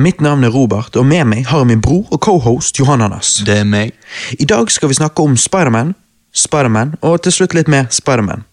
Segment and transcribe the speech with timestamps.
[0.00, 3.42] Mitt navn er Robert, og med meg har jeg min bror og cohost Anders.
[3.44, 3.92] Det er meg.
[4.40, 5.92] I dag skal vi snakke om Spiderman,
[6.32, 8.46] Spiderman og til slutt litt mer Spiderman.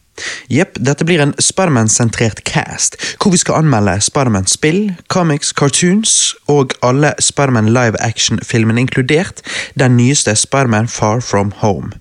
[0.52, 7.14] Jepp, dette blir en Spiderman-sentrert cast, hvor vi skal anmelde Spiderman-spill, comics, cartoons og alle
[7.24, 9.40] Spiderman live action-filmene, inkludert
[9.80, 11.94] den nyeste Spiderman Far From Home.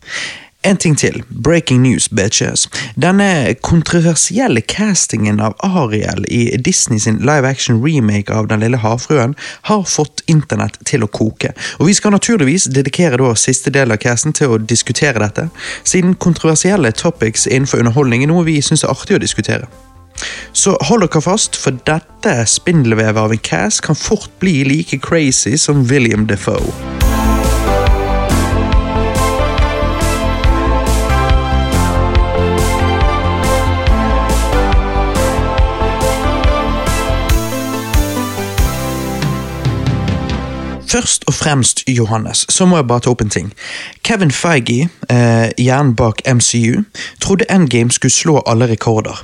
[0.66, 1.22] En ting til.
[1.28, 2.68] Breaking news, bitches.
[2.94, 9.36] Denne kontroversielle castingen av Ariel i Disney sin live action remake av Den lille havfruen
[9.70, 11.52] har fått internett til å koke.
[11.78, 15.46] Og vi skal naturligvis dedikere da siste del av casten til å diskutere dette,
[15.86, 19.70] siden kontroversielle topics innenfor underholdning er noe vi syns er artig å diskutere.
[20.50, 25.54] Så hold dere fast, for dette spindelvevet av en cast kan fort bli like crazy
[25.60, 26.95] som William Defoe.
[40.86, 43.48] Først og fremst, Johannes, så må jeg bare ta opp en ting.
[44.06, 46.84] Kevin Feige, eh, hjernen bak MCU,
[47.20, 49.22] trodde Endgame skulle slå alle rekorder.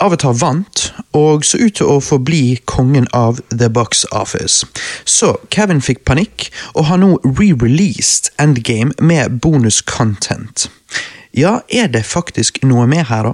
[0.00, 4.66] Avatar vant, og så ut til å forbli kongen av The Box Office.
[5.04, 10.68] Så Kevin fikk panikk, og har nå re-released Endgame med bonus content.
[11.34, 13.32] Ja, er det faktisk noe mer her, da?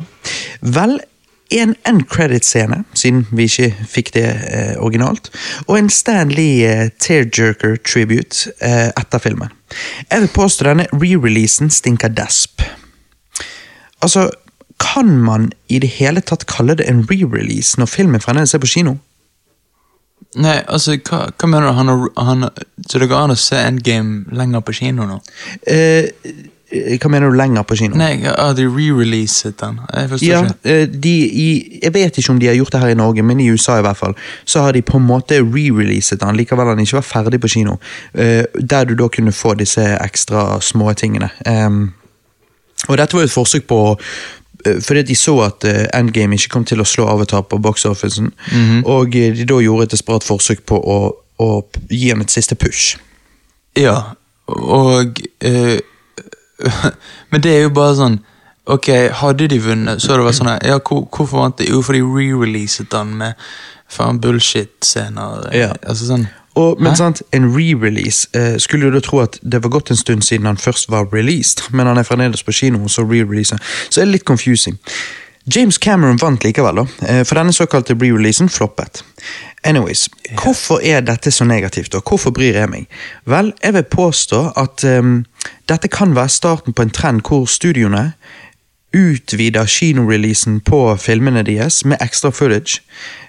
[0.61, 1.01] Vel,
[1.51, 5.31] en end credit-scene, siden vi ikke fikk det eh, originalt,
[5.67, 9.53] og en Stanley eh, tearjerker tribute eh, etter filmen.
[10.11, 12.65] Jeg vil påstå denne re-releasen stinker desp.
[14.03, 14.31] Altså,
[14.81, 18.73] kan man i det hele tatt kalle det en re-release når filmen fremdeles er på
[18.75, 18.97] kino?
[20.35, 21.77] Nei, altså, hva, hva mener du?
[21.79, 22.49] Han, han,
[22.89, 25.21] så det går an å se Endgame lenger på kino nå?
[25.71, 26.11] Eh,
[27.01, 27.97] hva mener du lenger på kino?
[27.99, 29.81] Nei, har de re-releaset den?
[29.95, 31.49] Jeg Ja, eh, de, i,
[31.83, 33.85] jeg vet ikke om de har gjort det her i Norge, men i USA i
[33.87, 37.41] hvert fall, så har de på en måte re-releaset den, likevel han ikke var ferdig
[37.41, 37.77] på kino.
[38.15, 41.31] eh, der du da kunne få disse ekstra små tingene.
[42.89, 43.79] Og dette var jo et forsøk på
[44.67, 48.33] eh, fordi de så at eh, Endgame ikke kom til å slå Avatar på box-officen,
[48.85, 50.99] og eh, de da gjorde et desperat forsøk på å,
[51.39, 51.49] å
[51.91, 52.97] gi ham et siste push.
[53.79, 54.15] Ja,
[54.47, 55.79] og eh,
[57.31, 58.21] Men det er jo bare sånn
[58.71, 58.87] Ok,
[59.21, 61.67] hadde de vunnet, så det vært sånn Ja, hvor, hvorfor vant de?
[61.69, 63.35] Jo, for de re-releaset den med
[63.93, 65.51] faen bullshit-scener.
[65.53, 65.75] Ja.
[65.85, 66.25] Altså sånn
[66.57, 67.01] Og, men Hæ?
[67.03, 70.47] sant, En re-release eh, skulle du da tro at det var gått en stund siden
[70.49, 73.61] han først var released, men han er fremdeles på kino, og så re-releaser.
[73.91, 74.79] Så er det litt confusing.
[75.45, 79.03] James Cameron vant likevel, da, eh, for denne såkalte re-releasen floppet.
[79.65, 80.09] Anyways,
[80.43, 82.87] Hvorfor er dette så negativt, og hvorfor bryr jeg meg?
[83.25, 85.25] Vel, jeg vil påstå at um,
[85.69, 88.13] dette kan være starten på en trend hvor studioene
[88.95, 92.81] utvider kinoreleasen på filmene deres med ekstra footage.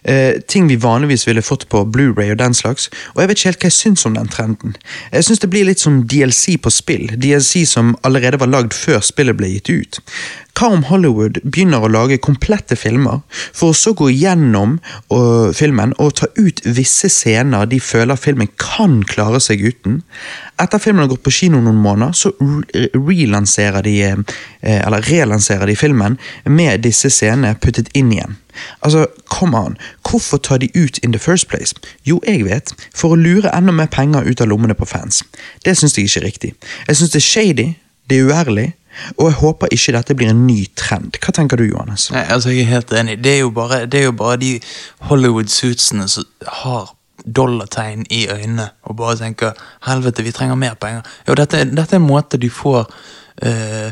[0.06, 2.92] Eh, ting vi vanligvis ville fått på Blu-ray og den slags.
[3.16, 4.76] Og jeg vet ikke helt hva jeg syns om den trenden.
[5.12, 7.08] Jeg syns det blir litt som DLC på spill.
[7.18, 10.02] DLC som allerede var lagd før spillet ble gitt ut.
[10.56, 14.78] Hva om Hollywood begynner å lage komplette filmer, for å så gå gjennom
[15.12, 20.00] uh, filmen og ta ut visse scener de føler filmen kan klare seg uten?
[20.62, 22.32] Etter filmen har gått på kino noen måneder, så
[22.96, 24.24] relanserer de uh,
[24.64, 26.16] eller relanserer de filmen
[26.48, 28.40] med disse scenene puttet inn igjen.
[28.82, 29.78] Altså, come on,
[30.10, 31.76] hvorfor ta de ut in the first place?
[32.06, 35.24] Jo, jeg vet, for å lure enda mer penger ut av lommene på fans.
[35.66, 36.54] Det syns jeg ikke er riktig.
[36.88, 37.70] Jeg syns det er shady,
[38.10, 38.74] det er uærlig,
[39.18, 41.18] og jeg håper ikke dette blir en ny trend.
[41.20, 42.10] Hva tenker du, Johannes?
[42.16, 43.18] Nei, altså Jeg er helt enig.
[43.24, 44.60] Det er jo bare, er jo bare de
[45.10, 46.28] Hollywood-suitsene som
[46.62, 46.94] har
[47.26, 49.52] dollartegn i øynene og bare tenker
[49.88, 51.02] 'helvete, vi trenger mer penger'.
[51.28, 52.86] Jo, dette, dette er en måte du får
[53.42, 53.92] eh,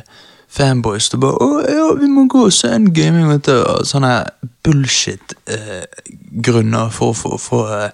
[0.53, 3.63] fanboys til bare 'Å ja, vi må gå og se en gaming', vet du.
[3.63, 4.25] og Sånne
[4.63, 7.89] bullshit-grunner for å få- få eh,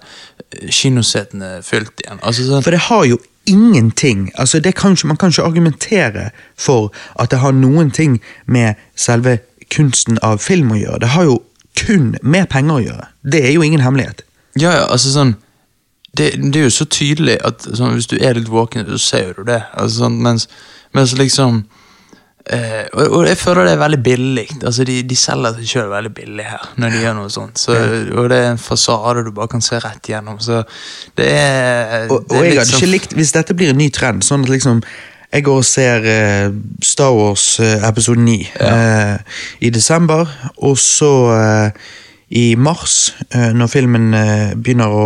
[0.70, 2.18] kinosetene fylt igjen.
[2.22, 6.30] Altså sånn For det har jo ingenting altså det kan ikke, Man kan ikke argumentere
[6.58, 9.38] for at det har noen ting med selve
[9.70, 10.98] kunsten av film å gjøre.
[11.00, 11.42] Det har jo
[11.76, 13.06] kun med penger å gjøre.
[13.24, 14.22] Det er jo ingen hemmelighet.
[14.58, 15.34] Ja, ja, altså sånn
[16.16, 19.32] det, det er jo så tydelig at sånn, hvis du er litt våken, så ser
[19.34, 19.62] du det.
[19.78, 20.48] Altså, sånn, mens,
[20.92, 21.64] mens liksom
[22.46, 24.46] eh, og, og jeg føler det er veldig billig.
[24.64, 27.60] Altså, de, de selger seg sjøl veldig billig her, når de gjør noe sånt.
[27.60, 27.76] Så,
[28.16, 30.40] og det er en fasade du bare kan se rett gjennom.
[30.42, 30.62] Så
[31.20, 33.80] det er, Og, det og er jeg hadde sånn- ikke likt Hvis dette blir en
[33.80, 34.84] ny trend, sånn at liksom
[35.30, 38.32] jeg går og ser uh, Star Wars uh, episode 9
[38.66, 40.26] eh, i desember,
[40.58, 41.12] og så
[42.30, 44.10] i mars, når filmen
[44.62, 45.04] begynner å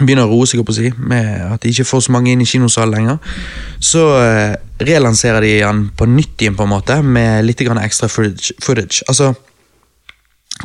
[0.00, 2.42] Begynner å roe seg, opp å si, med at de ikke får så mange inn
[2.42, 3.34] i kinosalen lenger.
[3.78, 8.56] Så eh, relanserer de den på nytt igjen, på en måte, med litt ekstra footage.
[8.62, 9.04] footage.
[9.08, 9.34] Altså,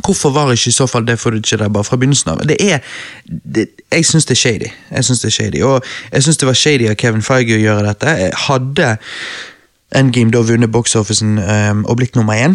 [0.04, 2.42] Hvorfor var ikke i så fall det footage der bare fra begynnelsen av?
[2.46, 2.78] Det er,
[3.26, 4.68] det, Jeg syns det er shady.
[4.90, 7.58] Jeg synes det er shady, Og jeg syns det var shady av Kevin Feige å
[7.58, 8.06] gjøre dette.
[8.06, 8.96] Jeg hadde
[9.90, 12.54] Endgame da vunnet box-officen um, og blitt nummer én,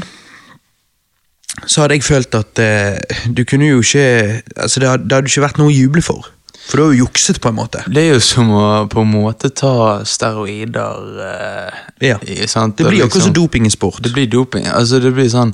[1.67, 5.31] så hadde jeg følt at uh, du kunne jo ikke altså det, hadde, det hadde
[5.31, 6.31] ikke vært noe å juble for.
[6.65, 7.83] For du har jo jukset, på en måte.
[7.87, 12.17] Det er jo som å på en måte ta steroider eh, Ja.
[12.25, 12.77] i- sant?
[12.77, 14.01] Det blir jo liksom, akkurat som doping i sport.
[14.03, 14.65] Det blir doping.
[14.67, 15.53] Altså, det blir sånn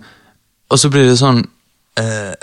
[0.72, 1.42] Og så blir det sånn
[2.00, 2.34] eh,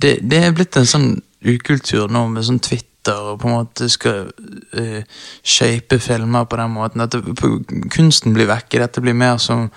[0.00, 3.86] det, det er blitt en sånn ukultur nå med sånn Twitter og på en måte
[3.88, 4.32] skal
[4.74, 5.04] eh,
[5.46, 7.00] shape filmer på den måten.
[7.00, 7.62] At det, på,
[7.94, 8.78] kunsten blir vekke.
[8.82, 9.70] Dette blir mer som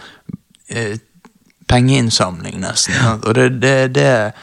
[0.69, 0.97] eh,
[1.69, 2.95] pengeinnsamling, nesten.
[2.97, 3.13] Ja.
[3.23, 4.33] Og det, det, det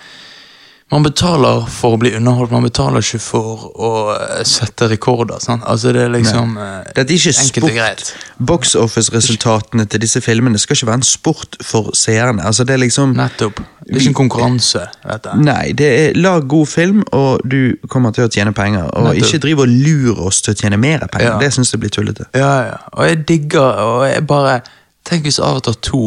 [0.88, 5.36] Man betaler for å bli underholdt, man betaler ikke for å eh, sette rekorder.
[5.44, 5.60] Sant?
[5.68, 7.74] Altså, det er liksom eh, Det er ikke enkelt og sport.
[7.76, 8.12] greit.
[8.50, 12.40] Box office-resultatene til disse filmene skal ikke være en sport for seerne.
[12.48, 13.60] Altså, det er liksom Nettopp.
[13.84, 15.34] Det er ikke en konkurranse, dette.
[15.44, 18.88] Nei, det er lag god film, og du kommer til å tjene penger.
[18.88, 19.28] Og Nettopp.
[19.28, 21.34] ikke driv og lur oss til å tjene mer penger.
[21.34, 21.36] Ja.
[21.42, 22.30] Det syns jeg blir tullete.
[22.32, 22.80] Ja, ja.
[22.96, 24.60] Og jeg digger Og jeg bare
[25.08, 26.00] Tenk hvis Avatar 2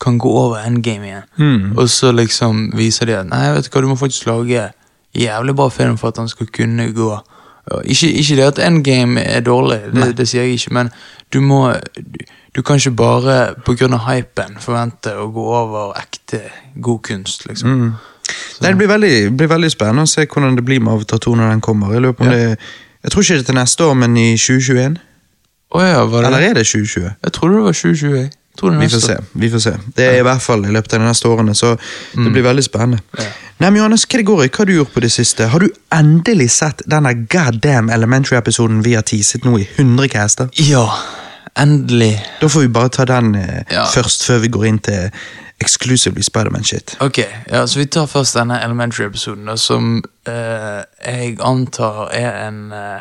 [0.00, 1.78] kan gå over endgame igjen, Mm.
[1.78, 4.70] og så liksom viser de at Nei, vet du hva, du må faktisk lage
[5.16, 7.18] jævlig bra film for at han skal kunne gå.
[7.84, 10.90] Ikke, ikke det at endgame er dårlig, det, det sier jeg ikke, men
[11.32, 12.18] du må du,
[12.56, 16.40] du kan ikke bare av hypen forvente å gå over ekte
[16.80, 17.68] god kunst, liksom.
[17.70, 17.92] Mm.
[18.60, 21.34] Nei, det blir veldig, blir veldig spennende å se hvordan det blir med Avatar 2
[21.36, 21.92] når den kommer.
[21.92, 22.30] Jeg Ja.
[22.30, 22.58] det
[23.02, 24.96] Jeg tror ikke det er til neste år, men i 2021.
[25.70, 27.10] Oh ja, Eller er det 2020?
[27.22, 28.30] Jeg trodde det var 2020.
[28.62, 29.16] Vi får se.
[29.32, 29.72] vi får se.
[29.96, 31.74] Det er i hvert fall i løpet av de neste årene, så
[32.14, 33.02] det blir veldig spennende.
[33.12, 33.20] Mm.
[33.24, 33.30] Ja.
[33.58, 34.48] Nei, men Johannes, hva det går i?
[34.48, 35.46] Hva har du gjort på det siste?
[35.48, 40.48] Har du endelig sett denne goddamn Elementary-episoden vi har teaset nå i 100 caster?
[40.60, 40.84] Ja,
[41.56, 42.14] endelig.
[42.40, 43.86] Da får vi bare ta den eh, Ja.
[43.86, 45.10] først, før vi går inn til
[45.60, 46.96] exclusively Spiderman-shit.
[47.00, 47.18] Ok,
[47.50, 53.00] ja, så vi tar først denne Elementary-episoden, som eh, jeg antar er en eh,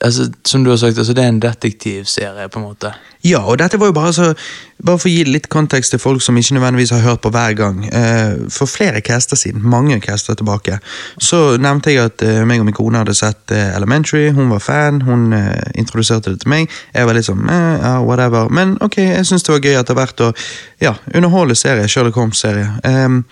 [0.00, 2.92] Altså, Som du har sagt, altså det er en detektivserie, på en måte.
[3.24, 4.34] Ja, og dette var jo bare så
[4.80, 7.52] Bare for å gi litt kontekst til folk som ikke nødvendigvis har hørt på hver
[7.52, 7.82] gang.
[7.84, 10.78] Eh, for flere caster siden, mange caster tilbake,
[11.20, 14.30] så nevnte jeg at eh, meg og min kone hadde sett eh, Elementary.
[14.32, 15.34] Hun var fan, hun
[15.74, 16.72] introduserte det til meg.
[16.94, 18.48] Jeg var litt sånn eh, ja, whatever.
[18.48, 20.32] Men ok, jeg syns det var gøy etter hvert å
[20.80, 21.84] ja, underholde serie.
[21.84, 22.70] Sherlock Holmes-serie.
[22.88, 23.26] Ehm,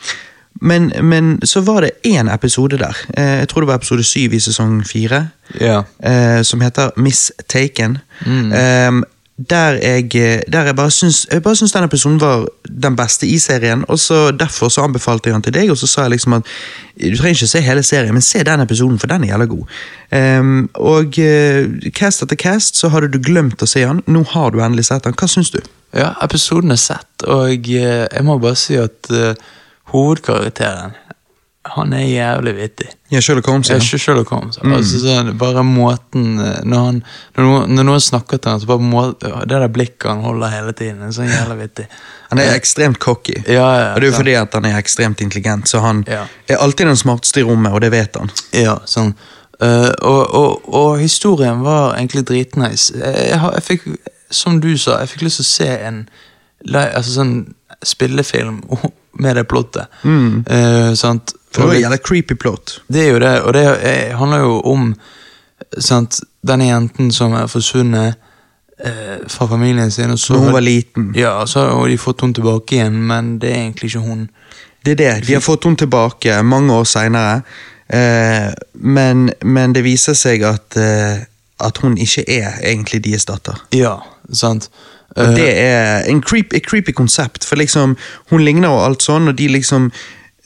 [0.60, 4.32] men, men så var det én episode der, eh, jeg tror det var episode syv
[4.34, 5.28] i sesong fire,
[5.60, 5.82] Ja.
[6.02, 7.98] eh, som heter Mistaken.
[8.26, 8.52] Mm.
[8.52, 9.04] Ehm,
[9.50, 10.10] der jeg,
[10.52, 12.46] der jeg bare syns jeg bare syns den episoden var
[12.82, 13.84] den beste i serien.
[13.88, 16.42] og så Derfor så anbefalte jeg den til deg, og så sa jeg liksom at
[16.98, 19.64] du trenger ikke se hele serien, men se den episoden, for den er jævla god.
[20.12, 24.02] Ehm, og eh, cast etter cast så hadde du glemt å se den.
[24.06, 25.14] Nå har du endelig sett den.
[25.14, 25.60] Hva syns du?
[25.94, 29.34] ja, episoden er sett, og eh, jeg må bare si at eh,
[29.92, 30.96] hovedkarakteren
[31.74, 32.86] han er jævlig vittig.
[33.12, 33.70] Ja, Sherlock Holmes.
[33.70, 33.76] Ja.
[33.76, 34.58] ikke Sherlock Holmes.
[34.64, 37.00] Altså, så bare måten eh, Når, han,
[37.36, 40.52] når, noen, når noen snakker til ham, så bare må, det der blikket han holder
[40.54, 41.88] hele tiden, er sånn jævlig vittig.
[42.30, 43.36] Han er ekstremt cocky.
[43.46, 46.26] Ja, ja, og det er jo fordi at han er ekstremt intelligent, så han Ja.
[46.48, 48.32] er alltid den smarteste i rommet, og det vet han.
[48.56, 49.14] Ja, sånn.
[49.58, 52.94] Uh, og, og, og historien var egentlig dritnice.
[52.94, 53.88] Jeg, jeg, jeg fikk,
[54.30, 56.02] som du sa, jeg fikk lyst til å se en
[56.78, 57.34] altså sånn
[57.86, 58.60] spillefilm
[59.18, 59.86] med det plottet.
[60.04, 61.34] Eh, sant?
[61.52, 62.80] For det er jo en creepy plot.
[62.92, 64.94] Det er jo det, og det er- handler jo om
[65.78, 68.14] sant, denne jenten som er forsvunnet
[68.84, 70.10] eh, fra familien sin.
[70.10, 71.12] Og så, Når hun var liten.
[71.16, 74.28] Ja, så har de fått henne tilbake igjen, men det er egentlig ikke hun.
[74.84, 75.26] Det er det.
[75.26, 77.42] De har fått henne tilbake mange år seinere,
[77.88, 80.76] eh, men, men det viser seg at,
[81.60, 83.58] at hun ikke er egentlig deres datter.
[83.74, 83.96] Ja,
[84.32, 84.68] sant.
[85.16, 87.96] Og Eh, det er en creep, et creepy konsept, for liksom,
[88.30, 89.90] hun ligner og alt sånn, og de liksom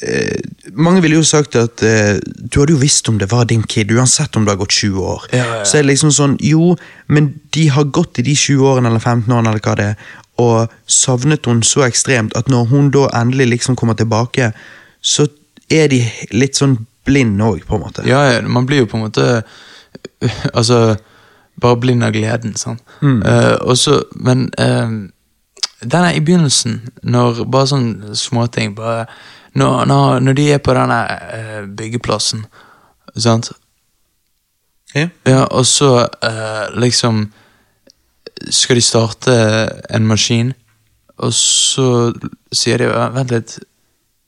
[0.02, 0.38] eh,
[0.73, 3.92] Mange ville jo sagt at eh, du hadde jo visst om det var din kid,
[3.92, 5.26] uansett om det har gått 20 år.
[5.33, 5.64] Ja, ja, ja.
[5.64, 6.76] Så er det liksom sånn, jo,
[7.09, 10.09] men de har gått i de 20 årene eller 15 årene eller hva det er,
[10.42, 14.52] og savnet hun så ekstremt at når hun da endelig liksom kommer tilbake,
[15.02, 15.28] så
[15.71, 16.00] er de
[16.33, 18.07] litt sånn blind òg, på en måte.
[18.09, 19.42] Ja, ja, man blir jo på en måte
[20.54, 20.95] Altså
[21.62, 22.78] Bare blind av gleden, Sånn.
[23.00, 23.21] Mm.
[23.23, 24.90] Uh, og så, men uh,
[25.83, 29.07] den er i begynnelsen, når bare sånne småting bare
[29.54, 32.45] når, når, når de er på denne uh, byggeplassen,
[33.16, 33.52] sant.
[34.95, 35.09] Ja.
[35.26, 37.23] Ja, og så eh, liksom
[38.50, 39.35] skal de starte
[39.90, 40.50] en maskin,
[41.16, 42.12] og så
[42.52, 43.54] sier de "Ja, Vent litt,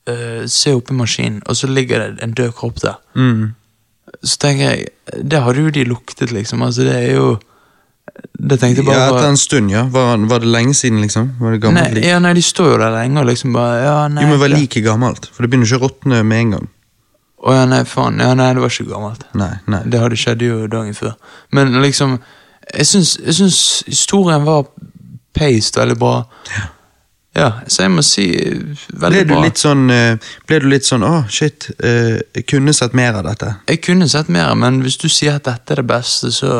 [0.09, 2.97] eh, se oppi maskinen, og så ligger det en død kropp der.
[3.15, 3.53] Mm.
[4.23, 4.87] Så tenker jeg,
[5.25, 6.61] det hadde jo de luktet, liksom.
[6.65, 7.35] Altså, det er jo
[8.37, 9.83] Det tenkte jeg bare Ja, Etter en stund, ja.
[9.91, 11.31] Var, var det lenge siden, liksom?
[11.39, 13.97] Var det gammelt nei, ja, nei, de står jo der lenge og liksom bare ja,
[14.13, 15.29] nei, Jo, men var like gammelt?
[15.33, 16.69] For det begynner ikke å råtne med en gang.
[17.45, 18.21] Å ja, nei, faen.
[18.23, 19.25] Ja, nei, det var ikke gammelt.
[19.37, 19.81] Nei, nei.
[19.91, 21.17] Det hadde skjedd jo dagen før.
[21.53, 22.15] Men liksom,
[22.71, 23.59] jeg syns, jeg syns
[23.89, 24.63] historien var
[25.35, 26.15] paced veldig bra.
[26.55, 26.63] Ja,
[27.35, 29.41] så jeg må si eh, veldig Ble du bra.
[29.43, 33.25] litt sånn eh, Ble du litt sånn Å, shit, eh, jeg kunne sett mer av
[33.27, 33.49] dette.
[33.67, 36.51] Jeg kunne sett mer, men hvis du sier at dette er det beste, så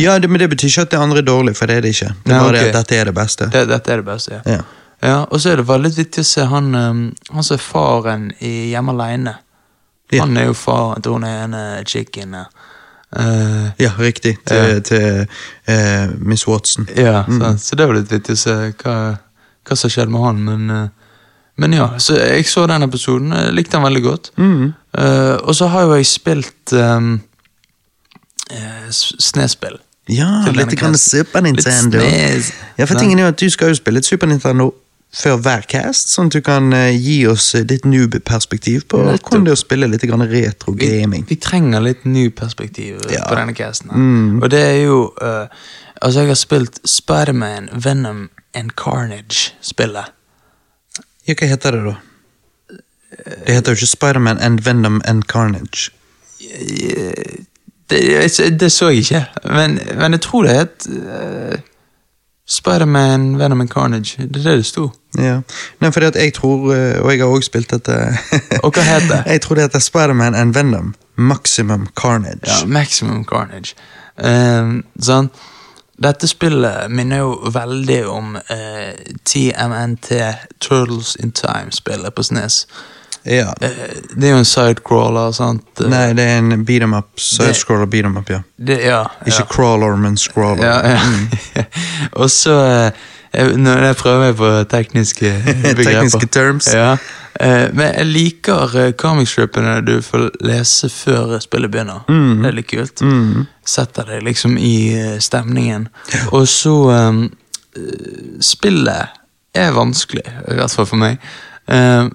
[0.00, 1.92] Ja, det, men det betyr ikke at det andre er dårlig, for det er det
[1.96, 2.14] ikke.
[2.24, 2.64] Det er bare okay.
[2.64, 3.50] det at dette er det beste.
[3.52, 4.56] det, Dette er det beste, ja.
[4.56, 4.62] Ja.
[5.10, 8.54] ja og så er det veldig vittig å se han, han som er faren i
[8.72, 9.36] Hjemme aleine.
[10.08, 10.24] Ja.
[10.24, 12.32] Han er jo faren til hun ene chicken.
[13.12, 14.38] Uh, Ja, riktig.
[14.48, 15.26] Til, til
[15.68, 16.88] uh, Miss Watson.
[16.96, 17.60] Ja, sant?
[17.60, 18.98] så det var litt vittig å se hva,
[19.68, 20.88] hva som skjedde med han, men eh,
[21.58, 24.28] Men ja, så jeg så den episoden, jeg likte den veldig godt.
[24.38, 24.68] Mm.
[24.94, 27.16] Uh, og så har jo jeg spilt um,
[28.52, 29.74] uh, snespill.
[30.08, 30.94] Ja, litt grann.
[30.94, 31.98] Super Nintendo.
[31.98, 32.52] Litt.
[32.78, 34.70] Ja, for tingen er jo at Du skal jo spille et Super Nintendo
[35.18, 39.58] før hver cast, sånn at du kan gi oss ditt noob-perspektiv på hvordan det å
[39.58, 41.24] spille litt retro-gaming.
[41.28, 43.24] vi trenger litt ny perspektiv eh, Ja.
[43.26, 43.90] på denne casten.
[43.90, 44.42] Mm.
[44.42, 45.46] Og det er jo uh,
[46.00, 50.12] Altså, jeg har spilt Spiderman, Venom and Carnage-spillet.
[51.28, 51.94] Ja, hva heter det, da?
[53.46, 55.90] Det heter jo ikke Spiderman and Venom and Carnage.
[57.90, 61.58] Det, det så jeg ikke, men, men jeg tror det het uh,
[62.48, 64.16] Spiderman, Venom and Carnage.
[64.16, 64.90] Det er det det sto.
[65.18, 65.40] Ja.
[65.80, 67.92] Nei, fordi at jeg tror, eh, og jeg har også spilt dette
[68.64, 69.22] Og hva heter det?
[69.32, 72.46] Jeg tror det heter Spiderman and Venom Maximum Carnage.
[72.46, 73.74] Ja, Maximum Carnage.
[74.16, 75.28] Um, sånn.
[75.98, 78.94] Dette spillet minner jo veldig om eh,
[79.26, 80.12] TMNT,
[80.62, 82.66] Turtles in Time-spillet på SNES.
[83.26, 83.54] Ja.
[83.60, 83.70] Eh,
[84.14, 85.82] det er jo en sidecrawler, sant?
[85.90, 87.10] Nei, det er en beat em up.
[87.20, 88.40] Sidescroller beat em up, ja.
[88.56, 89.48] Det, ja, Ikke ja.
[89.50, 90.64] crawler, men scroller.
[90.64, 91.64] Ja, ja.
[92.22, 95.84] Og så eh, jeg- Nå jeg prøver jeg på tekniske begreper.
[95.84, 96.68] Tekniske terms.
[96.74, 96.96] Ja.
[97.40, 102.00] Eh, men jeg liker uh, comicstripene du får lese før spillet begynner.
[102.08, 102.42] Mm.
[102.42, 103.02] Det er litt kult.
[103.02, 103.44] Mm.
[103.64, 105.88] Setter deg liksom i eh, stemningen.
[106.32, 107.24] Og så um,
[107.76, 109.14] eh, Spillet
[109.54, 111.18] er vanskelig, i hvert fall for meg.
[111.66, 112.10] Um,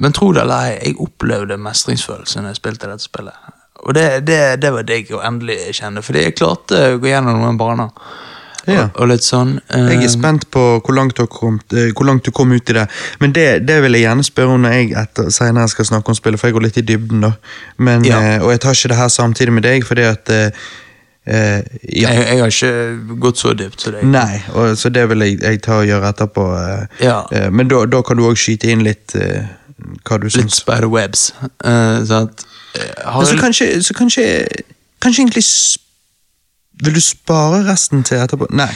[0.00, 3.48] men tro det eller ei, jeg opplevde mestringsfølelse når jeg spilte dette spillet.
[3.80, 7.38] Og det, det, det var digg å endelig kjenne, fordi jeg klarte å gå gjennom
[7.40, 7.88] noen baner.
[8.66, 8.82] Ja.
[8.88, 9.54] Og, og litt sånn.
[9.70, 12.76] Jeg eh, er spent på hvor langt, kommet, eh, hvor langt du kom ut i
[12.76, 12.86] det.
[13.20, 16.18] Men det, det vil jeg gjerne spørre om når jeg etter, senere skal snakke om
[16.18, 17.20] spillet, for jeg går litt i dybden.
[17.24, 17.32] da.
[17.78, 18.20] Men, Ja.
[18.20, 20.50] eh, og jeg tar ikke det her samtidig med deg, fordi at eh,
[21.26, 21.62] eh,
[21.94, 22.10] ja.
[22.10, 24.04] jeg, jeg har ikke gått så dypt som deg.
[24.04, 26.46] Nei, og, så det vil jeg, jeg ta og gjøre etterpå.
[26.58, 27.22] eh, Ja.
[27.32, 29.48] eh, men da, da kan du òg skyte inn litt eh,
[30.04, 30.60] hva du Litt syns.
[30.60, 31.30] spiderwebs.
[31.64, 32.44] Uh, sant?
[32.76, 34.26] Eh, har så kanskje, så kanskje
[35.00, 35.42] Kanskje egentlig
[36.82, 38.46] Vil du spare resten til etterpå?
[38.56, 38.70] Nei.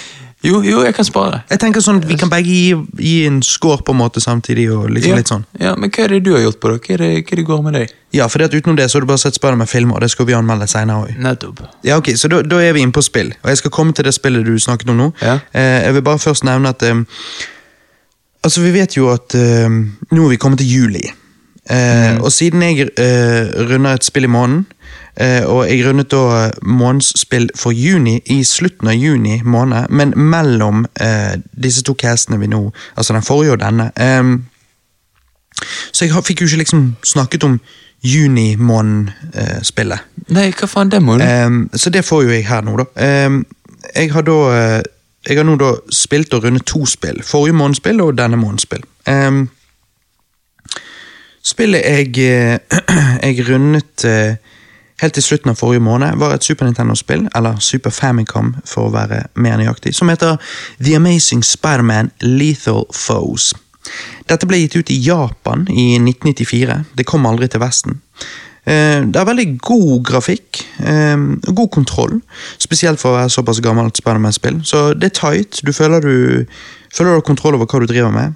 [0.45, 1.39] Jo, jo, jeg kan spare.
[1.49, 4.67] Jeg tenker sånn at Vi kan begge gi, gi en score på en måte samtidig.
[4.77, 5.17] og liksom ja.
[5.17, 5.45] litt sånn.
[5.61, 6.81] ja, Men hva er det du har gjort på det?
[6.85, 7.95] Hva er det, hva er det går med deg?
[8.13, 10.69] Ja, for utenom det så har du bare sett Spiderman-filmer, og det skal vi anmelde
[10.69, 11.65] senere òg.
[11.83, 14.05] Ja, ok, så da, da er vi inne på spill, og jeg skal komme til
[14.05, 15.09] det spillet du snakket om nå.
[15.25, 15.39] Ja.
[15.57, 17.03] Eh, jeg vil bare først nevne at eh,
[18.45, 19.73] Altså, vi vet jo at eh,
[20.13, 21.07] nå er vi kommet til juli.
[21.65, 24.67] Eh, Og siden jeg eh, runder et spill i måneden,
[25.47, 31.37] og jeg rundet da månedsspill for juni i slutten av juni måned, men mellom eh,
[31.63, 34.25] disse to castene vi nå, altså den forrige og denne eh,
[35.93, 37.61] Så jeg fikk jo ikke liksom snakket om
[38.05, 39.99] junimåned-spillet.
[40.35, 41.25] Nei, hva faen, det må du
[41.79, 42.85] så det får jo jeg her nå, da.
[43.95, 44.83] Jeg har da eh,
[45.25, 47.23] Jeg har nå da spilt og rundet to spill.
[47.25, 48.83] Forrige månedsspill og denne månedsspill.
[49.09, 49.47] Um,
[51.45, 52.59] spillet jeg, eh,
[53.29, 54.37] jeg rundet eh,
[55.05, 58.95] helt til slutten av forrige måned, var et Super Nintendo-spill, eller Super Famicom for å
[58.95, 60.39] være mer nøyaktig, som heter
[60.81, 63.53] The Amazing Spiderman Lethal Foes.
[64.31, 66.81] Dette ble gitt ut i Japan i 1994.
[66.97, 68.01] Det kom aldri til Vesten.
[68.65, 71.17] Eh, Det er veldig god grafikk, eh,
[71.53, 72.21] god kontroll,
[72.59, 74.63] spesielt for å være såpass gammelt Spiderman-spill.
[74.65, 76.47] Så det er tight, du føler du,
[76.95, 78.35] føler du har kontroll over hva du driver med.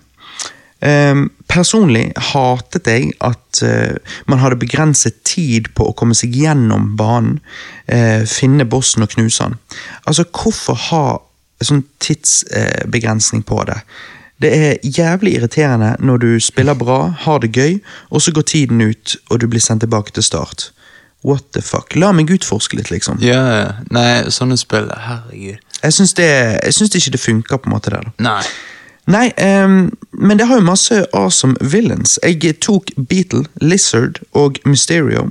[0.80, 1.14] Eh,
[1.50, 3.96] personlig hatet jeg at eh,
[4.30, 7.40] man hadde begrenset tid på å komme seg gjennom banen,
[7.86, 9.58] eh, finne bossen og knuse han.
[10.06, 11.04] Altså, hvorfor ha
[11.64, 13.80] sånn tidsbegrensning på det?
[14.38, 17.80] Det er jævlig irriterende når du spiller bra, har det gøy,
[18.14, 20.70] og så går tiden ut, og du blir sendt tilbake til start.
[21.26, 21.96] What the fuck?
[21.98, 23.18] La meg utforske litt, liksom.
[23.18, 23.80] Ja, yeah.
[23.90, 25.58] Nei, sånne spill, herregud.
[25.82, 26.28] Jeg syns, det,
[26.62, 28.12] jeg syns ikke det funker, på en måte, der.
[28.22, 28.42] Nei.
[29.08, 29.32] Nei,
[29.64, 32.18] um, men det har jo masse awesome villains.
[32.22, 35.30] Jeg tok Beatle, Lizard og Mysterio.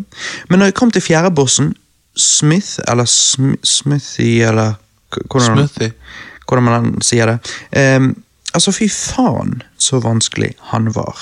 [0.49, 1.75] Men når jeg kom til fjerde bossen,
[2.17, 4.79] Smith, eller Sm Smithy, eller
[5.29, 5.91] hvordan, Smithy.
[6.47, 7.37] hvordan man sier det.
[7.77, 8.15] Um,
[8.53, 11.21] altså, fy faen så vanskelig han var.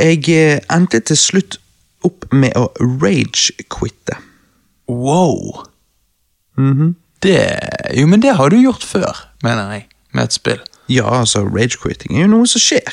[0.00, 1.58] Jeg eh, endte til slutt
[2.06, 4.16] opp med å rage-quitte.
[4.88, 5.66] Wow!
[6.56, 6.94] Mhm.
[7.22, 7.36] Det
[7.96, 10.60] Jo, men det har du gjort før, mener jeg, med et spill.
[10.92, 12.86] Ja, altså, rage-quitting er jo noe som skjer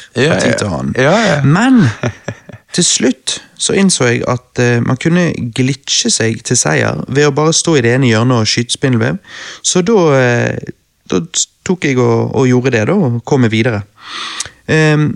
[0.97, 1.25] Ja, ja.
[1.29, 1.41] Ja.
[1.45, 1.83] Men
[2.75, 7.35] til slutt så innså jeg at uh, man kunne glitche seg til seier ved å
[7.35, 9.19] bare stå i det ene hjørnet og skyte spindelvev.
[9.63, 10.73] Så da, uh,
[11.11, 11.21] da
[11.67, 13.83] tok jeg og, og gjorde det, da, og kom videre.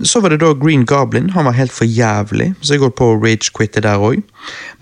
[0.03, 1.29] Så var det da Green Goblin.
[1.29, 4.19] Han var helt for jævlig, så jeg holdt på rage-quitte der òg.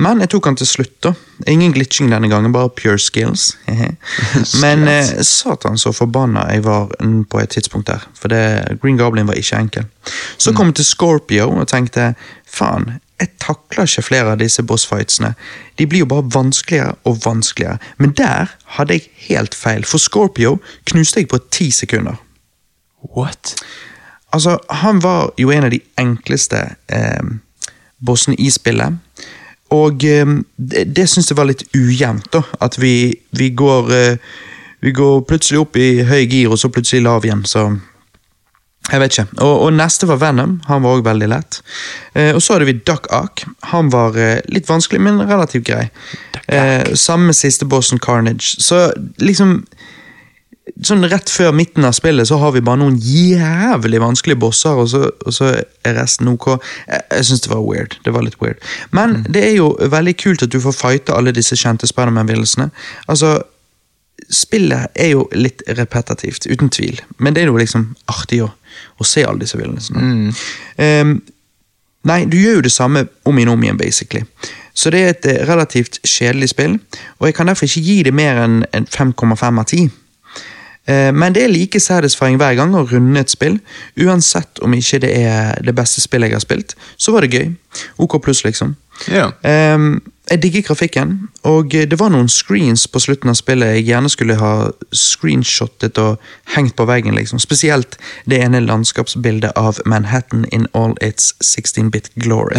[0.01, 1.11] Men jeg tok han til slutt, da.
[1.47, 3.57] Ingen glitching denne gangen, bare pure skills.
[4.63, 8.97] Men eh, satan så forbanna jeg var mm, på et tidspunkt der, for det, Green
[8.97, 9.85] Goblin var ikke enkel.
[10.37, 12.15] Så kom jeg til Scorpio og tenkte
[12.49, 15.33] faen, jeg takler ikke flere av disse bossfightsene.
[15.79, 17.77] De blir jo bare vanskeligere og vanskeligere.
[17.97, 20.57] Men der hadde jeg helt feil, for Scorpio
[20.89, 22.19] knuste jeg på ti sekunder.
[23.15, 23.55] What?
[24.35, 26.61] Altså, han var jo en av de enkleste
[26.91, 27.33] eh,
[28.05, 28.99] bossene i spillet.
[29.75, 32.43] Og eh, det, det syns jeg var litt ujevnt, da.
[32.61, 34.35] At vi, vi går eh,
[34.85, 37.63] Vi går plutselig opp i høy gir, og så plutselig lav igjen, så
[38.91, 39.39] jeg vet ikke.
[39.41, 40.59] Og, og neste var Venom.
[40.67, 41.61] Han var òg veldig lett.
[42.13, 43.45] Eh, og så hadde vi Duck Ark.
[43.71, 45.87] Han var eh, litt vanskelig, men relativt grei.
[46.45, 48.59] Eh, samme siste bossen Carnage.
[48.61, 49.63] Så liksom
[50.83, 54.89] Sånn Rett før midten av spillet så har vi bare noen jævlig vanskelige bosser, og
[54.91, 56.49] så, og så er resten ok.
[56.89, 57.95] Jeg, jeg syns det var weird.
[58.03, 58.59] Det var litt weird.
[58.91, 62.67] Men det er jo veldig kult at du får fighte alle disse kjente Spiderman-villelsene.
[63.07, 63.37] Altså,
[64.29, 68.51] spillet er jo litt repetitivt, uten tvil, men det er jo liksom artig å,
[68.99, 70.33] å se alle disse villelsene.
[70.81, 71.17] Ehm,
[72.09, 74.25] nei, du gjør jo det samme om igjen og om igjen, basically.
[74.75, 76.79] Så det er et eh, relativt kjedelig spill,
[77.19, 79.93] og jeg kan derfor ikke gi det mer enn 5,5 av 10.
[80.87, 83.59] Eh, Men det er like satisfying hver gang å runde et spill.
[83.97, 87.55] Uansett om ikke det er det beste spillet jeg har spilt, så var det gøy.
[87.97, 88.75] OK pluss, liksom.
[89.11, 89.31] Ja.
[89.43, 94.09] Ehm, jeg digger grafikken, og det var noen screens på slutten av spillet jeg gjerne
[94.09, 94.53] skulle ha
[94.95, 96.17] screenshottet og
[96.55, 97.15] hengt på veggen.
[97.15, 97.39] liksom.
[97.39, 102.57] Spesielt det ene landskapsbildet av Manhattan in all its 16-bit glory.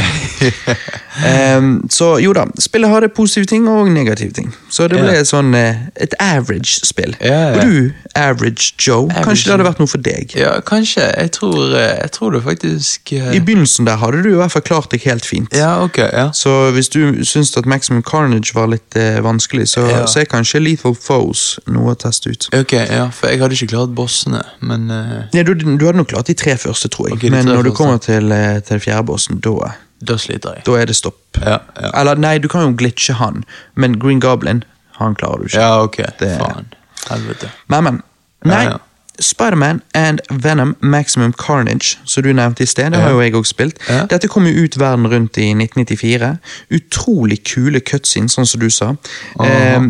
[1.56, 4.54] um, så jo da, spillet hadde positive ting og negative ting.
[4.70, 5.24] Så det ble yeah.
[5.24, 7.16] et sånn eh, et average spill.
[7.20, 7.56] Yeah, yeah.
[7.56, 10.36] Og du, average Joe, Average kanskje det hadde vært noe for deg?
[10.38, 11.06] ja, kanskje.
[11.16, 14.54] Jeg tror, eh, jeg tror det faktisk eh, I begynnelsen der hadde du i hvert
[14.54, 15.56] fall klart deg helt fint.
[15.56, 15.98] Ja, ok.
[16.04, 16.28] ja.
[16.36, 20.04] Så hvis du syns at Maximum Carnage var litt eh, vanskelig, så, Ja.
[20.06, 22.48] så er kanskje Lethal Foes noe å teste ut.
[22.54, 26.08] Ok, ja, For jeg hadde ikke klart bossene, men eh, Ja, du, du hadde nok
[26.12, 27.16] klart de tre første, tror jeg.
[27.18, 29.72] Okay, Men når du kommer til, eh, til fjerde bossen, da,
[30.04, 30.64] da sliter jeg.
[30.66, 31.18] da er det stopp.
[31.40, 31.90] Ja, ja.
[32.00, 34.64] Eller nei, du kan jo glitche han, men Green Goblin,
[35.00, 35.60] han klarer du ikke.
[35.60, 35.96] Ja, ok.
[36.18, 36.72] Det- Faen.
[37.08, 37.50] Helvete.
[37.68, 38.02] Men, men.
[38.44, 38.76] Nei.
[39.20, 43.46] Spiderman and Venom Maximum Carnage, som du nevnte i sted, det har jo jeg òg
[43.48, 43.80] spilt.
[44.10, 46.36] Dette kom jo ut verden rundt i 1994.
[46.76, 48.92] Utrolig kule cutscenes, sånn som du sa.
[49.40, 49.80] Eh,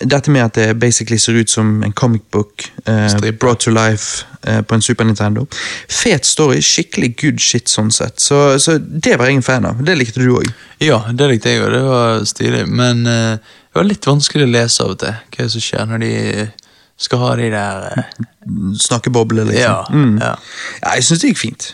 [0.00, 4.26] dette med at det basically ser ut som en comic book eh, brought to life
[4.42, 5.46] eh, på en Super Nintendo.
[5.88, 8.20] Fet story, skikkelig good shit sånn sett.
[8.20, 9.80] Så, så det var jeg en fan av.
[9.84, 10.50] Det likte du òg.
[10.84, 11.72] Ja, det likte jeg, òg.
[11.72, 12.66] det var stilig.
[12.68, 15.64] Men eh, det var litt vanskelig å lese av og til hva er det som
[15.64, 16.12] skjer når de
[16.96, 18.04] skal ha de der eh,
[18.80, 19.62] Snakkeboble, liksom.
[19.62, 20.18] Ja, Mm.
[20.22, 20.34] ja.
[20.82, 21.66] ja jeg syns det gikk fint.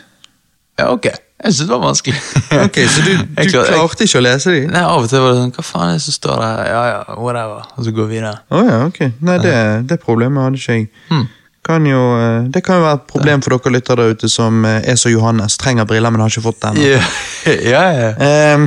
[0.81, 1.07] Ja, ok.
[1.43, 2.17] Jeg syns det var vanskelig.
[2.65, 4.61] Ok, Så du, du klarte, klarte ikke å lese de?
[4.71, 6.61] Nei, Av og til var det sånn Hva faen er det som står der?
[6.71, 7.65] Ja ja, whatever.
[7.77, 8.35] Og så går vi videre.
[8.51, 9.01] Å ja, ok.
[9.27, 9.55] Nei, det,
[9.91, 10.89] det problemet hadde ikke jeg.
[11.11, 11.27] Hmm.
[11.63, 14.65] Kan jo, eh, det kan jo være et problem for dere lyttere der ute som
[14.67, 15.55] eh, er som Johannes.
[15.63, 17.05] Trenger briller, men har ikke fått det yeah.
[17.47, 17.83] Ja, ja.
[17.95, 18.09] ja.
[18.19, 18.67] Ehm,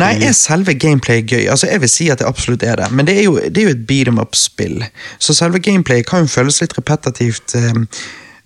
[0.00, 1.44] nei, er selve gameplay gøy?
[1.50, 3.68] Altså, Jeg vil si at det absolutt er det, men det er jo, det er
[3.70, 4.82] jo et beat em up-spill.
[5.22, 7.54] Så selve gameplay kan jo føles litt repetitivt.
[7.54, 7.86] um,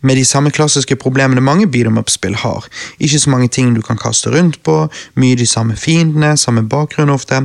[0.03, 2.65] med de samme klassiske problemene mange beat em up-spill har.
[3.01, 4.89] Ikke så mange ting du kan kaste rundt på,
[5.21, 7.43] mye de samme fiendene, samme bakgrunn ofte.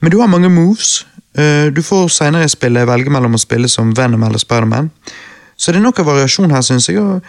[0.00, 1.06] Men du har mange moves.
[1.38, 4.90] Uh, Du får senere i spillet velge mellom å spille som Venom eller Spiderman.
[5.56, 7.00] Så det er nok av variasjon her, syns jeg.
[7.00, 7.22] og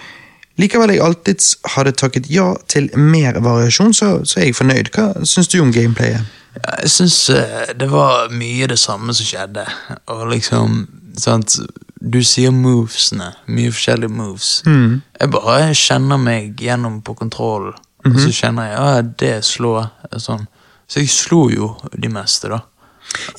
[0.57, 1.43] Likevel jeg alltid
[1.75, 4.89] hadde takket ja til mer variasjon, så, så er jeg fornøyd.
[4.95, 6.25] Hva syns du om gameplayet?
[6.57, 9.67] Ja, Jeg syns eh, det var mye det samme som skjedde.
[10.13, 10.87] Og liksom
[11.17, 11.59] sant,
[12.01, 13.31] Du sier movesene.
[13.49, 14.49] Mye forskjellige moves.
[14.65, 17.73] Jeg bare kjenner meg gjennom på kontrollen,
[18.05, 19.87] og så kjenner jeg ja, det slår.
[20.21, 20.45] Sånn.
[20.87, 22.59] Så jeg slo jo de meste, da.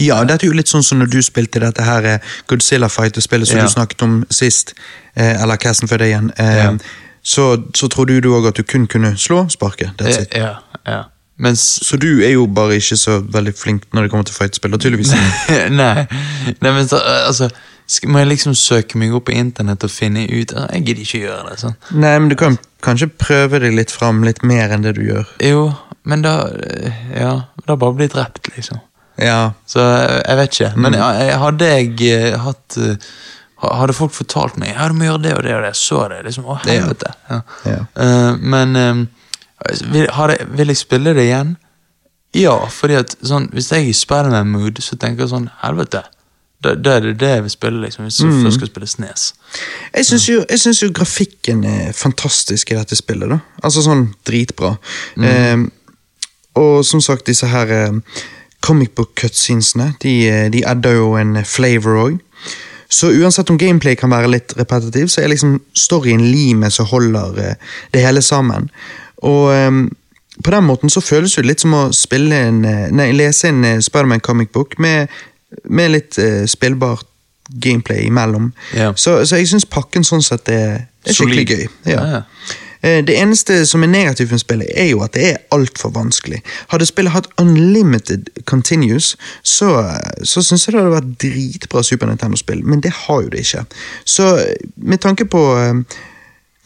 [0.01, 3.49] Ja, dette er jo litt sånn som når du spilte dette her eh, Godzilla Fighter-spillet
[3.49, 3.65] som Ja.
[3.65, 4.75] du snakket om sist,
[5.17, 6.31] eh, eller casten før det igjen.
[6.39, 6.73] Eh, Ja.
[7.23, 9.91] så, så trodde du òg at du kun kunne slå sparket.
[10.35, 11.03] Ja, ja.
[11.39, 14.73] Mens Så du er jo bare ikke så veldig flink når det kommer til fightspill,
[14.79, 15.13] tydeligvis.
[15.71, 16.07] Nei,
[16.61, 17.49] Nei men så, altså
[17.87, 21.03] skal, Må jeg liksom søke meg opp på internett og finne ut altså, Jeg gidder
[21.05, 21.59] ikke gjøre det.
[21.61, 21.77] sånn.
[21.95, 25.31] Nei, men du kan kanskje prøve deg litt fram, litt mer enn det du gjør.
[25.47, 25.63] Jo,
[26.05, 26.35] men da
[27.15, 27.33] Ja,
[27.69, 28.81] da bare bli drept, liksom.
[29.19, 30.73] Ja, Så eh, jeg vet ikke.
[30.77, 32.97] Men ja, jeg- hadde jeg eh, hatt eh,
[33.59, 36.21] Hadde folk fortalt meg ja, du må gjøre det og det og det, så det
[36.29, 37.11] liksom Å, helvete.
[37.27, 37.39] Ja.
[37.67, 37.79] Ja.
[37.99, 39.01] Uh, men um,
[39.91, 41.57] vil, har jeg, vil jeg spille det igjen?
[42.39, 46.05] Ja, fordi at sånn, hvis jeg er i Spiderman-mood, så tenker jeg sånn Helvete.
[46.63, 49.27] Da, da er det det jeg vil spille, liksom, hvis jeg først skal spille Snes.
[49.95, 53.31] Jeg syns jo, jeg jo grafikken er fantastisk i dette spillet.
[53.31, 53.39] da.
[53.63, 54.73] Altså sånn dritbra.
[55.23, 55.63] Eh,
[56.59, 58.01] og som sagt, disse her eh,
[58.64, 62.18] comic book cutscenesene, de, eh, de adder jo en flavor òg.
[62.88, 67.40] Så uansett om gameplay kan være litt repetitiv, så er liksom storyen limet som holder
[67.44, 68.71] eh, det hele sammen.
[69.27, 69.83] Og um,
[70.44, 73.64] på den måten så føles det litt som å spille en, eh, nei, lese en
[73.66, 75.12] eh, Spiderman comic book med,
[75.64, 77.07] med litt uh, spillbart
[77.49, 78.53] gameplay imellom.
[78.75, 78.94] Yeah.
[78.97, 81.53] Så, så jeg syns pakken sånn sett er, er skikkelig Solid.
[81.53, 81.92] gøy.
[81.92, 82.01] Ja.
[82.05, 86.38] Eh, Det eneste som er negativt med spillet, er jo at det er altfor vanskelig.
[86.71, 89.73] Hadde spillet hatt unlimited continues, så,
[90.23, 93.64] så syns jeg det hadde vært dritbra Super Nintendo-spill, men det har jo det ikke.
[94.07, 95.99] Så eh, med tanke på eh,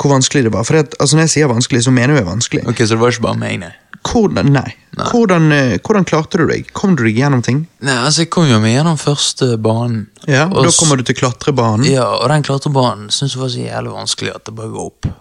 [0.03, 2.66] hvor vanskelig det var For at, altså når jeg sier vanskelig, så mener jeg vanskelig.
[2.68, 3.72] Ok, Så det var ikke bare meg, nei?
[4.03, 4.70] Hvordan, nei.
[4.98, 5.09] Nei.
[5.12, 6.72] Hvordan, eh, hvordan klarte du deg?
[6.75, 7.61] Kom du deg gjennom ting?
[7.87, 10.09] Nei, altså Jeg kom jo meg gjennom første banen.
[10.27, 11.87] Ja, Og Da kommer du til klatrebanen.
[11.87, 15.12] Ja, og den klatrebanen syns jeg var så jævlig vanskelig at det bare går opp.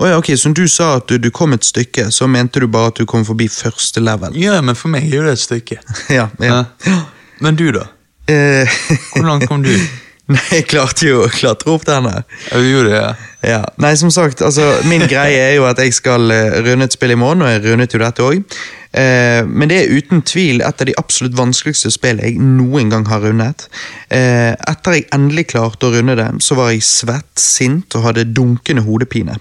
[0.00, 2.66] Å ja, ok, Som du sa at du, du kom et stykke, så mente du
[2.70, 4.36] bare at du kom forbi første level?
[4.40, 5.80] Ja, men for meg er det et stykke.
[6.18, 6.62] Ja, ja.
[6.86, 7.00] Ja.
[7.40, 7.86] Men du, da?
[8.30, 8.68] Eh,
[9.14, 9.72] Hvor langt kom du?
[10.30, 12.22] Nei, jeg klarte jo å klatre opp den her.
[12.50, 13.29] Ja, du gjorde det, ja.
[13.42, 13.62] Ja.
[13.80, 17.14] Nei, som sagt, altså, min greie er jo at jeg skal eh, runde et spill
[17.14, 18.60] i morgen, og jeg rundet jo dette òg.
[18.90, 23.06] Eh, men det er uten tvil et av de absolutt vanskeligste spillene jeg noen gang
[23.08, 23.68] har rundet.
[24.10, 28.26] Eh, etter jeg endelig klarte å runde det, så var jeg svett, sint og hadde
[28.34, 29.38] dunkende hodepine.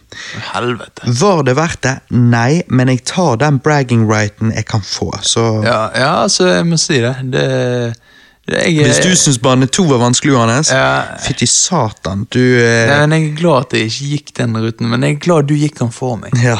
[0.53, 1.09] Helvete.
[1.19, 1.95] Var det verdt det?
[2.13, 5.11] Nei, men jeg tar den bragging righten jeg kan få.
[5.25, 7.15] Så Ja, ja, altså, jeg må si det.
[7.33, 8.08] Det, det
[8.53, 11.17] jeg, hvis du syns bane to var vanskelig, Johannes, Ja.
[11.23, 14.89] fytti satan, du eh, ja, men Jeg er glad at jeg ikke gikk den ruten,
[14.89, 16.33] men jeg er glad du gikk den for meg.
[16.43, 16.57] Ja.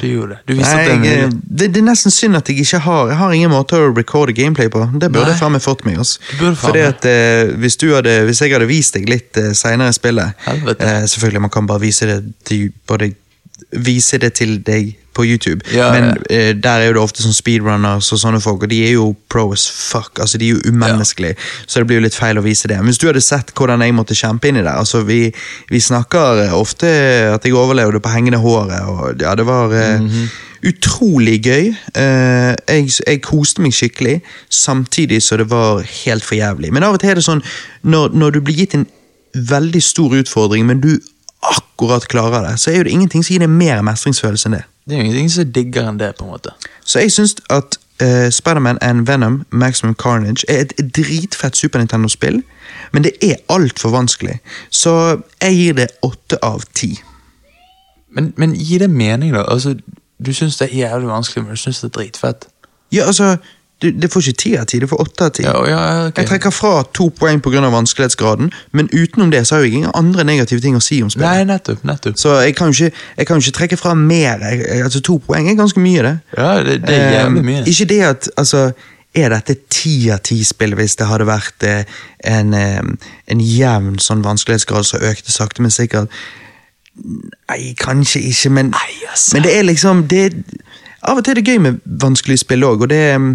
[0.00, 0.38] Du gjorde.
[0.48, 3.34] Du Nei, den jeg, det, det er nesten synd at jeg ikke har Jeg har
[3.36, 4.80] ingen måte å recorde gameplay på.
[4.96, 5.84] Det burde jeg faen meg fått
[6.38, 9.50] burde faen Fordi at eh, hvis, du hadde, hvis jeg hadde vist deg litt eh,
[9.52, 13.10] seinere i spillet eh, Selvfølgelig, man kan bare vise det til både
[13.84, 16.36] Vise det til deg på YouTube, Ja, men ja.
[16.36, 19.08] eh, der er jo det ofte sånn speedrunners og sånne folk, og de er jo
[19.30, 20.20] pro as fuck.
[20.22, 21.34] altså De er jo umenneskelige,
[21.66, 22.78] så det blir jo litt feil å vise det.
[22.78, 25.32] Men hvis du hadde sett hvordan jeg måtte kjempe inn i det altså Vi,
[25.70, 26.90] vi snakker eh, ofte
[27.34, 30.28] at jeg overlevde på hengende håret, og ja, det var mm -hmm.
[30.68, 31.74] utrolig gøy.
[31.94, 36.72] Jeg, jeg koste meg skikkelig, samtidig så det var helt for jævlig.
[36.72, 37.42] Men av og til er det sånn,
[37.82, 38.86] når, når du blir gitt en
[39.34, 40.98] veldig stor utfordring, men du
[41.40, 44.64] akkurat klarer det, så er jo det ingenting som gir deg mer mestringsfølelse enn det.
[44.88, 46.54] Det er jo ingenting som er diggere enn det, på en måte.
[46.80, 52.42] Så jeg syns at uh, Spiderman and Venom Maximum Carnage er et dritfett Super Nintendo-spill,
[52.92, 54.38] men det er altfor vanskelig.
[54.70, 56.94] Så jeg gir det åtte av ti.
[58.16, 59.44] Men, men gi det mening, da.
[59.48, 59.76] Altså,
[60.24, 62.48] Du syns det er jævlig vanskelig, men du syns det er dritfett.
[62.92, 63.36] Ja, altså,
[63.82, 65.44] du, det får ikke ti av ti, det får åtte av ti.
[65.46, 66.16] Ja, ja, ok.
[66.18, 67.60] Jeg trekker fra to poeng pga.
[67.70, 71.28] vanskelighetsgraden, men utenom det så har jeg ingen andre negative ting å si om spillet.
[71.28, 71.84] Nei, nettopp.
[71.86, 72.18] nettopp.
[72.18, 74.42] Så jeg kan jo ikke, ikke trekke fra mer.
[74.42, 76.14] Jeg, altså To poeng er ganske mye, det.
[76.36, 77.62] Ja, det, det er jævlig mye.
[77.62, 78.70] Eh, ikke det at altså,
[79.16, 81.96] Er dette ti av ti spill hvis det hadde vært eh,
[82.28, 82.82] en, eh,
[83.32, 86.12] en jevn sånn vanskelighetsgrad som økte sakte, men sikkert?
[86.98, 89.36] Nei, kanskje ikke, men, Nei, altså.
[89.36, 90.24] men det er liksom det,
[91.06, 93.28] Av og til er det gøy med vanskelige spill òg, og det eh,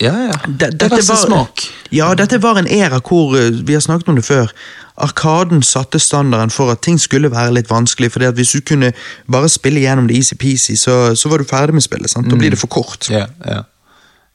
[0.00, 0.36] Ja, ja.
[0.46, 1.66] det, det er verste smak.
[1.92, 4.52] Ja, dette var en æra hvor eh, vi har snakket om det før.
[5.00, 8.12] Arkaden satte standarden for at ting skulle være litt vanskelig.
[8.12, 8.92] fordi at Hvis du kunne
[9.32, 12.10] bare spille gjennom det easy-peasy, så, så var du ferdig med spillet.
[12.10, 12.30] sant?
[12.30, 13.10] Da blir det for kort.
[13.10, 13.62] Ja, ja.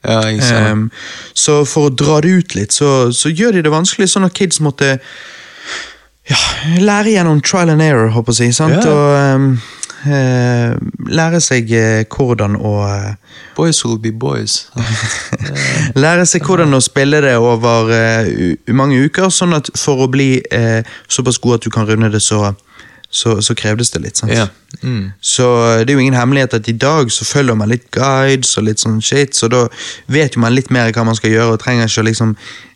[0.05, 0.41] Ja, det.
[0.53, 0.91] Ehm,
[1.33, 4.35] så for å dra det ut litt, så, så gjør de det vanskelig, sånn at
[4.37, 4.99] kids måtte
[6.29, 6.37] ja,
[6.77, 8.85] lære gjennom trial and error, håper jeg sant?
[8.85, 8.91] Ja.
[8.91, 9.71] Og eh,
[10.05, 13.13] lære seg eh, hvordan å eh,
[13.55, 14.67] Boys will be boys.
[16.03, 20.41] Lære seg hvordan å spille det over eh, mange uker, sånn at for å bli
[20.51, 22.51] eh, såpass god at du kan runde det så,
[23.15, 24.19] så, så krevdes det litt.
[24.19, 24.33] sant?
[24.35, 24.47] Ja.
[24.81, 25.13] Mm.
[25.23, 25.47] Så
[25.85, 28.81] det er jo ingen hemmelighet at i dag så følger man litt guides og litt
[28.83, 29.65] sånn shit, så da
[30.11, 32.35] vet jo man litt mer hva man skal gjøre, og trenger ikke å liksom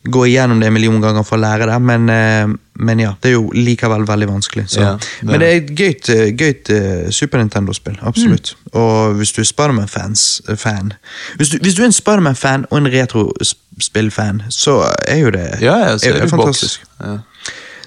[0.09, 2.47] gå igjennom det en million ganger for å lære det, men, eh,
[2.79, 4.63] men ja, det er jo likevel veldig vanskelig.
[4.71, 4.79] Så.
[4.79, 8.53] Ja, det er men det er et gøyt, eh, gøyt eh, Super Nintendo-spill, absolutt.
[8.55, 8.69] Mm.
[8.79, 10.93] Og hvis du er Spiderman-fans eh, fan
[11.35, 15.75] hvis du, hvis du er en Spiderman-fan og en retrospill-fan, så er jo det, Ja,
[15.83, 16.87] ja, så er det fantastisk.
[16.87, 17.09] boks.
[17.09, 17.17] Ja.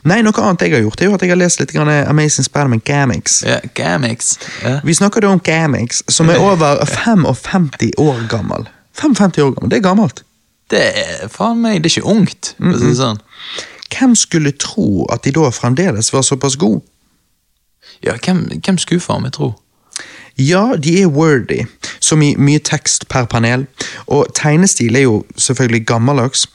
[0.03, 2.47] Nei, noe annet jeg har gjort, er jo at jeg har lest litt grann Amazing
[2.47, 3.43] Spiderman Gamix.
[3.47, 4.35] Ja, Gamix.
[4.65, 4.81] Ja.
[4.83, 8.67] Vi snakker da om Gamix, som er over 55 år gammel.
[8.99, 10.25] 55 år gammel, det er gammelt.
[10.73, 12.95] Det er faen meg, det er ikke ungt, Mm -mm.
[12.95, 13.21] sånn.
[13.93, 16.81] Hvem skulle tro at de da fremdeles var såpass gode?
[18.03, 19.55] Ja, hvem, hvem skulle faen meg tro?
[20.39, 21.67] Ja, de er wordy,
[22.01, 23.67] som i mye tekst per panel,
[24.07, 26.47] og tegnestil er jo selvfølgelig gammeldags.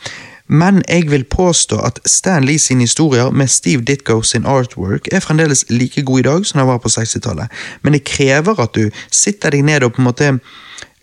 [0.47, 5.19] Men jeg vil påstå at Stan Lee sine historier med Steve Ditko sin artwork er
[5.19, 7.51] fremdeles like gode i dag som de var på 60-tallet.
[7.81, 10.31] Men det krever at du sitter deg ned og på en måte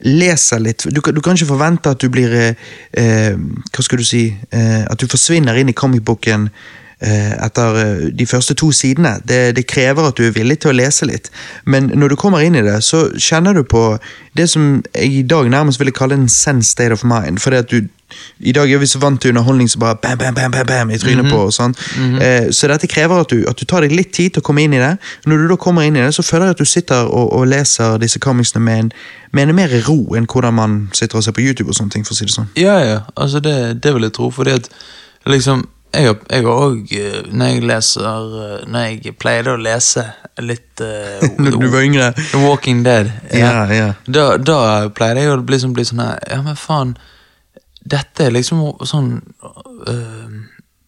[0.04, 0.87] leser litt.
[0.90, 2.64] Du, du kan ikke forvente at du blir eh,
[2.98, 3.37] eh,
[3.72, 6.48] Hva skal du si eh, At du forsvinner inn i comicboken
[7.46, 9.16] etter eh, de første to sidene.
[9.28, 11.30] Det, det krever at du er villig til å lese litt.
[11.64, 13.98] Men når du kommer inn i det, så kjenner du på
[14.37, 17.38] det som jeg i dag nærmest ville kalle en sense state of mind.
[17.42, 17.83] Fordi at du
[18.38, 20.90] i dag er vi så vant til underholdning som bare bam, bam, bam, bam, bam
[20.90, 21.38] i trynet på.
[21.48, 21.74] og sånn.
[22.22, 24.62] eh, så dette krever at du, at du tar deg litt tid til å komme
[24.62, 24.92] inn i det.
[25.26, 27.46] Når du da kommer inn i det, så føler jeg at du sitter og, og
[27.50, 28.92] leser disse comicsene med en,
[29.33, 31.68] med en mer ro enn hvordan man sitter og ser på YouTube.
[31.68, 32.50] og sånne ting, for å si det sånn.
[32.61, 34.70] Ja, ja, altså det, det vil jeg tro, fordi at
[35.26, 35.66] liksom
[36.02, 36.92] jeg har òg,
[37.30, 38.04] når jeg leser
[38.44, 40.04] eh, Når jeg pleide å lese
[40.42, 42.09] litt eh, Når du var yngre.
[42.33, 43.92] The Walking Dead, Ja, ja.
[44.07, 44.59] Da, da
[44.94, 46.96] pleide jeg å liksom bli sånn her Ja, men faen,
[47.85, 49.11] dette er liksom sånn
[49.44, 50.37] øh,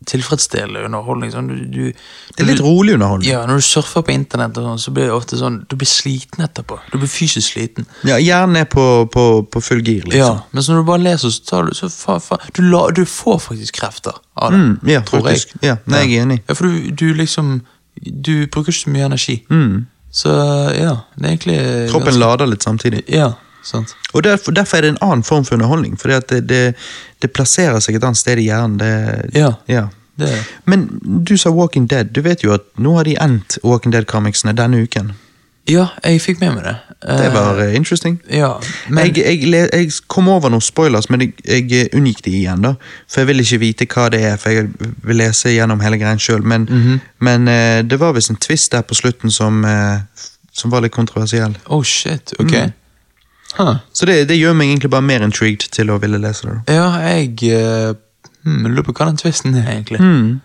[0.06, 1.32] tilfredsstillende underholdning.
[1.34, 1.92] Sånn, du, du,
[2.36, 3.30] Det er litt rolig underholdning.
[3.30, 6.44] Ja, når du surfer på internett, sånn, så blir det ofte sånn Du blir sliten
[6.46, 6.78] etterpå.
[6.92, 7.86] Du blir fysisk sliten.
[8.06, 10.18] Ja, Hjernen er på, på, på full gir, liksom.
[10.20, 13.02] Ja, Mens når du bare leser, så tar du så fa, fa, du, la, du
[13.04, 14.62] får faktisk krefter av det.
[14.62, 15.42] Mm, ja, tror jeg.
[15.66, 16.38] Ja, nei, jeg er enig.
[16.48, 17.58] Ja, for du, du liksom
[17.96, 19.38] Du bruker ikke så mye energi.
[19.50, 19.86] Mm.
[20.16, 20.28] Så
[20.76, 21.58] ja, det er egentlig
[21.90, 23.02] Kroppen ganske- lader litt samtidig.
[23.12, 23.32] Ja,
[23.66, 23.92] sant.
[24.14, 25.98] Og derfor, derfor er det en annen form for underholdning.
[26.04, 26.74] At det, det,
[27.22, 28.78] det plasserer seg et annet sted i hjernen.
[28.78, 29.52] Det, Ja.
[29.68, 29.88] ja.
[30.18, 30.30] Det,
[30.64, 32.08] Men du sa Walking Dead.
[32.16, 35.12] Du vet jo at nå har de endt Walking Dead-comicsene denne uken.
[35.68, 36.76] ja, jeg fikk med meg det.
[37.02, 38.20] Det Eh, var uh, interesting.
[38.30, 38.52] Ja,
[38.88, 41.34] men jeg, jeg, jeg kom over noen spoilers, men jeg,
[41.70, 42.62] jeg unngikk de igjen.
[42.64, 42.70] da
[43.10, 44.70] For jeg vil ikke vite hva det er, for jeg
[45.04, 46.42] vil lese gjennom hele greien sjøl.
[46.42, 47.00] Men, Mhm.
[47.20, 49.98] men uh, det var visst en twist der på slutten som, uh,
[50.52, 51.58] som var litt kontroversiell.
[51.66, 52.52] Oh shit, ok.
[52.56, 52.72] Mm.
[53.54, 53.76] Huh.
[53.92, 56.58] Så det, det gjør meg egentlig bare mer intrigued til å ville lese det.
[56.76, 57.94] Ja, jeg uh,
[58.44, 60.00] hmm, lurer på hva den tvisten er, egentlig.
[60.02, 60.40] Mm.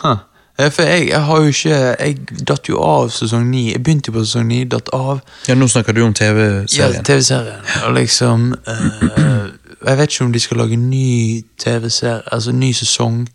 [0.00, 0.22] Huh.
[0.58, 2.16] Eh, For jeg, jeg har jo ikke Jeg
[2.48, 3.70] datt jo av sesong ni.
[3.72, 5.20] Jeg begynte jo på sesong ni, datt av.
[5.48, 7.00] Ja, Nå snakker du om TV-serien.
[7.00, 7.64] Ja, TV-serien.
[7.84, 9.48] Og liksom uh,
[9.86, 13.26] Jeg vet ikke om de skal lage ny TV-serie, altså ny sesong.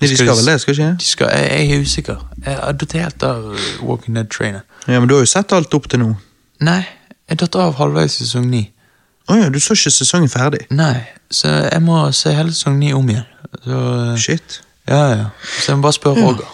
[0.00, 0.94] Ja, de skal vel det, skal ikke?
[0.98, 2.22] De skal, jeg, jeg er usikker.
[2.46, 3.44] Jeg har datt helt av
[3.82, 4.64] Walking Dead-trainet.
[4.88, 6.14] Ja, Men du har jo sett alt opp til nå.
[6.62, 6.80] Nei,
[7.32, 8.62] jeg datt av halvveis i sesong ni.
[9.30, 10.64] Å ja, du så ikke sesongen ferdig?
[10.74, 13.28] Nei, så jeg må se hele sesong ni om igjen.
[13.62, 14.60] Så, eh, Shit.
[14.88, 15.26] ja, ja.
[15.60, 16.48] Så jeg må bare spørre Roger.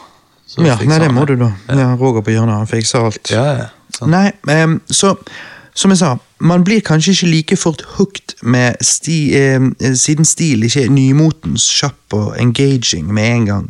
[0.49, 1.53] Så Ja, fikser nei, det han må du, da.
[1.69, 3.31] Ja, Roger på hjørnet, han fikser alt.
[3.33, 3.69] Ja, ja.
[3.95, 4.11] sant.
[4.13, 5.15] Nei, em, så
[5.79, 10.65] som jeg sa, man blir kanskje ikke like fort hooked med sti, eh, siden stil
[10.67, 13.69] ikke er nymotens kjapp og engaging med en gang.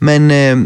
[0.00, 0.64] Men em,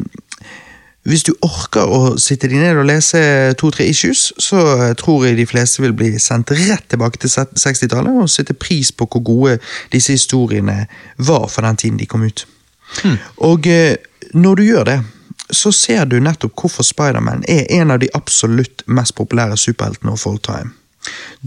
[1.08, 3.20] hvis du orker å sitte deg ned og lese
[3.60, 8.22] to-tre issues, så eh, tror jeg de fleste vil bli sendt rett tilbake til 60-tallet
[8.22, 9.58] og sette pris på hvor gode
[9.92, 10.84] disse historiene
[11.16, 12.44] var for den tiden de kom ut.
[13.44, 13.96] Og eh,
[14.34, 14.98] når du gjør det,
[15.50, 20.26] så ser du nettopp hvorfor Spiderman er en av de absolutt mest populære superheltene of
[20.28, 20.74] all time.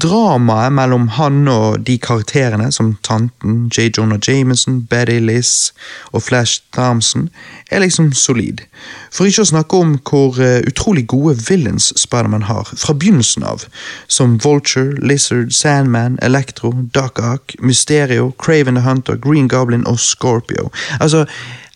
[0.02, 3.90] Dramaet mellom han og de karakterene, som tanten, J.
[3.98, 5.74] Jonah Jameson, Betty Liss
[6.12, 7.30] og Flash Thompson,
[7.72, 8.64] er liksom solid.
[9.12, 13.68] For ikke å snakke om hvor eh, utrolig gode villains Spiderman har, fra begynnelsen av,
[14.08, 20.72] som Vulture, Lizard, Sandman, Electro, Duck Ock, Mysterio, Craven the Hunter, Green Goblin og Scorpio.
[21.00, 21.26] Altså,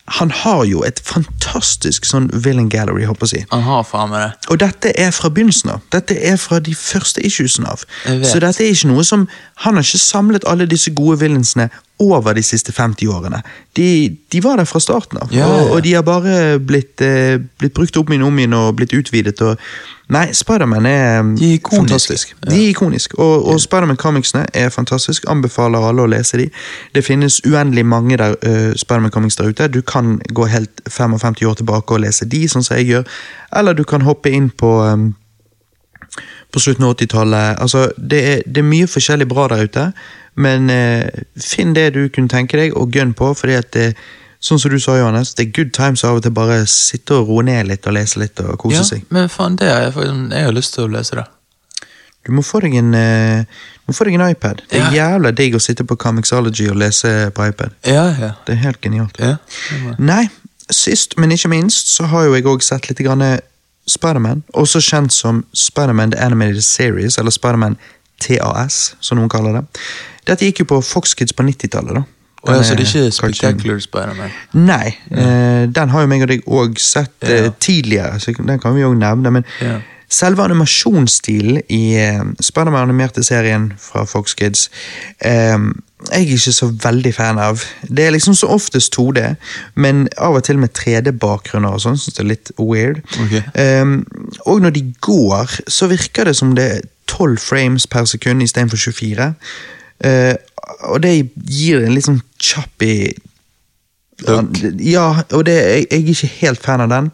[0.07, 3.47] han har jo et fantastisk sånn villain gallery, håper jeg.
[3.49, 4.49] Han har faen meg det.
[4.53, 5.81] Og dette er fra begynnelsen av.
[5.95, 7.87] Dette er fra de første issuesene av.
[8.05, 9.27] Så dette er ikke noe som
[9.63, 13.41] Han har ikke samlet alle disse gode villainsene over de siste 50 årene.
[13.75, 17.01] De, de var der fra starten av, Ja, ja, og, og de har bare blitt,
[17.01, 19.39] eh, blitt brukt opp igjen og om igjen og blitt utvidet.
[19.41, 19.55] Og,
[20.12, 22.36] nei, Spiderman er eh, De er fantastisk.
[22.43, 25.27] De er ikoniske, og, og Spiderman-comicsene er fantastisk.
[25.31, 26.49] Anbefaler alle å lese de.
[26.95, 29.71] Det finnes uendelig mange der, uh, Spiderman-comics der ute.
[29.71, 33.08] Du kan gå helt 55 år tilbake og lese de, sånn som jeg gjør.
[33.55, 35.13] Eller du kan hoppe inn på um,
[36.55, 37.58] på slutten av 80-tallet.
[37.60, 39.89] Altså, det, er, det er mye forskjellig bra der ute,
[40.36, 41.08] men eh,
[41.41, 43.34] finn det du kunne tenke deg, og gønn på.
[43.36, 43.95] fordi at det,
[44.45, 47.30] Sånn som du sa, Johannes, det er good times av og til bare sitte og
[47.32, 49.06] roe ned litt og lese litt og kose Ja, seg.
[49.10, 51.24] men faen, det er jeg, har lyst til å lese det.
[52.28, 53.45] Du må få deg en, eh,
[53.86, 54.62] du må få deg en iPad.
[54.69, 57.74] Det er jævla digg å sitte på Comixology og lese på iPad.
[57.89, 58.32] Ja, ja.
[58.45, 59.17] Det er helt genialt.
[59.17, 59.38] ja.
[59.98, 60.28] Nei,
[60.69, 63.24] sist, men ikke minst, så har jo jeg òg sett litt grann
[63.88, 67.78] Spiderman, også kjent som Spiderman The Animated Series, eller Spiderman
[68.21, 69.65] TAS, som noen kaller det.
[70.25, 72.05] Dette gikk jo på Fox Kids på 90-tallet, da.
[72.45, 73.33] Å ja, så det er ikke cartoon.
[73.33, 74.33] Spectacular Spiderman?
[74.53, 78.75] Nei, eh, den har jo meg og deg òg sett eh, tidligere, så den kan
[78.77, 79.31] vi òg nevne.
[79.39, 79.79] Men Ja.
[80.09, 84.69] selve animasjonsstilen i eh, Spiderman animerte serien fra Fox Kids
[85.25, 85.57] eh,
[86.11, 87.63] jeg er ikke så veldig fan av.
[87.89, 89.23] Det er liksom så oftest 2D,
[89.75, 91.97] men av og til med 3D-bakgrunner og sånn.
[91.97, 92.99] Syns det er litt weird.
[93.25, 93.41] Okay.
[93.57, 93.95] Eh,
[94.45, 98.77] og når de går, så virker det som det er 12 frames per sekund istedenfor
[98.77, 99.31] 24.
[100.03, 100.36] Eh,
[100.89, 101.13] og det
[101.47, 102.97] gir en litt sånn kjapp i
[104.79, 107.10] ja, og det, jeg, jeg er ikke helt fan av den.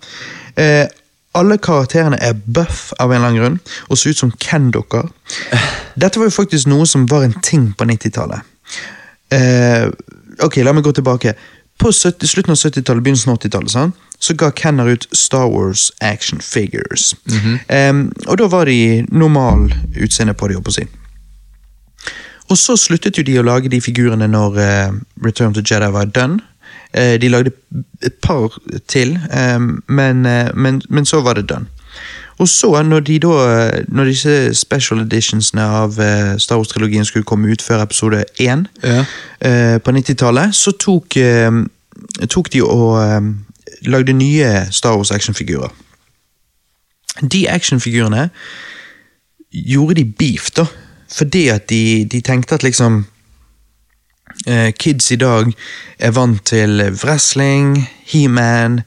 [0.54, 0.86] Uh,
[1.34, 3.56] alle karakterene er buff av en eller annen grunn,
[3.90, 5.10] og ser ut som Ken-dukker.
[5.98, 8.46] Dette var jo faktisk noe som var en ting på 90-tallet.
[9.34, 9.90] Uh,
[10.46, 11.34] ok, la meg gå tilbake.
[11.82, 14.08] På 70, slutten av 70-tallet, begynnelsen av 80-tallet, sant?
[14.22, 17.16] så ga Kenner ut Star Wars action figures.
[17.74, 17.94] eh,
[18.28, 20.86] og da var de normal utseende på de, holdt på å si.
[22.52, 26.10] Og så sluttet jo de å lage de figurene når uh, Return to Jedi var
[26.12, 26.42] done.
[26.92, 27.54] Uh, de lagde
[28.04, 28.58] et par
[28.92, 31.70] til, um, men, uh, men, men så var det done.
[32.42, 33.34] Og så, når, de da,
[33.88, 36.00] når disse special editionsene av
[36.42, 39.04] Star Wars-trilogien skulle komme ut før episode 1 Ja.
[39.78, 41.20] på 90-tallet, så tok,
[42.34, 42.98] tok de og
[43.86, 45.70] lagde nye Star Wars-actionfigurer.
[47.22, 48.32] De actionfigurene
[49.52, 50.66] gjorde de beef, da.
[51.12, 53.06] Fordi at de, de tenkte at liksom
[54.48, 55.54] eh, Kids i dag
[56.00, 58.82] er vant til wrestling, He-Man,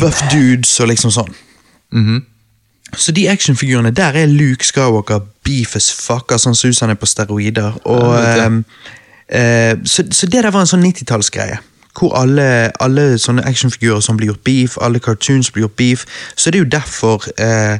[0.00, 1.34] buff dudes og liksom sånn.
[1.92, 2.22] Mhm.
[2.96, 6.30] Så de actionfigurene, der er Luke Skywalker beef as fuck.
[6.30, 7.72] sånn han som han er på steroider.
[7.84, 8.64] Og, Ja, ehm,
[9.28, 11.58] eh, så, så det der var en sånn 90-tallsgreie.
[11.98, 16.06] Hvor alle, alle sånne actionfigurer som blir gjort beef, alle cartoons blir gjort beef.
[16.36, 17.78] Så det er jo derfor eh,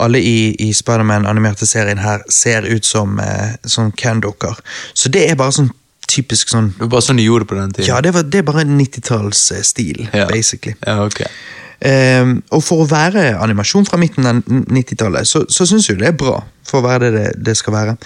[0.00, 4.58] alle i, i Spiderman-animerte serien her ser ut som eh, som Ken-dukker.
[4.94, 5.72] Så det er bare sånn
[6.12, 7.88] typisk sånn Det var bare sånn de gjorde det på den tiden?
[7.88, 10.26] Ja, det, var, det er bare en 90-tallsstil, Ja.
[10.28, 10.74] basically.
[10.86, 11.24] Ja, ok.
[11.82, 16.12] Um, og for å være animasjon fra midten av 90-tallet, så, så syns jeg det
[16.12, 16.36] er bra.
[16.68, 17.96] For å være det det, det skal være.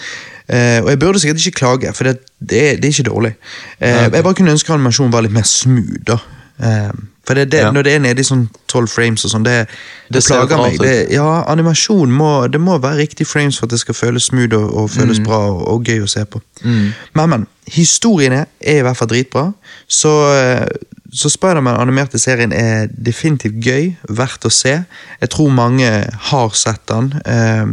[0.47, 3.35] Uh, og jeg burde sikkert ikke klage, for det, det, det er ikke dårlig.
[3.77, 4.09] Uh, okay.
[4.17, 6.01] Jeg bare kunne ønske animasjonen var litt mer smooth.
[6.09, 6.17] da.
[6.65, 7.71] Ehm, for det, det, Ja.
[7.75, 9.67] når det er nede i sånn 12 frames og sånn, det,
[10.09, 10.79] det, Det plager meg.
[10.79, 14.55] Det, ja, animasjon må, det må være riktig frames for at det skal føles smooth
[14.55, 16.41] og, og føles bra og, og gøy å se på.
[16.63, 17.47] Men, men.
[17.67, 19.49] Historiene er i hvert fall dritbra.
[19.91, 20.67] Så, eh,
[21.13, 24.85] så Spiderman animerte serien er definitivt gøy, verdt å se.
[25.21, 25.89] Jeg tror mange
[26.31, 27.11] har sett den.
[27.27, 27.67] eh,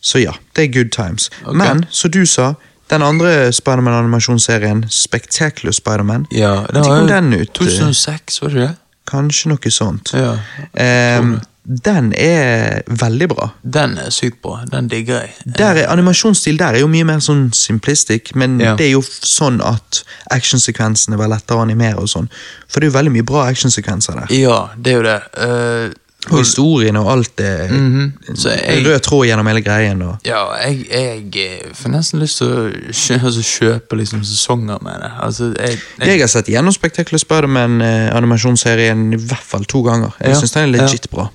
[0.00, 1.28] Så ja, det er good times.
[1.44, 1.56] Okay.
[1.58, 2.54] Men som du sa,
[2.88, 7.52] den andre Spiderman-animasjonsserien, Spectacular Spiderman, Ja, den kom den ut?
[7.54, 8.76] 2006, var det det?
[9.06, 10.12] Kanskje noe sånt.
[10.16, 10.36] Ja.
[10.74, 13.48] Eh, den er veldig bra.
[13.66, 14.60] Den er sykt bra.
[14.70, 15.32] Den digger jeg.
[15.58, 18.76] Der er, animasjonsstil der er jo mye mer sånn simplistic, men Ja.
[18.78, 22.28] det er jo sånn at actionsekvensene var lettere å animere og sånn.
[22.68, 24.34] For det er jo veldig mye bra actionsekvenser der.
[24.36, 25.20] Ja, det er jo det.
[25.42, 25.90] Eh,
[26.30, 28.12] Og historien og alt er Mhm.
[28.34, 30.02] Så jeg- rød tråd gjennom hele greien.
[30.02, 34.82] Og, ja, jeg, jeg eh, får nesten lyst til å kjøpe, altså, kjøpe liksom sesonger
[34.82, 35.10] med det.
[35.22, 40.12] Altså, jeg, jeg har sett gjennom Spectacular Spiderman-animasjonsserien i hvert fall to ganger.
[40.20, 41.28] Jeg Ja, synes den er legit bra.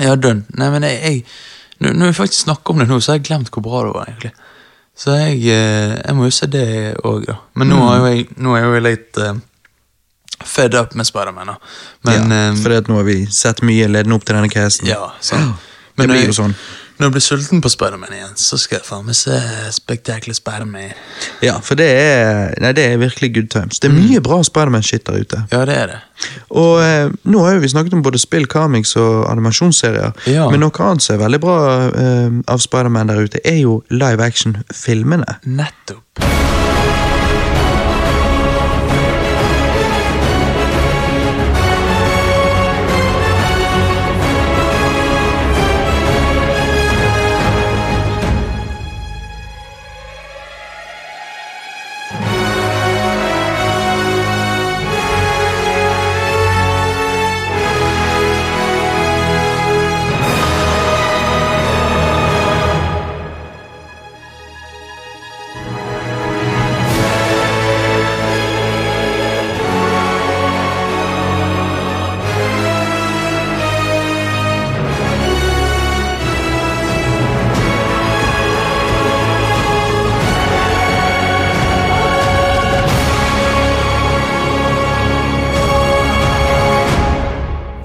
[0.00, 0.44] Ja, dønn.
[0.58, 1.24] Nei, men jeg, jeg
[1.94, 4.04] når, jeg faktisk snakker om det nå, så har jeg glemt hvor bra det var,
[4.08, 4.32] egentlig.
[4.96, 6.66] Så jeg, eh, jeg må jo se det
[7.04, 7.34] òg, da.
[7.58, 9.32] Men nå, er jo jeg, nå er jo jeg litt eh,
[10.44, 11.54] fed up med Spiderman.
[12.04, 14.86] Men ja, eh, for nå har vi sett mye ledende opp til denne casen.
[14.90, 15.52] Ja, sånn.
[15.96, 16.54] Det blir jo sånn.
[16.94, 19.34] Når jeg blir sulten på Spiderman igjen, så skal jeg faen meg se
[19.74, 20.92] Spectacular Spiderman.
[21.42, 23.80] Ja, for det er, nei, det er virkelig good times.
[23.82, 24.04] Det er Mm.
[24.10, 25.40] mye bra Spiderman-shit der ute.
[25.50, 25.98] Ja, det er det.
[26.50, 30.12] Og eh, nå har jo vi snakket om både spill, comics og animasjonsserier.
[30.30, 30.48] Ja.
[30.50, 31.56] Men noe annet som er veldig bra
[31.90, 35.40] eh, av Spiderman der ute, er jo live action-filmene.
[35.46, 36.63] Nettopp.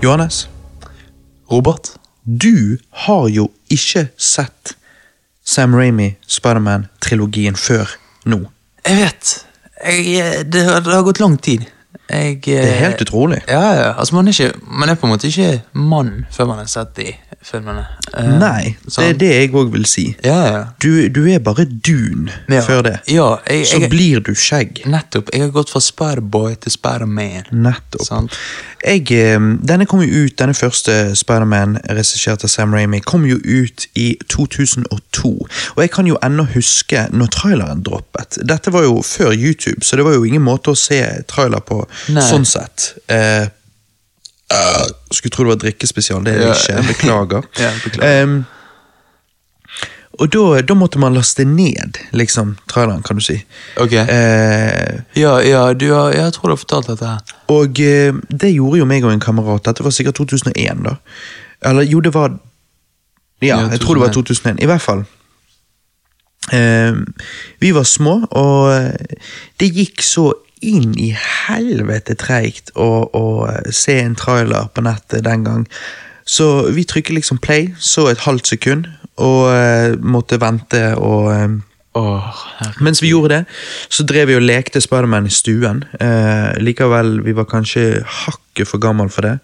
[0.09, 0.49] Johannes,
[1.51, 1.99] Robert?
[2.25, 4.73] du har jo ikke sett
[5.45, 7.89] Sam Ramy Spiderman-trilogien før
[8.25, 8.39] nå.
[8.85, 9.33] Jeg vet.
[9.85, 11.65] Jeg, det, har, det har gått lang tid.
[12.09, 13.41] Jeg, Det er helt utrolig.
[13.47, 13.89] Ja, ja.
[13.93, 16.95] Altså, man, er ikke, man er på en måte ikke mann før man har sett
[16.97, 17.11] de
[17.45, 17.85] filmene.
[18.17, 19.05] Eh, Nei, det sånn.
[19.05, 20.05] er det jeg òg vil si.
[20.25, 20.63] Ja, ja.
[20.81, 22.95] Du, du er bare dun før det.
[23.11, 24.81] Ja, jeg, Så jeg, blir du skjegg.
[24.89, 25.31] Nettopp.
[25.33, 27.47] Jeg har gått fra Spiderboy til Spiderman.
[27.51, 28.03] Nettopp.
[28.09, 28.29] Sånn.
[28.83, 33.87] Eh, denne kom jo ut, denne første Spiderman, regissert av Sam Ramy, kom jo ut
[33.99, 35.31] i 2002.
[35.75, 38.39] Og jeg kan jo ennå huske når traileren droppet.
[38.47, 40.99] Dette var jo før YouTube, så det var jo ingen måte å se
[41.29, 42.23] trailer på Nei.
[42.23, 42.93] sånn sett.
[43.07, 43.47] Eh,
[44.53, 46.53] uh, skulle tro det var drikkespesial, det er det Ja.
[46.53, 46.87] ikke.
[46.93, 47.43] Beklager.
[47.59, 48.23] Ja, beklager.
[48.23, 48.45] Um,
[50.19, 53.37] og da, da måtte man laste ned, liksom, traileren, kan du si.
[53.79, 53.93] Ok.
[53.93, 57.19] Eh, Ja, ja, du har, jeg tror du har fortalt dette her.
[57.47, 59.63] og eh, det gjorde jo meg og en kamerat.
[59.63, 60.97] Dette var sikkert 2001, da.
[61.63, 62.35] Eller jo, det var
[63.41, 64.59] Ja, Ja, jeg tror det var 2001.
[64.59, 65.05] I hvert fall.
[66.51, 66.93] Eh,
[67.61, 69.15] vi var små, og eh,
[69.59, 70.33] det gikk så
[70.65, 73.25] inn i helvete treigt å, å
[73.71, 75.65] se en trailer på nettet den gang.
[76.29, 78.89] Så vi trykket liksom play, så et halvt sekund,
[79.19, 81.55] og uh, måtte vente og uh,
[81.99, 82.43] oh,
[82.85, 83.57] mens vi gjorde det,
[83.89, 85.83] så drev vi og lekte Spiderman i stuen.
[85.99, 89.37] Uh, likevel, vi var kanskje hakket for gammel for det.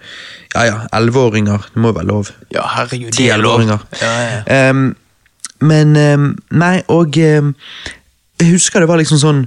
[0.53, 2.31] Ja ja, elleveåringer, det må jo være lov.
[2.53, 3.89] Ja, herregud, Ti er elleveåringer.
[4.01, 4.69] Ja, ja.
[4.69, 4.87] um,
[5.65, 7.53] men um, Nei, og um,
[8.39, 9.45] jeg husker det var liksom sånn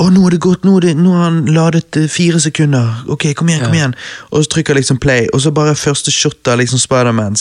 [0.00, 3.02] å, nå er det gått, nå, det, nå har han ladet eh, fire sekunder.
[3.12, 3.94] Ok, kom igjen, kom igjen.
[4.30, 7.36] Og så trykker liksom play, og så bare første shot av liksom Spiderman.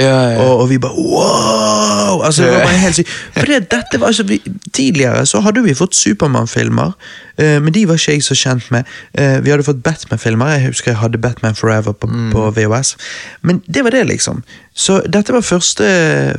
[0.00, 0.38] Ja, ja.
[0.40, 2.22] Og, og vi bare wow!
[2.24, 3.12] Altså, det var bare helt sykt.
[3.36, 4.40] For det, dette var altså, vi,
[4.72, 6.96] Tidligere så hadde vi fått Supermann-filmer,
[7.36, 8.88] uh, men de var ikke jeg så kjent med.
[9.12, 10.56] Uh, vi hadde fått Batman-filmer.
[10.56, 12.96] Jeg husker jeg hadde Batman Forever på, på VHS.
[13.44, 14.40] Men det var det, liksom.
[14.74, 15.86] Så dette var første,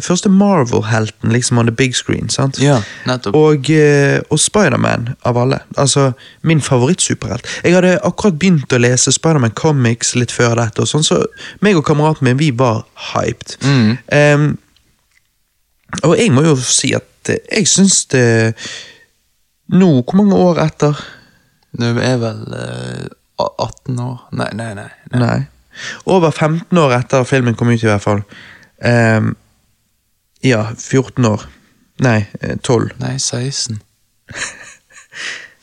[0.01, 2.29] første Marvel-helten liksom on the big screen.
[2.29, 2.59] sant?
[2.63, 3.35] Ja, nettopp.
[3.35, 5.59] Og, eh, og Spiderman av alle.
[5.77, 6.11] Altså,
[6.41, 7.45] min favorittsuperhelt.
[7.63, 11.19] Jeg hadde akkurat begynt å lese Spiderman Comics litt før dette, og sånn, så
[11.61, 13.57] meg og kameraten min, vi var hyped.
[13.61, 13.97] Mm.
[14.11, 14.57] Um,
[16.03, 18.55] og jeg må jo si at eh, jeg syns det
[19.71, 20.97] Nå, hvor mange år etter?
[21.79, 23.07] Nå er vel uh,
[23.39, 24.89] 18 år Nei, nei, nei.
[25.13, 25.19] nei.
[25.19, 25.39] Nei.
[26.05, 28.21] Over 15 år etter filmen kom ut, i hvert fall.
[28.83, 29.35] Um,
[30.43, 31.45] ja, 14 år.
[32.01, 32.89] Nei, eh, 12.
[32.99, 33.81] Nei, 16.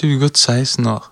[0.01, 1.09] Du er gått 16 år.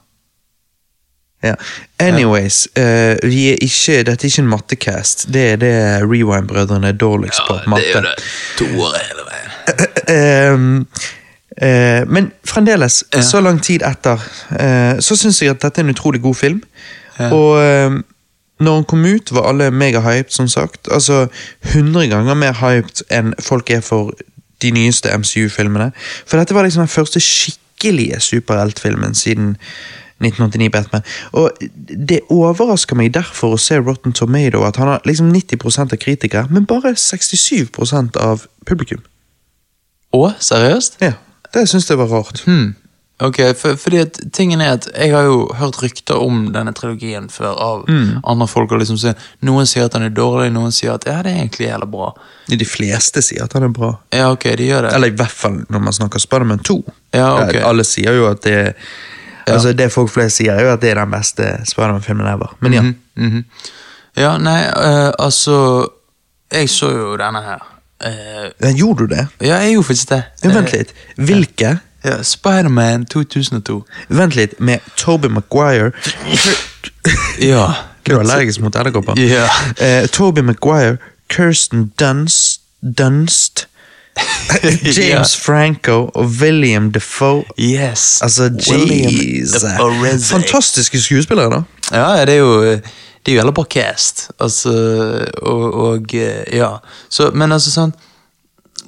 [1.45, 1.55] Ja.
[2.03, 5.27] Anyways, uh, vi er ikke, dette er ikke en mattecast.
[5.35, 5.75] Det er det
[6.07, 7.59] Rewind-brødrene er dårligst på.
[7.71, 7.85] matte.
[7.85, 8.25] det er det.
[8.59, 9.53] To år hele veien.
[10.17, 10.87] Ehm,
[11.63, 13.23] uh, men fremdeles, Ja.
[13.23, 14.23] så lang tid etter,
[14.59, 16.61] eh, så syns jeg at dette er en utrolig god film.
[17.19, 17.31] Ja.
[17.35, 17.97] Og eh,
[18.59, 20.89] når han kom ut, var alle megahyped, som sagt.
[20.91, 21.27] Altså
[21.75, 24.15] 100 ganger mer hyped enn folk er for
[24.63, 25.91] de nyeste MCU-filmene.
[26.27, 29.57] For dette var liksom den første skikkelige superheltfilmen siden
[30.25, 31.05] 1989 Batman.
[31.33, 31.51] Og
[32.09, 36.47] det overrasker meg derfor å se Rotten Tomato at han har liksom 90% av kritikere,
[36.51, 39.05] men bare 67% av publikum.
[40.17, 40.97] Å, seriøst?
[41.05, 41.19] Ja,
[41.53, 42.41] det syns jeg var rart.
[42.49, 42.73] Hmm.
[43.21, 47.31] Ok, for, fordi at tingen er at jeg har jo hørt rykter om denne trilogien
[47.33, 48.21] før av Mm.
[48.25, 48.73] andre folk.
[48.73, 51.39] og liksom sier, Noen sier at den er dårlig, noen sier at ja, det er
[51.47, 52.11] egentlig jævla bra.
[52.49, 53.95] De fleste sier at han er bra.
[54.13, 54.93] Ja, ok, de gjør det.
[54.95, 56.77] Eller i hvert fall når man snakker Spiderman 2.
[57.15, 57.55] Ja, ok.
[57.55, 58.75] Eh, Alle sier jo at det
[59.49, 62.53] Altså Det folk flest sier, er jo at det er den beste Spiderman-filmen ever.
[62.61, 62.81] Men ja.
[62.83, 63.45] Mm -hmm.
[64.17, 65.87] Ja, nei, eh, altså
[66.53, 67.63] Jeg så jo denne her.
[68.05, 69.27] Uh, Ja, Gjorde du det?
[69.41, 70.23] ja, jeg gjorde faktisk det.
[70.45, 70.93] Ja, vent litt.
[71.17, 71.79] Hvilke?
[72.07, 73.85] Eh, ja, Spiderman 2002.
[74.09, 75.93] Vent litt, med Toby Maguire
[77.41, 77.75] Ja.
[78.07, 79.19] Er du allergisk mot edderkopper?
[79.19, 79.49] Ja.
[79.81, 80.97] Uh, Toby Maguire,
[81.29, 83.67] Kirsten Dunst, Dunst
[84.97, 87.45] James Franco og William Defoe.
[87.59, 88.23] Yes.
[88.23, 89.51] Altså, jeez.
[89.51, 90.19] Defoe.
[90.19, 91.63] Fantastiske skuespillere, da.
[91.93, 94.31] Ja, det er jo Det er jo heller bare cast.
[94.41, 94.71] Altså,
[95.43, 96.77] og, og eh, ja.
[97.11, 97.93] Så, men altså sånn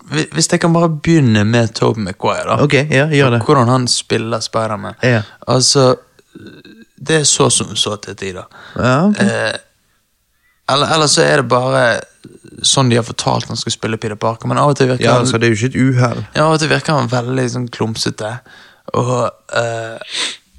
[0.09, 2.59] Hvis jeg kan bare begynne med Tobe Maguire, da.
[2.65, 3.41] Ok, ja, gjør det.
[3.47, 4.95] Hvordan han spiller Spiderman.
[5.05, 5.23] Ja.
[5.47, 5.97] Altså
[6.99, 8.47] Det er så som så til tider.
[8.77, 9.21] Ja, ok.
[9.21, 9.57] Eh,
[10.73, 11.83] eller, eller så er det bare
[12.67, 15.13] sånn de har fortalt han skal spille Peter Parker, men av og til virker Ja,
[15.15, 16.25] han altså, det er jo ikke et uhell.
[16.35, 18.33] ja, av og til virker han veldig sånn klumsete.
[18.99, 19.15] Og
[19.57, 20.19] eh,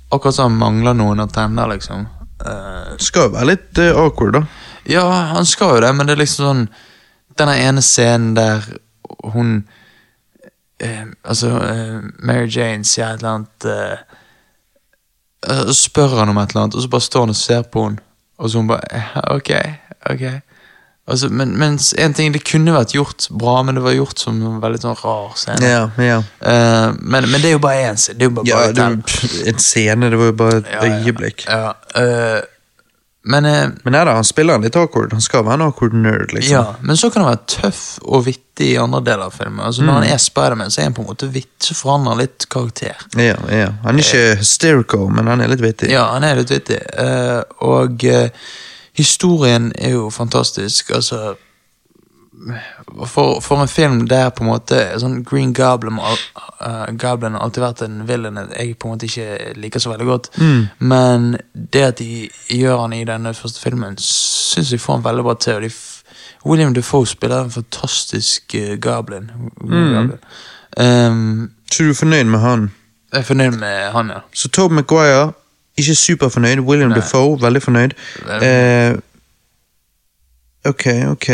[0.09, 2.07] akkurat som han mangler noen antenner, liksom.
[2.39, 4.43] Eh, skal jo være litt eh, awkward, da.
[4.89, 5.03] ja,
[5.35, 6.67] han skal jo det, men det er liksom sånn
[7.39, 8.65] Denne ene scenen der
[9.23, 9.67] hun
[10.79, 13.97] eh, Altså, eh, Mary Jane sier et eller annet eh,
[15.75, 18.05] spør han om et eller annet, og så bare står han og ser på henne.
[18.39, 19.03] Og så hun bare
[19.35, 19.51] Ok,
[20.09, 20.23] ok.
[21.09, 24.37] Altså, men, mens en ting, Det kunne vært gjort bra, men det var gjort som
[24.45, 25.65] en veldig sånn rar scene.
[25.65, 26.19] Ja, ja.
[26.43, 28.19] Uh, men, men det er jo bare én scene.
[28.19, 30.69] Det er jo bare, ja bare det var en scene, det var jo bare et
[30.69, 31.45] Ja, ja, øyeblikk.
[31.47, 32.37] Ja, eh,
[33.25, 35.11] men eh, Men er da, han spiller en litt awkward.
[35.11, 36.53] Han skal være en awkward nerd, liksom.
[36.53, 39.59] Ja, men så kan han være tøff og vittig i andre deler av filmen.
[39.65, 40.01] Altså Når Mm.
[40.03, 42.95] han er Spiderman, så er han på en måte vittig, så forandrer han litt karakter.
[43.17, 43.67] Ja, ja.
[43.83, 45.89] Han er ikke hysterical, men han er litt vittig.
[45.91, 46.79] Ja, han er litt vittig.
[46.97, 48.29] Eh, og eh,
[48.93, 50.91] historien er jo fantastisk.
[50.95, 51.35] Altså
[53.05, 57.63] for, for en film der på en måte sånn Green Goblin, uh, Goblin har alltid
[57.63, 60.29] vært en villain jeg på en måte ikke liker så veldig godt.
[60.79, 65.25] Men det at de gjør han i denne første filmen, syns jeg får han veldig
[65.27, 65.69] bra til.
[66.45, 69.31] William Defoe spiller en fantastisk uh, Goblin.
[69.59, 70.13] Goblin.
[70.79, 72.69] Um, Så du er fornøyd med han?
[73.11, 74.19] jeg er fornøyd med han, ja.
[74.33, 75.31] Så Tobe Maguire,
[75.77, 76.59] ikke superfornøyd.
[76.59, 77.95] William Defoe, veldig fornøyd.
[78.25, 78.99] Veldig Uh,
[80.69, 81.29] ok, ok.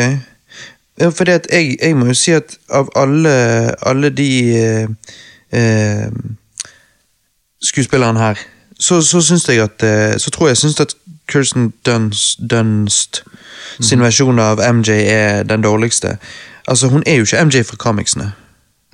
[0.99, 3.31] Ja, at jeg, jeg må jo si at av alle,
[3.83, 4.87] alle de eh,
[5.51, 6.11] eh,
[7.61, 8.39] skuespillerne her,
[8.79, 10.95] så, så syns jeg at eh, Så tror jeg syns at
[11.27, 13.23] Kirsten Dunst, Dunst
[13.81, 16.17] sin versjon av MJ er den dårligste.
[16.67, 18.31] Altså, hun er jo ikke MJ fra comicsene.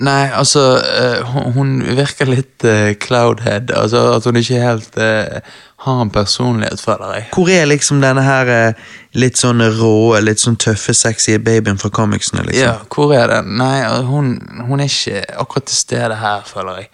[0.02, 3.70] Nei, altså eh, hun, virker litt eh, cloudhead.
[3.78, 5.42] Altså At hun ikke helt eh,
[5.86, 7.28] har en personlighet, føler jeg.
[7.36, 8.74] Hvor er liksom denne her
[9.18, 12.66] litt sånn rå, litt sånn tøffe, sexy babyen fra comicsene, liksom?
[12.66, 13.56] Ja, hvor er den?
[13.62, 13.78] Nei,
[14.08, 14.36] hun,
[14.68, 16.92] hun er ikke akkurat til stede her, føler jeg.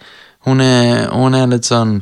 [0.48, 1.98] Hun er, hun er litt sånn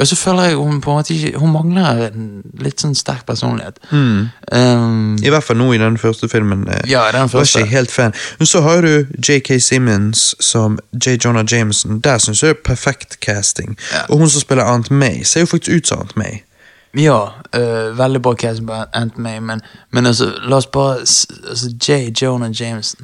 [0.00, 3.26] Og så føler jeg hun på en måte ikke Hun mangler en litt sånn sterk
[3.28, 3.78] personlighet.
[3.92, 6.66] Um, I hvert fall nå i den første filmen.
[6.68, 7.60] eh, Ja, den den Var første.
[7.60, 8.12] ikke helt fan.
[8.38, 9.58] Men så har du J.K.
[9.60, 11.16] Simmons som J.
[11.24, 12.00] Jonah Jameson.
[12.00, 13.76] Der syns jeg det er perfekt casting.
[13.92, 14.02] Ja.
[14.08, 16.40] Og hun som spiller Aunt May, ser jo faktisk ut som Aunt May.
[16.96, 17.18] Ja,
[17.56, 19.60] øh, veldig bra casting på Aunt May, men,
[19.92, 22.10] men altså, la oss bare altså, J.
[22.22, 23.00] Jonah Jameson.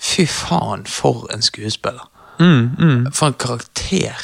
[0.00, 2.08] Fy faen, for en skuespiller.
[3.12, 4.14] For en karakter.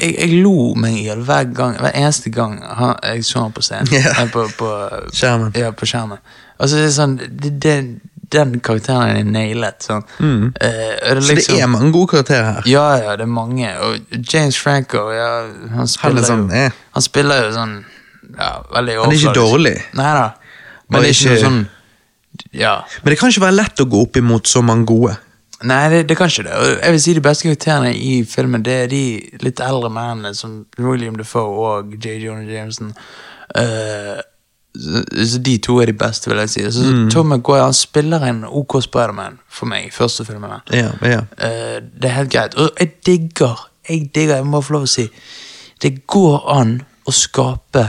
[0.00, 3.52] Jeg, jeg lo meg i hjel hver gang, hver eneste gang han, jeg så han
[3.54, 3.92] på scenen.
[3.94, 4.70] Eh, På, på,
[5.14, 5.52] Skjermen.
[5.56, 6.18] Ja, på skjermen.
[6.58, 7.74] Altså, det er sånn, det, det,
[8.34, 9.86] den karakteren er nailet.
[9.86, 10.02] Sånn.
[10.20, 12.66] Eh, og det, Så liksom, det er mange gode karakterer her.
[12.68, 13.70] ja, ja, det er mange.
[13.86, 15.30] Og James Franco, ja,
[15.76, 16.66] han spiller, sånn, jo,
[16.98, 17.78] han spiller jo sånn
[18.36, 19.76] ja, veldig Han er ikke dårlig.
[19.98, 20.28] Nei da.
[20.90, 21.60] Men det er ikke ikke- sånn
[22.54, 22.74] Ja.
[23.02, 25.16] Men det kan ikke være lett å gå opp imot så mange gode.
[25.62, 26.78] Nei, det, det kan ikke det.
[26.82, 29.02] Jeg vil si De beste karakterene i filmen Det er de
[29.44, 32.16] litt eldre mennene som William Defoe og J.
[32.24, 32.94] Jonah Jameson.
[33.52, 34.20] Uh,
[34.74, 36.64] så, så De to er de beste, vil jeg si.
[36.72, 40.60] Så Tom McGuire han spiller en OK Spiderman for meg første filmen.
[40.72, 41.24] Ja, ja.
[41.36, 42.54] Uh, det er helt greit.
[42.54, 45.10] Og jeg digger, jeg digger, jeg må få lov å si
[45.82, 47.84] Det går an å skape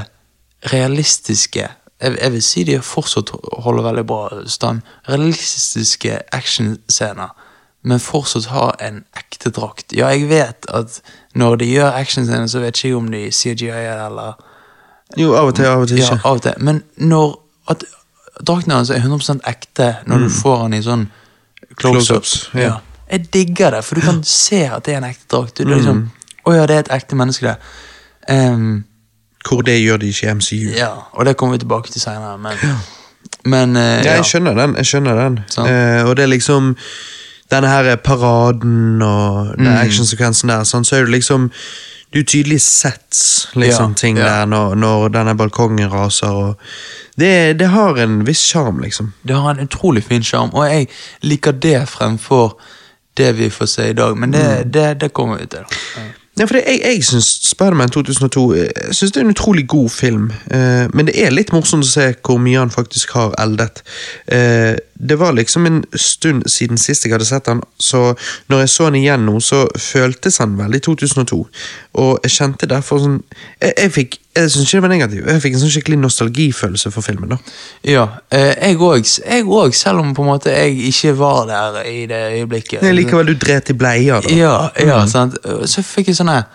[0.72, 1.69] realistiske
[2.01, 4.82] jeg, jeg vil si de fortsatt holder veldig bra stand.
[5.09, 7.34] Realistiske actionscener,
[7.84, 9.93] men fortsatt ha en ekte drakt.
[9.97, 10.99] Ja, jeg vet at
[11.34, 14.38] når de gjør actionscener, så vet ikke jeg om de CGI-er eller
[15.17, 16.53] Jo, av og til, av og til ja, av og til.
[16.63, 17.34] Men når
[17.71, 17.84] at
[18.47, 21.07] drakten hans er 100 ekte når du får den i sånn
[21.79, 22.07] close-ups.
[22.07, 22.61] Close-ups, ja.
[22.61, 22.77] ja.
[23.11, 25.57] Jeg digger det, for du kan se at det er en ekte drakt.
[25.57, 26.05] Du, det er liksom,
[26.47, 27.75] Å ja, det er et ekte menneske, det.
[28.32, 28.84] Um,
[29.47, 30.71] Hvor det gjør de ikke i MCU.
[30.77, 32.57] ja, og det kommer vi tilbake til seinere, men,
[33.45, 34.15] men uh, Ja, ja.
[34.21, 34.75] jeg skjønner den.
[34.77, 35.39] jeg skjønner den.
[35.49, 35.65] Sånn.
[35.69, 36.75] Uh, og det er liksom
[37.52, 39.78] denne her paraden og den Mm.
[39.82, 41.52] actionsekvensen der, sånn, så er det liksom
[42.14, 44.24] Du tydelig sets liksom Ja, ting ja.
[44.26, 46.56] der når, når denne balkongen raser.
[47.18, 49.14] det, det har en viss sjarm, liksom.
[49.28, 50.88] Det har en utrolig fin sjarm, og jeg
[51.22, 52.58] liker det fremfor
[53.18, 54.18] det vi får se i dag.
[54.18, 54.72] Men det, Mm.
[54.72, 55.60] det, det kommer vi til.
[56.39, 59.89] Ja, for jeg, jeg syns Spiderman 2002 eh, jeg synes det er en utrolig god
[59.89, 60.32] film.
[60.52, 63.82] Eh, men det er litt morsomt å se hvor mye han faktisk har eldet.
[64.28, 64.76] Eh,
[65.08, 68.12] det var liksom en stund siden sist jeg hadde sett han, så
[68.52, 71.39] når jeg så han igjen nå, så føltes han veldig 2002.
[72.02, 73.18] Og jeg kjente derfor sånn
[73.60, 76.91] Jeg, jeg fikk Jeg synes ikke det var negativ, jeg fikk en sånn skikkelig nostalgifølelse
[76.93, 77.34] for filmen.
[77.34, 77.39] da
[77.88, 82.22] Ja, eh, jeg òg, selv om på en måte jeg ikke var der i det
[82.38, 82.86] øyeblikket.
[82.86, 84.38] Nei, likevel du dret i bleia, da.
[84.38, 85.36] Ja, ja, sant.
[85.66, 86.45] Så fikk jeg sånn her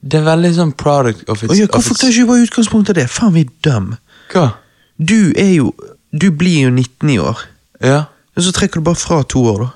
[0.00, 2.98] Det er veldig sånn product of its, Og ja, hvorfor tar ikke bare utgangspunkt av
[2.98, 3.08] det?
[3.12, 3.94] Faen, vi er dum.
[4.32, 4.48] Hva?
[4.96, 5.74] Du er jo
[6.10, 7.49] Du blir jo 19 i år.
[7.84, 8.04] Ja.
[8.36, 9.70] Og så trekker du bare fra to år, da.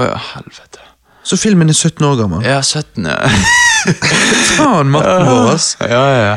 [0.00, 0.80] Å ja, helvete.
[1.24, 2.42] Så filmen er 17 år gammel.
[2.44, 3.06] Ja, 17.
[3.08, 3.16] ja.
[4.56, 5.70] Faen, matten vår, ass!
[5.80, 6.36] Ja, ja, ja.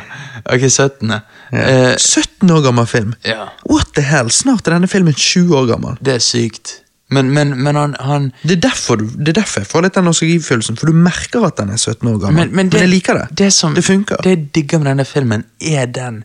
[0.54, 1.12] Ok, 17.
[1.52, 3.14] Eh, 17 år gammel film.
[3.28, 4.30] ja, What the hell?
[4.32, 5.98] Snart er denne filmen 20 år gammel.
[6.04, 6.82] det er sykt.
[7.10, 9.96] Men, men, men han, han Det er, derfor, du- det er derfor jeg får litt
[9.96, 12.36] den nostalgifølelsen, for du merker at den er 17 år gammel.
[12.42, 13.28] men, men, det, jeg liker det.
[13.44, 14.20] Det, som, det funker.
[14.24, 16.24] Det jeg digger med denne filmen, er den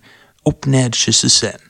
[0.50, 1.68] opp-ned-kyssescenen.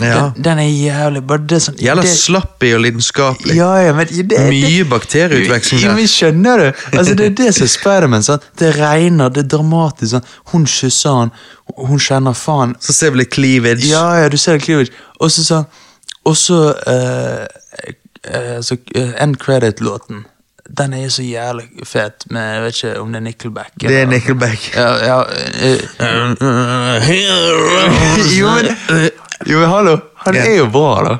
[0.00, 0.30] Ja.
[0.34, 3.56] Den, den er jævlig bare det sånn, Jævla det, slappy og lidenskapelig.
[3.58, 6.82] Ja, ja, men det, det, Mye bakterieutveksling Ja, men skjønner du?
[6.94, 8.26] Altså, det er det som er Spiderman.
[8.26, 8.48] Sånn.
[8.60, 10.14] Det regner, det er dramatisk.
[10.14, 10.32] Sånn.
[10.54, 11.34] Hun kysser han,
[11.76, 13.86] hun kjenner faen Så ser vi litt cleavage.
[13.90, 14.92] Ja, ja, du ser cleavage.
[15.20, 15.70] Og så sånn
[16.28, 17.46] Og så uh,
[18.24, 20.24] eh, så, uh, End Credit-låten.
[20.78, 23.72] Den er så jævlig fet, med jeg vet ikke om det er Nickelback.
[23.80, 24.76] Det er Nickelback.
[24.76, 25.18] Ja, ja
[28.38, 28.66] jo, men,
[29.46, 31.16] jo, men hallo, han er jo bra, da.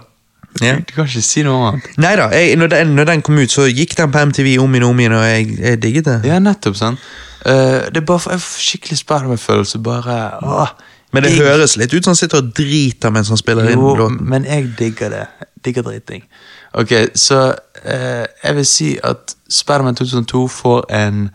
[0.60, 0.74] Ja.
[0.76, 1.88] Du kan ikke si noe annet.
[2.02, 4.74] Nei da, jeg, når, den, når den kom ut, så gikk den på MTV om
[4.74, 6.16] igjen og om igjen, og jeg, jeg digget det.
[6.28, 7.10] Ja, nettopp, sant.
[7.40, 9.78] Uh, det er bare en jeg skikkelig Spiderman-følelse.
[9.78, 10.72] bare, åh,
[11.12, 13.80] Men det jeg, høres litt ut som han sitter og driter mens han spiller inn
[13.80, 14.18] Jo, låten.
[14.28, 15.26] men jeg digger det.
[15.64, 16.26] Digger driting.
[16.74, 17.54] Ok, så
[17.86, 21.30] uh, jeg vil si at Spiderman 2002 får en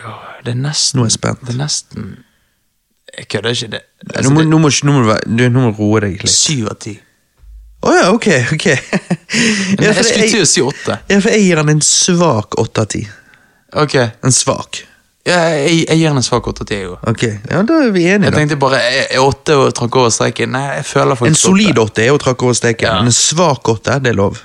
[0.00, 1.44] oh, Det er nesten Nå er jeg spent.
[1.44, 2.14] Det er nesten
[3.18, 3.68] Jeg kødder ikke.
[3.70, 6.16] det Nå altså, må, det- nå, må, nå, må du, nå må du roe deg
[6.22, 6.30] litt.
[6.32, 6.94] Syv av ti.
[7.84, 8.26] Å ja, ok.
[8.54, 8.66] ok.
[9.82, 10.98] ja, jeg skulle til å si åtte.
[11.10, 13.02] ja, for jeg gir han en svak åtte av ti.
[13.74, 13.94] Ok,
[14.24, 14.78] En svak.
[15.26, 17.04] ja, jeg, jeg gir den en svak åtte av ti, jeg òg.
[17.12, 18.38] Ok, ja, da er vi enige, Jeg da.
[18.38, 18.80] tenkte bare
[19.20, 20.52] åtte og trakk over streken.
[20.56, 21.84] Nei, jeg føler faktisk En solid åtte.
[21.90, 22.94] åtte er å trakke over streken, Ja.
[23.02, 24.40] men en svak åtte, det er lov.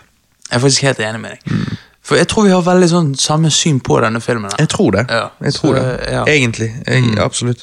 [0.49, 1.53] Jeg er faktisk helt enig med deg.
[1.53, 1.77] Mm.
[2.09, 4.49] For jeg tror vi har veldig sånn samme syn på denne filmen.
[4.57, 5.05] Jeg tror det.
[5.13, 6.11] Ja, jeg tror så, det.
[6.15, 6.23] ja.
[6.25, 6.69] Egentlig.
[6.87, 7.61] Jeg, Absolutt.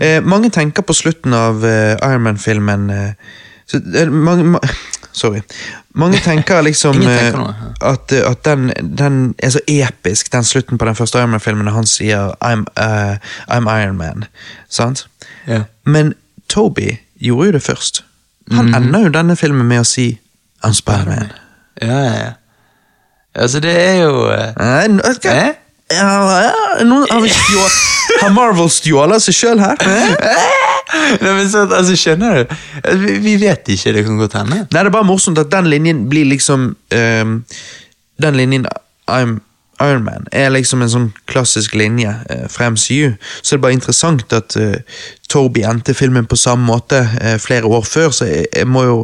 [0.00, 3.34] Eh, mange tenker på slutten av uh, Iron Man-filmen uh,
[3.68, 4.60] så, eh, mange, ma
[5.12, 5.42] Sorry.
[5.94, 10.80] Mange tenker liksom tenker eh, at, eh, at den, den er så episk, den slutten
[10.80, 13.18] på den første Iron Man-filmen, når han sier I'm, eh,
[13.52, 14.24] I'm Iron Man.
[14.72, 15.06] Sant?
[15.48, 15.68] Yeah.
[15.84, 16.14] Men
[16.48, 18.04] Toby gjorde jo det først.
[18.50, 18.74] Han Mhm.
[18.74, 20.18] ender jo denne filmen med å si
[20.64, 21.28] I'm Spiderman.
[21.82, 22.30] Ja, ja, ja.
[23.34, 24.52] Altså, det er jo eh,
[25.92, 26.36] Eh, hva?
[26.40, 26.82] Eh?
[26.88, 27.76] Noen har, stjål,
[28.22, 29.76] har Marvel stjålet seg sjøl her?
[31.22, 32.56] Nei, men så, altså, Skjønner du?
[32.82, 34.62] Altså, Vi, vi vet ikke, det kan godt hende.
[34.64, 37.38] Nei, det er bare morsomt at den linjen blir liksom um,
[38.20, 38.68] Den linjen
[39.10, 39.38] I'm
[39.82, 43.12] Iron Man er liksom en sånn klassisk linje eh, fra MCU.
[43.42, 44.78] Så det er bare interessant at eh,
[45.32, 48.98] Toby endte filmen på samme måte eh, flere år før, så jeg, jeg må jo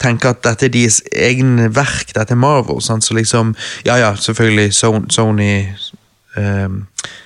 [0.00, 2.80] tenke at dette er deres egne verk, dette er Marvel.
[2.84, 3.04] Sant?
[3.04, 3.54] Så liksom
[3.86, 5.50] Ja ja, selvfølgelig Son- Sony
[6.36, 7.20] ehm, S-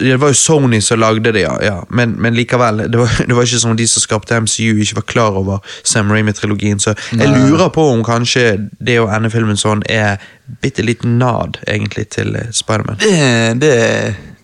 [0.00, 1.54] Det var jo Sony som lagde det, ja.
[1.64, 1.84] ja.
[1.88, 4.98] Men, men likevel, det var, det var ikke som om de som skapte MCU, ikke
[4.98, 6.80] var klar over Sam Raimi-trilogien.
[6.80, 10.20] Så jeg lurer på om kanskje det å ende filmen sånn er
[10.60, 12.98] bitte litt nad, egentlig, til eh, Spiderman.
[13.00, 13.16] Det,
[13.62, 13.72] det,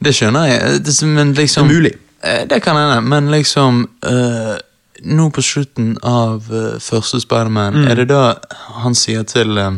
[0.06, 1.94] det skjønner jeg, det, men liksom Det er mulig.
[2.24, 4.56] Eh, Det kan hende, men liksom uh,
[5.04, 7.88] Nå på slutten av uh, første Spiderman, Mm.
[7.92, 8.22] er det da
[8.80, 9.76] han sier til uh,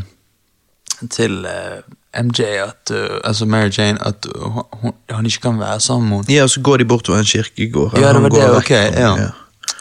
[1.11, 1.81] Til eh,
[2.25, 6.17] MJ, at, uh, altså Mary Jane, at hun, hun, han ikke kan være sammen med
[6.25, 6.35] henne?
[6.39, 7.99] Ja, og så går de bortover en kirkegård.
[8.01, 8.71] Ja, det var det, ok.
[8.71, 9.13] ja.
[9.17, 9.29] Ja.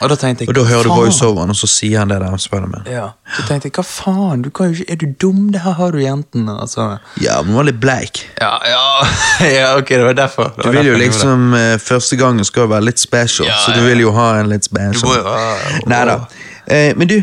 [0.03, 2.29] Og da tenkte jeg Og da hører du voiceoveren, og så sier han det der
[2.35, 2.83] om Spiderman.
[2.91, 3.05] Ja.
[3.37, 5.47] Så tenkte jeg, hva faen, du kan jo ikke, er du dum?
[5.53, 6.53] Det her har du jentene.
[6.61, 6.97] Altså.
[7.23, 8.19] Ja, men hun var litt bleik.
[8.41, 8.83] Ja, ja,
[9.55, 10.51] ja, ok, det var derfor.
[10.57, 13.79] Det Du vil jo liksom eh, Første gangen skal være litt special, Ja, så du
[13.81, 13.87] ja.
[13.87, 15.23] vil jo ha en litt Du må special.
[15.25, 16.19] ha- Nei da.
[16.67, 17.17] Eh, men du,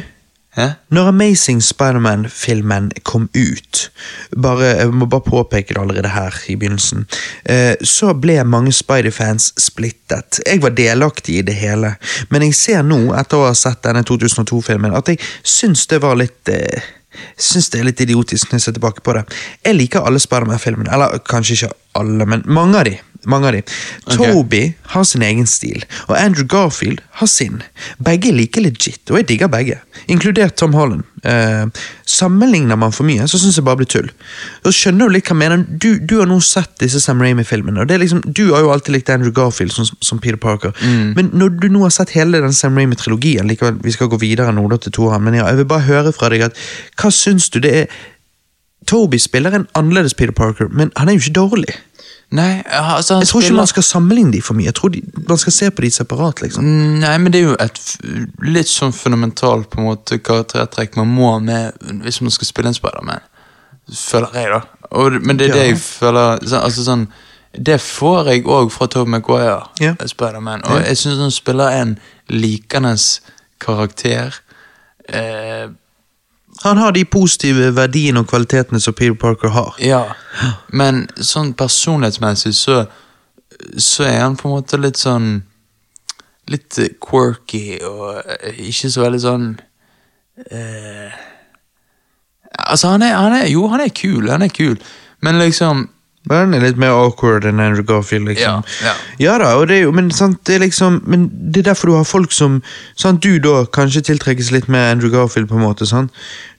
[0.54, 0.68] Hæ?
[0.94, 3.90] Når Amazing Spiderman-filmen kom ut,
[4.42, 7.06] bare, jeg må bare påpeke det allerede her i begynnelsen,
[7.50, 10.38] eh, så ble mange Spidey-fans splittet.
[10.46, 11.96] Jeg var delaktig i det hele,
[12.30, 16.20] men jeg ser nå, etter å ha sett denne 2002-filmen, at jeg syns det var
[16.22, 16.92] litt eh,
[17.38, 19.20] Syns det er litt idiotisk når jeg ser tilbake på det.
[19.62, 21.68] Jeg liker alle Spiderman-filmene, eller kanskje ikke
[22.00, 22.96] alle, men mange av de.
[23.30, 23.62] Mange av de.
[24.14, 24.62] Toby
[24.94, 27.62] har sin egen stil, og Andrew Garfield har sin.
[28.04, 31.04] Begge er like legit, og jeg digger begge, inkludert Tom Holland.
[31.24, 31.64] Eh,
[32.06, 34.10] sammenligner man for mye, så syns jeg bare blir tull.
[34.64, 35.64] Og skjønner du litt hva jeg mener?
[35.64, 38.98] Du, du har nå sett disse Sam Raimi-filmene, og det liksom, du har jo alltid
[38.98, 40.74] likt Andrew Garfield som, som Peter Parker,
[41.16, 44.52] men når du nå har sett hele den Sam Raimi-trilogien, likevel, vi skal gå videre
[44.52, 46.60] nå til toeren, men jeg vil bare høre fra deg at
[47.00, 48.02] hva syns du det er
[48.86, 51.74] Toby spiller en annerledes Peter Parker, men han er jo ikke dårlig.
[52.30, 54.64] Nei, altså Jeg tror ikke spiller- man skal sammenligne de for mye.
[54.64, 56.40] Jeg tror de, Man skal se på de separat.
[56.42, 56.64] liksom.
[57.00, 57.96] Nei, men det er jo et
[58.42, 61.72] litt sånn fundamentalt på en måte karaktertrekk man må med
[62.02, 63.20] hvis man skal spille en Spiderman.
[63.92, 64.60] Føler jeg, da.
[64.92, 67.08] Og, men det er det jeg føler så, altså sånn,
[67.62, 69.94] Det får jeg òg fra Tobey Maguire, Ja.
[70.06, 70.64] Spiderman.
[70.64, 70.86] Og Ja.
[70.88, 71.98] jeg syns han spiller en
[72.28, 72.96] likende
[73.60, 74.32] karakter.
[75.08, 75.68] Eh,
[76.64, 79.74] Han har de positive verdiene og kvalitetene som Peter Parker har.
[79.84, 80.04] Ja,
[80.72, 82.84] men sånn personlighetsmessig så,
[83.76, 85.42] så er han på en måte litt sånn
[86.52, 89.46] Litt quirky og eh, ikke så veldig sånn
[90.52, 91.14] eh,
[92.68, 94.76] Altså, han er, han er Jo, han er kul, han er kul,
[95.24, 95.88] men liksom
[96.28, 98.62] Men han er litt mer awkward enn Andrew Garfield, liksom.
[98.64, 98.92] Ja, ja.
[99.20, 101.96] Ja da, det er jo, men, sant, det er liksom, men det er derfor du
[101.98, 102.62] har folk som
[102.96, 105.86] sant, Du da kanskje tiltrekkes litt med Andrew Garfield, på en måte.
[105.86, 106.12] sant?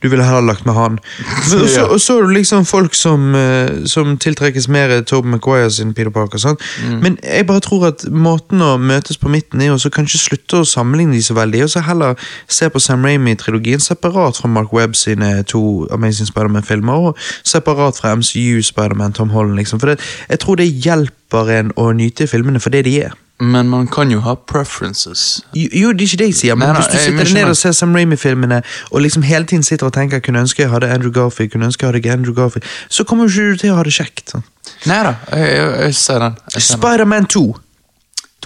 [0.04, 1.00] Du ville heller lagt med han.
[1.50, 5.32] Men, og, så, og så er det liksom folk som, eh, som tiltrekkes mer Tobey
[5.32, 6.38] Maguire sin Peter Parker.
[6.38, 6.62] sant?
[6.86, 7.00] Mm.
[7.04, 10.62] Men jeg bare tror at måten å møtes på midten er jo så kanskje slutte
[10.62, 12.16] å sammenligne de så veldig, og så heller
[12.48, 18.16] se på Sam Raimi-trilogien separat fra Mark Webb sine to Amazing Spiderman-filmer, og separat fra
[18.16, 19.56] MCU Spiderman Tom Holland.
[19.56, 19.80] liksom.
[19.80, 23.14] For det, jeg tror det hjelper en å nyte filmene for det de er.
[23.40, 25.42] Men man kan jo ha preferences.
[25.54, 27.50] Jo, jo, det er ikke det jeg sier, men Nei, nei, hvis du sitter ned
[27.52, 28.62] og ser Sam Raimi-filmene
[28.92, 31.84] og liksom hele tiden sitter og tenker kunne ønske jeg hadde Andrew Garfield, kunne ønske
[31.84, 34.32] jeg hadde Andrew Garfield, så kommer du ikke til å ha det kjekt.
[34.32, 34.46] sånn.
[34.88, 36.40] Nei da, jeg, jeg, jeg ser den.
[36.70, 37.46] Spiderman 2.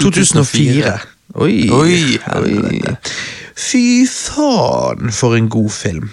[0.02, 0.98] 2004.
[1.36, 2.96] Oi, Oi, helvete.
[3.60, 6.10] Fy faen, for en god film.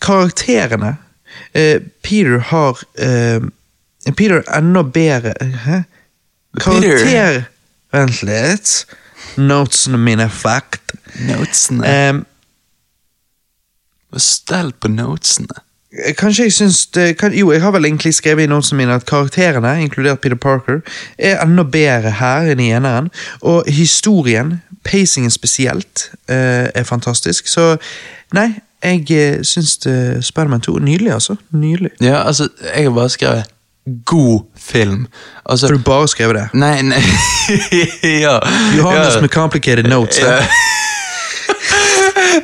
[0.00, 3.48] Karakterene uh, Peter har uh,
[4.16, 5.78] Peter er enda bedre Hæ?
[6.60, 7.44] Karakter
[7.92, 8.74] Vent litt.
[9.36, 10.96] Notesene mine er fucked.
[11.28, 11.96] Notesene.
[12.10, 12.24] Um,
[14.20, 15.62] Stell på notesene.
[16.16, 19.06] Kanskje jeg syns det, kan, Jo, jeg har vel egentlig skrevet i notesene mine at
[19.08, 20.80] karakterene, inkludert Peter Parker,
[21.18, 23.10] er enda bedre her enn i eneren.
[23.40, 27.48] Og historien, pacingen spesielt, eh, er fantastisk.
[27.48, 27.76] Så
[28.32, 29.78] nei, jeg eh, syns
[30.24, 31.36] Spiderman 2 er nydelig, altså.
[31.50, 31.90] Nydelig.
[32.00, 33.52] Ja, altså, jeg har bare skrevet
[34.04, 35.06] 'god film'.
[35.46, 36.48] Altså For du bare skrev det?
[36.54, 37.02] Nei, nei
[38.24, 38.38] Ja.
[38.76, 39.20] Johannes ja.
[39.20, 40.18] med complicated notes.
[40.18, 40.38] Ja.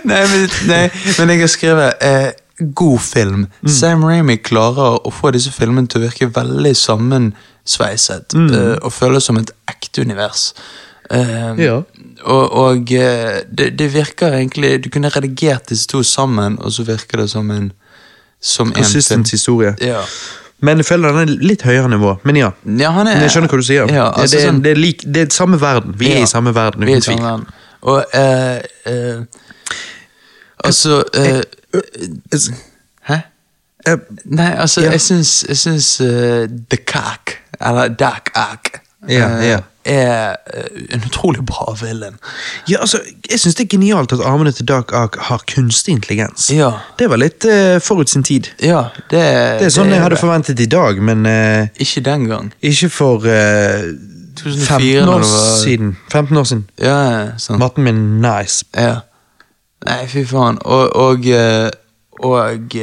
[0.05, 0.83] nei, men, nei,
[1.19, 2.31] men jeg har skrevet eh,
[2.75, 3.47] 'god film'.
[3.63, 3.69] Mm.
[3.71, 8.51] Sam Raimi klarer å få disse filmene til å virke veldig sammensveiset Mm.
[8.55, 10.53] eh, og føles som et ekte univers.
[11.11, 11.83] Eh, Ja.
[12.25, 16.83] Og, og eh, det, det virker egentlig Du kunne redigert disse to sammen, og så
[16.83, 17.73] virker det som en
[18.41, 19.25] som en film.
[19.31, 19.75] Historie.
[19.81, 20.03] Ja.
[20.61, 22.17] Men jeg føler den er litt høyere nivå.
[22.27, 22.51] Men ja.
[22.81, 23.93] Ja, han er, jeg skjønner hva du sier.
[23.95, 25.95] Ja, altså, det, er, sånn- det, er lik, det er samme verden.
[26.01, 27.21] Vi er i samme verden, er uten tvil.
[27.23, 27.47] verden.
[27.81, 28.59] Og uh,
[28.91, 29.21] uh,
[30.67, 31.43] Altså uh,
[33.07, 33.17] Hæ?
[34.25, 34.91] Nei, altså, Ja.
[34.91, 35.93] jeg syns, jeg syns
[36.71, 38.73] The Cack, eller Dak Ack,
[39.09, 39.61] Ja, ja.
[39.89, 42.19] Er eh, en utrolig bra villain.
[42.69, 46.51] Ja, altså, Jeg syns det er genialt at armene til Dark Ark har kunstig intelligens.
[46.55, 46.71] Ja.
[46.99, 48.51] Det var litt uh, forut sin tid.
[48.63, 49.23] Ja, det,
[49.61, 50.23] Det er sånn jeg hadde det.
[50.23, 52.53] forventet i dag, men uh, Ikke den gang.
[52.63, 53.89] ikke for uh,
[54.39, 55.97] 2004 15 år var- siden.
[56.13, 56.65] 15 år siden.
[56.79, 56.99] Ja,
[57.43, 57.59] sånn.
[57.59, 58.65] Matten min nice.
[58.77, 59.01] Ja.
[59.87, 60.59] Nei, fy faen.
[60.65, 61.69] Og, og, uh,
[62.19, 62.75] og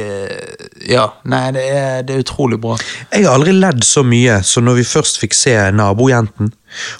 [0.88, 1.06] Ja.
[1.28, 2.76] Nei, det er, det er utrolig bra.
[3.12, 6.52] Jeg har aldri ledd så mye som når vi først fikk se nabojenten.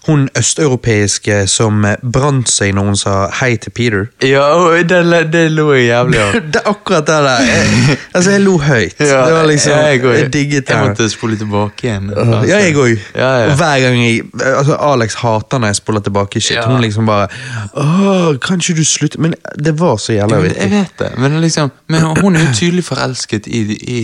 [0.07, 4.07] Hun østeuropeiske som eh, brant seg når hun sa hei til Peter.
[4.25, 4.49] Ja,
[4.89, 5.03] det,
[5.33, 6.39] det lo jeg jævlig av.
[6.55, 7.47] det er akkurat det der.
[7.51, 8.99] Jeg, altså, jeg lo høyt.
[8.99, 10.75] det var liksom, jeg, jeg, jeg digget det.
[10.75, 12.13] Jeg måtte spole tilbake igjen.
[12.17, 12.97] Ja, jeg òg.
[13.15, 13.51] Ja, ja.
[13.51, 16.57] Og hver gang jeg altså Alex hater når jeg spoler tilbake shit.
[16.57, 16.67] Ja.
[16.71, 17.29] Hun liksom bare
[17.75, 19.21] Åh, kan ikke du slutte?
[19.21, 22.55] Men det var så jævla Ja, jeg vet det, men, liksom, men hun er jo
[22.55, 24.01] tydelig forelsket i, i,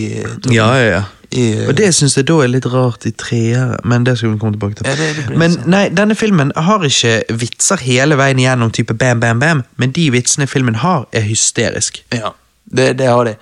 [0.51, 1.03] Ja, ja, ja.
[1.33, 4.37] I Og det syns jeg da er litt rart i treere, men det skal vi
[4.39, 4.87] komme tilbake til.
[4.87, 9.19] Ja, det- det men nei, denne filmen har ikke vitser hele veien igjennom, type bam,
[9.19, 12.03] bam, bam, men de vitsene filmen har, er hysterisk.
[12.13, 12.29] Ja,
[12.69, 13.35] det, det har de.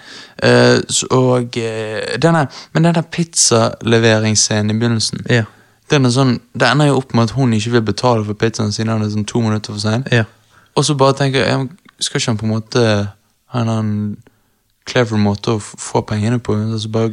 [0.43, 5.43] Uh, så- og uh, denne, Men denne pizzaleveringsscenen i begynnelsen Ja.
[5.89, 8.71] den er sånn, Det ender jo opp med at hun ikke vil betale for pizzaen
[8.71, 10.05] siden han er sånn to minutter for sein.
[10.11, 10.23] Ja.
[10.75, 11.69] Og så bare tenker jeg,
[11.99, 13.11] skal ikke han på en måte
[13.51, 14.17] ha en annen
[14.85, 16.55] clever måte å få pengene på?
[16.79, 17.11] Så bare,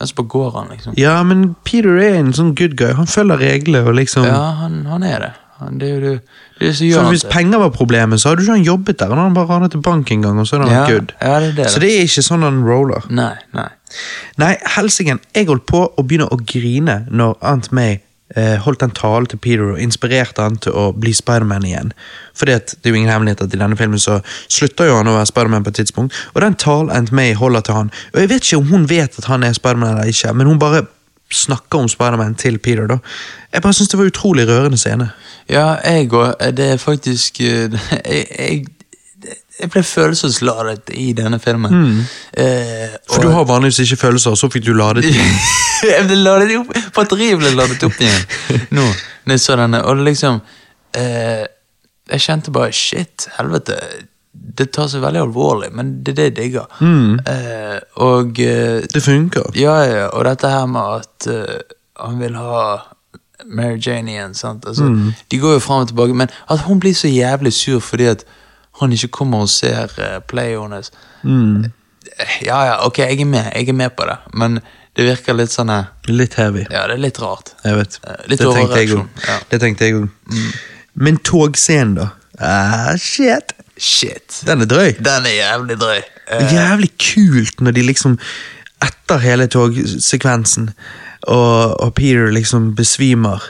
[0.00, 0.94] ja, så bare går han, liksom.
[0.96, 2.94] ja, men Peter er en sånn good guy.
[2.96, 5.32] Han følger regler og liksom Ja, han, han er det.
[5.60, 7.30] Han, det er jo det, er så han Hvis det.
[7.34, 9.12] penger var problemet, så hadde ikke han jobbet der.
[9.12, 11.12] Han hadde bare ranet til bank en gang, og så er han ja, good.
[11.20, 11.66] Ja, det er det.
[11.70, 13.04] Så det er ikke sånn han roller.
[13.12, 13.68] Nei, nei.
[14.40, 17.98] Nei, helsike, jeg holdt på å begynne å grine når Aunt May
[18.36, 21.90] holdt en tale til Peter og inspirerte han til å bli Spiderman igjen.
[22.40, 25.16] At det er jo ingen hemmelighet at i denne filmen så slutter jo han å
[25.16, 28.30] være Spiderman på et tidspunkt, og den talen Aunt May holder til han Og jeg
[28.30, 30.84] vet ikke om hun vet at han er Spiderman eller ikke, men hun bare
[31.30, 32.98] snakker om Spiderman til Peter, da.
[33.52, 35.10] Jeg bare syns det var utrolig rørende scene.
[35.48, 36.34] Ja, jeg òg.
[36.56, 37.70] Det er faktisk eh,
[38.10, 38.66] jeg, jeg,
[39.60, 42.04] jeg ble følelsesladet i denne filmen.
[42.36, 45.32] Eh, For du har vanligvis ikke følelser, og så fikk du ladet dem.
[45.88, 48.86] jeg ble ladet opp, Batteriet ble ladet opp igjen nå.
[49.26, 50.40] Når jeg så denne, og liksom
[50.96, 51.44] eh,
[52.10, 53.76] Jeg kjente bare shit, helvete.
[54.32, 56.66] Det tar seg veldig alvorlig, men det er det jeg digger.
[56.80, 59.50] Eh, og eh, Det funker.
[59.58, 61.60] ja, ja, og dette her med at uh,
[62.00, 62.62] han vil ha
[63.46, 64.66] Mary Jane igjen, sant.
[64.68, 64.86] Altså,
[65.30, 68.24] De går jo fram og tilbake, men at hun blir så jævlig sur fordi at
[68.80, 70.92] han ikke kommer og ser uh, playet hennes.
[72.44, 74.60] Ja, ja, ok, jeg er med, jeg er med på det, men
[74.96, 76.64] det virker litt sånn eh, Litt heavy.
[76.72, 77.52] Ja, det er litt rart.
[77.64, 77.98] Jeg vet.
[78.02, 79.26] Eh, litt det tenkte jeg overreaksjon, òg.
[79.28, 79.36] ja.
[79.52, 80.08] Det tenkte jeg òg.
[81.00, 82.08] Men togscenen, da?
[82.40, 83.54] Ah, shit!
[83.80, 84.40] Shit.
[84.48, 84.90] Den er drøy.
[85.00, 86.00] Den er jævlig drøy.
[86.30, 88.18] Uh, Jævlig kult når de liksom
[88.84, 90.70] Etter hele togsekvensen,
[91.28, 93.44] og, og Peter liksom besvimer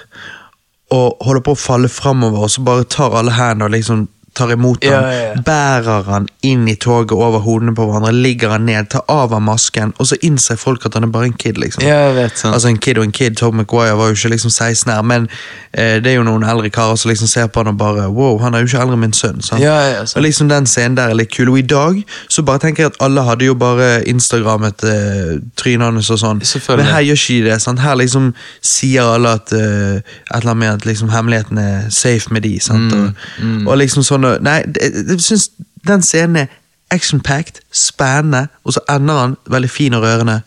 [0.91, 4.53] og holder på å falle framover, og så bare tar alle hendene og liksom tar
[4.53, 5.41] imot Ja, ham, ja, ja.
[5.47, 9.43] bærer han inn i toget over hodene på hverandre, ligger han ned, tar av ham
[9.51, 11.83] masken, og så innser folk at han er bare en kid, liksom.
[11.87, 12.55] Ja, vet sånn.
[12.55, 15.29] Altså en kid og en kid, Tom McGuire var jo ikke liksom 16 her, men
[15.73, 18.39] eh, det er jo noen eldre karer som liksom ser på han og bare Wow,
[18.43, 19.41] han er jo ikke eldre enn min sønn.
[19.61, 20.17] Ja, ja, sant.
[20.21, 21.49] Og liksom Den scenen der er litt kul.
[21.53, 25.91] Og i dag så bare tenker jeg at alle hadde jo bare Instagrammet eh, trynene
[26.01, 26.41] hans og sånn.
[26.77, 27.59] Men her gjør ikke de det.
[27.63, 27.81] sant?
[27.85, 28.31] Her liksom
[28.63, 32.55] sier alle at eh, et eller annet med at liksom hemmeligheten er safe med de.
[32.61, 32.93] sant?
[32.95, 35.51] Mm, Og, og liksom sånn og- Nei, jeg syns
[35.89, 36.47] den scenen er
[36.91, 40.41] action-packed, spennende, og så ender han veldig fin og rørende.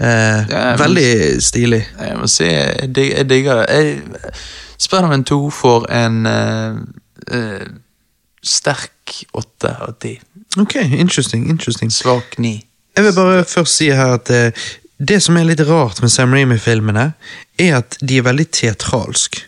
[0.00, 0.06] Eh,
[0.50, 1.86] Ja, veldig stilig.
[2.00, 4.02] Jeg må si, jeg, dig, jeg digger det.
[4.78, 6.76] Spiderman 2 får en uh,
[7.34, 7.66] uh,
[8.44, 10.20] sterk åtte av ti.
[10.58, 11.92] Ok, interesting, interesting.
[11.92, 12.64] Svak ni.
[12.96, 14.52] Jeg vil bare først si her at eh,
[14.98, 17.12] det som er litt rart med Sam Raimi-filmene,
[17.58, 19.40] er at de er veldig teatralsk.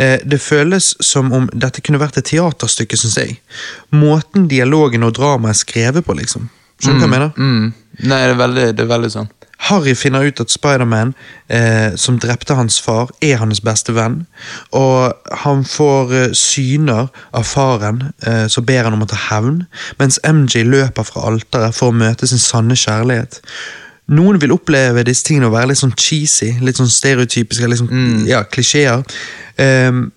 [0.00, 3.38] Eh, det føles som om dette kunne vært et teaterstykke, syns jeg.
[3.92, 6.48] Måten dialogen og dramaet er skrevet på, liksom.
[6.80, 7.32] Skjønner du hva jeg mener?
[7.36, 7.72] Mm.
[8.04, 9.32] Nei, det er veldig, det er veldig sånn.
[9.68, 11.14] Harry finner ut at Spiderman,
[11.48, 14.26] eh, som drepte hans far, er hans beste venn.
[14.72, 19.62] Og han får eh, syner av faren, eh, så ber han om å ta hevn,
[20.00, 23.40] mens MJ løper fra alteret for å møte sin sanne kjærlighet.
[24.12, 28.18] Noen vil oppleve disse tingene å være litt sånn cheesy, litt sånn stereotypiske, liksom, mm.
[28.28, 29.00] ja, klisjeer.
[29.56, 30.10] Um,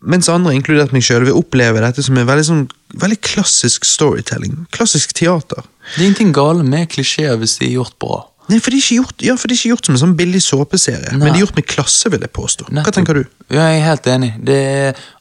[0.00, 2.64] mens andre, inkludert meg sjøl, vil oppleve dette som en veldig, sånn,
[2.98, 4.64] veldig klassisk storytelling.
[4.74, 5.62] Klassisk teater.
[5.92, 8.24] Det er ingenting galt med klisjeer hvis de er gjort bra.
[8.50, 10.16] Nei, for det er ikke gjort, ja, for det er ikke gjort som en sånn
[10.18, 12.66] billig såpeserie, men de det er gjort med klasse, vil jeg påstå.
[12.80, 13.22] Hva tenker du?
[13.46, 14.32] Ja, jeg er helt enig.
[14.42, 14.60] Det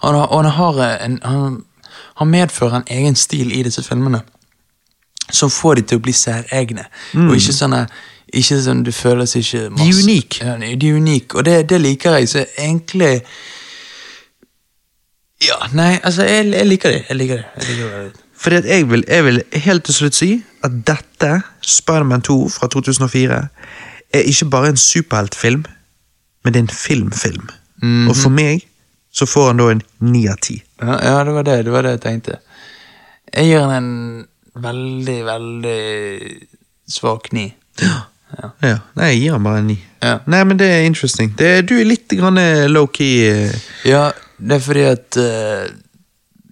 [0.02, 1.60] han, han, har en, han,
[2.24, 4.24] han medfører en egen stil i disse filmene
[5.32, 6.86] som får de til å bli særegne.
[7.28, 7.84] Og ikke sånne
[8.34, 10.46] ikke sånn, føler føles ikke De er unike.
[10.46, 12.30] Ja, de er unike, og det, det liker jeg.
[12.30, 13.22] Så egentlig
[15.42, 17.04] Ja, nei, altså, jeg, jeg liker det.
[17.10, 17.46] Jeg liker det.
[17.58, 18.26] Jeg liker det.
[18.40, 20.30] Fordi at jeg vil, jeg vil helt til slutt si
[20.64, 23.40] at dette, Spiderman 2 fra 2004,
[24.14, 25.66] er ikke bare en superheltfilm,
[26.44, 27.50] men det er en filmfilm.
[28.10, 28.66] Og for meg
[29.12, 30.60] så får han da en ni av ti.
[30.82, 32.40] Ja, ja det, var det, det var det jeg tenkte.
[33.34, 34.28] Jeg gir han en
[34.64, 35.80] veldig, veldig
[36.90, 37.50] svak ni.
[37.82, 38.06] Ja.
[38.62, 39.76] Ja, nei, jeg gir han bare en ni.
[40.06, 40.20] Ja.
[40.30, 41.32] Nei, men det er interesting.
[41.38, 43.24] Det, du er litt eh, low-key.
[43.26, 43.56] eh,
[43.90, 45.66] Ja, det er fordi at uh,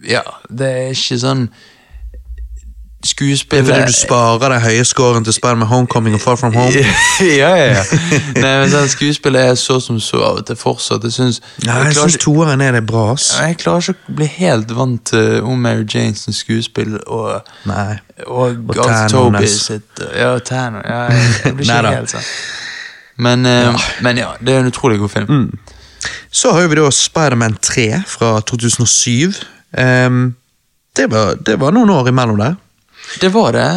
[0.01, 1.45] Ja, det er ikke sånn
[3.05, 6.71] Skuespillet fordi du sparer den høye scoren til Spiderman Homecoming og Far From Home.
[7.21, 7.83] ja, ja, ja.
[8.35, 11.05] Nei, men sånn, Skuespillet er så som så av og til fortsatt.
[11.05, 13.27] Jeg syns Ja, jeg, toeren er det bra, ass.
[13.37, 17.99] jeg klarer ikke å bli helt vant til om Mary Janes skuespill og Nei.
[18.25, 20.81] Og, Og Tano Toby sitt Ja, Tanner.
[20.89, 22.29] Ja, jeg, jeg blir ikke helt sånn.
[23.17, 25.47] Men, eh, men ja, det er en utrolig god film.
[26.33, 29.37] Så har vi da Spiderman 3 fra 2007.
[29.77, 30.35] Um,
[30.97, 32.57] det, var, det var noen år imellom der.
[33.21, 33.67] Det var det,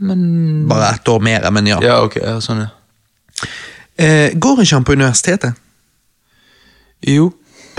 [0.00, 1.78] men Bare ett år mer, men ja.
[1.84, 2.16] Ja, ok.
[2.22, 2.70] Ja, sånn, ja.
[4.00, 5.54] Eh, går ikke han på universitetet?
[7.06, 7.30] Jo.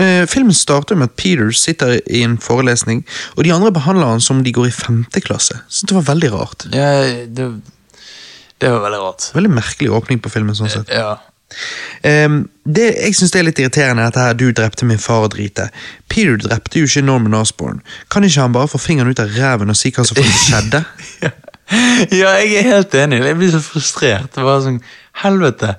[0.02, 3.04] Eh, filmen starter med at Peter sitter i en forelesning,
[3.36, 5.60] og de andre behandler han som de går i femte klasse.
[5.68, 6.66] Så det var veldig rart.
[6.72, 6.88] Ja,
[7.26, 7.48] det,
[8.58, 9.28] det var veldig rart.
[9.36, 10.56] Veldig merkelig åpning på filmen.
[10.58, 10.90] sånn sett.
[10.90, 11.18] Ja.
[12.08, 15.32] Ehm, det jeg synes det er litt irriterende, dette her, du drepte min far og
[15.34, 15.68] drite.
[16.10, 17.80] Peter drepte jo ikke Norman Osborne.
[18.10, 20.84] Kan ikke han bare få fingeren ut av ræven og si hva som skjedde?
[22.20, 23.22] ja, jeg er helt enig.
[23.26, 24.30] Jeg blir så frustrert.
[24.34, 24.82] Det var sånn
[25.22, 25.74] Helvete.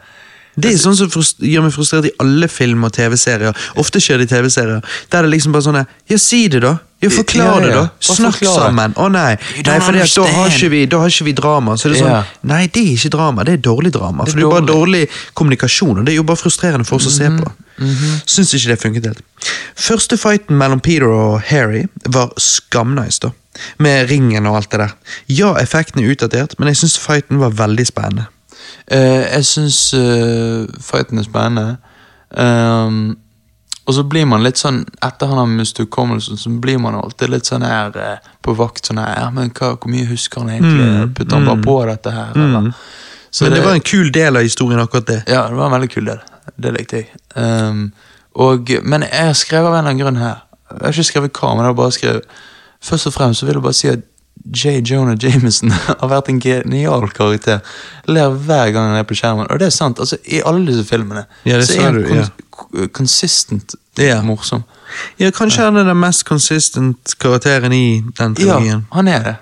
[0.56, 1.10] Det er sånn som
[1.42, 3.58] gjør meg frustrert i alle film og TV-serier.
[3.82, 4.84] Ofte skjer det i TV-serier.
[5.10, 6.76] Der er det liksom bare sånn Ja, si det, da!
[7.04, 7.82] Ja, Forklar Ja, det, ja.
[7.82, 8.14] da!
[8.14, 8.94] Snakk sammen!
[8.96, 9.34] Å nei!
[9.66, 11.76] Nei for da, har ikke vi, da har ikke vi drama.
[11.80, 13.44] Så er sånn Nei, det er ikke drama.
[13.48, 14.28] Det er dårlig drama.
[14.28, 15.04] For det er jo bare dårlig.
[15.36, 17.52] kommunikasjon, og det er jo bare frustrerende for oss å se på.
[18.30, 19.24] Syns ikke det funket helt.
[19.76, 23.34] Første fighten mellom Peter og Harry var skamnice, da.
[23.84, 24.94] Med ringen og alt det der.
[25.30, 28.30] Ja, effekten er utdatert, men jeg syns fighten var veldig spennende.
[28.88, 31.78] Eh, jeg syns uh, fighten er spennende.
[32.34, 33.18] Um,
[33.84, 37.34] og så blir man litt sånn Etter han har mistet hukommelsen, så blir man alltid
[37.34, 38.88] litt sånn her eh, på vakt.
[38.88, 41.16] sånn her, ja, men hva, Hvor mye husker han egentlig?
[41.18, 42.72] Putter han bare på dette her?
[43.34, 45.22] Så Men det, var en kul del av historien, akkurat det.
[45.28, 46.20] Ja, det var en veldig kul del.
[46.56, 47.22] Det likte jeg.
[47.36, 47.88] Um,
[48.38, 50.44] og, men jeg skrev av en eller annen grunn her.
[50.70, 52.42] Jeg har ikke skrevet hva, men jeg har bare skrevet
[52.84, 54.02] Først og fremst så vil jeg bare si at
[54.54, 54.82] J.
[54.84, 55.72] Jonah Jameson
[56.02, 57.62] har vært en genial karakter.
[58.12, 59.48] Ler hver gang han er på skjermen.
[59.50, 60.00] Og det er sant.
[60.00, 62.28] altså I alle disse filmene Ja, det så er han du, ja.
[62.52, 64.22] kons consistent Ja.
[64.26, 64.64] morsom.
[65.20, 68.60] Ja, kanskje han er den mest consistent karakteren i den Ja,
[68.92, 69.36] han er det.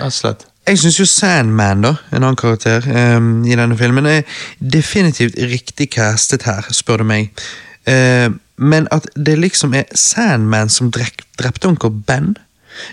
[0.00, 0.46] Rett.
[0.68, 2.84] Jeg syns jo Sandman, da, en annen karakter
[3.16, 4.22] um, i denne filmen, er
[4.60, 7.30] definitivt riktig castet her, spør du meg.
[7.88, 12.34] Uh, men at det liksom er Sandman som drepte onkel Ben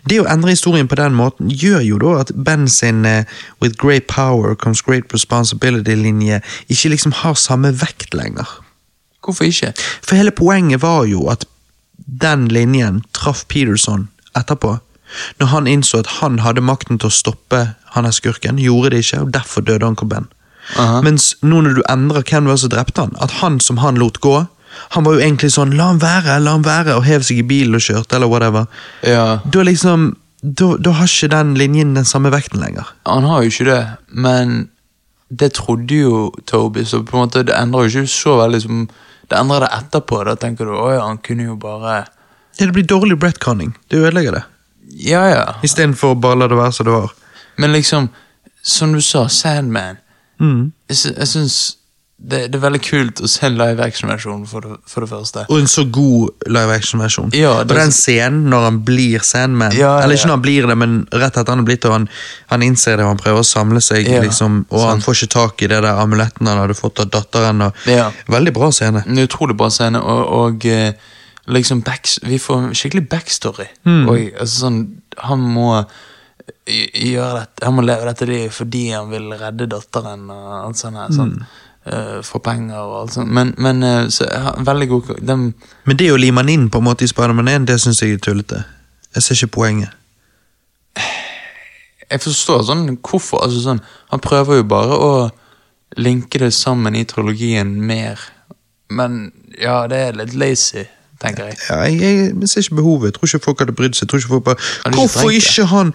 [0.09, 3.23] Det å endre historien på den måten gjør jo da at Ben sin uh,
[3.61, 8.47] 'With great power comes great responsibility'-linje ikke liksom har samme vekt lenger.
[9.25, 9.73] Hvorfor ikke?
[10.01, 11.45] For hele poenget var jo at
[12.05, 14.77] den linjen traff Peterson etterpå.
[15.39, 17.61] Når han innså at han hadde makten til å stoppe
[17.95, 20.27] han her skurken, gjorde det ikke, og derfor døde Uncle Ben.
[20.81, 21.01] Aha.
[21.05, 23.99] Mens nå når du endrer hvem det var som drepte han, at han som han
[24.01, 24.45] lot gå,
[24.89, 27.43] han var jo egentlig sånn 'la han være', la han være, og hev seg i
[27.43, 28.65] bilen og kjørte, eller whatever.
[29.03, 32.85] Ja, Da liksom, da, da har ikke den linjen den samme vekten lenger.
[33.05, 34.69] Han har jo ikke det, men
[35.29, 38.89] det trodde jo Toby, så på en måte det endrer jo ikke så veldig som
[39.29, 40.23] Det endrer det etterpå.
[40.23, 42.05] Da tenker du å ja, han kunne jo bare
[42.59, 43.75] Ja, det blir dårlig brettconning.
[43.89, 44.43] Det ødelegger det.
[45.01, 45.53] Ja ja.
[45.63, 47.11] Istedenfor bare la det være som det var.
[47.57, 48.09] Men liksom,
[48.61, 49.97] som du sa, Sandman
[50.39, 50.73] Mm.
[50.89, 51.77] Jeg, jeg syns
[52.17, 55.41] det, det er veldig kult å se en live action-versjon, for, det- for det første.
[55.51, 57.33] Og en så god live action-versjon.
[57.35, 60.67] Ja, det- den scenen når han blir Sandman Ja, ja, Eller ikke når han blir
[60.67, 62.07] det, men rett etter han er blitt og han,
[62.47, 65.61] han innser det og han prøver å samle seg, liksom, og han får ikke tak
[65.61, 67.61] i det der amuletten han hadde fått av datteren.
[67.67, 68.11] Og, Ja.
[68.27, 69.03] Veldig bra scene.
[69.05, 70.93] En utrolig bra scene, og, og eh,
[71.47, 73.67] liksom back, vi får skikkelig backstory.
[73.85, 74.07] Mm.
[74.09, 74.79] Og, altså sånn,
[75.19, 75.85] han må
[76.65, 80.97] gjøre dette, han må leve dette livet fordi han vil redde datteren og alt sånt
[80.97, 81.35] her, sånn.
[81.37, 81.45] Hmm.
[81.85, 83.29] Eh, for penger og alt sånt.
[83.29, 85.35] Men, men uh, så, ha- veldig god de...
[85.85, 88.15] Men det å lime han inn på en måte i Spiderman 1, det syns jeg
[88.15, 88.63] er tullete.
[89.13, 89.93] Jeg ser ikke poenget.
[92.09, 93.43] Jeg forstår sånn hvorfor.
[93.45, 95.11] Altså sånn, han prøver jo bare å
[96.01, 98.21] linke det sammen i trilogien mer.
[98.89, 99.27] Men
[99.61, 100.87] ja, det er litt lazy,
[101.21, 101.59] tenker jeg.
[101.69, 103.11] Ja, jeg, jeg ser ikke behovet.
[103.11, 104.07] Jeg tror ikke folk hadde brydd seg.
[104.07, 105.93] Jeg tror ikke folk bare, ikke Hvorfor trengt ikke han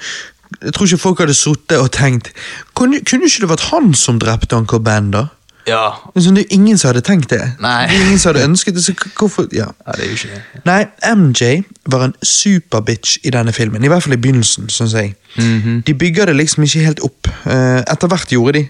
[0.61, 2.32] Jeg tror ikke folk hadde sittet og tenkt
[2.74, 5.28] Kunne, kunne ikke det vært han som drepte Uncle Ben, da?
[5.67, 5.91] Ja.
[6.15, 7.43] Liksom, det er jo ingen som hadde tenkt det.
[7.61, 7.87] Nei.
[7.87, 8.85] Det er ingen som hadde ønsket det.
[8.85, 9.67] Så hvorfor Ja.
[9.87, 10.65] ja, det er jo ikke det.
[10.65, 13.85] Nei, MJ var en superbitch i denne filmen.
[13.85, 15.15] I hvert fall i begynnelsen, syns jeg.
[15.37, 15.83] Mhm.
[15.87, 17.29] De bygger det liksom ikke helt opp.
[17.47, 18.69] Eh, etter hvert gjorde de,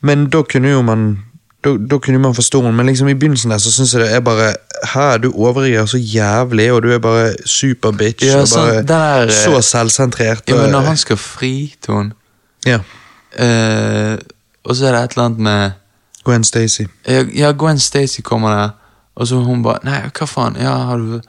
[0.00, 1.18] men da kunne jo man
[1.64, 4.12] da, da kunne man forstå henne, men liksom i begynnelsen der så syns jeg det
[4.14, 4.52] er bare
[4.92, 8.24] Her, du overgir så jævlig, og du er bare superbitch.
[8.26, 10.42] Ja, og bare sant, der, så selvsentrert.
[10.48, 12.12] Ja, men når han skal fri til henne,
[12.66, 12.78] ja,
[13.40, 14.18] uh,
[14.64, 15.70] og så er det et eller annet med
[16.26, 16.86] Gwen Stacy.
[17.34, 18.70] Ja, Gwen Stacy kommer der,
[19.14, 20.58] og så hun bare Nei, hva faen?
[20.60, 21.20] Ja, har du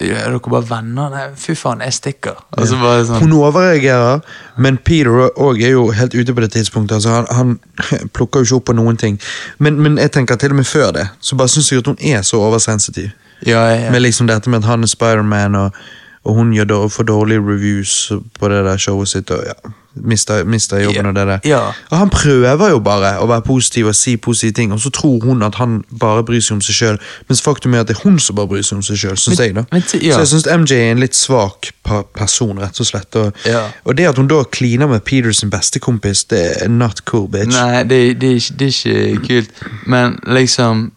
[0.00, 1.10] Er dere bare venner?
[1.10, 2.36] Nei, fy faen, jeg stikker.
[2.54, 4.20] Og så bare sånn Hun overreagerer,
[4.56, 7.00] men Peter òg er jo helt ute på det tidspunktet.
[7.00, 7.58] Altså, han,
[7.90, 9.18] han plukker jo ikke opp på noen ting.
[9.58, 11.98] Men, men jeg tenker til og med før det, så bare syns jeg at hun
[11.98, 13.10] er så oversensitiv.
[13.42, 13.90] Ja, ja, ja.
[13.90, 15.82] Med liksom dette med at han er Spiderman, og,
[16.24, 19.58] og hun gjør for dårlige reviews på det der showet sitt, og ja,
[19.94, 21.38] mister, mister jobben og det der.
[21.44, 21.60] ja.
[21.90, 25.24] Og han prøver jo bare å være positiv og si positive ting, og så tror
[25.24, 28.02] hun at han bare bryr seg om seg sjøl, mens faktum er at det er
[28.04, 29.64] hun som bare bryr seg om seg sjøl, syns jeg, da.
[29.72, 30.14] men ja.
[30.14, 31.72] Så jeg syns MJ er en litt svak
[32.14, 33.16] person, rett og slett.
[33.16, 33.66] Og, Ja.
[33.84, 37.50] og det at hun da kliner med Peters bestekompis, det er not cool, bitch.
[37.56, 39.50] Nei, det, det, er det er ikke kult.
[39.86, 40.92] Men liksom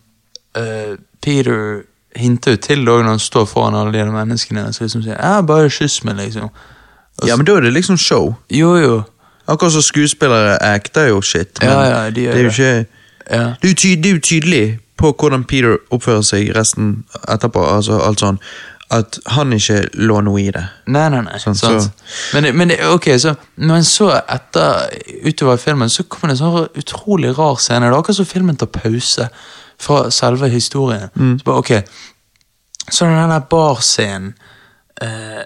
[0.58, 1.82] uh, Peter
[2.16, 4.68] hinter jo til det når han står foran alle de menneskene.
[4.74, 6.52] Så liksom sier ja, bare kyss meg, liksom.
[7.22, 8.36] Og Ja, men da er det liksom show.
[8.50, 9.04] Jo, jo.
[9.48, 11.60] Akkurat som skuespillere acter jo shit.
[11.62, 12.86] Men Ja, ja, de det er jo ikke
[13.32, 13.54] Ja.
[13.62, 17.64] det er, jo det er jo tydelig på hvordan Peter oppfører seg resten etterpå.
[17.76, 18.40] altså alt sånn,
[18.92, 20.64] At han ikke lå noe i det.
[20.88, 21.38] Nei, nei, nei.
[21.40, 21.90] Sånn, så-
[22.34, 24.90] Men, men det- ok, så Men så etter
[25.26, 27.80] utover filmen så kommer det en sånn utrolig rar scene.
[27.80, 29.30] Det er akkurat som filmen tar pause
[29.80, 31.10] fra selve historien.
[31.18, 31.40] Mm.
[31.40, 31.84] Så bare, ok
[32.92, 34.34] Så den der barscenen
[35.02, 35.44] eh,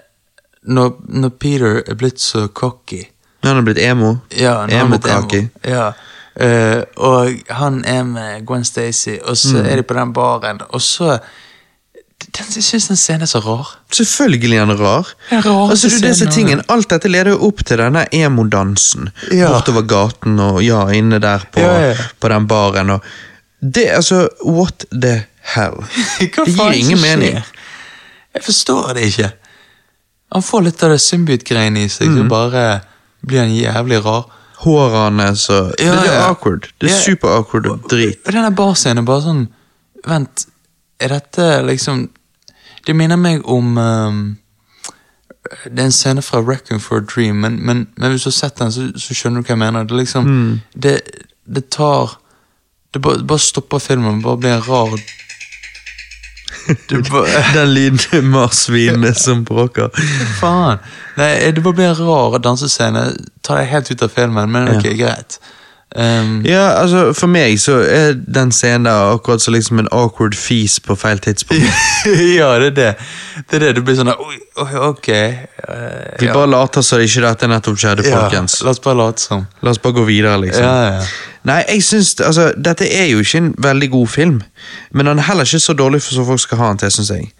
[0.66, 3.04] når, når Peter er blitt så cocky.
[3.44, 4.16] Han er blitt emo.
[4.36, 5.38] Ja, når Emo-kaki.
[5.38, 5.48] emo.
[5.64, 5.92] Ja.
[6.38, 9.66] Uh, og han er med Gwen Stacy, og så Mm.
[9.66, 13.78] er de på den baren, og så den, Jeg syns den scenen er så rar.
[13.92, 15.08] Selvfølgelig er den rar.
[15.30, 19.10] Den Altså, du, disse tingene, Alt dette leder jo opp til denne emo-dansen.
[19.32, 19.48] Ja.
[19.52, 21.94] Bortover gaten og ja, inne der på, Ja, ja.
[22.20, 22.90] på den baren.
[22.90, 23.00] Og
[23.62, 25.78] det, altså, What the hell?
[26.20, 27.38] Det gir ingen mening.
[28.34, 29.30] Jeg forstår det ikke.
[30.32, 32.16] Han får litt av det symbiote-greiene i seg, Mm.
[32.22, 32.80] så bare
[33.26, 34.24] blir han jævlig rar.
[34.58, 36.68] Håret hans og Ja, Det er awkward.
[36.80, 37.00] Det er Ja.
[37.00, 38.18] super awkward og drit.
[38.26, 39.48] Og denne barscenen er bare sånn
[40.06, 40.46] Vent,
[41.00, 42.08] er dette liksom
[42.86, 44.38] Det minner meg om um,
[45.64, 48.32] Det er en scene fra Reckon for a Dream, men, men, men hvis du har
[48.32, 49.84] sett den, så, så skjønner du hva jeg mener.
[49.84, 50.60] Det liksom Mm.
[50.78, 51.00] det,
[51.46, 52.18] det tar
[52.94, 54.98] Det bare, bare stopper filmen, bare blir en rar
[57.54, 59.90] Den lyden marsvinet som bråker.
[60.40, 60.82] Faen.
[61.18, 63.06] Nei, det bare blir en rar dansescene.
[63.42, 65.40] Tar deg helt ut av filmen, men ok, greit.
[65.96, 70.36] Um, Ja, altså For meg så er den scenen der akkurat som liksom en awkward
[70.36, 71.64] fis på feil tidspunkt.
[72.38, 72.90] ja, det er det.
[73.50, 73.70] Det er det.
[73.78, 75.08] du blir sånn Oi, ok.
[75.08, 76.34] Uh, Vi ja.
[76.36, 78.28] bare later som ikke dette nettopp skjedde, Ja.
[78.28, 79.46] La oss bare late som.
[79.64, 80.64] La oss bare gå videre, liksom.
[80.68, 81.02] Ja, ja.
[81.46, 84.40] Nei, jeg synes, altså, Dette er jo ikke en veldig god film,
[84.90, 87.12] men han er heller ikke så dårlig for så folk skal ha den til, syns
[87.14, 87.30] jeg.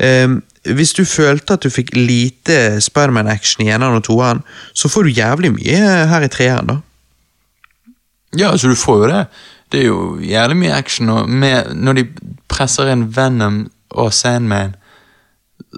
[0.00, 4.42] Um, hvis du følte at du fikk lite Spiderman-action i eneren og toeren,
[4.74, 6.78] så får du jævlig mye her i treeren, da.
[8.36, 9.24] Ja, altså du får jo det.
[9.72, 12.04] Det er jo jævlig mye action, og med, når de
[12.48, 14.76] presser inn Venom og Sandman,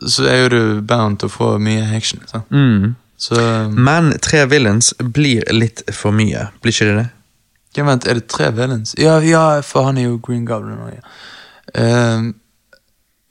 [0.08, 2.22] så er jo du bound til å få mye action.
[2.26, 2.42] Så.
[2.50, 2.94] Mm.
[3.16, 3.38] Så
[3.70, 7.08] Men tre villains blir litt for mye, blir ikke det det?
[7.76, 8.94] Ja, Vent, er det tre villains?
[8.98, 11.02] Ja, ja, for han er jo Green Goblin nå, ja.
[11.78, 12.34] Ehm,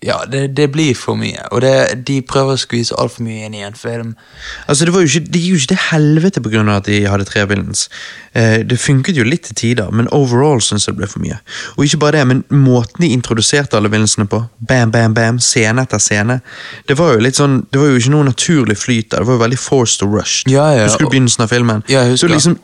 [0.01, 3.53] ja, det, det blir for mye, og det, de prøver å skvise altfor mye inn
[3.53, 4.15] i en film.
[4.65, 6.63] Altså, Det var jo ikke, det jo ikke til helvete pga.
[6.73, 7.83] at de hadde tre villains.
[8.33, 11.37] Eh, det funket jo litt til tider, men overall syns jeg det ble for mye.
[11.77, 15.85] Og ikke bare det, men måten de introduserte alle villainsene på, bam, bam, bam, scene
[15.85, 16.41] etter scene,
[16.89, 19.37] det var jo litt sånn, det var jo ikke noe naturlig flyt der, det var
[19.37, 20.49] jo veldig forced og rushed.
[20.49, 21.85] Ja, ja, Husker du begynnelsen av filmen?
[21.85, 22.25] Ja, jeg husker.
[22.25, 22.57] Så liksom,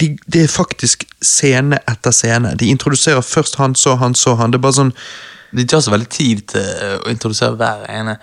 [0.00, 2.54] de, det er faktisk scene etter scene.
[2.58, 4.52] De introduserer først han, så han, så han.
[4.52, 4.94] Det er bare sånn
[5.56, 6.64] De tar seg veldig tid til
[7.06, 8.16] å introdusere hver ene.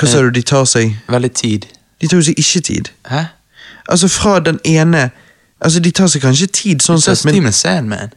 [0.00, 1.66] Hva sa du, de tar seg Veldig tid.
[2.00, 2.88] De tar jo seg ikke tid.
[3.10, 3.26] Hæ?
[3.90, 5.10] Altså, fra den ene
[5.60, 8.14] Altså, de tar seg kanskje tid, sånn Så sett, men Steven Sandman.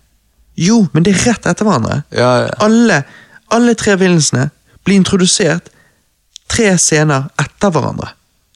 [0.56, 1.98] Jo, men det er rett etter hverandre.
[2.16, 2.54] Ja, ja.
[2.64, 3.02] Alle,
[3.52, 4.46] alle tre villensene
[4.88, 5.68] blir introdusert
[6.48, 8.14] tre scener etter hverandre.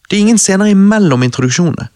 [0.07, 1.89] Det er ingen scener imellom introduksjonene.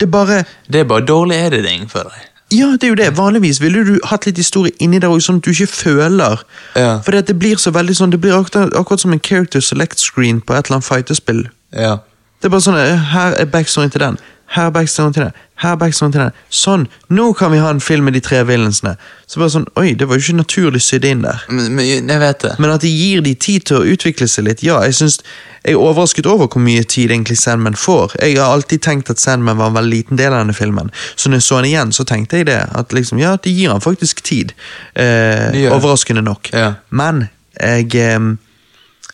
[0.00, 2.26] Det er bare Det er bare dårlig editing for deg.
[2.50, 3.18] Ja, det er jo det.
[3.18, 6.42] Vanligvis ville du hatt litt historie inni der også, sånn at du ikke føler
[6.74, 6.98] Ja.
[7.04, 10.40] For det blir så veldig sånn Det blir akkurat, akkurat som en character select screen
[10.40, 11.48] på et eller annet fighterspill.
[11.72, 11.98] Ja.
[12.40, 14.18] Det er bare sånn eh, Her er backstoryen til den.
[14.50, 15.34] Her er backstoryen til den.
[15.62, 16.38] Her er backstoryen til den.
[16.50, 16.86] Sånn!
[17.14, 18.96] Nå kan vi ha en film med de tre villainsene.
[19.30, 21.44] Så bare sånn Oi, det var jo ikke naturlig sydd inn der.
[21.52, 22.56] Men, men jeg vet det.
[22.58, 24.80] Men at de gir de tid til å utvikle seg litt, ja.
[24.88, 25.20] Jeg synes,
[25.62, 28.16] jeg er overrasket over hvor mye tid egentlig Sandman får.
[28.18, 30.90] Jeg har alltid tenkt at Sandman var en veldig liten del av denne filmen.
[31.14, 32.58] Så når jeg så den igjen, så tenkte jeg det.
[32.82, 34.56] At liksom, ja, de gir han faktisk tid.
[34.98, 36.50] Eh, De overraskende nok.
[36.56, 36.72] Ja.
[36.90, 38.30] Men jeg eh,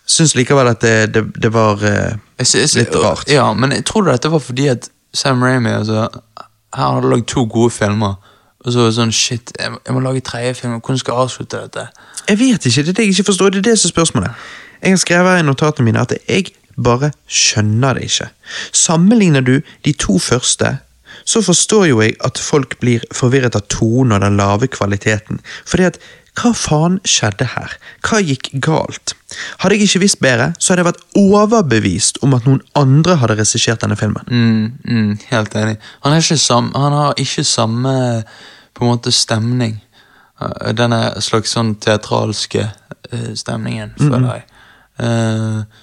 [0.07, 3.29] syns likevel at det, det, det var eh, Jeg synes, jeg Litt rart.
[3.29, 6.09] Ja, men jeg tror dette var fordi at Sam Raimi altså,
[6.75, 8.15] Han hadde lagd to gode filmer.
[8.67, 10.73] Og så var det sånn Shit, jeg, må- jeg må lage tredje film.
[10.81, 11.87] Hvordan skal jeg avslutte dette?
[12.29, 13.51] Jeg vet ikke, det er det jeg ikke forstår.
[13.51, 14.31] Det er det som er spørsmålet.
[14.83, 16.51] Jeg har skrevet her i notatene mine at jeg
[16.83, 18.27] bare skjønner det ikke.
[18.73, 20.79] Sammenligner du de to første,
[21.25, 25.41] så forstår jo jeg at folk blir forvirret av tonen og den lave kvaliteten.
[25.67, 25.99] Fordi at
[26.37, 27.77] hva faen skjedde her?
[28.05, 29.15] Hva gikk galt?
[29.63, 33.39] Hadde jeg ikke visst bedre, så hadde jeg vært overbevist om at noen andre hadde
[33.41, 34.29] regissert denne filmen.
[34.29, 35.79] Mm, mm, helt enig.
[36.05, 37.97] Han, ikke sam, han har ikke samme
[38.77, 39.79] på en måte stemning.
[40.37, 44.47] Uh, Denne slags sånn teatralske uh, stemningen, føler jeg.
[45.01, 45.83] Uh,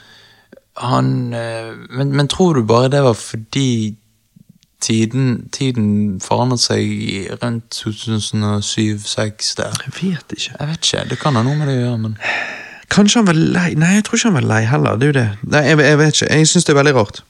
[0.82, 3.94] han men, men tror du bare det var fordi
[4.84, 6.84] tiden, tiden forandret seg
[7.42, 9.80] rundt 2007-2006 der?
[9.86, 10.56] Jeg vet ikke.
[10.60, 12.18] Jeg vet ikke, det kan ha noe med det å gjøre, men
[12.94, 13.70] Kanskje han var lei?
[13.80, 14.98] Nei, jeg tror ikke han var lei heller.
[15.02, 15.30] Det er jo det.
[15.50, 16.28] Nei, jeg, jeg vet ikke.
[16.30, 17.24] Jeg syns det er veldig rart.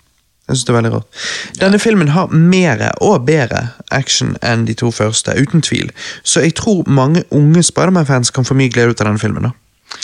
[0.43, 1.19] Jeg synes det er veldig rart.
[1.61, 3.61] Denne filmen har mer og bedre
[3.95, 5.93] action enn de to første, uten tvil.
[6.23, 9.47] Så jeg tror mange unge Spiderman-fans kan få mye glede ut av denne filmen.
[9.47, 9.53] da.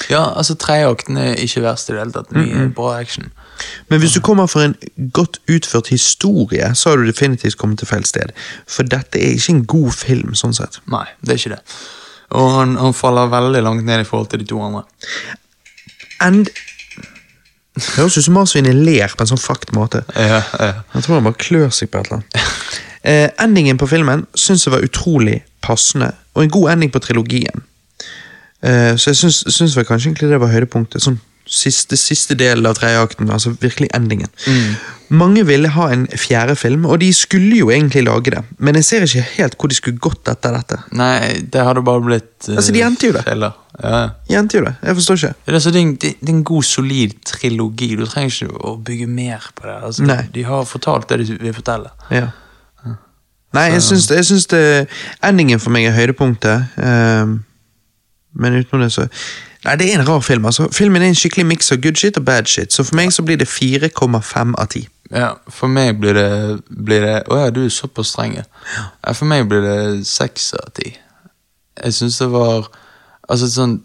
[0.09, 2.31] Ja, altså tredjeakten er ikke verst i det hele tatt.
[2.31, 3.33] Mye bra action.
[3.89, 4.75] Men hvis du kommer for en
[5.15, 8.33] godt utført historie, så har du definitivt kommet til feil sted.
[8.69, 10.79] For dette er ikke en god film, sånn sett.
[10.91, 11.61] Nei, det er ikke det.
[12.39, 14.83] Og han, han faller veldig langt ned i forhold til de to andre.
[16.21, 16.49] And
[17.79, 20.03] Det høres ut som marsvinet ler på en sånn fakt måte.
[20.15, 20.71] Ja, ja.
[20.93, 22.79] Jeg tror han bare klør seg på et eller annet.
[23.07, 27.63] Eh, endingen på filmen syns jeg var utrolig passende, og en god ending på trilogien.
[28.59, 31.03] Eh, så jeg syns, vel kanskje egentlig det var høydepunktet.
[31.05, 34.29] Sånn siste, siste delen av tredje akten, altså virkelig endingen.
[35.09, 38.85] Mange ville ha en fjerde film, og de skulle jo egentlig lage det, men jeg
[38.85, 40.77] ser ikke helt hvor de skulle gått etter dette.
[40.93, 43.23] Nei, det hadde bare blitt uh, Altså, de endte jo det.
[43.25, 44.03] Ja.
[44.27, 45.33] De endte jo det, jeg forstår ikke.
[45.33, 47.89] Det, er altså, det, er en, det, er en god, solid trilogi.
[47.97, 49.79] Du trenger ikke å bygge mer på det.
[49.89, 50.21] Altså, Nei.
[50.35, 51.89] De har fortalt det de vil fortelle.
[52.13, 52.29] Ja.
[53.57, 54.63] Nei, jeg syns, jeg syns det
[55.25, 56.75] Endingen for meg er høydepunktet.
[56.77, 57.39] ehm,
[58.37, 59.07] men utenom det, så
[59.65, 60.45] Nei, det er en rar film.
[60.45, 60.69] altså.
[60.71, 63.23] Filmen er en skikkelig miks av good shit og bad shit, så for meg så
[63.27, 64.85] blir det 4,5 av 10.
[65.11, 66.29] Ja, for meg blir det,
[66.69, 68.35] blir det Å ja, du er såpass streng.
[68.37, 68.43] ja.
[69.13, 70.93] For meg blir det 6 av 10.
[71.83, 72.67] Jeg syns det var
[73.29, 73.79] Altså sånn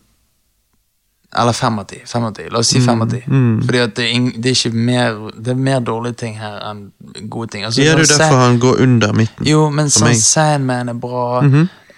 [1.37, 1.99] Eller 5 av ti.
[2.07, 2.45] Fem av ti.
[2.53, 3.23] La oss si 5 av ti.
[3.65, 6.85] Fordi at det er, det er ikke mer Det er mer dårlige ting her enn
[7.31, 7.65] gode ting.
[7.65, 9.47] Altså, Ja, det er jo sånn derfor han går under midten.
[9.49, 10.15] Jo, men sånn.
[10.15, 11.25] Sandman er bra.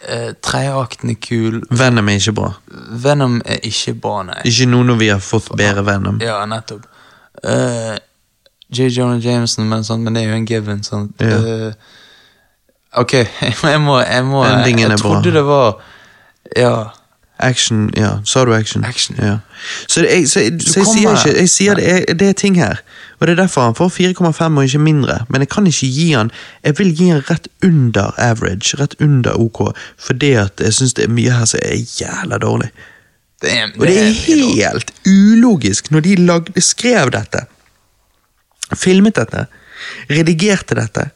[0.09, 1.61] Eh, Tredjeakten er kul.
[1.71, 2.51] Venom er ikke bra.
[3.05, 4.41] Venom er ikke bra, nei.
[4.49, 6.21] Ikke nå når vi har fått bedre Venom.
[6.25, 6.87] Ja, nettopp.
[7.45, 7.97] Uh,
[8.73, 8.89] J.
[8.91, 10.83] Jonah Jameson, men, sånn, men det er jo en given.
[10.87, 11.11] Sånn.
[11.23, 11.41] Ja.
[11.41, 11.97] Uh,
[13.03, 13.19] ok,
[13.73, 15.83] jeg må, jeg må Endingen er Jeg trodde det var
[16.57, 16.77] Ja.
[17.39, 18.15] Action, ja.
[18.25, 18.85] Sa du action?
[18.89, 19.19] Action.
[19.21, 19.39] Ja.
[19.87, 22.81] Så, det, jeg, så, så jeg sier ikke Jeg sier det det er ting her.
[23.19, 25.19] Og det er derfor han får 4,5 og ikke mindre.
[25.29, 26.31] Men jeg kan ikke gi han
[26.65, 28.77] Jeg vil gi han rett under average.
[28.81, 29.73] Rett under OK.
[29.99, 32.71] Fordi at jeg syns det er mye her som er jævla dårlig.
[33.43, 37.43] Det er, Og det er helt ulogisk når de lagde, skrev dette,
[38.73, 39.45] filmet dette,
[40.09, 41.11] redigerte dette,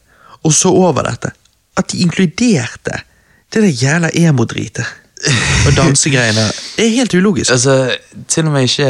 [0.45, 1.33] og så over dette,
[1.81, 3.01] at de inkluderte
[3.53, 4.85] det der jævla emo-dritet.
[5.67, 6.47] Og dansegreiene.
[6.77, 7.51] Det er helt ulogisk.
[7.53, 7.97] Altså,
[8.29, 8.87] til og med ikke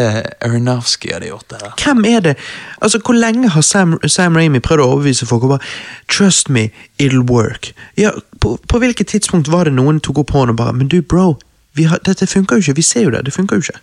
[0.47, 1.73] Aronofsky hadde gjort det her.
[1.85, 2.35] Hvem er det?
[2.83, 5.43] Altså, Hvor lenge har Sam, Sam Raimi prøvd å overbevise folk?
[5.43, 5.59] om
[6.09, 6.69] Trust me,
[7.03, 7.73] it'll work.
[7.99, 11.01] Ja, på, på hvilket tidspunkt var det noen tok opp hånden og bare Men du,
[11.03, 11.35] bro,
[11.75, 12.77] vi har, dette funker jo ikke.
[12.79, 13.25] Vi ser jo det.
[13.27, 13.81] Det funker jo ikke.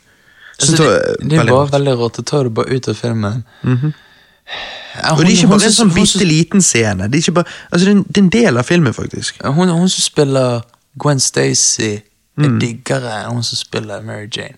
[0.60, 0.90] Altså, det,
[1.22, 2.18] det, det er veldig rart.
[2.18, 3.44] Det tar du bare ut av filmen.
[3.64, 7.10] Ja, Og det er ikke bare hun en sånn hun bitte liten scene.
[7.12, 9.44] Det er, ikke bare, altså det er en del av filmen, faktisk.
[9.44, 10.62] Hun, hun som spiller
[10.98, 11.98] Gwen Stacy,
[12.38, 12.46] Mm.
[12.46, 14.58] er diggere enn hun som spiller Mary Jane.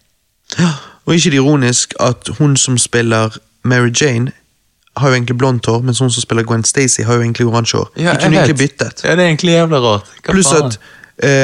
[1.06, 4.32] Og ikke det ironisk at hun som spiller Mary Jane,
[4.98, 7.78] har jo egentlig blondt hår, mens hun som spiller Gwen Stacy, har jo egentlig oransje
[7.78, 7.92] hår.
[7.98, 9.04] Ja, De kunne egentlig byttet.
[9.04, 10.10] Ja, det er egentlig jævla rart.
[10.26, 10.80] Hva Pluss at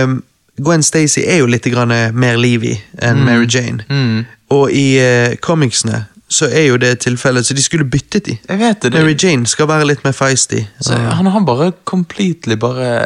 [0.04, 0.24] um,
[0.64, 3.86] Gwen Stacy er jo litt grann mer livy enn Mary Jane.
[3.90, 4.26] Mm.
[4.50, 8.38] Og i uh, comicsene så er jo det tilfellet, så de skulle byttet de.
[8.50, 8.92] Jeg vet det.
[8.92, 10.64] det Mary Jane skal være litt mer feisty.
[10.82, 13.06] så han har bare completely bare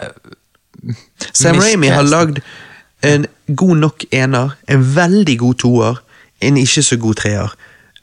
[1.33, 2.39] Sam Raimi har lagd
[3.03, 5.99] en god nok ener, en veldig god toer,
[6.41, 7.55] en ikke så god treer.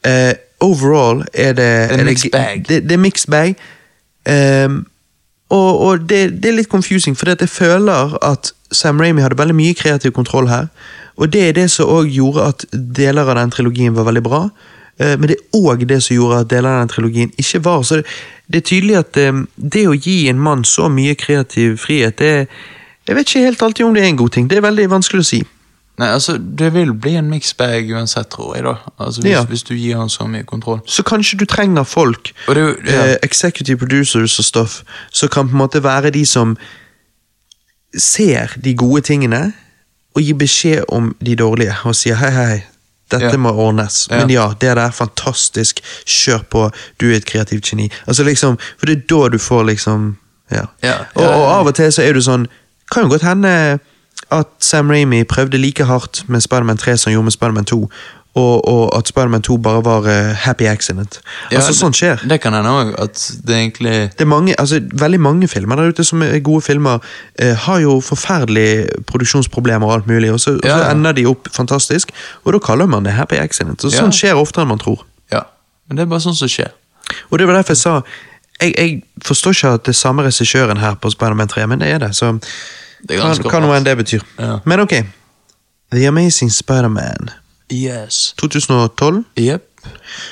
[0.07, 2.65] Uh, overall er det er mixed bag.
[2.69, 3.55] Det, det er mixed bag.
[4.65, 4.87] Um,
[5.49, 9.55] og og det, det er litt confusing, for jeg føler at Sam Raimi hadde veldig
[9.55, 10.67] mye kreativ kontroll her.
[11.15, 14.47] Og det er det som òg gjorde at deler av den trilogien var veldig bra.
[15.01, 17.83] Uh, men det er òg det som gjorde at deler av den trilogien ikke var.
[17.83, 18.05] Så det,
[18.47, 22.47] det er tydelig at um, det å gi en mann så mye kreativ frihet, det
[23.07, 24.47] Jeg vet ikke helt alltid om det er en god ting.
[24.49, 25.43] Det er veldig vanskelig å si.
[25.97, 28.75] Nei, altså, det vil bli en mixed bag uansett, tror jeg, da.
[28.99, 29.43] Altså, hvis, Ja.
[29.49, 30.81] hvis du gir han så mye kontroll.
[30.85, 33.05] Så kanskje du trenger folk, det, ja.
[33.05, 36.57] eh, executive producers og stuff, som kan på en måte være de som
[37.97, 39.53] ser de gode tingene,
[40.15, 42.63] og gir beskjed om de dårlige, og sier hei, hei,
[43.11, 43.37] dette Ja.
[43.37, 44.07] må ordnes.
[44.09, 47.89] Men ja, det der er fantastisk, kjør på, du er et kreativt geni.
[48.07, 50.17] Altså liksom, For det er da du får liksom
[50.51, 50.65] Ja.
[51.15, 52.47] Og, og av og til så er du sånn
[52.91, 53.79] Kan jo godt hende
[54.31, 57.89] at Sam Raimi prøvde like hardt med Spiderman 3 som han gjorde med Spiderman 2,
[58.37, 61.19] og, og at Spiderman 2 bare var eh, happy accident.
[61.51, 62.15] Ja, altså, sånt skjer.
[62.21, 65.75] Det, det kan hende òg, at det egentlig Det er mange, altså, veldig mange filmer
[65.75, 66.99] der ute som er gode filmer,
[67.39, 71.47] eh, har jo forferdelige produksjonsproblemer og alt mulig, og så, og så ender de opp
[71.51, 72.11] fantastisk,
[72.43, 73.85] og da kaller man det happy accident.
[73.85, 74.09] Og Ja.
[74.11, 75.05] skjer oftere enn man tror.
[75.31, 75.41] Ja.
[75.87, 76.75] Men det er bare sånn som skjer.
[77.31, 78.01] Og det var derfor jeg sa
[78.61, 81.91] jeg, jeg forstår ikke at det er samme regissøren her på Spiderman 3, men det
[81.93, 82.13] er det.
[82.17, 82.33] Så
[83.07, 84.23] Det er hva, nå enn det betyr.
[84.39, 84.59] Ja.
[84.65, 84.95] Men ok.
[85.93, 87.31] The Amazing Spiderman
[87.69, 88.33] Yes.
[88.39, 89.23] 2012.
[89.35, 89.63] Yep.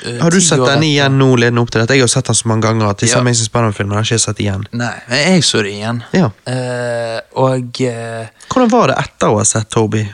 [0.06, 1.96] Uh, Har du sett den igjen nå ledende opp til dette?
[1.96, 3.20] Jeg har sett den så mange ganger at disse Ja.
[3.20, 4.64] Amazing Spiderman-filmene har ikke sett igjen.
[4.72, 6.02] Nei, men jeg så det igjen.
[6.16, 6.30] Ja.
[6.48, 10.04] Uh, og uh, Hvordan var det etter å ha sett Toby?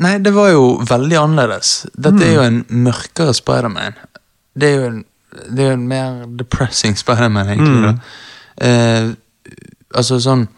[0.00, 1.72] Nei, det var jo veldig annerledes.
[1.94, 3.98] Dette er jo en mørkere Spiderman.
[4.56, 5.00] Det er jo en,
[5.30, 7.82] det er jo en mer depressing Spiderman, egentlig.
[7.82, 7.92] da.
[8.66, 9.12] Eh,
[9.94, 10.48] altså sånn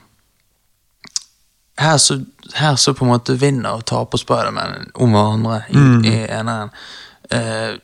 [1.78, 2.18] her så,
[2.54, 6.72] her så på en måte vinner og taper Spiderman om hverandre i, i eneren.
[7.30, 7.78] Eh,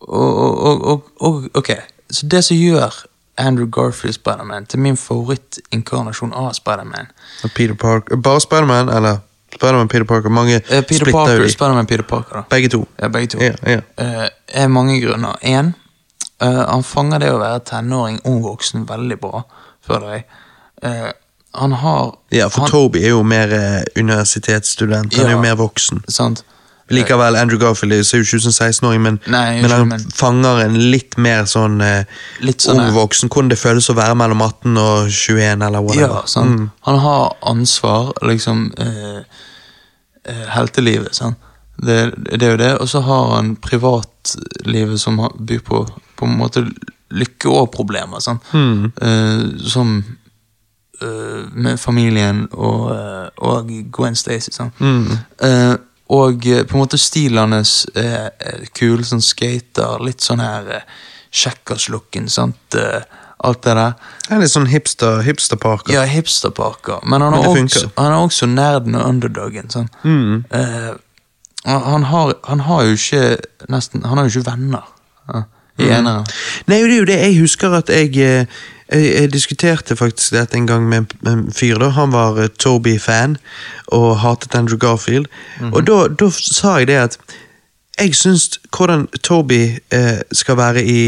[0.00, 1.70] og, og, og, og, ok,
[2.10, 2.94] så det som gjør
[3.36, 7.10] Andrew Garfield Spiderman til min favorittinkarnasjon av Spiderman
[7.54, 8.16] Peter Parker.
[8.16, 9.18] Bare Spiderman, eller
[9.54, 10.28] Spiderman Peter Parker?
[10.28, 11.50] Mange eh, Peter splitter Parker, de.
[11.52, 12.44] Spiderman Peter Parker, da.
[12.50, 12.84] Begge to.
[13.00, 13.42] Ja, begge to.
[13.42, 13.82] Yeah, yeah.
[13.96, 15.36] Eh, er mange grunner.
[15.42, 15.72] Én,
[16.44, 19.44] han fanger det å være tenåring, ung voksen, veldig bra,
[19.86, 20.26] føler jeg.
[20.84, 21.12] Uh,
[21.56, 25.14] han har Ja, for han, Toby er jo mer eh, universitetsstudent.
[25.16, 26.02] Han er jo mer voksen.
[26.12, 26.42] Sant?
[26.92, 30.60] Likevel, Andrew Garfield ser jo ikke ut som 16-åring, men, Nei, men han men- fanger
[30.66, 32.04] en litt mer sånn eh,
[32.46, 33.28] Litt sånn, ung eh, voksen.
[33.32, 36.28] Hvordan det føles å være mellom 18 og 21, eller Ja, whatever.
[36.30, 36.60] sant?
[36.60, 36.70] Mm.
[36.86, 39.18] Han har ansvar, liksom eh,
[40.28, 41.40] eh, Heltelivet, sant?
[41.76, 42.72] Det, det er jo det.
[42.80, 45.82] Og så har han privatlivet som byr på
[46.16, 46.64] på en måte
[47.14, 48.22] lykke og problemer.
[48.24, 48.40] Sånn.
[48.52, 48.86] Mm.
[49.00, 49.98] Uh, som
[51.02, 54.52] uh, med familien og, uh, og Gwen Stacy.
[54.54, 54.80] sant?
[54.80, 55.74] Eh,
[56.06, 58.30] og på en måte stilen hans er
[58.78, 60.84] kul, sånn skater, litt sånn her uh,
[61.34, 62.76] Checkers-looken, sant?
[63.44, 63.96] Alt det der.
[64.22, 65.92] Det er litt sånn hipster, hipsterparker.
[65.92, 67.02] Ja, hipsterparker.
[67.04, 69.68] Men han er, Men også, han er også nerden og underdogen.
[69.74, 69.90] Sånn.
[70.06, 70.46] Mm.
[71.66, 74.88] han, han, har, han har jo ikke nesten Han har jo ikke venner.
[75.26, 75.42] Ja,
[75.78, 76.26] I eneren.
[76.66, 77.18] Nei, det er jo det.
[77.20, 78.46] Jeg husker at jeg, eh,
[78.92, 81.78] jeg, jeg diskuterte faktisk dette en gang med, en fyr.
[81.82, 81.90] da.
[81.96, 83.36] Han var uh, Toby-fan
[83.92, 85.26] og hatet Andrew Garfield.
[85.72, 87.18] Og da, da sa jeg det at
[87.98, 91.00] jeg syns hvordan Toby eh, skal være i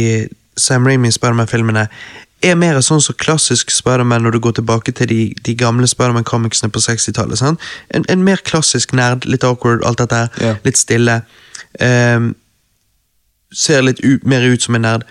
[0.56, 1.86] Sam Raimi Spiderman-filmene,
[2.42, 6.70] er mer sånn som klassisk Spiderman når du går tilbake til de, de gamle Spiderman-comicsene
[6.70, 7.40] på 60-tallet.
[7.40, 7.62] sant?
[7.94, 10.28] En, en mer klassisk nerd, litt awkward, alt dette.
[10.40, 10.54] Ja.
[10.64, 11.20] Litt stille.
[11.82, 12.32] Ehm,
[13.52, 15.06] ser litt ut, mer ut som en nerd.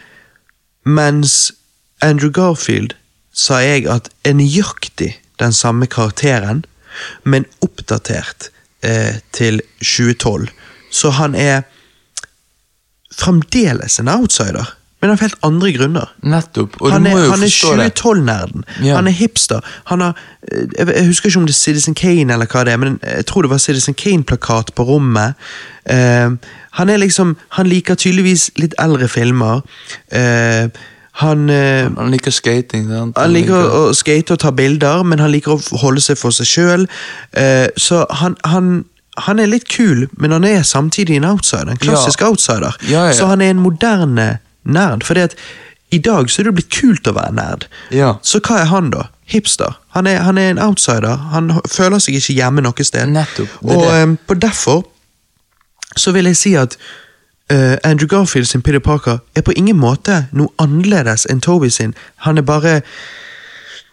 [0.85, 1.53] Mens
[2.01, 2.95] Andrew Garfield
[3.33, 6.63] sa jeg at er nøyaktig den samme karakteren,
[7.23, 8.49] men oppdatert
[8.81, 10.49] eh, til 2012.
[10.91, 11.65] Så han er
[13.17, 16.09] fremdeles en outsider, men av helt andre grunner.
[16.25, 16.79] Nettopp.
[16.81, 17.87] Og Han du må er, jo han er forstå det.
[17.99, 18.63] 2012-nerden.
[18.81, 18.95] Ja.
[18.97, 19.61] Han er hipster.
[19.91, 20.17] Han har,
[20.51, 23.27] eh, jeg, husker ikke om det er Citizen Kane eller hva det er, men jeg
[23.29, 25.37] tror det var Citizen Kane-plakat på rommet.
[25.87, 26.33] Uh,
[26.81, 29.61] han er liksom, han liker tydeligvis litt eldre filmer.
[30.09, 30.73] Uh,
[31.21, 32.89] han, uh, Han liker skating.
[32.89, 33.17] Sant?
[33.17, 36.49] han liker å skate og ta bilder, men han liker å holde seg for seg
[36.49, 36.89] sjøl.
[37.77, 38.83] så han, han,
[39.17, 41.71] han er litt kul, men han er samtidig en outsider.
[41.71, 42.75] En klassisk outsider.
[42.89, 43.15] Ja, ja.
[43.17, 44.27] Så han er en moderne
[44.67, 45.05] nerd.
[45.07, 45.35] Fordi at
[45.91, 47.67] i dag så er det blitt kult å være nerd.
[47.95, 48.15] Ja.
[48.21, 49.07] Så hva er han, da?
[49.27, 49.79] Hipster.
[49.95, 51.15] Han er, han er en outsider.
[51.33, 53.09] Han føler seg ikke hjemme noe sted.
[53.11, 54.85] Nettopp, det Og um, på derfor
[55.97, 56.79] så vil jeg si at
[57.47, 61.93] Uh, Andrew Garfield sin Peter Parker er på ingen måte noe annerledes enn Toby sin.
[62.25, 62.81] Han er bare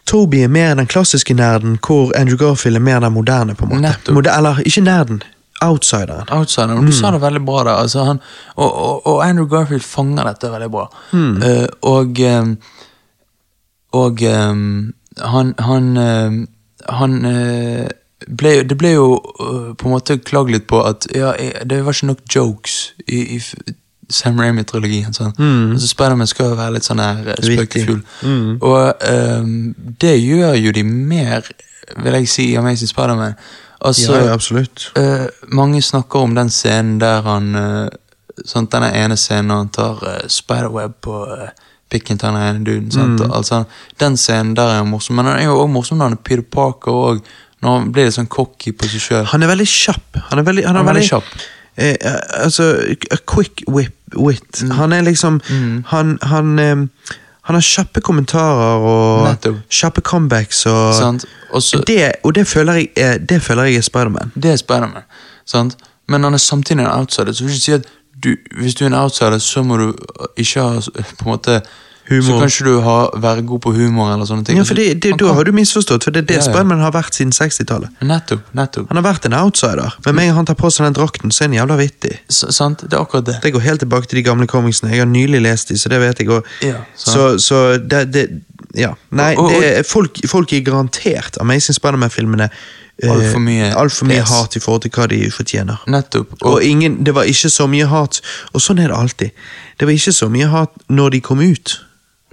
[0.05, 3.55] Toby er mer den klassiske nerden, hvor Andrew Garfield er mer den moderne.
[3.55, 4.11] på en måte.
[4.11, 5.23] Moder, eller ikke nerden,
[5.61, 6.27] outsideren.
[6.31, 6.75] Outsider.
[6.75, 6.85] Mm.
[6.85, 7.75] Du sa det veldig bra der.
[7.75, 8.19] Altså, han,
[8.55, 10.87] og, og, og Andrew Garfield fanger dette veldig bra.
[11.11, 11.37] Mm.
[11.41, 12.57] Uh, og ehm,
[13.95, 16.47] og um, han han, uh,
[16.89, 17.87] han uh,
[18.37, 21.33] ble, Det ble jo eh, på en måte klagd litt på at ja,
[21.63, 23.39] det var ikke nok jokes i, i
[24.09, 25.13] Sam Ramy-trilogien.
[25.13, 25.33] Sånn.
[25.37, 27.43] Altså, Spiderman skal jo være litt sånn her Mm.
[27.45, 28.01] Spøkefull.
[28.23, 28.49] Mm.
[28.61, 31.47] Og um, det gjør jo de mer,
[31.97, 33.37] vil jeg si, i Amazing Spiderman.
[33.81, 34.91] Altså, ja, absolutt.
[34.97, 37.87] Uh, mange snakker om den scenen der han uh,
[38.45, 41.49] sant, Denne ene scenen når han tar uh, spiderweb på uh,
[41.91, 42.91] pikken til den ene duden.
[42.91, 43.19] Sant?
[43.19, 43.33] Mm.
[43.35, 43.63] Altså,
[44.01, 46.47] den scenen der er morsom, men den er jo også morsom når han er Peter
[46.55, 49.27] Parker og når han blir litt sånn cocky på seg sjøl.
[49.31, 50.23] Han er veldig kjapp.
[50.29, 51.45] Han er veldig, han er Han er veldig veldig kjapp.
[51.75, 51.95] Eh,
[52.43, 52.63] altså,
[53.11, 54.61] a quick whip, wit.
[54.63, 54.71] Mm.
[54.71, 55.41] Han er liksom
[55.91, 56.75] Han, han, eh,
[57.45, 59.57] han har kjappe kommentarer og Nettopp.
[59.69, 60.63] kjappe comebacks.
[60.65, 61.25] Og, Sant?
[61.53, 64.31] Og det, og det føler jeg er, det føler jeg er Spiderman.
[64.35, 65.05] Det er Spiderman.
[65.45, 65.77] sant?
[66.09, 67.85] Men han er samtidig en outsider, så vil ikke si at
[68.23, 69.93] du, hvis du er en outsider, så må du
[70.37, 71.59] ikke ha på en måte
[72.07, 72.21] Humor.
[72.21, 74.57] Så kan ikke du ha, være god på humor eller sånne ting.
[74.59, 76.51] Ja, for det, det, Da kan- har du misforstått, for det er det Ja, ja.
[76.51, 77.89] Spiderman har vært siden 60-tallet.
[78.01, 78.41] Nettopp.
[78.53, 78.87] nettopp.
[78.91, 81.31] Han har vært en outsider, men med en gang han tar på seg den drakten,
[81.31, 82.19] så er han jævla vittig.
[82.29, 82.83] S sant?
[82.87, 83.39] Det er akkurat det.
[83.41, 84.91] Det går helt tilbake til de gamle comicsene.
[84.91, 86.27] Jeg har nylig lest de, så det vet jeg.
[86.27, 86.43] òg.
[86.61, 88.29] Ja, så så det, det
[88.75, 88.93] Ja.
[89.11, 92.49] Nei, Og- og- det, er- folk, folk er garantert Amazing Spiderman-filmene
[93.03, 95.77] Altfor mye, mye alt for mye hat i forhold til hva de fortjener.
[95.87, 96.27] Nettopp.
[96.43, 98.21] Og ingen, det var ikke så mye hat,
[98.53, 99.31] og sånn er det alltid.
[99.79, 101.79] Det var ikke så mye hat når de kom ut,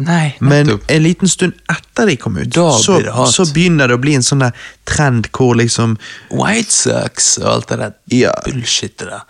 [0.06, 2.98] Nei, men en liten stund etter de kom ut, så,
[3.30, 4.52] så begynner det å bli en sånn der
[4.88, 5.96] trend hvor liksom
[6.30, 8.32] White sucks og alt det der Ja.
[8.46, 9.22] bullshitet der.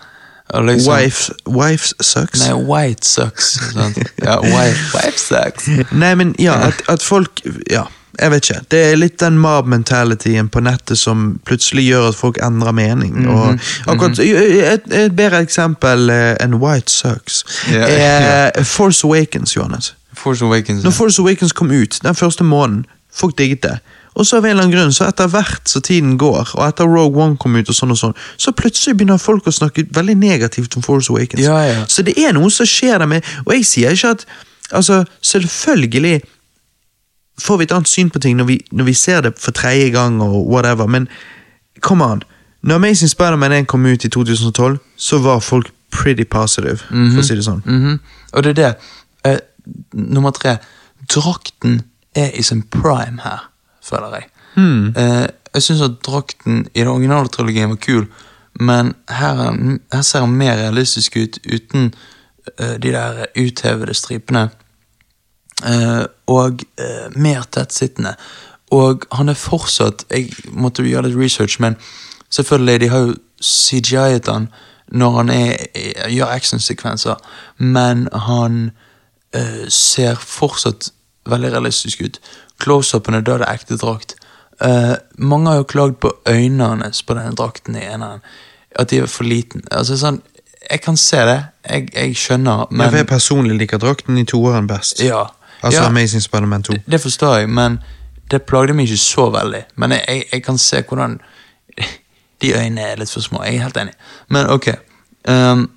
[0.52, 2.42] Liksom, Wife, wife sucks.
[2.44, 3.54] Nei, white sucks.
[3.72, 3.96] Sant?
[4.20, 5.66] Ja, wife, wife sucks.
[5.92, 7.40] Nei, men ja, at, at folk
[7.70, 7.86] Ja,
[8.20, 8.60] jeg vet ikke.
[8.74, 13.14] Det er litt den mob-mentalityen på nettet som plutselig gjør at folk endrer mening.
[13.22, 13.30] Mhm,
[13.86, 17.40] og akkurat, et, et bedre eksempel eh, enn White Sucks
[17.70, 19.94] yeah, er Force Awakens, Johannes.
[20.14, 20.84] Force Awakens.
[20.84, 23.78] Når Force Awakens kom ut den første måneden, folk digget det.
[24.14, 26.84] Og så av en eller annen grunn, så etter hvert som tiden går, og etter
[26.89, 30.16] Rogue One kom ut, og sånn og sånn, så plutselig begynner folk å snakke veldig
[30.20, 31.40] negativt om Force Awakens.
[31.44, 31.86] Ja, ja.
[31.89, 34.26] Så det er noe som skjer der med Og jeg sier ikke at
[34.72, 36.22] Altså, selvfølgelig
[37.40, 39.90] får vi et annet syn på ting når vi, når vi ser det for tredje
[39.93, 41.09] gang, og whatever, men
[41.80, 42.22] come on.
[42.62, 47.24] Når Amazing Spider-Man 1 kom ut i 2012, så var folk pretty positive, for å
[47.26, 47.60] si det sånn.
[47.66, 47.98] Mhm.
[48.32, 48.74] Og det er det.
[49.93, 50.56] Nummer tre.
[51.14, 51.82] Drakten
[52.14, 53.51] er i sin prime her,
[53.84, 54.28] føler jeg.
[54.55, 54.89] Hmm.
[54.89, 58.06] Uh, jeg syns at drakten i den originale trilogien var kul,
[58.60, 61.94] men her, er her ser han mer realistisk ut uten
[62.60, 64.48] uh, de der uthevede stripene.
[65.62, 66.60] Uh, og
[67.16, 68.14] mer tettsittende.
[68.70, 71.76] Og han er fortsatt Jeg måtte gjøre litt research, men
[72.30, 74.48] selvfølgelig, de har jo CGI-et han
[74.93, 75.56] når han er,
[76.12, 77.14] gjør actionsekvenser,
[77.59, 78.70] men han
[79.34, 80.90] eh, ser fortsatt
[81.28, 82.18] veldig realistisk ut.
[82.62, 84.16] Close-upene, da er det ekte drakt.
[84.62, 88.20] Uh, mange har jo klagd på øynene hans på denne drakten i eneren.
[88.78, 89.64] At de er for liten.
[89.70, 90.22] Altså sånn,
[90.70, 94.66] Jeg kan se det, jeg, jeg skjønner, Men men jeg personlig liker drakten i toeren
[94.66, 95.00] best.
[95.02, 95.24] ja.
[95.62, 96.74] Altså ja, Amazing Spider-Man 2.
[96.90, 97.78] det forstår jeg, men
[98.30, 99.62] det plagde meg ikke så veldig.
[99.76, 101.20] Men jeg, jeg, jeg kan se hvordan
[102.42, 103.42] De øynene er litt for små.
[103.44, 103.92] Jeg er helt enig.
[104.28, 104.68] Men ok.
[105.28, 105.70] Um,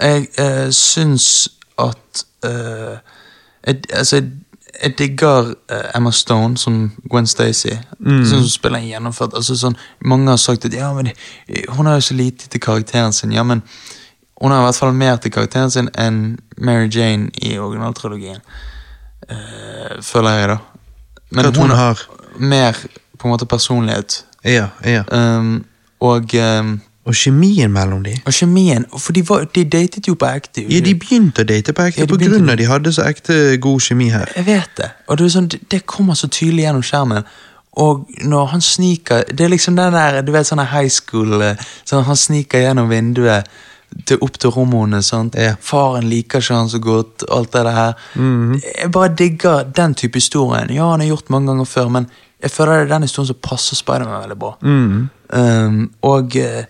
[0.00, 1.48] jeg uh, syns
[1.88, 2.98] at uh,
[3.66, 4.30] jeg, Altså, jeg,
[4.82, 7.74] jeg digger uh, Emma Stone som Gwen Stacy.
[7.98, 8.24] Mm.
[8.24, 11.98] Som spiller en gjennomført altså sånn, Mange har sagt at ja, men eh, hun har
[11.98, 13.32] jo så lite til karakteren sin.
[13.32, 13.62] Ja, men
[14.40, 18.40] hun har i hvert fall mer til karakteren sin enn Mary Jane i originaltrilogien.
[19.30, 20.58] Uh, føler jeg, da.
[21.30, 22.00] Men hun, hun har
[22.38, 22.78] mer
[23.18, 24.24] på en måte personlighet.
[24.44, 25.04] Ja, ja.
[25.12, 25.64] Um,
[26.00, 28.12] og, um, Og kjemien mellom de.
[28.26, 28.84] og kjemien.
[28.98, 30.66] For de, var, de datet jo på ekte.
[30.68, 33.06] Ja, de begynte å date på ekte Ja, de begynte grunn av de hadde så
[33.08, 34.28] ekte god kjemi her.
[34.36, 34.90] Jeg vet det.
[35.08, 37.24] Og det, er sånn, det, det kommer så tydelig gjennom skjermen.
[37.80, 41.60] Og når han sniker Det er liksom den der Du vet sånne high school eh,
[41.86, 43.46] sånn Han sniker gjennom vinduet
[44.06, 45.00] til, opp til rommene.
[45.02, 45.34] sant?
[45.38, 45.54] Ja.
[45.62, 47.24] Faren liker ikke han så godt.
[47.30, 47.94] Alt det der.
[48.62, 50.70] Jeg bare digger den type historien.
[50.70, 52.06] Ja, han har gjort mange ganger før, men
[52.42, 54.52] jeg føler det er den historien som passer Spiderman veldig bra.
[54.62, 56.64] Um, og eh,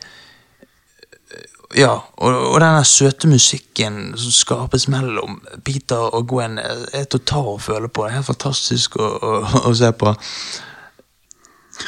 [1.76, 7.58] ja, og, og denne søte musikken som skapes mellom Peter og Gwen, er, til å
[7.62, 8.04] føle på.
[8.06, 9.36] Det er helt fantastisk å, å,
[9.70, 10.14] å se på.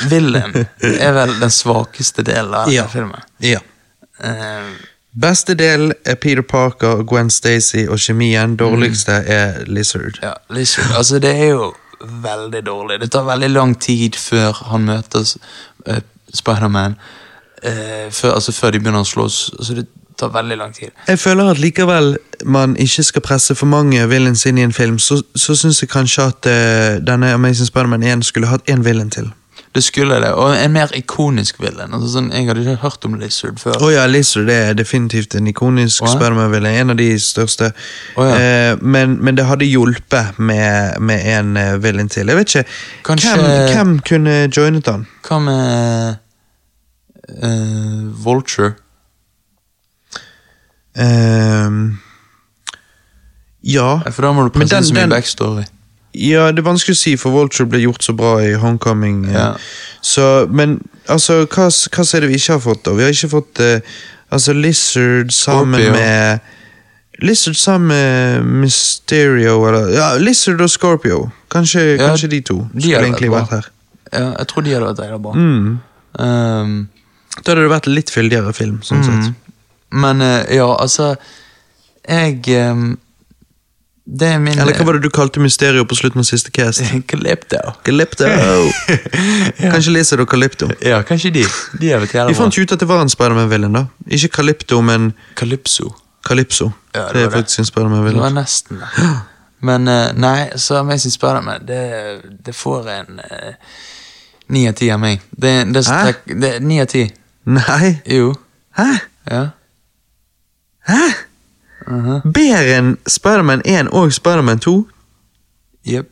[0.09, 2.87] Villain er vel den svakeste delen av Ja.
[2.89, 3.21] filmen.
[3.45, 3.61] Ja.
[4.23, 4.73] Uh,
[5.13, 8.55] Beste del er Peter Parker, Gwen Stacy og kjemien.
[8.57, 10.17] Dårligste er Lizard.
[10.23, 10.95] ja, Lizard.
[10.97, 13.01] Altså, det er jo veldig dårlig.
[13.03, 15.27] Det tar veldig lang tid før han møter
[15.89, 15.99] uh,
[16.33, 16.97] Spiderman.
[17.63, 19.41] Eh, før, altså før de begynner å slåss.
[19.59, 19.87] Altså, det
[20.19, 20.91] tar veldig lang tid.
[21.09, 24.99] Jeg føler at likevel man ikke skal presse for mange villains inn i en film,
[24.99, 29.11] så, så syns jeg kanskje at eh, denne Amazing Spider-Man 1 skulle hatt én villain
[29.11, 29.31] til.
[29.75, 31.95] Det skulle det, og en mer ikonisk villain.
[31.97, 33.79] Altså, sånn, jeg hadde ikke hørt om Lizard før.
[33.81, 36.13] Å ja, Lizard det er definitivt en ikonisk oh, ja?
[36.19, 36.77] Spiderman-villain.
[36.83, 37.71] En av de største.
[38.21, 38.35] Oh, ja.
[38.37, 42.29] eh, men, men det hadde hjulpet med, med en eh, villain til.
[42.29, 42.67] Jeg vet ikke,
[43.09, 45.07] Kanskje- hvem, hvem kunne joinet han?
[45.25, 46.21] Hva med
[47.29, 48.75] eh, Vulture?
[50.97, 51.99] Ehm,
[53.65, 55.65] ja For da må du presse den- så mye den- backstory.
[56.15, 59.25] Ja, det er vanskelig å si, for Vulture ble gjort så bra i Homecoming.
[59.33, 59.55] Ja.
[60.03, 62.93] Så, men altså, hva, hva er det vi ikke har fått, da?
[62.93, 63.81] Vi har ikke fått uh,
[64.31, 65.93] altså Lizard sammen Scorpio.
[65.93, 66.41] med
[67.23, 71.31] Lizard sammen med Mysterio, eller Ja, Lizard og Scorpio.
[71.51, 73.67] Kanskje, Ja, kanskje de to de skulle egentlig vært her.
[74.13, 75.33] Ja, jeg tror de hadde vært der bra.
[75.33, 75.81] Mm.
[76.19, 76.89] Um,
[77.41, 79.23] Da hadde det vært litt fyldigere film, sånn Mm.
[79.25, 79.35] sett.
[79.91, 81.17] men eh, ja, altså
[82.09, 82.99] Jeg um,
[84.07, 86.83] Det er min Eller hva var det du kalte Mysterio på slutten av siste cast?
[87.11, 87.61] Calypto.
[87.85, 88.25] Calypto!
[89.73, 90.69] Kanskje Lisa og Calypto.
[90.83, 91.45] Ja, kanskje de.
[91.81, 93.85] De har vært Vi jævla fant jo ut at det var en Spiderman-villain, da.
[94.11, 95.93] Ikke Calypto, men Calypso.
[96.27, 96.73] Calypso.
[96.95, 97.39] Ja, det det, er var det.
[97.39, 98.21] faktisk en Det Spiderman-villain.
[98.27, 99.09] var nesten det.
[99.63, 101.81] Men eh, nei, så Amazing Spiderman, det,
[102.45, 103.55] det får en eh,
[104.49, 105.21] ni av ti av meg.
[105.31, 106.01] Det, det, Hæ?
[106.03, 107.07] strekk- det er ni av ti.
[107.45, 108.01] Nei!
[108.07, 108.35] Jo.
[108.77, 108.83] Hæ?
[109.31, 109.49] Ja.
[110.89, 111.01] Hæ?
[112.35, 114.89] Bedre enn Spiderman 1 og Spiderman 2?
[115.87, 116.07] Jepp.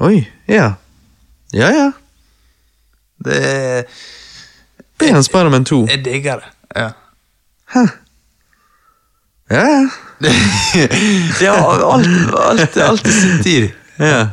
[0.00, 0.72] Oi, ja.
[1.52, 1.90] Ja, ja.
[3.24, 3.82] Det er
[4.98, 5.86] Bedre enn Spiderman 2.
[5.90, 6.52] Jeg digger det.
[6.76, 6.88] Ja.
[7.74, 7.86] Hæ?
[9.50, 9.88] Ja, ja.
[11.40, 13.68] det har alt, alt, alt i sin tid.
[13.98, 14.26] ja.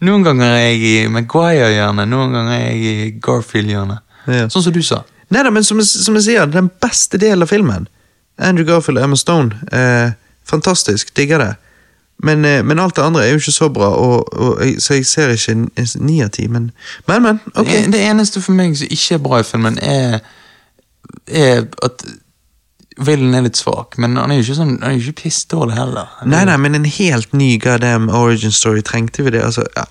[0.00, 4.02] Noen ganger er jeg i Maguire-hjørnet, noen ganger er jeg i Garfield-hjørnet.
[4.28, 4.48] Ja.
[4.52, 4.98] Sånn som du sa.
[5.34, 7.88] Neida, men som, som jeg sier, den beste delen av filmen
[8.38, 9.56] Andrew Garfield og Emma Stone.
[9.72, 10.10] Eh,
[10.46, 11.52] fantastisk, digger det.
[12.24, 14.94] Men, eh, men alt det andre er jo ikke så bra, og, og, og, så
[14.98, 16.46] jeg ser ikke en- ni av ti.
[16.48, 16.70] Men,
[17.08, 17.40] men, men.
[17.54, 17.66] Ok.
[17.66, 20.20] Det, det eneste for meg som ikke er bra i filmen, er,
[21.26, 22.06] er at
[22.96, 25.74] Villen er litt svak, men han er jo ikke sånn, han er jo ikke pissdårlig
[25.76, 26.06] heller.
[26.22, 29.42] Er Nei, nei, men en helt ny goddamn origin story, trengte vi det?
[29.44, 29.84] Altså, ja.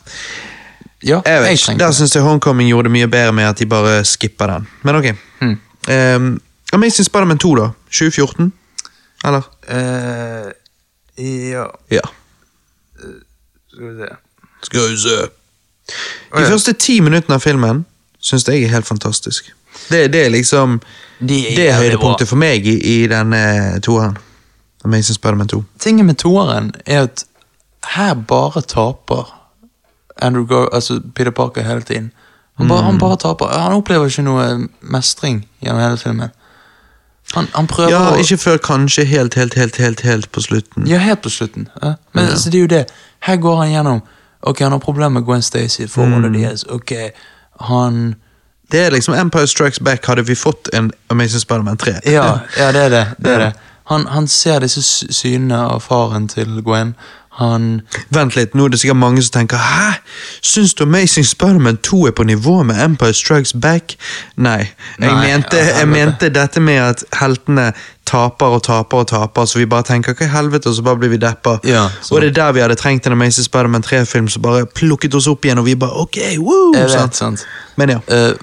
[1.03, 3.65] Ja, Jeg vet jeg Der syns jeg Homecoming gjorde det mye bedre med at de
[3.65, 4.67] bare skippa den.
[4.83, 5.05] Men ok.
[5.41, 5.57] Mm.
[5.89, 6.41] Um,
[6.73, 7.69] Amazing Spiderman 2, da?
[7.91, 8.53] 2014?
[9.25, 9.41] Eller?
[9.69, 10.51] Uh,
[11.51, 12.01] ja, Ja.
[13.71, 14.07] skal vi se.
[14.63, 15.17] Skal vi se.
[16.35, 16.49] De ja.
[16.49, 17.85] første ti minuttene av filmen
[18.19, 19.51] syns jeg er helt fantastisk.
[19.89, 20.79] Det, det er liksom
[21.19, 24.17] De er Det er høydepunktet for meg i, i denne toeren.
[24.85, 25.63] Amazing Spiderman 2.
[25.79, 27.25] Tingen med toeren er at
[27.95, 29.29] her bare taper
[30.21, 32.11] Andrew Gar altså Peter Parker hele tiden.
[32.57, 33.45] Han bare, han bare taper.
[33.45, 36.29] Han opplever ikke noe mestring gjennom hele filmen.
[37.33, 40.85] Han, han prøver Ja, å ikke før kanskje helt, helt, helt, helt, helt på slutten.
[40.87, 41.67] Ja, helt på slutten.
[41.81, 41.95] Ja.
[42.13, 42.83] Men altså, det er jo det.
[43.19, 44.03] Her går han gjennom
[44.45, 46.63] Ok, han har problemer med Gwen Stacy, forholdet deres.
[46.69, 46.91] Ok,
[47.59, 48.15] han
[48.71, 51.93] Det er liksom Empire Strikes Back hadde vi fått en Amazing Spiderman 3.
[52.05, 53.07] Ja, ja det er det.
[53.17, 53.53] det, er det.
[53.83, 54.81] Han, han ser disse
[55.13, 56.95] synene av faren til Gwen.
[57.35, 57.81] Han
[58.15, 59.89] Vent litt, nå er det sikkert mange som tenker Hæ?
[60.45, 63.97] Syns du Amazing Spiderman 2 er på nivå med Empire Strikes Back?
[64.35, 64.71] Nei.
[64.99, 67.73] Jeg, Nei, mente, ja, jeg mente dette med at heltene
[68.05, 70.99] taper og taper og taper, så vi bare tenker hva i helvete, og så bare
[71.01, 71.57] blir vi deppa.
[71.67, 75.17] Ja, og det er der vi hadde trengt en Amazing Spiderman 3-film som bare plukket
[75.17, 76.71] oss opp igjen, og vi bare ok, woo!
[76.75, 77.17] Jeg vet, sant?
[77.17, 77.45] sant.
[77.75, 77.99] Men ja.
[78.07, 78.35] Uh,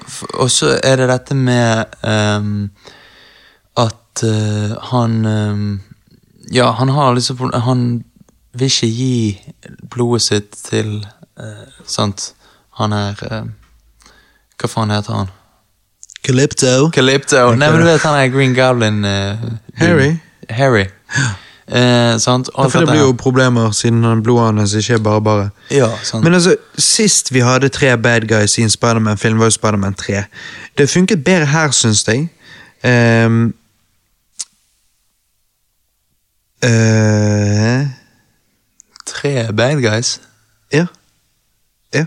[0.43, 2.69] og så er det dette med um,
[3.79, 5.67] at uh, han um,
[6.51, 8.03] Ja, han har liksom Han
[8.53, 9.15] vil ikke gi
[9.89, 10.95] blodet sitt til
[11.39, 12.33] eh, Sant?
[12.79, 13.47] Han er eh,
[14.59, 15.31] Hva faen heter han?
[16.23, 16.89] Calypto.
[16.95, 17.49] Calypto.
[17.59, 19.41] Nei, men du vet han er Green Goblin eh,
[19.81, 20.13] Harry.
[20.49, 20.85] Harry.
[21.67, 22.49] Eh, sant?
[22.57, 25.49] Ja, for det blir jo problemer siden blodet hans ikke er bare bare.
[25.71, 26.23] Ja, sant.
[26.23, 30.23] Men altså, sist vi hadde tre bad guys i en Spiderman-film, var jo Spiderman 3.
[30.77, 32.27] Det funket bedre her, syns jeg.
[32.83, 33.53] Um,
[36.63, 37.87] eh,
[39.05, 40.21] Tre bad guys.
[40.73, 40.85] ja.
[41.93, 42.05] Ja.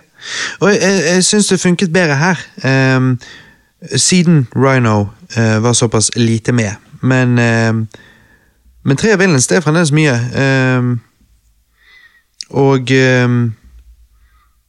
[0.60, 2.96] Og jeg, jeg, syns det funket bedre her.
[2.96, 3.20] Um,
[3.96, 5.00] siden Rhino
[5.36, 6.70] uh, var såpass lite med.
[7.02, 7.86] Men uh,
[8.84, 10.14] Men tre villains, det er fremdeles mye.
[10.78, 11.00] Um,
[12.50, 12.90] og
[13.24, 13.54] um,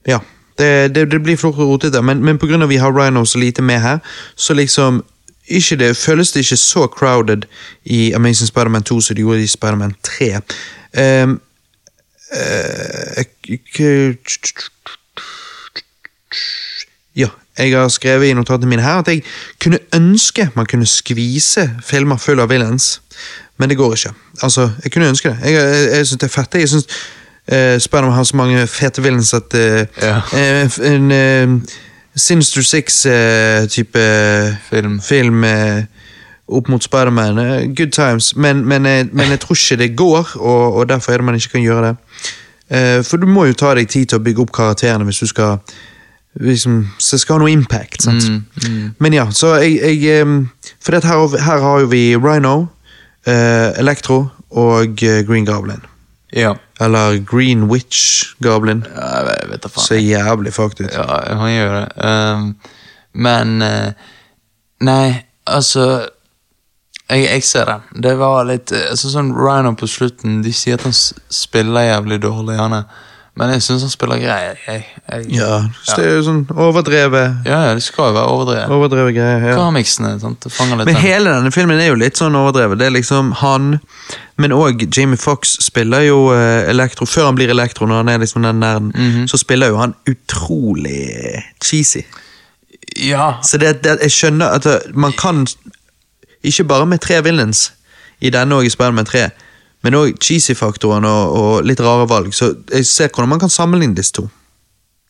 [0.07, 0.19] Ja.
[0.57, 2.65] Det, det, det blir fort rotete, men, men pga.
[2.65, 3.99] vi har Rhino så lite med her,
[4.35, 5.03] så liksom
[5.47, 7.41] ikke det, føles det ikke så crowded
[7.85, 10.25] i Amazing Spiderman 2 som det gjorde i Spiderman 3.
[10.25, 10.41] Ehm,
[10.93, 11.39] eh, k-
[17.15, 17.27] ja,
[17.57, 19.23] jeg har skrevet i notatene mine her at jeg
[19.63, 23.01] kunne ønske man kunne skvise filmer full av villains,
[23.57, 24.11] men det går ikke.
[24.43, 25.37] Altså, jeg kunne ønske det.
[25.43, 26.53] Jeg, jeg, jeg synes det er fett.
[26.61, 26.85] Jeg synes
[27.53, 30.17] uh, Spiderman har så mange fete villains at uh, Ja.
[30.33, 31.61] uh, en uh,
[32.17, 33.99] Sinister Six-type
[34.69, 35.01] Film.
[35.01, 35.83] film eh,
[36.49, 37.37] opp mot Spiderman.
[37.39, 41.11] eh, good times, men, men, jeg- men jeg tror ikke det går, og, og derfor
[41.13, 41.95] er det man ikke kan gjøre det.
[42.71, 45.27] Uh, for du må jo ta deg tid til å bygge opp karakterene hvis du
[45.27, 45.57] skal
[46.39, 48.01] liksom, så skal ha noe impact.
[48.03, 48.27] Sant?
[48.67, 50.25] Mm, Men ja, så jeg, jeg
[50.83, 52.67] For her, her har jo vi Rhino,
[53.27, 55.81] uh, Electro og eh, Green Goblin.
[56.35, 56.53] Ja.
[56.81, 58.83] Eller Green Witch Goblin.
[58.95, 59.85] ja jeg vet- da faen.
[59.87, 60.91] Så jævlig fucked ut.
[60.93, 62.05] Ja, han gjør det.
[62.05, 62.55] Um,
[63.13, 63.91] men uh,
[64.81, 66.05] Nei, altså
[67.09, 67.81] jeg, jeg ser den.
[68.03, 72.21] Det var litt sånn altså, Sånn Rhino på slutten De sier at han spiller jævlig
[72.25, 73.03] dårlig, han er.
[73.37, 74.37] Men jeg syns han spiller grei.
[74.65, 78.31] Jeg, jeg, Ja, så det er jo sånn overdrevet ja, ja, det skal jo være
[78.33, 78.71] overdrevet.
[78.73, 79.43] Overdrevet greier.
[79.51, 79.57] Ja.
[79.59, 80.47] Comicsene sant?
[80.59, 80.95] Men den.
[80.97, 82.79] hele denne filmen er jo litt sånn overdrevet.
[82.81, 83.75] Det er liksom han,
[84.41, 87.05] men òg Jamie Fox spiller jo eh, Elektro.
[87.05, 89.27] Før han blir Elektro, når han er liksom den nerden, Mhm.
[89.29, 92.01] så spiller jo han utrolig cheesy.
[92.97, 94.65] Ja, Så det, det, jeg skjønner at
[94.97, 95.45] man kan
[96.43, 97.71] Ikke bare med tre villains
[98.21, 99.29] i denne og i Spiderman 3,
[99.83, 102.33] men òg cheesy-faktoren og, og litt rare valg.
[102.33, 104.27] Så jeg ser hvordan man kan sammenligne disse to.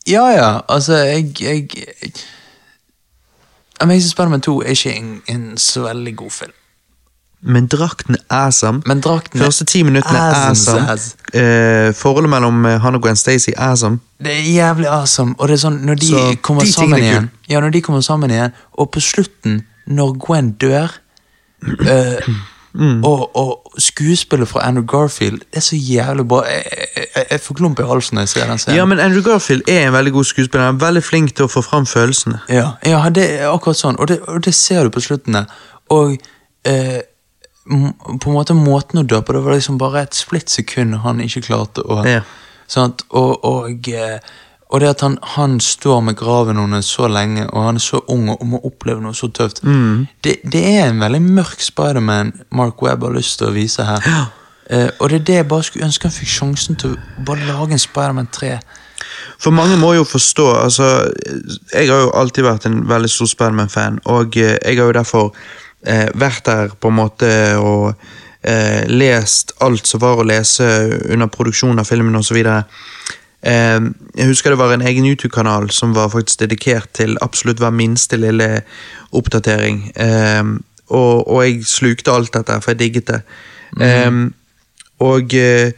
[0.07, 0.59] ja, ja.
[0.69, 2.11] Altså, jeg, jeg, jeg
[3.79, 6.51] Amazing Spiderman 2 er ikke en, en så veldig god film.
[7.41, 8.81] Men drakten er.
[8.87, 10.97] Men drakten Første ti minuttene er awesome.
[11.33, 13.99] Eh, forholdet mellom eh, han og Gwen Stacy er awesome.
[14.19, 15.35] Det er jævlig awesome.
[15.37, 18.01] Og det er sånn, når de Så, kommer de sammen igjen Ja, når de kommer
[18.01, 20.97] sammen igjen, og på slutten, når Gwen dør
[21.63, 22.29] eh,
[22.77, 23.03] Mm.
[23.05, 26.43] og, og skuespillet fra Andrew Garfield er så jævlig bra.
[26.45, 26.63] Jeg,
[27.15, 28.77] jeg, jeg, får klump i halsen når jeg ser den scenen.
[28.77, 30.65] Ja, men Andrew Garfield er en veldig god skuespiller.
[30.65, 32.37] Han er veldig flink til å få fram følelsene.
[32.53, 35.47] Ja, ja, det er akkurat sånn, og det, og det ser du på slutten der.
[35.89, 36.19] Og
[36.69, 36.99] eh,
[37.65, 41.23] på en måte måten å dø på, det var liksom bare et splitt sekund han
[41.23, 42.21] ikke klarte å Ja.
[42.67, 43.01] sant?
[43.09, 44.19] Og, og, eh,
[44.67, 48.01] og det at han, han står med graven hennes så lenge, og han er så
[48.11, 49.61] ung og må oppleve noe så tøft
[50.23, 54.03] det, det er en veldig mørk Spiderman Mark Webb har lyst til å vise her.
[54.69, 57.47] Eh, og det er det jeg bare skulle ønske han fikk sjansen til å bare
[57.47, 58.57] lage en Spiderman 3.
[59.39, 60.87] For mange må jo forstå altså,
[61.73, 65.29] Jeg har jo alltid vært en veldig stor Spiderman-fan, og eh, jeg har jo derfor
[65.85, 67.29] eh, vært der på en måte
[67.61, 67.93] og
[68.41, 70.67] eh, lest alt som var å lese
[71.07, 72.41] under produksjonen av filmen osv.
[73.47, 73.81] Eh,
[74.17, 78.19] jeg husker det var en egen YouTube-kanal som var faktisk dedikert til absolutt hver minste
[78.19, 78.49] lille
[79.15, 79.85] oppdatering.
[79.95, 80.43] Eh,
[80.87, 83.21] og, og jeg slukte alt dette, for jeg digget det.
[83.83, 84.11] Eh,
[85.03, 85.71] og eh,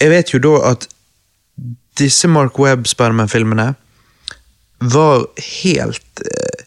[0.00, 0.88] jeg vet jo da at
[1.98, 3.74] disse Mark Webb Spiderman-filmene
[4.92, 5.26] var
[5.62, 6.64] helt eh,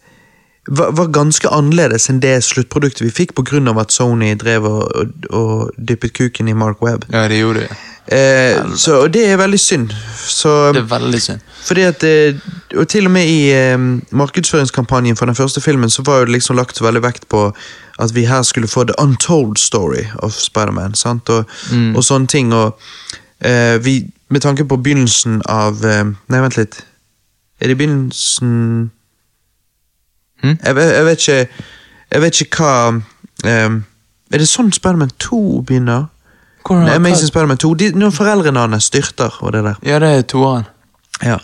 [0.67, 3.59] var, var ganske annerledes enn det sluttproduktet vi fikk, pga.
[3.81, 7.05] at Sony drev og, og, og dyppet kuken i Mark Webb.
[7.11, 7.77] Ja, det gjorde det.
[8.07, 9.89] Eh, så, og det er veldig synd.
[10.29, 11.39] Så, Det er veldig synd.
[11.65, 12.35] fordi at eh,
[12.77, 13.77] Og til og med i eh,
[14.11, 17.53] markedsføringskampanjen for den første filmen så var det liksom lagt veldig vekt på
[17.99, 20.93] at vi her skulle få the untold story of Spiderman.
[21.05, 21.45] Og, Og,
[21.95, 22.53] og sånne ting.
[22.53, 22.77] Og
[23.41, 26.85] eh, vi, med tanke på begynnelsen av eh, Nei, vent litt.
[27.61, 28.91] Er det begynnelsen
[30.43, 30.57] Hm?
[30.63, 31.47] jeg, jeg vet ikke
[32.11, 33.01] Jeg vet ikke hva
[33.45, 33.69] eh,
[34.33, 36.05] Er det sånn Spiderman 2 begynner?
[36.65, 37.73] Hvordan- Nei, Amazing Spiderman 2.
[37.73, 39.75] De, når foreldrene hans styrter og det der.
[39.85, 40.65] Ja, det er toeren.
[41.23, 41.37] Ja.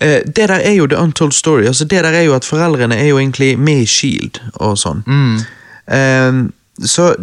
[0.00, 1.66] Eh, det der er jo the untold story.
[1.66, 5.02] Altså Det der er jo at foreldrene er jo egentlig med i Shield og sånn.
[5.06, 5.40] Mm.
[5.88, 6.32] Eh,
[6.86, 7.14] så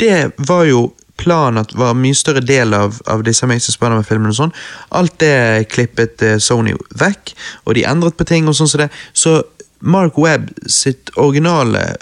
[0.00, 4.28] det var jo planen at var mye større del av, av disse Amazing Spiderman-filmene.
[4.32, 4.52] og sånn.
[4.92, 7.34] Alt det klippet eh, Sony vekk,
[7.66, 8.48] og de endret på ting.
[8.48, 8.90] og sånn som det.
[9.14, 9.42] Så
[9.80, 11.96] Mark Webb sitt originale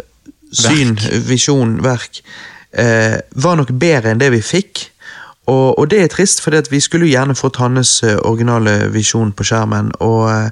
[0.52, 0.96] syn,
[1.26, 2.22] visjon, verk,
[3.42, 4.90] var nok bedre enn det vi fikk.
[5.50, 9.32] Og, og det er trist, for vi skulle jo gjerne fått hans eh, originale visjon
[9.32, 9.92] på skjermen.
[9.98, 10.50] og eh,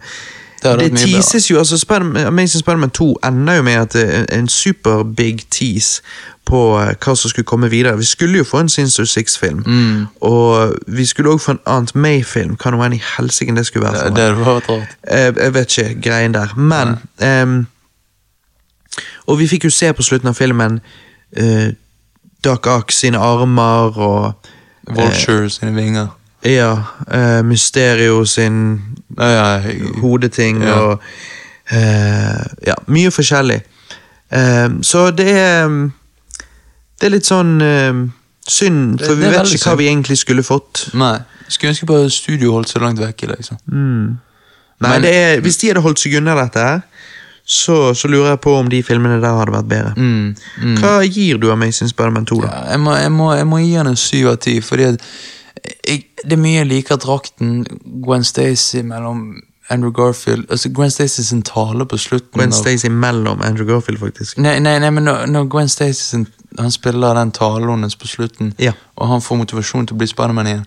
[0.62, 3.96] Det det teases jo, altså Spider Amazing Spiderman 2 ender jo med at
[4.32, 6.02] en super big tease
[6.48, 7.98] på eh, hva som skulle komme videre.
[7.98, 10.06] Vi skulle jo få en Sinister Six-film, Mm.
[10.20, 12.56] og vi skulle også få en Aunt May-film.
[12.56, 14.86] Hva nå enn i helsike det skulle være for det det jeg.
[15.08, 16.96] Eh, jeg vet ikke greien der, men
[17.42, 17.66] um,
[19.26, 20.80] Og vi fikk jo se på slutten av filmen
[21.40, 21.68] uh,
[22.44, 24.32] Doc Ock sine armer og
[24.89, 26.09] Vulture sine vinger.
[26.47, 26.77] Ja,
[27.10, 28.81] eh, Mysterio sin
[29.19, 30.74] Ja, ja, hodeting Ja.
[30.81, 31.01] og
[31.70, 33.60] eh, Ja, mye forskjellig.
[34.31, 35.69] Eh, så det er
[37.01, 38.06] Det er litt sånn eh,
[38.48, 40.86] synd, for vi det vi vet ikke hva vi egentlig skulle fått.
[40.94, 41.19] Nei.
[41.48, 43.59] Skulle ønske bare studio holdt så langt vekke, liksom.
[43.70, 44.19] Nei,
[44.90, 46.82] Men- det er, Hvis de hadde holdt seg unna dette, her
[47.48, 49.92] så, så lurer jeg på om de filmene der hadde vært bedre.
[49.96, 50.74] Mm, mm.
[50.82, 52.50] Hva gir du Amazing Spiderman 2, da?
[52.52, 55.06] Ja, jeg, må, jeg, må, jeg må gi han en syv av ti, fordi at
[55.64, 57.62] jeg, det er mye jeg liker drakten
[58.04, 59.38] Gwen Stacy mellom
[59.68, 64.38] Andrew Garfield Altså Gwen Stacy sin tale på slutten Gwen Stacy mellom Andrew Garfield, faktisk.
[64.44, 66.28] Nei, nei, nei men når, når Gwen Stacy sin,
[66.59, 68.72] han spiller den talen hennes på slutten, Ja.
[68.97, 70.64] og han får motivasjon til å bli Spiderman igjen,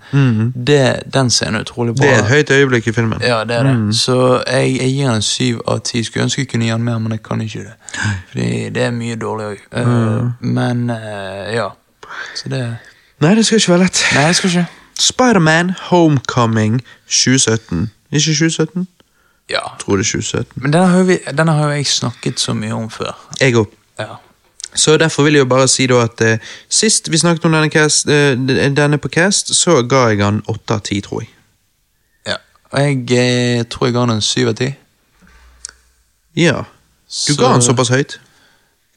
[0.55, 2.05] det, den scenen er utrolig bra.
[2.07, 3.21] Det er et høyt øyeblikk i filmen.
[3.21, 3.95] Ja, det er det.
[3.95, 6.03] Så jeg, jeg gir han en syv av ti.
[6.03, 7.73] Skulle ønske jeg kunne gi den mer, men jeg kan ikke det.
[8.31, 10.31] Fordi det er mye dårlig òg.
[10.41, 11.69] Men uh, ja.
[12.35, 12.63] Så det
[13.21, 13.99] Nei, det skal ikke være lett.
[14.15, 14.65] Nei, det skal ikke.
[14.99, 17.91] Spiderman Homecoming 2017.
[18.11, 18.87] Ikke 2017?
[19.49, 19.59] Ja.
[19.79, 20.61] Tror det er 2017.
[20.63, 23.13] Men denne har, vi, denne har jeg snakket så mye om før.
[23.41, 23.69] Jeg òg.
[24.73, 26.39] Så derfor vil jeg jo bare si da at eh,
[26.69, 30.73] sist vi snakket om denne, cast, eh, denne på cast, så ga jeg han 8
[30.73, 31.31] av 10, tror jeg.
[32.27, 32.37] ja.
[32.71, 34.69] Og jeg eh, tror jeg ga han en syv av ti.
[36.39, 36.63] Ja.
[37.27, 38.19] Du ga han såpass høyt?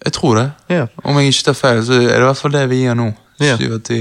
[0.05, 0.51] Jeg tror det.
[0.71, 0.87] Ja.
[1.03, 3.11] Om jeg ikke tar feil, så er det i hvert fall det vi gir nå.
[3.41, 4.01] Syv av ti.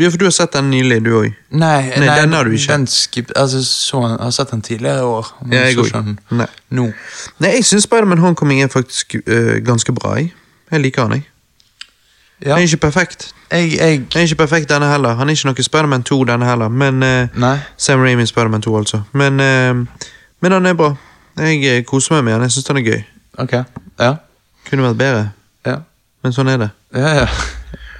[0.00, 1.34] Ja, for du har sett den nylig, du òg.
[1.50, 2.72] nei, Nei, den har du ikke.
[2.72, 5.26] Den skip, altså, så, jeg har sett den tidligere i år.
[5.44, 6.46] Men Ja, jeg så sånn, Nei.
[6.70, 6.86] nå.
[7.40, 10.14] Nei, jeg syns Spiderman Homecoming er faktisk uh, ganske bra.
[10.16, 10.32] Jeg,
[10.72, 11.26] jeg liker han, jeg.
[12.40, 12.54] Ja.
[12.54, 13.34] Han er ikke perfekt.
[13.52, 15.14] Jeg, jeg Han er ikke perfekt denne heller.
[15.18, 17.58] Han er ikke noe Spiderman 2 denne heller, men uh, Nei.
[17.76, 19.02] Sam Raimi Spiderman 2, altså.
[19.12, 20.06] Men, uh,
[20.40, 20.94] men han er bra.
[21.36, 22.42] Jeg koser meg med han.
[22.48, 23.02] Jeg syns han er gøy.
[23.44, 23.52] Ok.
[24.00, 24.14] Ja.
[24.70, 25.28] Kunne vært bedre,
[25.66, 25.76] Ja.
[26.22, 26.70] men sånn er det.
[26.94, 27.26] Ja, ja.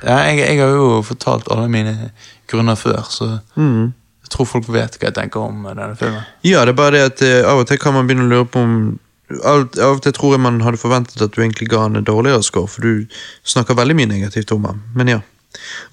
[0.05, 2.10] Ja jeg, jeg har jo fortalt alle mine
[2.51, 3.93] grunner før, så Mm.
[4.22, 6.22] jeg tror folk vet hva jeg tenker om denne filmen.
[6.44, 8.47] Ja, det er bare det at uh, av og til kan man begynne å lure
[8.48, 8.98] på om
[9.47, 12.02] Av, av og til tror jeg man hadde forventet at du egentlig ga han en
[12.05, 13.06] dårligere score, for du
[13.47, 14.81] snakker veldig mye negativt om ham.
[14.98, 15.20] Men ja.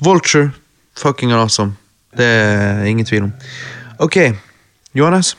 [0.02, 0.48] Vulture,
[0.98, 1.76] fucking awesome.
[2.18, 3.34] Det er ingen tvil om.
[4.02, 4.18] Ok,
[4.98, 5.36] Johannes?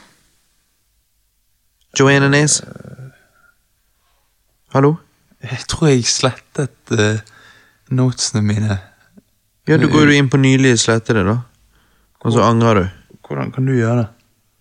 [1.99, 2.61] Joanne Nes?
[4.75, 4.95] Hallo?
[5.43, 7.19] Jeg tror jeg slettet eh,
[7.95, 8.79] notesene mine.
[9.69, 11.41] Ja, du går jo inn på nylig slettede, da.
[12.25, 12.87] Og så angrer du.
[13.29, 14.07] Hvordan kan du gjøre det?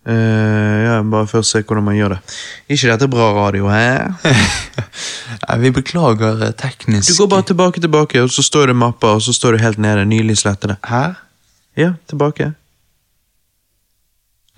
[0.08, 2.18] Uh, ja, bare først se hvordan man gjør det.
[2.68, 4.08] ikke dette bra radio, hæ?
[5.42, 9.18] Nei, vi beklager eh, teknisk Du går bare tilbake, tilbake, og så står det mapper,
[9.18, 10.06] og så står det helt nede.
[10.08, 10.78] Nylig slettede.
[10.88, 11.18] Her?
[11.76, 12.52] Ja, tilbake.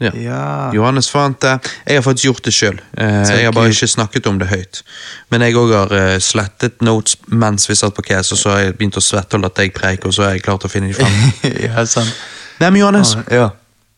[0.01, 0.11] Ja.
[0.17, 0.43] Ja.
[0.73, 1.59] Johannes fant det.
[1.87, 2.79] Jeg har faktisk gjort det sjøl.
[2.97, 4.83] jeg har bare ikke snakket om det høyt.
[5.31, 8.63] Men jeg òg har eh, slettet notes mens vi satt på case, og så har
[8.65, 10.89] jeg begynt å svette og latt deg preike, og så har jeg klart å finne
[10.89, 11.19] de fram.
[11.69, 12.15] ja, sant.
[12.61, 13.51] Nei, men Johannes, Ja.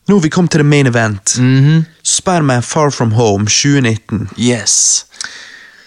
[0.07, 1.37] nå har vi kommet til the main event.
[1.39, 1.85] Mhm.
[2.03, 4.29] Spiderman Far From Home 2019.
[4.37, 5.05] Yes.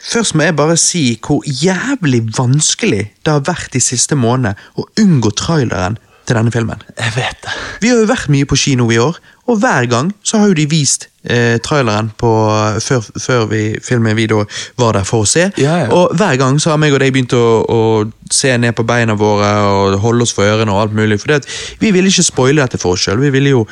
[0.06, 4.84] Først må jeg bare si hvor jævlig vanskelig det har vært de siste månedene å
[5.02, 6.82] unngå traileren til denne filmen.
[6.98, 7.56] Jeg vet det.
[7.82, 10.56] Vi har jo vært mye på kino i år, og hver gang så har jo
[10.58, 12.30] de vist eh, traileren på,
[12.82, 14.40] før, før vi filmen vi da
[14.80, 15.44] var der for å se.
[15.62, 15.88] Ja, ja.
[15.94, 17.80] Og hver gang så har meg og deg begynt å, å
[18.34, 21.20] se ned på beina våre og holde oss for ørene og alt mulig.
[21.22, 21.38] For
[21.78, 23.22] vi ville ikke spoile dette for oss sjøl.
[23.22, 23.66] Vi ville jo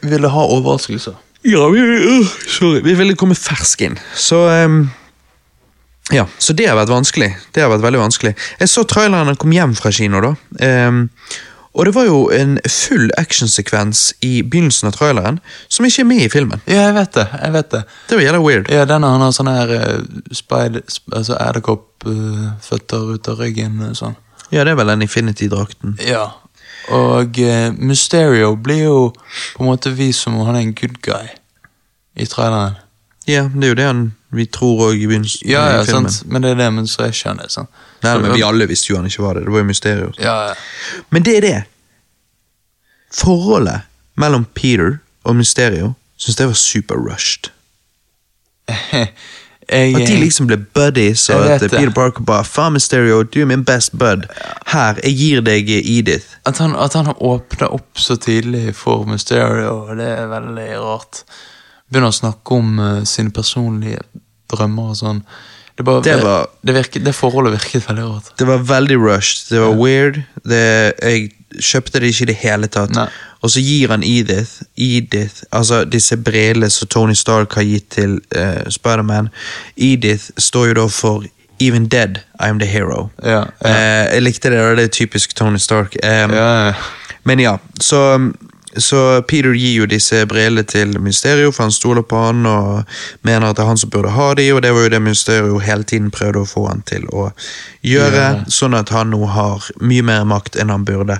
[0.00, 1.16] Vi ville ha overraskelser.
[1.46, 2.80] ja, vi, uh, sorry.
[2.84, 3.98] Vi ville komme fersk inn.
[4.16, 4.86] Så um,
[6.14, 7.32] Ja, så det har vært vanskelig.
[7.52, 8.32] Det har vært veldig vanskelig.
[8.60, 10.32] Jeg så traileren da kom hjem fra kino, da.
[10.62, 11.08] Ehm,
[11.76, 15.38] og det var jo en full actionsekvens i begynnelsen av traileren
[15.68, 16.62] som ikke er med i filmen.
[16.66, 17.26] Ja, jeg vet det.
[17.42, 17.82] jeg vet det.
[18.08, 18.70] Det var jævla weird.
[18.72, 20.82] Ja, denne han har sånne her uh, spider...
[20.88, 23.80] Sp altså edderkoppføtter ut av ryggen.
[23.82, 24.16] eh, sånn.
[24.54, 25.96] Ja, det er vel den Infinity-drakten.
[26.06, 26.26] Ja.
[26.94, 28.98] Og uh, Mysterio blir jo
[29.56, 31.28] på en måte vist som han er en good guy
[32.16, 32.76] i traileren.
[33.26, 34.04] Ja, det er jo det han
[34.36, 36.10] vi tror òg i begynnelsen Ja, ja, i filmen.
[36.12, 36.30] sant?
[36.30, 37.50] men det er det, men så er ikke han det.
[37.50, 37.68] sant?
[38.02, 39.46] Nei, men vi alle visste jo han ikke var det.
[39.46, 40.12] Det var jo mysterium.
[40.20, 40.54] Ja, ja.
[41.14, 41.56] Men det er det.
[43.16, 43.86] Forholdet
[44.20, 47.50] mellom Peter og Mysterio syns jeg var super rushed.
[49.68, 51.66] jeg, At de liksom ble buddies, og at.
[51.70, 54.26] Peter Parker bare Faen, Mysterio, du er min best bud.
[54.72, 56.38] Her, jeg gir deg Edith.
[56.46, 61.24] At han, at han har åpna opp så tidlig for Mysterio, det er veldig rart.
[61.90, 64.02] Begynner å snakke om uh, sine personlige
[64.50, 65.20] drømmer og sånn.
[65.76, 68.30] Det, bare, Det var- det, virket, det forholdet virket veldig rart.
[68.38, 69.48] Det var veldig rushed.
[69.50, 70.22] Det var weird.
[70.42, 71.30] Det, jeg
[71.60, 72.94] kjøpte det ikke i det hele tatt.
[72.96, 73.08] Nei.
[73.44, 78.16] Og så gir han Edith, Edith altså disse brillene som Tony Stark har gitt til
[78.36, 79.28] uh, Spiderman.
[79.76, 81.24] Edith står jo da for
[81.60, 83.10] Even dead, I'm the hero.
[83.24, 83.70] Ja, ja.
[83.70, 85.96] Uh, jeg likte det, det er typisk Tony Stark.
[86.02, 86.72] Um, Ja, ja.
[87.24, 88.00] Men ja, så,
[88.78, 92.84] så Peter gir jo disse brillene til Mysterio, for han stoler på han og
[93.26, 95.58] mener at det er han som burde ha de, og det var jo det Mysterio
[95.64, 97.30] hele tiden prøvde å få han til å
[97.86, 98.44] gjøre, Ja.
[98.48, 101.18] sånn at han nå har mye mer makt enn han burde.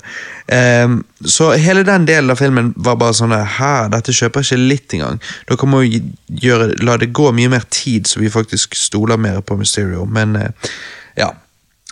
[0.52, 4.68] Um, så hele den delen av filmen var bare sånn Hæ, dette kjøper jeg ikke
[4.68, 5.20] litt engang.
[5.48, 6.00] Dere må jo
[6.30, 10.36] gjøre, la det gå mye mer tid, så vi faktisk stoler mer på Mysterio, men
[10.36, 10.72] uh,
[11.16, 11.32] ja.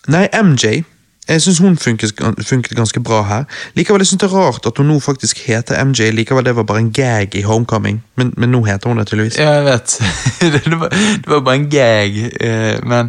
[0.06, 0.84] Nei, MJ
[1.28, 2.12] jeg syns hun funket,
[2.44, 3.44] funket ganske bra her.
[3.78, 6.10] Likevel jeg synes det er rart at hun nå faktisk heter MJ.
[6.12, 9.38] Likevel det var bare en gag i Homecoming, men, men nå heter hun det tydeligvis.
[9.38, 9.96] ja, jeg vet.
[10.68, 13.08] det, var, det var bare en gag, eh, men,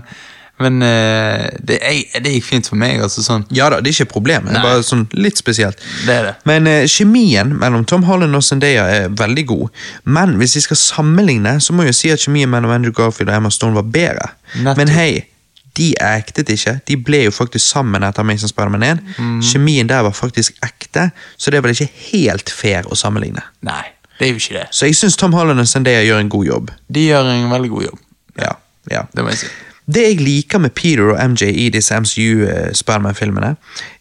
[0.64, 1.82] men eh, det,
[2.24, 3.04] det gikk fint for meg.
[3.04, 3.44] altså sånn.
[3.52, 4.48] Ja da, det er ikke problemet.
[4.48, 4.72] Det er Nei.
[4.72, 5.84] bare sånn litt spesielt.
[6.08, 6.34] Det er det.
[6.48, 9.86] Men eh, kjemien mellom Tom Holland og Zendaya er veldig god.
[10.08, 13.42] Men hvis vi skal sammenligne, så må jeg si at kjemien mellom Andrew Garfield og
[13.42, 14.32] Emma Stone var bedre.
[14.56, 14.86] Nettopp.
[14.86, 15.14] Men hei,
[15.78, 16.78] de actet ikke.
[16.88, 19.04] De ble jo faktisk sammen etter Amazing Spiderman 1.
[19.18, 19.36] Mm.
[19.44, 23.44] Kjemien der var faktisk ekte, så det er vel ikke helt fair å sammenligne.
[23.66, 23.84] Nei,
[24.20, 24.66] det er jo ikke det.
[24.76, 26.74] Så jeg syns Tom Holland og Zendaya gjør en god jobb.
[26.88, 28.04] De gjør en veldig god jobb.
[28.42, 28.58] Ja,
[28.92, 29.06] ja.
[29.12, 29.54] Det må jeg si.
[29.86, 33.52] Det jeg liker med Peter og MJ i disse MCU-Spiderman-filmene,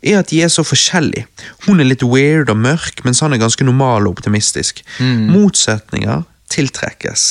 [0.00, 1.26] er at de er så forskjellige.
[1.66, 4.80] Hun er litt weird og mørk, mens han er ganske normal og optimistisk.
[5.28, 6.24] Motsetninger
[6.54, 7.26] tiltrekkes.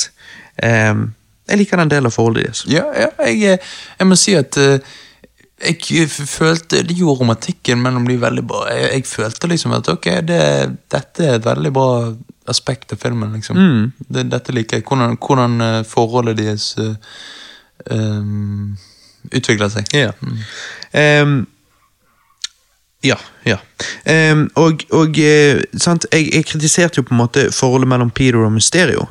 [0.62, 1.08] Ehm,
[1.44, 2.62] jeg liker den delen av forholdet deres.
[2.70, 4.94] Ja, ja jeg, eh, jeg må si at eh,
[5.64, 8.64] jeg følte Det gjorde romantikken mellom de veldig bra.
[8.72, 10.40] Jeg, jeg følte liksom at ok, det,
[10.92, 11.88] dette er et veldig bra
[12.50, 13.32] aspekt av filmen.
[13.32, 13.60] liksom.
[13.98, 14.86] Det, dette liker jeg.
[14.88, 16.92] Hvordan, hvordan eh, forholdet deres uh,
[17.90, 18.76] um,
[19.32, 19.88] utvikler seg.
[19.96, 20.12] Ja.
[20.92, 21.46] Ehm,
[23.04, 23.16] ja,
[23.48, 23.56] ja.
[24.04, 25.16] Um, og og
[25.80, 29.08] sant, jeg, jeg kritiserte jo på en måte forholdet mellom Peter og Mysterio.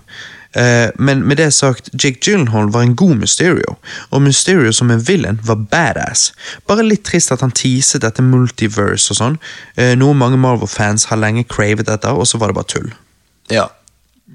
[0.53, 3.75] Eh, men med det sagt, Jake Gyllenhaal var en god Mysterio,
[4.09, 6.31] og Mysterio som en villain var badass.
[6.69, 9.39] Bare litt trist at han teaset dette multiverse og sånn,
[9.77, 12.93] eh, noe mange Marvel-fans har lenge cravet etter, og så var det bare tull.
[13.51, 13.67] Ja,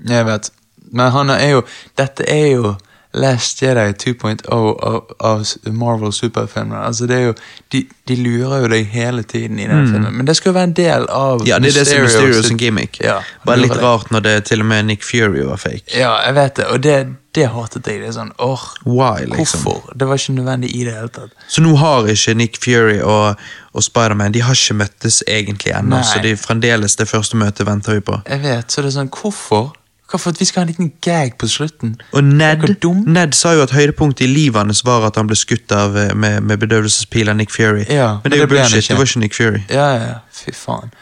[0.08, 0.50] jeg vet.
[0.90, 1.64] Men han er jo
[1.98, 2.76] Dette er jo
[3.16, 6.76] Last Jedi 2.0 av, av Marvel superfilmer.
[6.76, 7.34] Altså det er jo,
[7.72, 10.12] de, de lurer jo deg hele tiden i den filmen.
[10.12, 12.42] Men det skal jo være en del av Ja, det er det som er Mysterio
[12.44, 13.00] sin gimmick.
[13.00, 15.88] Ja, bare litt rart når det til og med Nick Fury var fake.
[15.96, 16.68] Ja, jeg vet det.
[16.68, 16.98] Og det,
[17.38, 18.02] det hatet jeg.
[18.04, 19.64] Det er sånn, åh, Why, liksom?
[19.64, 19.96] Hvorfor?
[19.96, 21.32] Det var ikke nødvendig i det hele tatt.
[21.48, 23.40] Så nå har ikke Nick Fury og,
[23.72, 27.96] og Spiderman De har ikke møttes egentlig ennå, så de fremdeles det første møtet venter
[28.02, 28.20] vi på.
[28.28, 29.72] Jeg vet, så det er sånn, hvorfor?
[30.10, 31.96] Hvorfor at vi skal ha en liten gag på slutten?
[32.12, 32.94] Og Ned, Er?
[33.06, 36.14] Ned sa jo at høydepunktet i livet hans var at han ble skutt av eh,
[36.16, 37.84] med, med bedøvelsespil av Nick Fury.
[37.92, 38.88] Ja, men det er jo men det ble han bullshit.
[38.88, 39.60] Det var ikke Nick Fury.
[39.68, 40.14] Ja, ja.
[40.32, 40.94] Fy faen.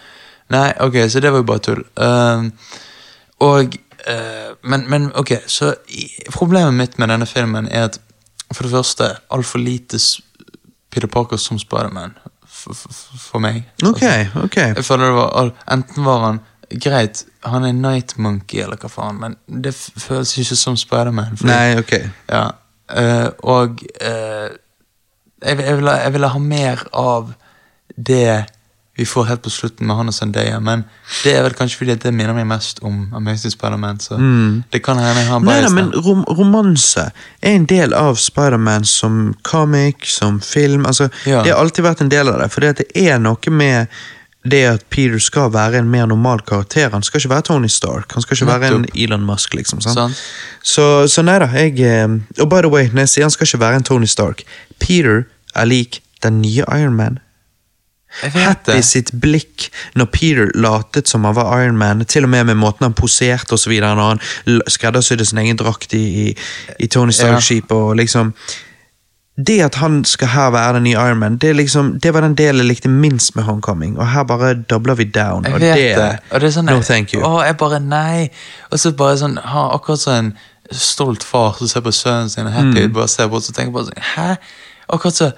[0.50, 1.84] Nei, ok, så det var jo bare tull.
[1.98, 2.50] Uh,
[3.46, 3.78] og
[4.10, 8.00] uh, men, men ok, så i, problemet mitt med denne filmen er at
[8.52, 9.98] for det første altfor lite
[10.90, 12.18] Peter Parker som Spiderman.
[12.46, 13.62] for, for, for meg.
[13.84, 14.02] Ok,
[14.42, 14.56] ok.
[14.56, 16.40] Jeg føler det var Enten var han
[16.70, 21.38] Greit, han er Night Monkey, eller hva faen, men det føles ikke som Spiderman.
[21.47, 21.94] Nei, ok.
[22.28, 22.47] Ja,
[22.90, 24.51] øh, og øh,
[25.44, 27.32] jeg, jeg, ville, jeg ville ha mer av
[27.97, 28.44] det
[28.97, 30.86] vi får helt på slutten med han og Zendaya, men
[31.24, 34.16] det er vel kanskje fordi det minner meg mest om Amazing Spider-Man, så
[34.72, 37.10] det kan hende jeg Nei, bias men rom romanse
[37.43, 40.86] er en del av Spiderman som comic, som film.
[40.86, 41.43] altså Ja.
[41.43, 42.48] Det har alltid vært en del av det.
[42.52, 43.93] For det er noe med
[44.51, 46.90] det at Peter skal være en mer normal karakter.
[46.90, 48.12] Han skal ikke være Tony Stark.
[48.14, 49.81] Han skal ikke være en Elon Musk, liksom.
[49.81, 49.94] sant?
[49.94, 50.23] Sant.
[50.62, 52.09] Så, så nei da, jeg eh,
[52.43, 54.43] Og by the way, når jeg sier han skal ikke være en Tony Stark
[54.81, 55.24] Peter
[55.55, 57.18] er lik den nye Iron Man.
[58.23, 59.66] Jeg vet Happy sitt blikk
[59.98, 63.52] når Peter latet som han var Iron Man, til og med med måten han poserte
[63.52, 66.36] og så videre, når han skreddersydde sin egen drakt i, i,
[66.81, 68.32] i Tony Stark-skipet, og liksom
[69.36, 72.34] Det at han skal her være den nye Iron Man, det, liksom, det var den
[72.38, 75.44] delen jeg likte minst med Homecoming, og her bare dobler vi down.
[75.44, 76.06] Jeg og det, det.
[76.32, 77.20] Og det er sånn, no thank you.
[77.20, 78.30] Å, jeg bare nei.
[78.72, 80.32] Og så bare sånn, ha akkurat sånn en
[80.72, 82.94] stolt far som ser på sønnen sin happy, Mm.
[82.96, 84.36] bare ser bort og tenker bare sånn, hæ?
[84.88, 85.32] Akkurat så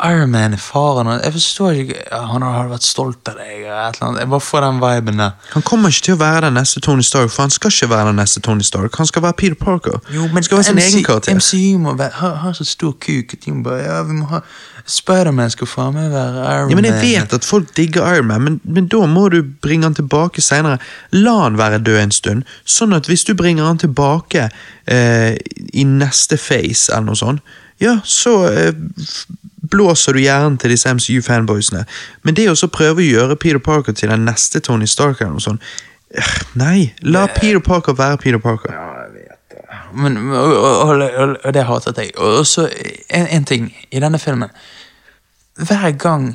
[0.00, 3.66] Iron Man er faren, jeg forstår ikke Han har vært stolt av deg.
[3.68, 5.34] Jeg bare får den viben der.
[5.52, 8.06] Han kommer ikke til å være den neste Tony Stark, for han skal ikke være
[8.08, 8.96] den neste Tony Stark.
[8.96, 9.98] Han skal være Peter Parker.
[10.08, 11.36] han skal være sin egen karakter.
[11.36, 14.30] MCU må være, ha, ha så stor kuk at de må bare Ja, vi må
[14.32, 14.40] ha
[14.88, 18.42] Spiderman skal faen meg være Iron Ja, men Jeg vet at folk digger Iron Man,
[18.42, 20.80] men, men da må du bringe han tilbake senere.
[21.12, 24.48] La han være død en stund, sånn at hvis du bringer han tilbake
[24.88, 25.36] eh,
[25.72, 28.72] i neste face eller noe sånt, ja, så eh,
[29.72, 31.84] blåser du hjernen til disse MCU-fanboysene.
[32.22, 35.44] Men det å prøve å gjøre Peter Parker til den neste Tony Stark, eller noe
[35.44, 35.62] sånt
[36.14, 38.72] eh, Nei, la Peter Parker være Peter Parker.
[38.76, 38.88] Ja,
[39.96, 42.12] Men, og, og, og, og det hatet jeg.
[42.20, 42.68] Og så
[43.12, 44.48] en, en ting i denne filmen.
[45.60, 46.30] Hver gang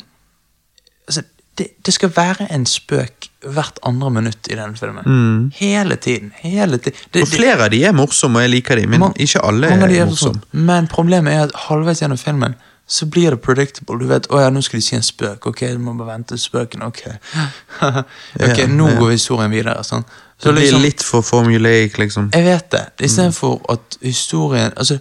[1.08, 1.24] altså,
[1.58, 5.50] det, det skal være en spøk hvert andre minutt i denne filmen.
[5.58, 6.32] Hele tiden.
[6.44, 7.00] hele tiden.
[7.14, 9.68] Det, Og flere av de er morsomme, og jeg liker de, men Man- ikke alle
[9.74, 10.42] er er morsomme.
[10.42, 10.66] sånn.
[10.70, 12.56] Men problemet er at halvveis gjennom filmen
[12.88, 14.00] så blir det predictable.
[14.00, 15.50] Du vet, å ja, nå skal de si en spøk.
[15.52, 16.86] Ok, du må bare vente spøken.
[16.88, 17.02] Ok,
[17.84, 18.96] ok, Ja, nå ja.
[19.00, 19.84] går historien videre.
[19.84, 20.06] Sånn.
[20.38, 22.30] Så Det blir liksom, litt for formulaic, liksom.
[22.34, 22.84] Jeg vet det.
[23.10, 25.00] Istedenfor at historien altså,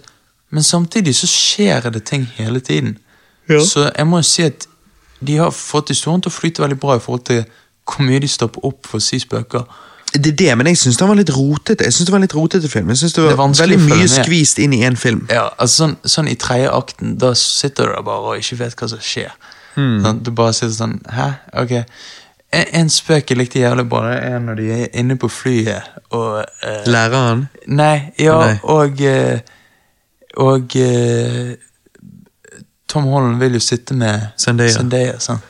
[0.49, 2.97] Men samtidig så skjer det ting hele tiden.
[3.49, 3.59] Ja.
[3.59, 4.67] Så jeg må jo si at
[5.19, 7.43] de har fått historien til å flyte veldig bra i forhold til
[7.87, 9.63] hvor mye de stopper opp for å si spøker.
[10.17, 11.83] Det er det, men jeg syns den var litt rotete.
[11.85, 12.89] Jeg synes det var litt rotete film.
[12.89, 15.25] Jeg synes det var det veldig mye skvist inn i én film.
[15.31, 18.75] Ja, altså sånn, sånn i tredje akten, da sitter du der bare og ikke vet
[18.79, 19.33] hva som skjer.
[19.77, 21.27] Sånn, du bare sitter sånn Hæ?
[21.61, 21.73] Ok.
[22.49, 25.83] En, en spøk jeg likte jævlig bra, det er når de er inne på flyet
[26.15, 27.43] og eh, Læreren.
[27.67, 28.55] Nei, ja, Nei.
[28.63, 29.39] og eh,
[30.37, 31.53] Og eh,
[32.87, 35.19] Tom Holland vil jo sitte med Zendaya.
[35.19, 35.41] sånn.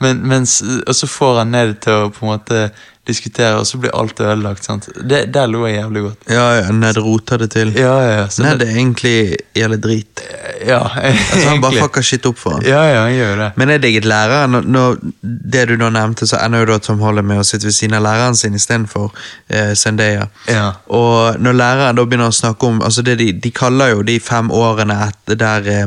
[0.00, 2.60] Men, mens, og så får han ned til å på en måte
[3.06, 4.64] diskutere, og så blir alt ødelagt.
[4.64, 4.88] sant?
[5.10, 6.18] Det, der lo jeg jævlig godt.
[6.30, 7.72] Ja, ja, Ned roter det til.
[7.78, 8.26] Ja, ja, ja.
[8.42, 10.22] Ned det- egentlig jævlig drit.
[10.66, 12.62] ja, Altså, han bare fucker shit opp for ham.
[12.66, 13.50] Ja, ja, han gjør det.
[13.56, 14.50] Men jeg digget læreren.
[14.50, 14.96] Når, når
[15.52, 17.94] det du nå nevnte, så ender jo da Tom Holland med å sitte ved siden
[17.98, 19.12] av læreren sin istedenfor
[19.48, 20.26] eh, Zendaya.
[20.48, 20.72] Ja.
[20.88, 24.18] Og når læreren da begynner å snakke om altså det de, de kaller jo de
[24.20, 25.86] fem årene etter der eh,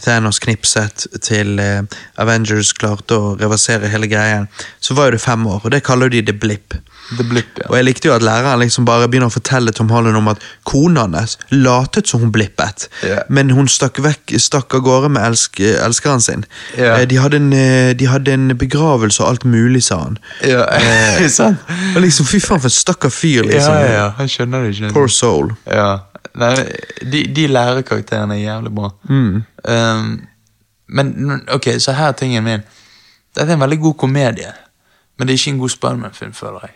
[0.00, 1.82] Thanos knipset til eh,
[2.20, 4.48] Avengers klarte å reversere hele greien,
[4.80, 6.76] så var jo det fem år, og det kaller de The Blip.
[7.16, 7.66] The Blip, ja.
[7.70, 10.42] Og jeg likte jo at læreren liksom bare begynner å fortelle Tom Holland om at
[10.68, 13.22] kona hans latet som hun blippet, yeah.
[13.32, 16.44] men hun stakk, vekk, stakk av gårde med elsk, elskeren sin.
[16.76, 20.18] Eh, De, hadde en, eh, de hadde en begravelse og alt mulig, sa han.
[20.44, 20.66] Ja,
[21.38, 21.64] sant?
[21.94, 23.78] Og liksom, Fy faen, for en stakkar fyr, liksom.
[23.80, 24.92] ja, ja, han skjønner det ikke.
[24.96, 25.54] Poor soul.
[25.66, 25.90] Ja.
[26.38, 26.54] Nei,
[27.02, 28.92] de, de lærerkarakterene er jævlig bra.
[29.08, 29.40] Mm.
[29.64, 30.10] Um,
[30.88, 32.62] men ok, så her er tingen min.
[33.34, 34.52] Dette er en veldig god komedie,
[35.18, 36.74] men det er ikke en god Spiderman-film, føler jeg.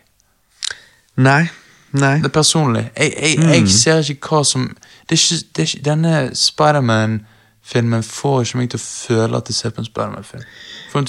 [1.16, 1.48] Nei.
[1.92, 2.16] Nei.
[2.22, 2.90] Det er personlig.
[2.96, 3.48] Jeg, jeg, Mm.
[3.52, 4.68] jeg ser ikke hva som
[5.08, 9.48] det er ikke, det er ikke, Denne Spiderman-filmen får ikke meg til å føle at
[9.50, 10.42] jeg ser på en Spiderman-film.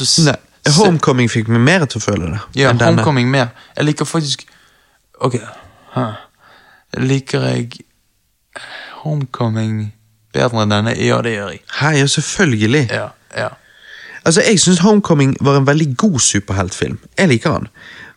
[0.06, 0.36] Se-
[0.78, 2.40] Homecoming fikk meg mer til å føle det.
[2.56, 2.92] Ja, enn denne.
[3.02, 3.48] Homecoming mer.
[3.78, 4.46] Jeg liker faktisk
[5.22, 5.36] Ok.
[5.94, 6.14] Huh.
[6.98, 7.72] Liker jeg
[9.04, 9.94] Homecoming
[10.34, 10.94] bedre enn denne?
[11.00, 11.62] Ja, det gjør jeg.
[11.80, 12.88] Hei, ja, selvfølgelig.
[12.92, 13.50] Ja, ja.
[14.26, 17.00] Altså, Jeg syns Homecoming var en veldig god superheltfilm.
[17.18, 17.68] Jeg liker han.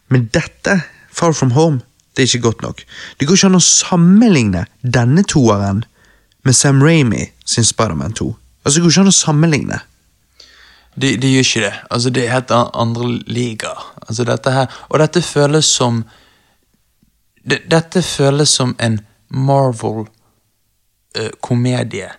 [0.09, 0.81] Men dette,
[1.17, 1.81] Far From Home,
[2.17, 2.85] det er ikke godt nok.
[3.21, 5.85] Det går ikke an å sammenligne denne toeren
[6.45, 8.37] med Sam Ramy sin Spiderman 2.
[8.65, 9.79] Altså, Det går ikke an å sammenligne.
[10.97, 11.75] De, de gjør ikke det.
[11.91, 13.81] Altså, det er helt andre ligaer.
[14.09, 16.05] Altså, dette her Og dette føles som
[17.45, 22.05] det, Dette føles som en Marvel-komedie.
[22.05, 22.11] eh,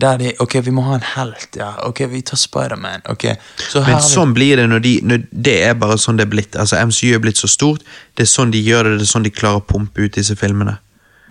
[0.00, 1.72] der de Ok, vi må ha en helt, ja.
[1.88, 3.02] Ok, vi tar Spiderman.
[3.10, 3.34] Okay.
[3.58, 6.56] så Men sånn blir det når de når Det er bare sånn det er blitt.
[6.56, 7.82] Altså MCU er blitt så stort.
[8.14, 10.36] Det er sånn de gjør det, det er sånn de klarer å pumpe ut disse
[10.38, 10.78] filmene.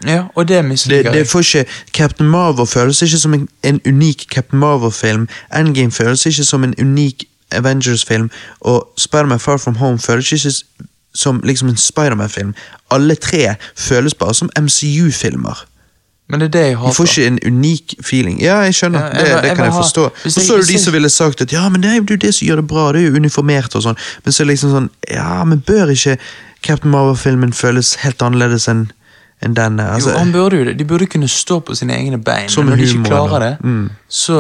[0.04, 1.28] Ja, og det misliker det jeg.
[1.28, 5.28] ikke Captain Marvel føles ikke som en, en unik Captain Marvel-film.
[5.56, 8.30] Endgame føles ikke som en unik Avengers-film.
[8.62, 10.52] Og Spiderman Far From Home føles ikke
[11.16, 12.56] som liksom en Spiderman-film.
[12.92, 15.66] Alle tre føles bare som MCU-filmer.
[16.28, 18.40] Men det er det jeg De Du får ikke en unik feeling.
[18.42, 19.00] Ja, jeg skjønner.
[19.00, 20.06] Ja, jeg det, det jeg kan jeg forstå.
[20.26, 22.34] Og så er det de som ville sagt at ja, men det er jo det
[22.34, 24.00] som gjør det bra, det er jo uniformert og sånn.
[24.26, 26.18] Men så er det liksom sånn, ja, men bør ikke
[26.66, 28.88] Captain Marvel-filmen føles helt annerledes enn
[29.46, 29.84] en denne?
[29.92, 30.78] Altså, jo, han burde jo det.
[30.80, 32.50] De burde kunne stå på sine egne bein.
[32.50, 33.90] Som Men når de ikke klarer det, Mm.
[34.10, 34.40] så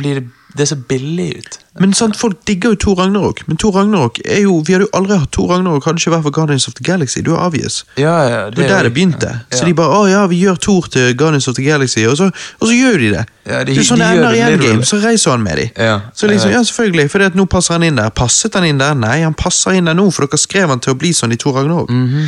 [0.00, 0.22] blir
[0.58, 1.56] det så billig ut.
[1.78, 3.44] Men sant, folk digger jo Thor Ragnarok.
[3.46, 6.14] Men Thor Ragnarok er jo Vi hadde jo aldri hatt Thor Ragnarok hadde det ikke
[6.16, 7.22] vært for Guardians of the Galaxy.
[7.22, 7.76] Du er obvious.
[8.00, 9.30] Ja, ja, Det var der det begynte.
[9.54, 9.66] Så Ja.
[9.68, 12.24] de bare 'Å ja, vi gjør Thor til Guardians of the Galaxy', og så,
[12.60, 13.24] og så gjør de det.
[13.46, 15.56] Ja, de- det er sånn de det ender det i Endgame, så reiser han med
[15.56, 15.68] dem.
[15.78, 18.10] Ja, så liksom, ja, selvfølgelig, for nå passer han inn der.
[18.10, 18.94] Passet han inn der?
[18.94, 21.36] Nei, han passer inn der nå, for dere skrev han til å bli sånn i
[21.36, 21.88] Thor Ragnarok.
[21.88, 22.26] Mhm.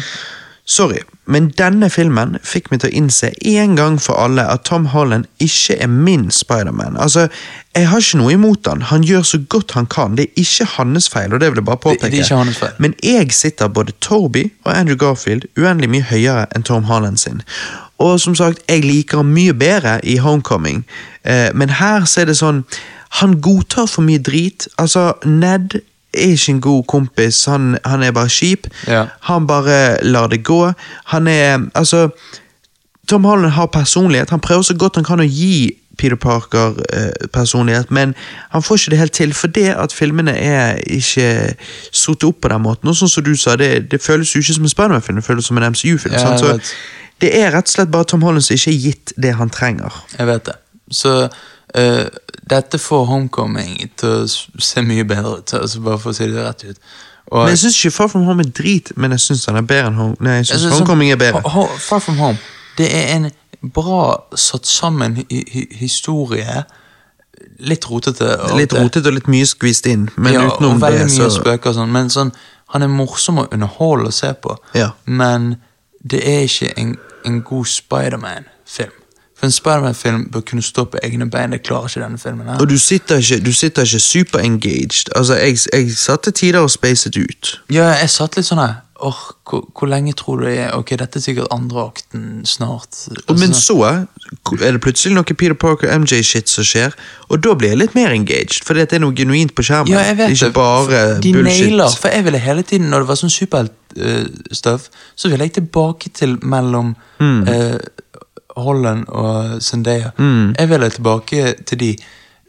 [0.65, 4.85] Sorry, men denne filmen fikk meg til å innse en gang for alle at Tom
[4.93, 6.95] Holland ikke er min Spiderman.
[7.03, 7.25] Altså,
[7.75, 8.85] jeg har ikke noe imot han.
[8.93, 10.15] Han gjør så godt han kan.
[10.17, 12.11] Det er ikke hans feil, og det vil jeg bare Det- påpeke.
[12.11, 12.71] det er ikke hans feil.
[12.79, 17.43] Men jeg sitter både Toby og Andrew Garfield uendelig mye høyere enn Tom Holland sin.
[17.99, 20.85] Og som sagt, jeg liker han mye bedre i Homecoming,
[21.25, 22.65] eh, men her så er det sånn
[23.21, 24.69] Han godtar for mye drit.
[24.79, 25.83] Altså, Ned
[26.15, 28.69] er ikke en god kompis, han, han er bare kjip.
[28.87, 29.07] Ja.
[29.29, 30.73] Han bare lar det gå.
[31.15, 32.09] Han er Altså,
[33.09, 34.31] Tom Holland har personlighet.
[34.31, 38.15] Han prøver så godt han kan å gi Peter Parker eh, personlighet, men
[38.51, 41.55] han får ikke det helt til fordi at filmene er ikke
[41.93, 42.89] satt opp på den måten.
[42.89, 45.51] Og sånn som du sa, det, det føles jo ikke som en Spiderman-film, det føles
[45.51, 46.17] som en MCU-film.
[46.17, 46.57] Ja, så
[47.23, 50.01] det er rett og slett bare Tom Holland som ikke er gitt det han trenger.
[50.17, 50.57] Jeg vet det.
[50.93, 51.13] Så
[51.79, 52.07] eh,
[52.51, 56.43] dette får Homecoming til å se mye bedre ut, altså bare for å si det
[56.45, 56.79] rett ut.
[57.31, 59.63] Og, Men Jeg syns ikke Far From Home er drit, men jeg syns han er
[59.63, 60.17] bedre enn Home.
[60.21, 61.41] Nei, jeg synes Altså, sånn- Homecoming er bedre.
[61.43, 62.39] Ho- Ho- Far From Home.
[62.79, 63.31] Det er en
[63.63, 66.65] bra satt sammen hi hi historie.
[67.59, 68.27] Litt rotete.
[68.43, 71.17] og Litt rotete og litt mye skvist inn, men ja, utenom og veldig det, mye
[71.17, 72.33] så spøker og sånn, men sånn,
[72.75, 74.57] han er morsom å underholde å se på.
[74.75, 74.91] Ja.
[75.07, 75.57] Men
[76.05, 78.93] det er ikke en, en god Spiderman-film.
[79.43, 81.51] For en Spiderman-film bør kunne stå på egne bein.
[81.51, 82.47] Det klarer ikke denne filmen.
[82.47, 82.61] her.
[82.61, 85.11] Og du sitter ikke, du sitter ikke super engaged.
[85.17, 87.61] Altså, jeg, jeg satt til tider og spacet ut.
[87.71, 90.69] Ja, jeg satt litt sånn her Åh, hvor, hvor lenge tror du det er?
[90.79, 92.87] Ok, dette er sikkert andre akten snart.
[93.11, 93.35] Altså.
[93.41, 96.95] men så er det plutselig noe Peter Parker MJ-shit som skjer,
[97.27, 99.91] og da blir jeg litt mer engaged, fordi det er noe genuint på skjermen.
[99.91, 100.55] ja, jeg vet ikke det.
[100.55, 101.67] bare De bullshit.
[101.73, 101.97] nailer.
[101.99, 104.87] For jeg ville hele tiden, når det var sånn superheltstuff,
[105.17, 107.43] så ville jeg tilbake til mellom mm.
[107.51, 107.77] eh,
[108.57, 110.11] Holland og Zendaya.
[110.19, 110.55] Mm.
[110.59, 111.97] Jeg vil tilbake til de.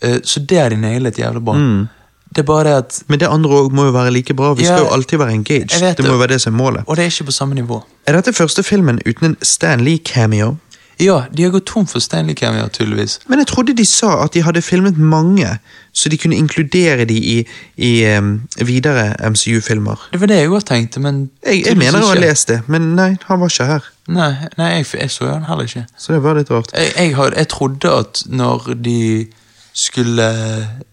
[0.02, 1.54] Eh, så det har de nailet jævlig bra.
[1.54, 1.88] Mm.
[2.34, 4.54] Det er bare det at Men det andre òg må jo være like bra.
[4.54, 5.80] Vi Ja, skal jo alltid være engaged.
[5.82, 6.84] vet Det må jo være det som er målet.
[6.88, 7.84] Og det er ikke på samme nivå.
[8.08, 10.56] Er dette første filmen uten en Stan Lee-cameo?
[11.00, 13.20] Ja, de har gått tom for Stanley Cameo, tydeligvis.
[13.28, 15.48] Men jeg trodde de sa at de hadde filmet mange,
[15.94, 17.48] så de kunne inkludere de i,
[17.78, 19.96] i um, videre MCU-filmer.
[20.14, 22.26] Det var det jeg òg tenkte, men Jeg, jeg mener å ha ikke.
[22.28, 23.90] lest det, men nei, han var ikke her.
[24.08, 25.86] Nei, nei jeg, jeg så den heller ikke.
[25.98, 26.74] Så det var litt rart.
[26.76, 29.28] Jeg, jeg, har, jeg trodde at når de
[29.74, 30.26] skulle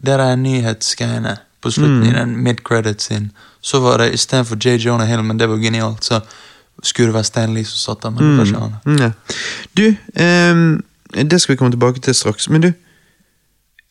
[0.00, 4.68] Det der nyhetsgreiene på slutten i den mid-credit sin, så var det istedenfor J.
[4.68, 6.20] Jonah Hill, men det var genialt, så
[6.82, 8.74] skulle det være Stan Lee som satt der, men det var ikke han.
[8.84, 9.10] Mm, ja.
[9.76, 9.94] Du,
[10.54, 10.84] um,
[11.30, 12.72] det skal vi komme tilbake til straks, men du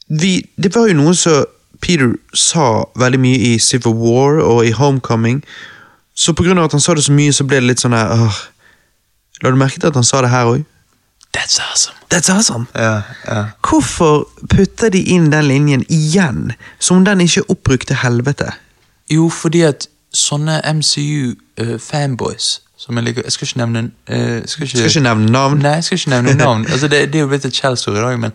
[0.08, 1.46] vi, Det var jo noe som
[1.82, 5.44] Peter sa veldig mye i Civil War og i Homecoming,
[6.16, 7.94] så på grunn av at han sa det så mye, så ble det litt sånn
[7.94, 8.34] her.
[9.42, 10.66] La du merke til at han sa det her òg?
[11.38, 11.96] That's awesome.
[12.10, 12.66] That's awesome!
[12.76, 13.46] Yeah, yeah.
[13.62, 18.50] Hvorfor putter de inn den linjen igjen, som om den ikke er oppbrukt til helvete?
[19.14, 24.78] Jo, fordi at sånne MCU-fanboys som jeg liker Jeg skal ikke nevne uh, skal ikke,
[24.78, 25.60] Skal ikke nevne navn.
[25.60, 26.66] Nei, jeg skal ikke nevne navn.
[26.72, 28.32] altså, det, det er jo blitt et skjellsord i dag, men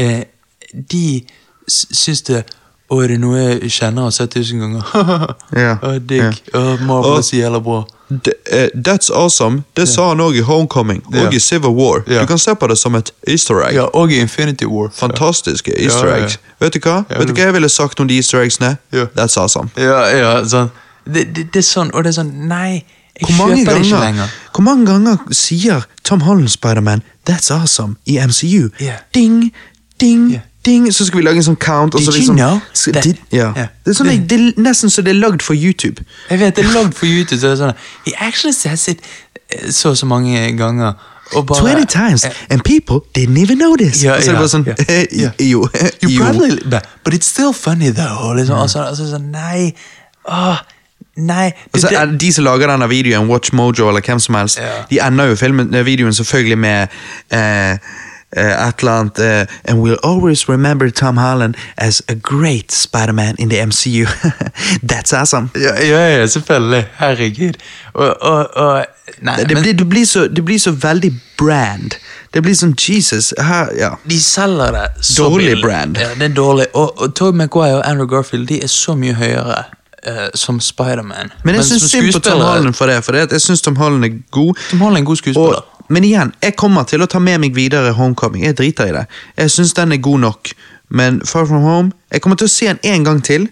[0.00, 0.22] uh,
[0.92, 1.22] de
[1.68, 2.42] syns det
[2.92, 4.84] Å, er det noe jeg kjenner og har sett tusen ganger?
[5.64, 6.42] Ja, Å, digg.
[6.52, 7.78] Å, Marvel er jævla bra.
[8.12, 9.62] Eh, that's awesome.
[9.72, 12.02] Det sa han òg i Homecoming og i Civil War.
[12.04, 13.78] Du kan se på det som et easter egg.
[13.78, 14.90] Ja, og i Infinity War.
[14.92, 16.36] Fantastiske easter eggs.
[16.60, 18.76] Vet du hva Vet du hva jeg ville sagt om de easter eggsene?
[19.16, 19.72] That's awesome.
[19.80, 20.68] Ja, ja, sånn.
[21.06, 22.84] Det, det, det er sånn, og det er sånn Nei,
[23.18, 28.70] Hvor mange, ganger, hvor mange ganger sier Tom Holland Spiderman 'That's awesome' i MCU?
[28.80, 29.00] Ja.
[29.14, 29.50] Ding,
[29.98, 30.40] ding, Ja.
[30.64, 30.92] Ding.
[30.92, 31.92] Så skal vi lage en sånn count.
[31.98, 33.52] Did liksom, you know skal, did, ja.
[33.56, 33.68] yeah.
[33.84, 36.04] Det er sånn, det er nesten så det er lagd for YouTube.
[36.30, 37.40] Jeg vet, det er lagd for YouTube.
[37.40, 37.74] Så det er sånn,
[38.06, 39.00] He actually says it
[39.50, 40.92] eh, så og så mange ganger.
[41.32, 44.04] bare 20 times, and people didn't even notice.
[44.04, 44.74] Ja, og så er det bare sånn ja,
[45.24, 45.30] ja.
[45.40, 45.68] Jo.
[46.02, 48.34] You probably, but, but it's still funny though.
[48.36, 49.72] Liksom, og så, og så sånn, nei,
[50.28, 50.60] åh,
[51.16, 51.52] nei.
[51.72, 54.82] Det- er de som lager denne videoen, Watch Mojo eller hvem som helst, Ja.
[54.90, 56.88] de ender jo filmen, eh, videoen selvfølgelig med
[57.30, 57.78] eh,
[58.36, 63.66] et eller annet And we'll always remember Tom Holland as a great Spider-Man in the
[63.66, 64.06] MCU.
[64.92, 65.50] That's awesome.
[65.54, 66.86] ja, ja, ja, selvfølgelig.
[66.96, 67.54] Herregud.
[67.94, 68.84] Og, og, og
[69.20, 71.90] nei, Det, det, men blir, det, blir så, det blir så veldig brand.
[72.34, 73.90] Det blir sånn Jesus her, ja.
[74.08, 75.64] de selger det så Dårlig billig.
[75.64, 75.98] brand.
[76.00, 76.66] Ja, det er dårlig.
[76.74, 79.62] Og, og Tove Maguire og Andrew Garfield de er så mye høyere
[80.02, 81.30] Uh, som Spiderman.
[81.44, 84.04] Men jeg syns synd på Tom Holland for det, for det, jeg syns Tom Holland
[84.04, 84.58] er god.
[84.70, 85.60] Tom Holland er en god skuespiller.
[85.60, 88.46] Og, men igjen, jeg kommer til å ta med meg videre Homecoming.
[88.46, 89.06] Jeg driter i det.
[89.36, 90.52] Jeg syns den er god nok.
[90.92, 93.46] Men Far From Home Jeg kommer til å se den en gang til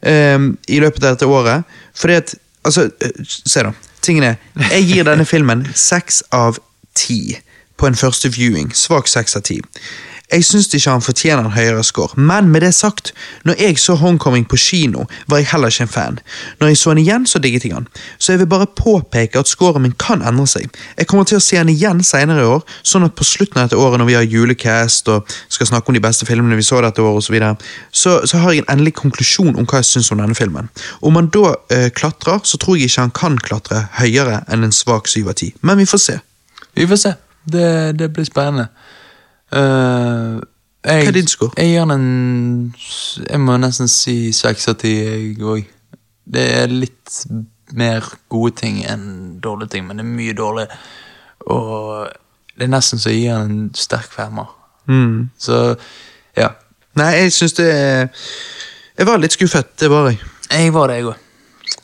[0.00, 1.78] um, i løpet av dette året.
[1.96, 2.36] Fordi at
[2.66, 3.70] Altså, eh, se da.
[4.02, 4.34] Tingen er,
[4.70, 6.58] jeg gir denne filmen seks av
[6.94, 7.36] ti
[7.78, 8.72] på en første viewing.
[8.74, 9.60] Svak seks av ti.
[10.32, 13.12] Jeg syns ikke han fortjener en høyere score, men med det sagt,
[13.46, 16.18] når jeg så Homecoming på kino, var jeg heller ikke en fan.
[16.60, 17.86] Når jeg så han igjen, så digget jeg han.
[18.18, 20.66] Så jeg vil bare påpeke at scoren min kan endre seg.
[20.98, 23.68] Jeg kommer til å se han igjen senere i år, sånn at på slutten av
[23.68, 26.82] dette året, når vi har julecast og skal snakke om de beste filmene vi så
[26.82, 27.54] dette året, og så,
[27.92, 30.72] så, så har jeg en endelig konklusjon om hva jeg syns om denne filmen.
[31.06, 34.74] Om han da øh, klatrer, så tror jeg ikke han kan klatre høyere enn en
[34.74, 35.52] svak syv av ti.
[35.62, 36.18] Men vi får se.
[36.74, 37.14] Vi får se.
[37.46, 38.72] Det, det blir spennende.
[39.52, 40.36] Eh,
[40.86, 41.54] jeg, Hva er din score?
[41.56, 42.74] Jeg gir den en
[43.28, 45.66] Jeg må nesten si seks av ti, jeg òg.
[46.26, 47.22] Det er litt
[47.76, 50.66] mer gode ting enn dårlige ting, men det er mye dårlig.
[51.50, 52.08] Og
[52.56, 54.50] det er nesten så jeg gir den en sterk femmer.
[54.86, 55.30] Mm.
[55.38, 55.76] Så
[56.36, 56.52] ja.
[56.96, 58.08] Nei, jeg syns det er
[58.96, 60.20] Jeg var litt skuffet, det var jeg.
[60.50, 61.25] Jeg var det, jeg òg.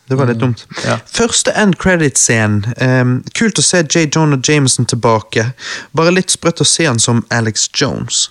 [0.08, 0.64] Det var litt dumt.
[0.84, 0.98] ja.
[1.06, 2.64] Første end credit-scenen.
[2.82, 4.08] Um, kult å se J.
[4.16, 5.52] Jonah Jameson tilbake.
[5.96, 8.26] Bare litt sprøtt å se han som Alex Jones.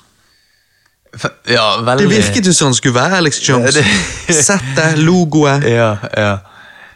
[1.49, 3.75] Ja, Det virket jo som han skulle være Alex Jones.
[3.75, 3.81] Ja,
[4.27, 5.63] det- Settet, logoet.
[5.79, 6.37] Ja, ja.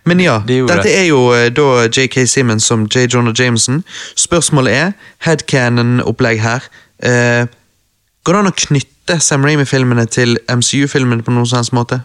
[0.05, 3.07] Men ja, De dette er jo eh, da JK Simmons som J.
[3.13, 3.83] Jonah Jameson.
[4.15, 4.91] Spørsmålet er,
[5.25, 6.61] headcanon-opplegg her.
[7.03, 7.47] uh,
[8.23, 12.03] går det an å knytte Sam Raimi-filmene til MCU-filmene på noen sånn måte?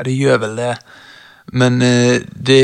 [0.00, 0.74] Ja, det gjør vel det.
[1.52, 2.60] Men eh, det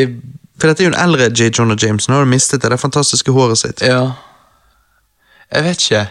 [0.56, 1.50] For dette er jo en eldre J.
[1.52, 2.14] Jonah Jameson.
[2.14, 2.70] Har du mistet det?
[2.72, 3.82] Det fantastiske håret sitt.
[3.84, 4.14] Ja.
[5.52, 6.06] Jeg vet ikke.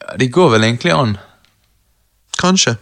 [0.00, 1.14] Ja, det går vel egentlig an.
[2.42, 2.74] Kanskje.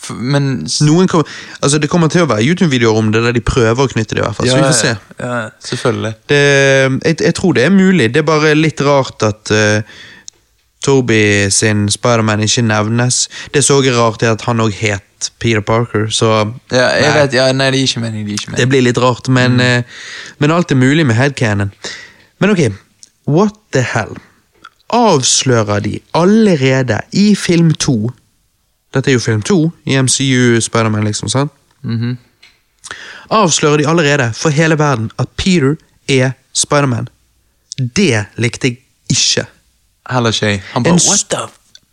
[0.00, 1.28] For, men Noen kommer,
[1.60, 4.22] altså Det kommer til å være YouTube-videoer om det der de prøver å knytte det.
[4.22, 4.96] i hvert fall, så vi får se.
[5.20, 6.14] Ja, ja, selvfølgelig.
[6.32, 6.40] Det,
[7.04, 8.08] jeg, jeg tror det er mulig.
[8.14, 10.00] Det er bare litt rart at uh,
[10.84, 13.24] Toby sin Spiderman ikke nevnes.
[13.54, 16.30] Det så jeg rart er at han òg het Peter Parker, så
[16.72, 18.26] Ja, jeg nei, vet, ja, nei, det gir ikke mening.
[18.28, 19.28] Det ikke det blir litt rart.
[19.32, 19.82] Men, eh,
[20.38, 21.72] men alt er mulig med headcanon.
[22.40, 22.66] Men ok,
[23.26, 24.12] what the hell?
[24.92, 28.12] Avslører de allerede i film to
[28.94, 31.28] Dette er jo film to i MCU Spiderman, liksom.
[31.28, 31.52] sant?
[31.82, 32.18] Mhm.
[33.30, 35.74] avslører de allerede for hele verden at Peter
[36.08, 37.08] er Spiderman.
[37.96, 38.78] Det likte jeg
[39.10, 39.46] ikke.
[40.10, 40.62] Heller ikke.
[40.72, 41.38] Han bare What the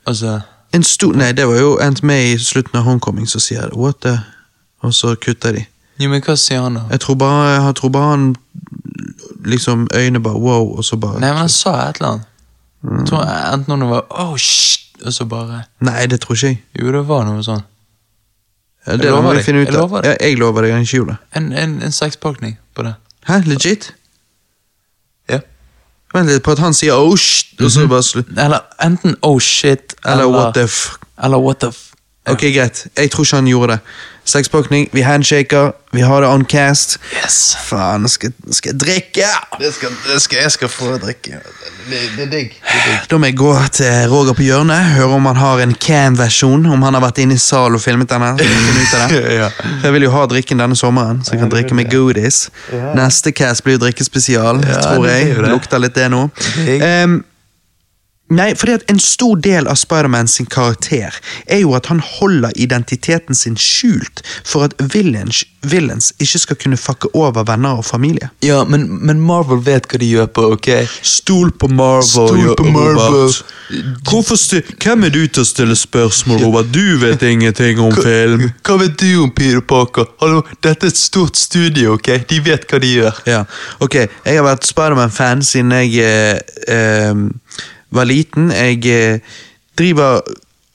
[0.08, 0.40] Altså
[0.74, 3.76] En stor, Nei, det var jo endt med i slutten av Homecoming, så sier jeg
[3.76, 4.18] what the
[4.82, 5.66] Og så kutter de.
[6.00, 6.82] Jo, men hva sier han da?
[6.92, 8.36] Jeg tror bare, jeg tror bare han
[9.46, 12.26] liksom Øynene bare wow, og så bare Nei, men han sa et eller annet.
[13.00, 14.88] Jeg tror Enten noen var Oh, shit!
[15.06, 16.62] Og så bare Nei, det tror ikke jeg.
[16.80, 17.64] Jo, det var noe sånn.
[18.88, 20.12] Ja, det må vi finne ut Jeg lover deg.
[20.12, 21.18] Ja, jeg lover deg, ikke det.
[21.38, 22.94] En, en, en sekspakning på det.
[23.30, 23.92] Hæ, legit?
[26.14, 28.34] Vent litt på at han sier oh shit, og så bare slutt.
[28.36, 30.98] Eller enten oh shit, Eller what the f...
[31.22, 31.91] Eller what the f
[32.30, 32.86] Ok, greit.
[32.98, 33.80] Jeg tror ikke han gjorde det.
[34.32, 37.00] Sekspakning, vi handshaker, vi har det on cast.
[37.18, 37.56] Yes.
[37.66, 39.26] Faen, skal, skal jeg drikke!
[39.60, 41.40] Det skal, det skal, jeg skal få drikke.
[41.90, 42.54] Det, det er digg.
[43.10, 46.70] Da må jeg gå til Roger på hjørnet, høre om han har en cam-versjon.
[46.70, 48.36] Om han har vært inne i sal og filmet denne.
[49.42, 49.50] Ja.
[49.82, 52.44] Jeg vil jo ha drikken denne sommeren, så jeg kan drikke med goodies.
[52.96, 55.34] Neste cast blir jo drikkespesial, Ja, tror jeg.
[55.42, 55.50] det.
[55.50, 56.28] Lukter litt det nå.
[56.70, 56.86] Digg.
[58.32, 62.52] Nei, fordi at En stor del av Spiderman sin karakter er jo at han holder
[62.56, 68.32] identiteten sin skjult for at villains, villains ikke skal kunne fucke over venner og familie.
[68.44, 70.70] Ja, men, men Marvel vet hva de gjør på, ok?
[71.06, 72.08] Stol på Marvel.
[72.08, 73.36] Stol på Marvel.
[74.08, 76.72] Hvorfor sti Hvem er du til å stille spørsmål, Robert?
[76.74, 78.48] Du vet ingenting om film.
[78.66, 80.08] Hva vet du om Peter Parker?
[80.22, 82.14] Hallo, dette er et stort studio, ok?
[82.30, 83.22] De vet hva de gjør.
[83.30, 83.44] Ja,
[83.84, 83.98] ok.
[84.02, 87.24] Jeg har vært Spiderman-fan siden jeg eh, eh,
[87.92, 88.52] var liten.
[88.52, 89.20] Jeg eh,
[89.78, 90.22] driver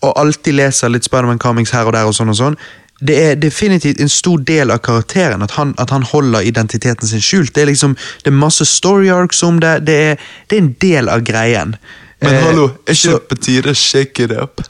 [0.05, 2.59] og alltid leser litt Spiderman Comings her og der og sånn og sånn.
[3.01, 7.21] det er definitivt en stor del av karakteren at han, at han holder identiteten sin
[7.21, 7.55] skjult.
[7.55, 9.87] Det er liksom, det er masse story arcs om det.
[9.87, 11.77] Det er, det er en del av greien.
[12.23, 14.65] Men Eh, hallo, er ikke på tide å shake it up?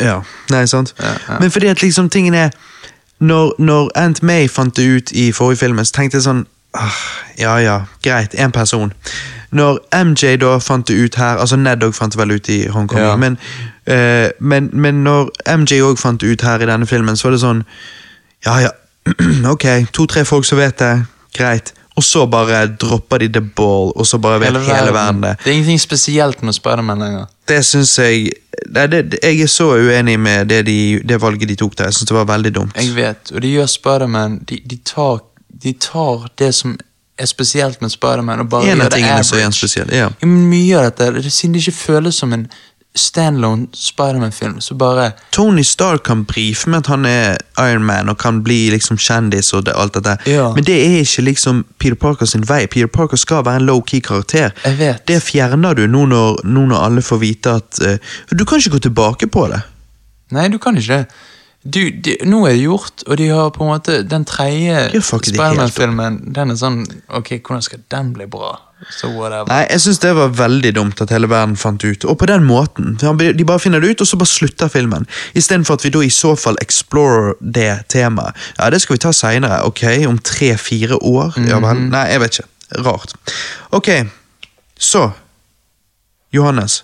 [0.00, 0.94] ja, nei, sant?
[0.98, 1.38] Ja, ja.
[1.40, 2.50] Men fordi at liksom tingen er
[3.22, 6.40] Når, når Aunt May fant det ut i forrige filmen, så tenkte jeg sånn
[6.74, 6.96] ah,
[7.38, 8.90] Ja ja, greit, én person.
[9.52, 12.66] Når MJ da fant det ut her Altså Ned òg fant det vel ut i
[12.72, 13.16] Hongkong, Ja.
[13.16, 13.36] men,
[13.90, 17.36] uh, men, men når MJ òg fant det ut her i denne filmen, så var
[17.36, 17.62] det sånn
[18.46, 18.70] Ja ja,
[19.52, 21.04] ok, to-tre folk som vet det,
[21.36, 21.72] greit.
[21.96, 25.34] Og så bare dropper de the ball, og så bare vet hele, verden det.
[25.44, 27.26] Det er ingenting spesielt med Spiderman lenger.
[27.48, 28.30] Det syns jeg
[28.74, 31.84] det, det- Jeg er så uenig med det, de, det valget de tok der.
[31.84, 32.76] Jeg syns det var veldig dumt.
[32.80, 35.20] Jeg vet, og de gjør Spiderman de, de, tar,
[35.62, 36.78] de tar det som
[37.22, 39.88] er spesielt med Spiderman, En av tingene som er spesiell.
[39.94, 40.10] Ja.
[40.20, 42.48] Ja, mye av dette, siden det ikke føles som en
[42.94, 48.18] standalone Spiderman-film, så bare Tony Stark kan brife med at han er Iron Man og
[48.18, 50.16] kan bli liksom kjendis og det, alt dette.
[50.28, 50.50] Ja.
[50.54, 52.66] Men det er ikke liksom Peter Parker sin vei.
[52.66, 54.52] Peter Parker skal være en low-key karakter.
[55.08, 57.96] Det fjerner du nå når, nå når alle får vite at uh,
[58.30, 59.62] Du kan ikke gå tilbake på det.
[60.32, 61.06] Nei, du kan ikke det.
[61.62, 64.88] Du, de, nå er det gjort, og de har på en måte Den tredje.
[64.98, 68.56] Spiderman-filmen, den er sånn Ok, hvordan skal den bli bra?
[68.82, 69.46] Whatever.
[69.46, 72.02] Nei, jeg syns det var veldig dumt at hele verden fant ut.
[72.10, 72.96] Og på den måten.
[72.98, 75.06] De bare finner det ut, og så bare slutter filmen.
[75.38, 78.34] Istedenfor at vi da i så fall explorer det temaet.
[78.58, 79.60] Ja, det skal vi ta seinere.
[79.70, 81.38] Ok, om tre-fire år?
[81.46, 81.84] Ja vel?
[81.92, 82.48] Nei, jeg vet ikke.
[82.82, 83.14] Rart.
[83.70, 83.92] Ok,
[84.80, 85.12] så
[86.34, 86.82] Johannes.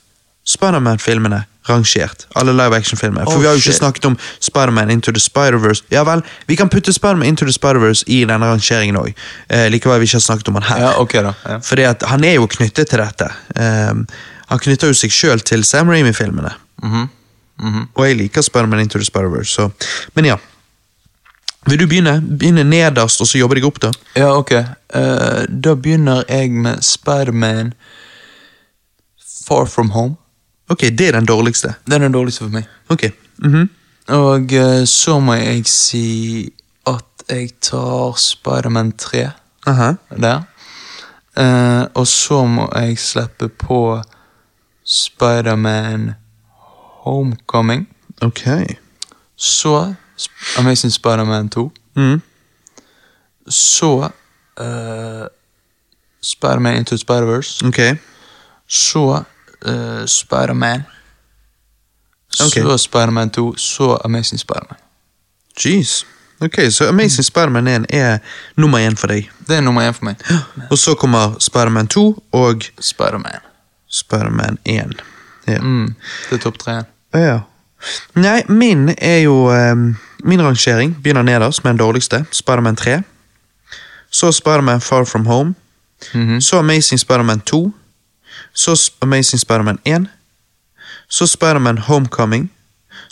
[0.48, 2.26] Spiderman-filmene rangert.
[2.36, 3.24] Alle live action-filmer.
[3.24, 3.80] For Oh, vi har jo ikke shit.
[3.80, 5.82] snakket om Spiderman Into the Spider-Verse.
[5.90, 9.14] Ja vel, vi kan putte Spiderman Into the Spider-Verse i denne rangeringen òg.
[9.50, 10.80] Eh, likevel vi ikke har snakket om han her.
[10.86, 11.32] Ja, okay da.
[11.46, 11.58] Ja.
[11.58, 13.30] Fordi at han er jo knyttet til dette.
[13.56, 14.06] Um,
[14.48, 16.54] han knytter jo seg sjøl til Sam Raimi-filmene.
[16.82, 17.08] Mhm.
[17.60, 17.88] Mhm.
[17.94, 19.70] Og jeg liker Spiderman Into the Spider-Verse, så
[20.14, 20.36] Men ja.
[21.66, 22.20] Vil du begynne?
[22.38, 23.90] Begynne nederst, og så jobbe deg opp, da?
[24.16, 24.52] Ja, ok.
[24.94, 27.74] Uh, da begynner jeg med Spiderman
[29.46, 30.16] Far From Home.
[30.68, 31.74] Ok, det er den dårligste.
[31.86, 32.64] Det er den dårligste for meg.
[32.88, 33.10] Ok.
[33.38, 33.68] mhm.
[34.08, 36.52] Og eh, så må jeg si
[36.86, 39.30] at jeg tar Spiderman 3
[39.66, 39.92] Aha.
[40.10, 40.42] der.
[41.38, 44.02] Uh, og så må jeg slippe på
[44.84, 46.14] Spiderman
[47.04, 47.88] Homecoming.
[48.22, 48.40] Ok.
[49.36, 49.94] Så
[50.58, 51.72] Amazing Spiderman 2.
[51.94, 52.22] Mm.
[53.48, 54.10] Så
[54.60, 55.26] uh,
[56.22, 57.58] Spiderman Into Spiderverse.
[57.58, 57.66] Spider-Verse.
[57.66, 57.98] Ok.
[58.68, 59.22] Så
[59.66, 60.82] uh, Spiderman.
[62.46, 62.62] Okay.
[62.62, 63.54] Så Spiderman 2.
[63.56, 64.76] Så Amazing Spiderman.
[65.64, 66.04] Jeez.
[66.40, 68.18] Ok, Så Amazing Spiderman 1 er
[68.54, 69.30] nummer én for deg.
[69.48, 70.16] Det er nummer én for meg.
[70.70, 73.40] Og så kommer Spiderman 2 og Spiderman.
[73.90, 75.02] Spiderman 1.
[75.46, 75.58] Ja.
[75.58, 75.94] Mm,
[76.30, 76.82] det er topp tre.
[77.14, 77.38] Ja.
[78.14, 82.24] Nei, min er jo um, Min rangering begynner nederst med den dårligste.
[82.30, 83.00] Spiderman 3.
[84.10, 85.54] Så Spiderman Far From Home.
[86.14, 86.40] Mhm.
[86.40, 87.72] Så Amazing Spiderman 2.
[88.58, 90.06] Så Amazing Spiderman 1.
[91.08, 92.50] Så Spiderman Homecoming.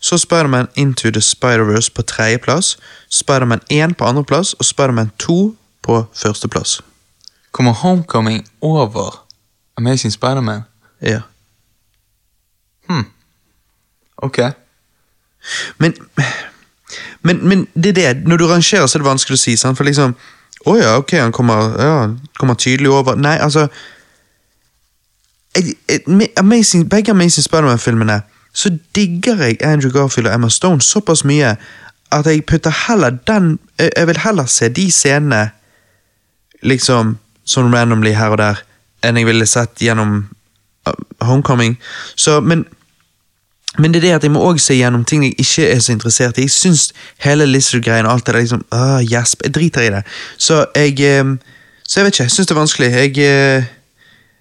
[0.00, 2.78] Så Spiderman Into the Spider-Verse på tredjeplass.
[3.08, 6.82] Spiderman 1 på andreplass og Spiderman 2 på førsteplass.
[7.52, 9.26] Kommer Homecoming over
[9.76, 10.62] Amazing Spiderman?
[11.02, 11.20] Ja.
[12.88, 13.04] Hm.
[14.16, 14.38] Ok.
[15.78, 15.94] Men,
[17.22, 19.78] men, men det er det, når du rangerer så er det vanskelig å si, sant?
[19.78, 20.16] for liksom
[20.66, 22.08] Å ja, ok, han kommer, ja,
[22.38, 23.68] kommer tydelig over Nei, altså
[26.36, 28.20] Amazing, Begge Amazing Spiderman-filmene
[28.56, 31.56] så digger jeg Andrew Garfield og Emma Stone såpass mye
[32.12, 35.50] at jeg putter heller den Jeg, vil heller se de scenene
[36.62, 38.62] liksom sånn randomly her og der
[39.04, 40.14] enn jeg ville sett gjennom
[40.88, 41.76] uh, Homecoming.
[42.16, 42.64] Så, men
[43.78, 45.92] men det er det at jeg må også se gjennom ting jeg ikke er så
[45.92, 46.46] interessert i.
[46.46, 50.02] Jeg syns hele Lizard-greien og alt det der liksom, ah, gjesp, Jeg driter i det.
[50.38, 51.36] Så jeg eh,
[51.88, 52.90] Så jeg vet ikke, jeg syns det er vanskelig.
[52.90, 53.64] Jeg eh,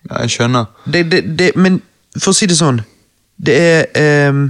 [0.10, 0.66] Ja, jeg skjønner.
[0.86, 1.80] det, det, det, Men
[2.20, 2.78] for å si det sånn
[3.42, 4.44] Det er um,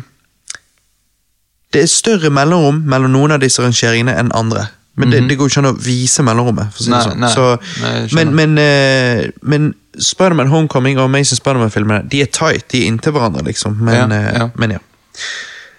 [1.73, 4.67] Det er større mellomrom mellom noen av disse rangeringene enn andre.
[4.95, 6.69] Men det, det går ikke an å vise mellomrommet.
[6.71, 7.19] for å si det Nei, sånn.
[7.19, 7.47] nei, Så,
[7.81, 12.87] nei, men men, uh, men Spiderman Homecoming og Amazing Spiderman-filmene De er tight, de er
[12.91, 13.75] inntil hverandre, liksom.
[13.83, 14.47] Men Ja, eh, ja.
[14.55, 14.79] men ja.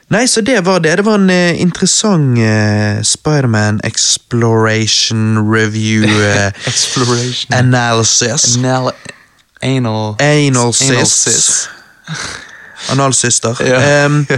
[0.09, 0.93] Nei, så det var det.
[1.01, 7.53] Det var en uh, interessant uh, Spiderman exploration review uh, Exploration.
[7.57, 8.57] analysis.
[8.57, 8.93] Anal
[9.67, 11.69] anal Anal sis.
[12.93, 13.57] Analsyster.
[13.67, 14.05] Ja.
[14.07, 14.27] Um,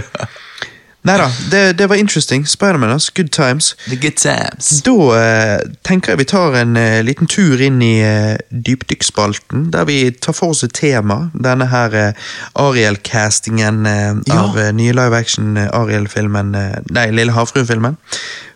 [1.07, 2.43] Nei da, det, det var interesting.
[2.47, 3.11] Spiderman, altså.
[3.15, 3.69] Good times.
[3.87, 4.81] The good times.
[4.83, 9.87] Da uh, tenker jeg vi tar en uh, liten tur inn i uh, dypdykkspalten, der
[9.87, 11.29] vi tar for oss et tema.
[11.39, 12.27] Denne her uh,
[12.67, 14.41] Ariel-castingen eh, Ja.
[14.43, 17.95] av eh, nye live action eh, Ariel-filmen eh, Nei, Lille havfruen-filmen.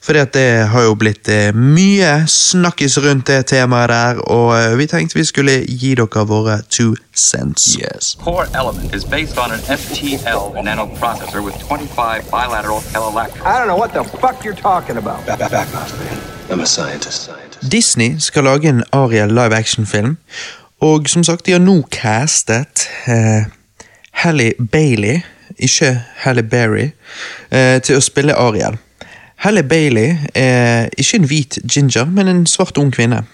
[0.04, 4.74] Fordi at det har jo blitt eh, mye snakkis rundt det temaet der, og eh,
[4.78, 7.78] vi tenkte vi skulle gi dere våre two cents.
[7.80, 8.18] Yes.
[8.20, 13.48] core element is based on an FTL nanoprocessor with 25 bilateral electrons.
[13.48, 15.26] I don't know what the fuck you're talking about.
[15.26, 16.20] Back, back, back off, man.
[16.52, 17.24] I'm a scientist.
[17.24, 17.72] Scientist.
[17.72, 20.18] Disney skal lage en Ariel live action-film,
[20.82, 23.46] og som sagt, de har nå castet eh,
[24.12, 25.22] Halle Bailey,
[25.58, 26.90] ikke Halle Berry,
[27.52, 28.76] eh, til å spille Ariel.
[29.44, 33.26] Halle Bailey er ikke en hvit ginger, men en svart ung kvinne.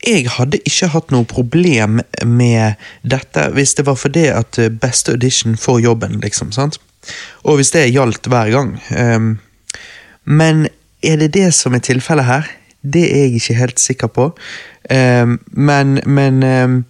[0.00, 5.12] Jeg hadde ikke hatt noe problem med dette hvis det var fordi at eh, beste
[5.12, 6.54] audition får jobben, liksom.
[6.56, 6.78] sant?
[7.44, 8.72] Og hvis det gjaldt hver gang.
[8.96, 9.34] Ehm,
[10.24, 10.68] men
[11.04, 12.48] er det det som er tilfellet her?
[12.80, 14.30] Det er jeg ikke helt sikker på.
[14.88, 16.82] Ehm, men men ehm,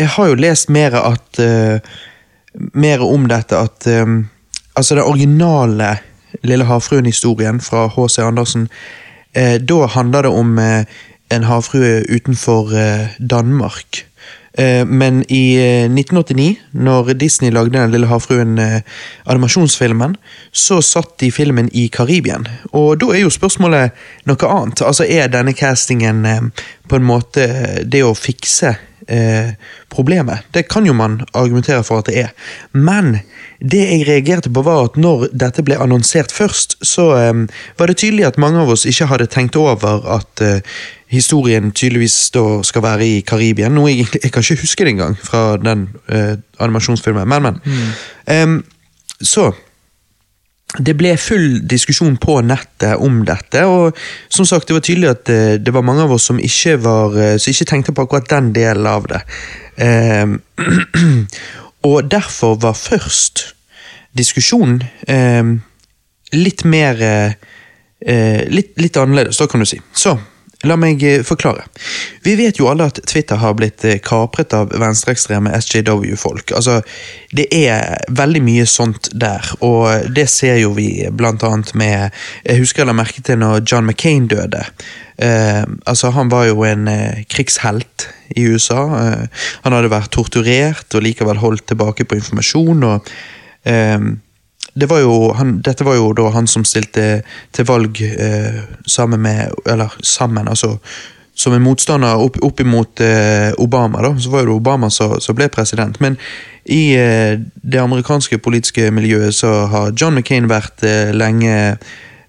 [0.00, 1.80] jeg har jo lest mer at eh,
[2.74, 5.98] Mer om dette at Altså, den originale
[6.42, 8.18] Lille havfruen-historien fra H.C.
[8.18, 8.68] Andersen,
[9.34, 10.84] eh, da handler det om eh,
[11.32, 14.07] en havfrue utenfor eh, Danmark.
[14.58, 18.80] Eh, Men i eh, 1989, når Disney lagde Den lille havfruen eh,
[20.52, 22.48] så satt de filmen i Karibien.
[22.72, 23.94] Og da er jo spørsmålet
[24.26, 24.82] noe annet.
[24.82, 27.46] Altså Er denne castingen eh, på en måte
[27.84, 28.74] det å fikse
[29.06, 29.54] eh,
[29.94, 30.50] problemet?
[30.52, 32.34] Det kan jo man argumentere for at det er.
[32.72, 33.20] Men
[33.58, 37.46] det jeg reagerte på var at når dette ble annonsert først, så eh,
[37.78, 40.60] var det tydelig at mange av oss ikke hadde tenkt over at eh,
[41.08, 43.72] historien tydeligvis da skal være i Karibien.
[43.74, 47.28] Noe jeg, jeg kan ikke huske det engang fra den eh, animasjonsfilmen.
[47.28, 47.62] Men, men.
[48.28, 48.60] Em,
[49.20, 49.50] så
[50.76, 53.96] det ble full diskusjon på nettet om dette, og
[54.28, 57.16] som sagt, det var tydelig at uh, det var mange av oss som ikke, var,
[57.16, 59.22] uh, som ikke tenkte på akkurat den delen av det.
[59.80, 60.36] Um,
[61.88, 63.46] og derfor var først
[64.18, 65.54] diskusjonen um,
[66.36, 69.78] litt mer eh, litt, litt annerledes, da kan du si.
[69.96, 70.18] Så,
[70.66, 71.66] la meg eh, forklare.
[72.24, 76.52] Vi vet jo alle at Twitter har blitt eh, kapret av venstreekstreme SJW-folk.
[76.58, 76.80] Altså,
[77.30, 82.10] det er veldig mye sånt der, og det ser jo vi blant annet med
[82.44, 84.64] Jeg husker jeg la merke til når John McCain døde.
[85.18, 88.82] Eh, altså, han var jo en eh, krigshelt i USA.
[89.02, 92.88] Eh, han hadde vært torturert og likevel holdt tilbake på informasjon.
[92.88, 93.12] og
[94.78, 97.22] det var jo, han, dette var jo da han som stilte
[97.56, 100.78] til valg eh, sammen med Eller sammen, altså
[101.38, 104.02] som en motstander opp, opp imot eh, Obama.
[104.02, 106.00] da, Så var det Obama som ble president.
[106.02, 106.16] Men
[106.66, 111.54] i eh, det amerikanske politiske miljøet så har John McCain vært eh, lenge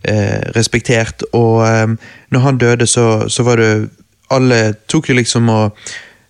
[0.04, 3.90] eh, respektert, og eh, når han døde, så, så var det
[4.30, 5.80] Alle tok jo liksom og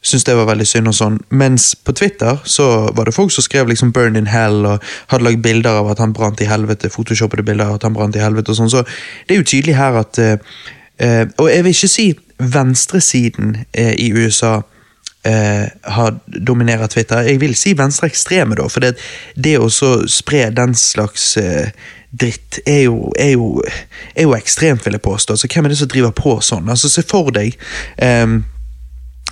[0.01, 1.19] syntes det var veldig synd og sånn.
[1.35, 2.65] Mens på Twitter så
[2.95, 5.99] var det folk som skrev liksom 'burn in hell' og hadde lagd bilder av at
[5.99, 8.71] han brant i helvete, photoshoppede bilder av at han brant i helvete og sånn.
[8.71, 8.83] Så
[9.27, 10.37] det er jo tydelig her at eh,
[10.99, 14.61] eh, Og jeg vil ikke si venstresiden eh, i USA
[15.23, 17.21] eh, har dominerer Twitter.
[17.21, 18.95] Jeg vil si venstreekstreme, da, for det,
[19.35, 19.69] det å
[20.07, 21.71] spre den slags eh,
[22.11, 23.61] dritt er jo, er, jo,
[24.15, 25.33] er jo ekstremt, vil jeg påstå.
[25.33, 26.69] Altså, hvem er det som driver på sånn?
[26.69, 27.59] Altså, Se for deg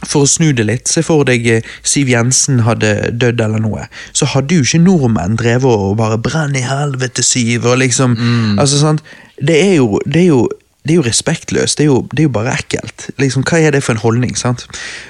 [0.05, 3.87] for å snu det litt, se for deg eh, Siv Jensen hadde dødd eller noe.
[4.13, 8.17] Så hadde jo ikke nordmenn drevet og bare 'brenn i helvete, Siv', og liksom
[8.59, 9.03] altså sant,
[9.37, 10.47] Det er jo, det er jo
[10.87, 13.09] det er jo respektløst, det er jo, det er jo bare ekkelt.
[13.19, 14.37] Liksom, Hva er det for en holdning?
[14.39, 14.63] sant?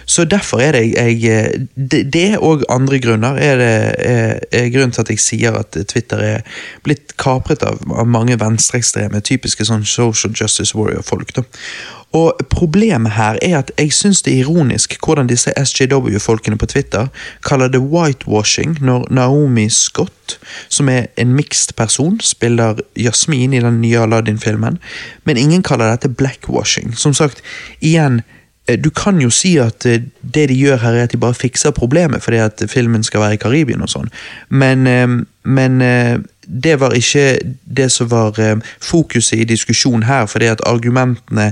[0.10, 4.72] Så derfor er det jeg eh, Det, det og andre grunner er, det, er, er
[4.74, 6.42] grunnen til at jeg sier at Twitter er
[6.84, 11.36] blitt kapret av, av mange venstreekstreme, typiske sånn social justice warrior-folk.
[11.36, 11.46] da.
[12.16, 17.08] Og Problemet her er at jeg syns det er ironisk hvordan disse SJW-folkene på Twitter
[17.46, 20.40] kaller det whitewashing når Naomi Scott,
[20.70, 24.80] som er en mixed person, spiller Jasmin i den nye Aladdin-filmen,
[25.24, 26.96] men ingen kaller dette blackwashing.
[26.98, 27.42] Som sagt,
[27.82, 28.22] igjen,
[28.68, 31.38] eh, du kan jo si at eh, det de gjør her er at de bare
[31.38, 34.10] fikser problemet fordi at filmen skal være i Karibien og sånn,
[34.50, 35.08] men, eh,
[35.44, 35.82] men
[36.48, 37.40] det var ikke
[37.78, 41.52] det som var eh, fokuset i diskusjonen her, fordi at argumentene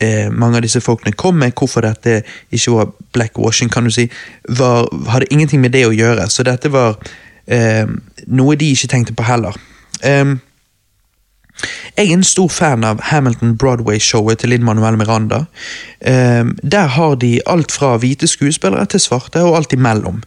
[0.00, 2.20] eh, mange av disse folkene kom med, hvorfor dette
[2.50, 4.10] ikke var blackwashing, kan du si,
[4.48, 6.28] var, hadde ingenting med det å gjøre.
[6.30, 6.98] Så dette var
[7.46, 7.88] eh,
[8.26, 9.56] noe de ikke tenkte på heller.
[10.04, 10.38] Em,
[11.96, 15.44] jeg er en stor fan av Hamilton Broadway-showet til Linn-Manuel Miranda.
[16.00, 20.22] Em, der har de alt fra hvite skuespillere til svarte, og alt imellom.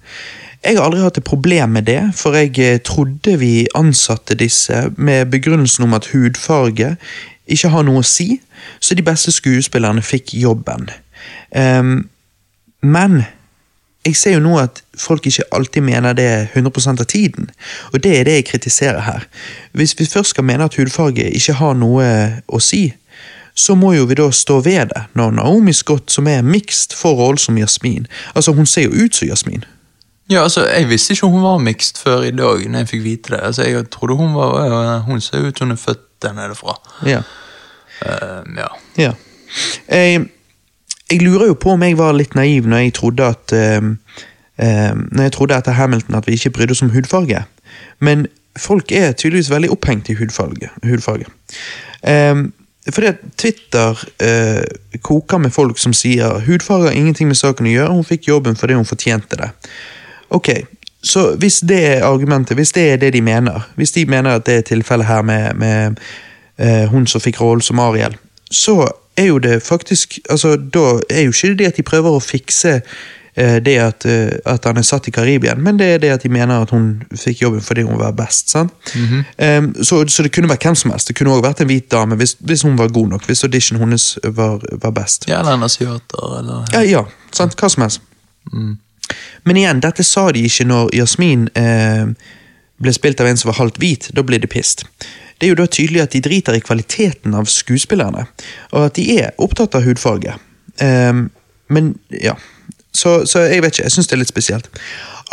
[0.64, 4.86] Jeg har aldri hatt et problem med det, for jeg eh, trodde vi ansatte disse
[4.96, 6.96] med begrunnelsen om at hudfarge
[7.52, 8.38] ikke har noe å si,
[8.80, 10.88] så de beste skuespillerne fikk jobben.
[11.52, 12.08] Um,
[12.80, 13.26] men
[14.06, 17.52] jeg ser jo nå at folk ikke alltid mener det 100% av tiden,
[17.92, 19.28] og det er det jeg kritiserer her.
[19.76, 22.08] Hvis vi først skal mene at hudfarge ikke har noe
[22.48, 22.86] å si,
[23.56, 27.20] så må jo vi da stå ved det, når Naomi Scott, som er mixed, får
[27.20, 28.08] rollen som Jasmin.
[28.36, 29.68] Altså, hun ser jo ut som Jasmin.
[30.30, 33.36] Ja, altså, Jeg visste ikke hun var mixed før i dag, når jeg fikk vite
[33.36, 33.40] det.
[33.44, 36.80] Altså, Jeg trodde hun var Hun ser ut som hun er født der nede fra.
[37.06, 37.22] Ja.
[38.02, 38.68] Uh, ja.
[38.98, 39.12] Ja.
[39.90, 40.26] Jeg,
[41.12, 43.98] jeg lurer jo på om jeg var litt naiv når jeg trodde at ehm,
[44.58, 47.44] ehm, Når jeg trodde etter Hamilton at vi ikke brydde oss om hudfarge.
[48.00, 48.28] Men
[48.58, 50.70] folk er tydeligvis veldig opphengt i hudfarge.
[50.84, 51.26] hudfarge.
[52.92, 54.64] Fordi at Twitter eh,
[55.02, 58.60] koker med folk som sier hudfarge har ingenting med saken å gjøre, hun fikk jobben
[58.60, 59.50] fordi hun fortjente det.
[60.34, 60.50] Ok,
[61.04, 64.46] så hvis det er argumentet, hvis det er det de mener, hvis de mener at
[64.46, 65.96] det er tilfellet her med, med
[66.58, 68.16] eh, hun som fikk rollen som Ariel,
[68.52, 68.88] så
[69.18, 72.82] er jo det faktisk altså Da er jo ikke det at de prøver å fikse
[73.36, 76.24] eh, det at, eh, at han er satt i Karibia, men det er det at
[76.24, 78.50] de mener at hun fikk jobben fordi hun var best.
[78.50, 78.72] sant?
[79.38, 81.08] Em, så, så det kunne vært hvem som helst.
[81.08, 83.26] Det kunne også vært en hvit dame hvis, hvis hun var god nok.
[83.26, 85.28] Hvis auditionen hennes var, var best.
[85.28, 87.60] ja, eller en asiater, eller Ja, ja, sant?
[87.60, 88.02] Hva som helst.
[89.44, 92.14] Men igjen, dette sa de ikke når Jasmin eh,
[92.84, 94.10] ble spilt av en som var halvt hvit.
[94.16, 94.86] Da blir det pist.
[95.40, 98.28] Det er jo da tydelig at de driter i kvaliteten av skuespillerne,
[98.72, 100.38] og at de er opptatt av hudfarge.
[100.84, 101.24] Eh,
[101.74, 102.38] men ja,
[102.94, 104.70] så, så jeg vet ikke, jeg syns det er litt spesielt.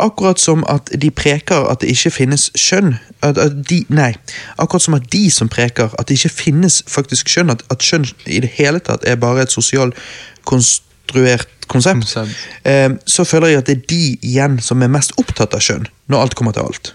[0.01, 2.95] Akkurat som at de preker at det ikke finnes skjønn.
[3.21, 4.15] At, at de, nei,
[4.57, 8.07] akkurat som at de som preker at det ikke finnes faktisk skjønn, at, at skjønn
[8.25, 9.97] i det hele tatt er bare et sosialt
[10.49, 12.35] konstruert konsept, Konsept.
[12.67, 15.87] eh, så føler jeg at det er de igjen som er mest opptatt av skjønn,
[16.11, 16.93] når alt kommer til alt.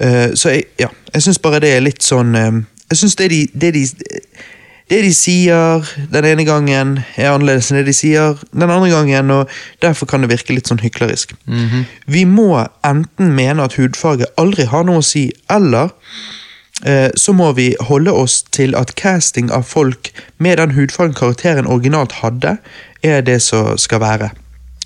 [0.00, 2.60] Eh, så jeg, ja, jeg syns bare det er litt sånn eh,
[2.90, 3.82] Jeg syns det, de- det, de,
[4.90, 9.30] det de sier den ene gangen, er annerledes enn det de sier den andre gangen,
[9.30, 9.52] og
[9.84, 11.36] derfor kan det virke litt sånn hyklerisk.
[12.10, 12.48] Vi må
[12.82, 15.92] enten mene at hudfarge aldri har noe å si, eller
[16.82, 20.10] eh, så må vi holde oss til at casting av folk
[20.42, 22.56] med den hudfargen karakteren originalt hadde,
[23.02, 24.30] er det som skal være.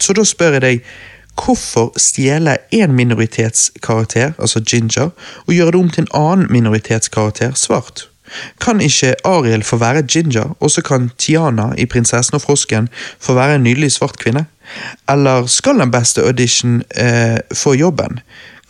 [0.01, 0.89] Så da spør jeg deg,
[1.35, 5.11] hvorfor stjele én minoritetskarakter, altså Ginger,
[5.47, 8.09] og gjøre det om til en annen minoritetskarakter, svart?
[8.61, 12.89] Kan ikke Ariel få være Ginger, og så kan Tiana i Prinsessen og frosken
[13.21, 14.47] få være en nydelig svart kvinne?
[15.11, 18.21] Eller skal den beste audition eh, få jobben?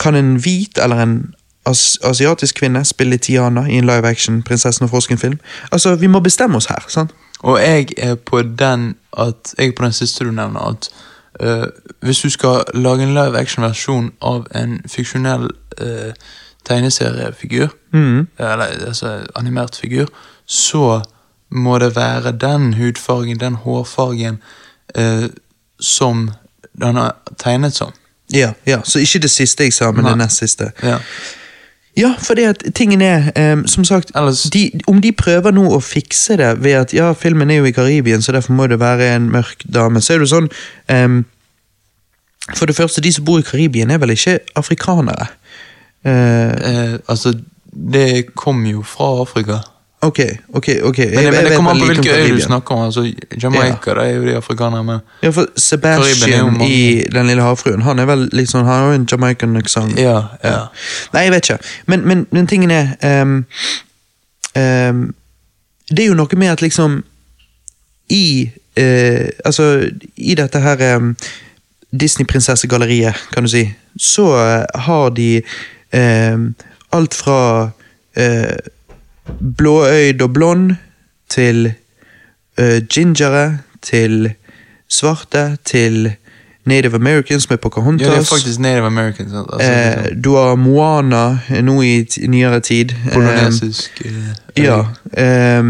[0.00, 1.34] Kan en hvit eller en
[1.66, 5.38] as asiatisk kvinne spiller Tiana i en live action Prinsessen og frosken-film?
[5.72, 7.10] Altså, vi må bestemme oss her, sant?
[7.38, 10.88] Og jeg er på den at Jeg er på den siste du nevner, at
[11.42, 11.68] uh,
[12.00, 15.44] hvis du skal lage en live action-versjon av en fiksjonell
[15.80, 16.12] uh,
[16.64, 17.68] tegneseriefigur,
[18.38, 20.06] eller altså animert figur,
[20.46, 21.00] så
[21.50, 24.42] må det være den hudfargen, den hårfargen,
[24.98, 25.26] uh,
[25.80, 26.30] som
[26.80, 27.92] den er tegnet som.
[28.32, 30.10] Ja, ja, så ikke det siste jeg sa, men Nei.
[30.10, 30.70] det nest siste.
[30.82, 30.98] Ja.
[31.96, 34.10] Ja, for det at tingen er, um, som sagt,
[34.52, 37.74] de, om de prøver nå å fikse det ved at ja, filmen er jo i
[37.74, 40.50] Karibien, så derfor må det være en mørk dame, så er det sånn
[40.90, 41.22] um,
[42.58, 45.30] For det første, de som bor i Karibien, er vel ikke afrikanere?
[46.04, 47.32] Uh, uh, altså,
[47.72, 49.62] det kom jo fra Afrika.
[50.06, 50.98] Ok, ok, ok.
[50.98, 52.84] Jeg, Men, men det kommer an på hvilke øyer du snakker om.
[52.84, 53.12] altså
[53.42, 54.98] Jamaica det er jo de afrikanere, med.
[55.22, 59.06] Ja, for Sebastian i Den lille havfruen, han er vel sånn, han har jo en
[59.10, 59.98] Jamaican aksent.
[59.98, 60.58] Ja, ja.
[61.12, 61.58] Nei, jeg vet ikke.
[61.86, 63.36] Men, men, men tingen er um,
[64.56, 65.14] um,
[65.90, 67.02] Det er jo noe med at liksom
[68.10, 68.50] I
[68.80, 71.16] uh, Altså, i dette her um,
[72.00, 75.42] Disney-prinsessegalleriet, kan du si, så uh, har de
[76.90, 77.70] alt fra
[78.18, 78.56] uh,
[79.58, 80.74] blåøyd og blond
[81.28, 81.72] til
[82.60, 84.32] uh, gingere til
[84.88, 86.12] svarte til
[86.64, 88.06] Native Americans med Pocahontas.
[88.06, 89.32] Ja, det er faktisk Native Americans.
[89.34, 92.94] Altså, Eh, du har Moana eh, nå i nyere tid.
[93.12, 94.00] Polonesisk.
[94.04, 94.12] eh,
[94.56, 94.84] Eh, ja.
[95.12, 95.64] Eh,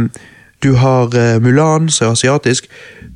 [0.63, 2.67] du har Mulan, som er asiatisk.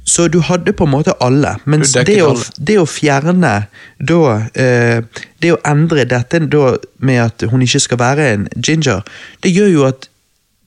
[0.05, 1.55] Så du hadde på en måte alle.
[1.65, 2.35] Men det å,
[2.67, 3.67] det å fjerne
[4.01, 5.03] da eh,
[5.43, 9.03] Det å endre dette da med at hun ikke skal være en ginger,
[9.43, 10.08] det gjør jo at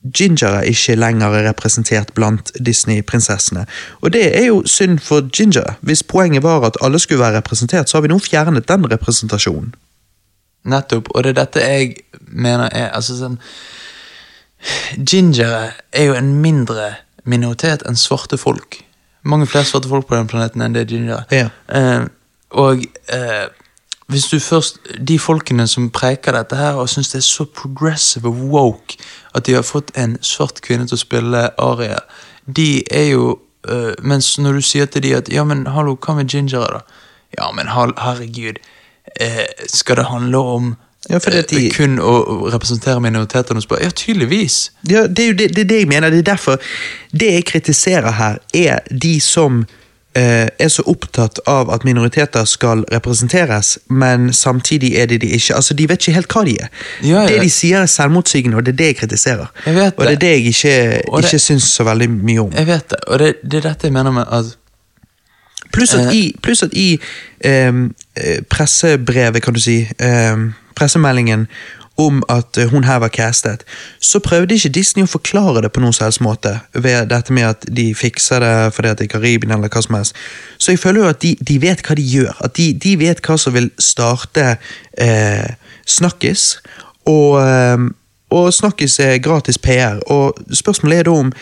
[0.02, 3.66] Ginger er ikke lenger representert blant Disney-prinsessene.
[4.00, 5.76] Og det er jo synd for Ginger.
[5.80, 9.74] Hvis poenget var at alle skulle være representert, så har vi nå fjernet den representasjonen.
[10.64, 11.08] Nettopp.
[11.14, 11.94] Og det er dette jeg
[12.26, 13.38] mener er altså sånn
[14.94, 16.92] Ginger er jo en mindre
[17.26, 18.78] minoritet enn svarte folk.
[19.22, 21.24] Mange flere svarte folk på den planeten enn det er Ginger.
[21.34, 21.48] Ja.
[21.66, 22.06] Uh,
[22.52, 23.46] og eh,
[24.12, 24.78] hvis du først
[25.08, 28.98] De folkene som preker dette her og syns det er så progressive og woke
[29.34, 31.98] at de har fått en svart kvinne til å spille Aria,
[32.46, 36.14] de er jo eh, Mens når du sier til de at ja, men hallo, hva
[36.18, 37.02] med gingere, da?
[37.38, 38.58] Ja, men herregud,
[39.20, 40.72] eh, skal det handle om
[41.10, 43.82] Ja, de- eh, kun å representere minoritetene og spørre?
[43.88, 44.70] Ja, tydeligvis.
[44.86, 46.10] Ja, det er jo det, det, det jeg mener.
[46.10, 46.60] Det er derfor
[47.10, 49.64] Det jeg kritiserer her, er de som
[50.14, 55.54] er så opptatt av at minoriteter skal representeres, men samtidig er det de ikke.
[55.54, 56.68] Altså, De vet ikke helt hva de er.
[57.02, 57.26] Ja, ja.
[57.28, 59.46] Det de sier er selvmotsigende, og det er det jeg kritiserer.
[59.66, 60.20] Jeg vet og det er det.
[60.20, 60.74] det jeg ikke,
[61.18, 62.52] det- ikke syns så veldig mye om.
[62.52, 64.44] Jeg vet det, og det, det er dette jeg mener med at
[65.72, 66.14] Pluss at Eh.
[66.14, 67.00] i, plus at i
[67.44, 70.36] ehm, eh, pressebrevet, kan du si, eh,
[70.76, 71.46] pressemeldingen
[72.00, 73.64] om at eh, hun her var castet,
[74.00, 77.48] så prøvde ikke Disney å forklare det på noen som helst måte, ved dette med
[77.50, 80.16] at de fikser det fordi at det er Karibien eller hva som helst.
[80.58, 83.20] Så jeg føler jo at de, de vet hva de gjør, at de, de vet
[83.26, 84.54] hva som vil starte
[84.98, 85.50] eh,
[85.88, 86.46] Snakkis,
[87.10, 87.90] og, ehm,
[88.30, 91.32] og Snakkis er gratis PR, og spørsmålet er da om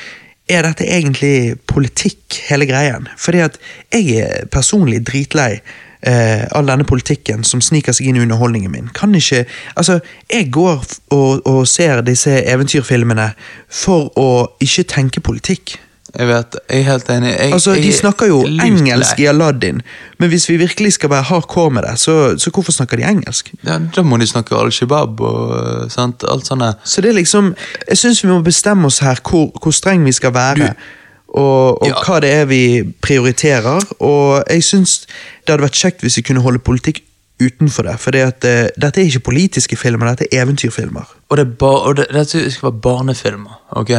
[0.51, 3.07] er dette egentlig politikk, hele greien?
[3.19, 3.59] Fordi at
[3.93, 5.61] jeg er personlig dritlei
[6.03, 8.89] eh, all denne politikken som sniker seg inn i underholdningen min.
[8.95, 9.45] Kan ikke
[9.77, 10.01] Altså,
[10.33, 13.33] jeg går og, og ser disse eventyrfilmene
[13.69, 14.29] for å
[14.61, 15.79] ikke tenke politikk.
[16.11, 17.29] Jeg vet jeg er helt enig.
[17.39, 19.79] Jeg, Altså, De er snakker jo engelsk i Aladdin,
[20.19, 23.53] men hvis vi virkelig skal være hardcore med det, så, så hvorfor snakker de engelsk?
[23.63, 26.67] Ja, da må de snakke Al-Shabaab og eh, sant, alt sånt.
[26.85, 27.55] Så det er liksom
[27.89, 30.73] Jeg syns vi må bestemme oss her hvor, hvor streng vi skal være.
[30.73, 30.97] Du-
[31.31, 31.95] og og Ja.
[32.07, 33.81] hva det er vi prioriterer.
[34.01, 35.07] Og jeg syns
[35.47, 37.03] det hadde vært kjekt hvis vi kunne holde politikk
[37.41, 37.99] utenfor det.
[38.01, 41.09] For dette er ikke politiske filmer, dette er eventyrfilmer.
[41.29, 43.91] Og det, er og det, dette skal være barnefilmer, ok?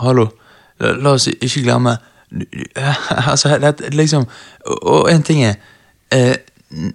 [0.00, 0.28] Hallo?
[0.80, 1.96] La, la oss ikke glemme
[3.30, 4.26] Altså, det, liksom
[4.66, 5.54] Og én en ting er
[6.12, 6.36] eh,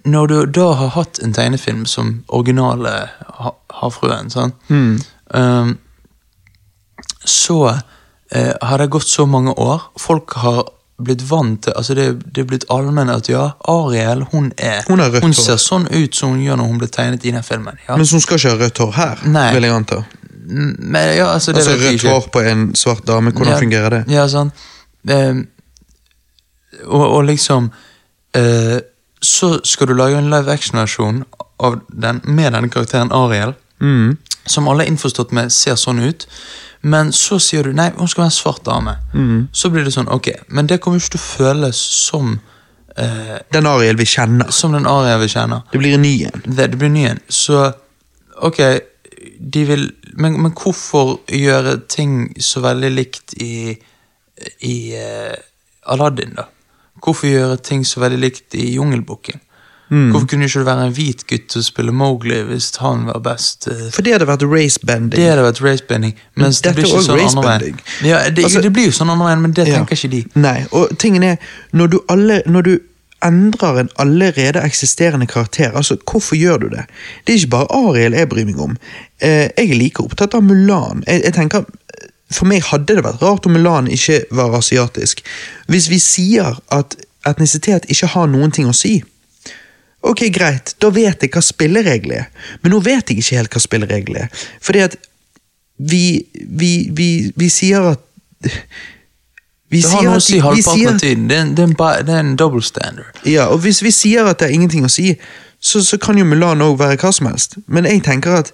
[0.05, 3.09] Når du da har hatt en tegnefilm som originale
[3.39, 4.53] ha, Havfruen, sant?
[4.69, 5.77] Um,
[7.25, 7.79] så
[8.33, 9.81] eh, har det gått så mange år.
[9.99, 10.63] Folk har
[11.03, 12.03] blitt vant til altså det,
[12.35, 15.39] det er blitt allmenn at ja, Ariel hun er Hun har rødt hun hår.
[15.43, 17.79] ser sånn ut som hun gjør når hun ble tegnet i den filmen.
[17.87, 17.97] Ja.
[17.97, 19.47] Men hun skal ikke ha rødt hår her, Nei.
[19.55, 20.03] vil jeg anta.
[20.45, 24.01] Men, ja, altså, det Altså Rødt hår på en svart dame, hvordan Ja, fungerer det?
[24.13, 24.51] Ja, sånn.
[25.09, 25.41] Eh,
[26.85, 27.69] og, og liksom
[28.35, 28.79] eh,
[29.23, 31.23] Så skal du lage en live action-versjon
[31.63, 34.17] av den med denne karakteren Ariel, Mm.
[34.47, 36.23] som alle er innforstått med ser sånn ut.
[36.83, 38.97] Men så sier du nei, hun skal være en svart dame.
[39.13, 39.37] Mm.
[39.55, 42.33] Så blir det sånn, ok, men det kommer jo ikke til å føles som
[42.99, 44.51] eh, Den Ariel vi kjenner.
[44.51, 45.63] Som den Ariel vi kjenner.
[45.71, 46.43] Det blir en ny en.
[46.43, 47.21] Det, det blir ny en.
[47.31, 47.61] Så
[48.43, 48.59] ok,
[49.39, 49.87] de vil
[50.19, 53.73] men, men hvorfor gjøre ting så veldig likt i,
[54.67, 55.33] i eh,
[55.89, 56.49] Aladdin, da?
[57.03, 58.73] Hvorfor gjøre ting så veldig likt i
[59.93, 60.11] Jungelboken?
[60.11, 63.19] Hvorfor kunne ikke det være en hvit gutt til å spille Mowgli hvis han var
[63.19, 63.67] best?
[63.67, 65.17] eh, For det hadde vært race-bending.
[65.19, 66.15] det hadde vært racebending.
[66.35, 67.79] Mens det blir ikke sånn andre veien.
[68.03, 69.75] Ja, det, Altså- det blir jo sånn andre veien, men det Ja.
[69.77, 70.25] tenker ikke de.
[70.35, 71.37] Nei, og tingen er,
[71.73, 72.79] når du, alle, når du
[73.23, 76.85] endrer en allerede eksisterende karakter, altså hvorfor gjør du det?
[77.25, 78.77] Det er ikke bare Ariel jeg bryr meg om.
[79.21, 81.03] Eh, jeg er like opptatt av Mulan.
[81.07, 81.65] Jeg, jeg tenker,
[82.31, 85.21] For meg hadde det vært rart om Mulan ikke var asiatisk.
[85.69, 86.95] Hvis vi sier at
[87.27, 89.03] etnisitet ikke har noen ting å si,
[90.03, 92.47] Ok, greit, da vet jeg hva spillereglene er.
[92.61, 94.45] Men nå vet jeg ikke helt hva spillereglene er.
[94.63, 94.97] Fordi at
[95.77, 97.09] vi, vi, vi,
[97.39, 98.03] vi sier at
[99.73, 101.25] vi Det har noe å si halvparten av tiden.
[101.29, 103.15] Det er, en, det, er en, double standard.
[103.25, 105.15] Ja, og hvis vi sier at det er ingenting å si,
[105.57, 107.57] så, så kan jo Mulan òg være hva som helst.
[107.65, 108.51] Men jeg tenker at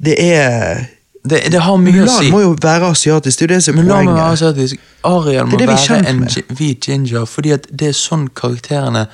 [0.00, 0.86] det er
[1.26, 3.74] Det, det har mye å Mulan må jo være asiatisk, det er jo det som
[3.74, 4.90] er Men la Må være asiatisk.
[5.10, 6.26] Ariel må Det det være en
[6.56, 9.08] hvit ginger, fordi at det er sånn karakterene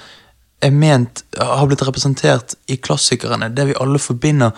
[0.63, 3.51] er ment har blitt representert i klassikerne.
[3.57, 4.51] Det vi alle forbinder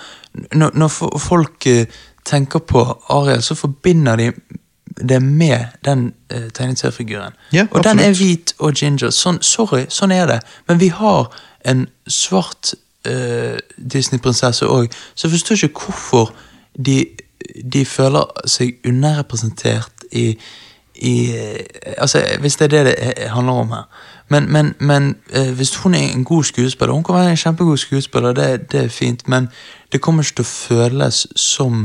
[0.53, 1.87] Når, når folk eh,
[2.25, 4.33] tenker på Ariel, så forbinder de
[5.09, 7.33] det med den uh, tegneseriefiguren.
[7.53, 9.11] Ja, og den er hvit og ginger.
[9.11, 10.39] Sånn, sorry, sånn er det.
[10.69, 11.31] Men vi har
[11.65, 12.75] en svart
[13.09, 16.35] eh, Disney-prinsesse òg, så jeg forstår ikke hvorfor
[16.87, 16.99] de,
[17.73, 20.35] de føler seg underrepresentert i,
[21.05, 21.65] i eh,
[21.99, 23.89] Altså, hvis det er det det handler om her.
[24.29, 27.77] Men, men, men eh, hvis hun er en god skuespiller Hun kan være en kjempegod
[27.77, 29.49] skuespiller, det, det er fint, men
[29.93, 31.85] det kommer ikke til å føles som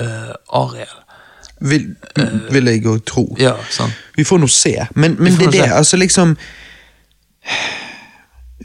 [0.00, 0.98] uh, Ariel.
[1.60, 1.88] Vil,
[2.50, 3.24] vil jeg òg tro.
[3.38, 3.94] Ja, sant.
[4.16, 4.76] Vi får nå se.
[4.94, 6.36] Men, men det er det, altså liksom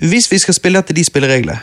[0.01, 1.57] Hvis vi skal spille etter de spillereglene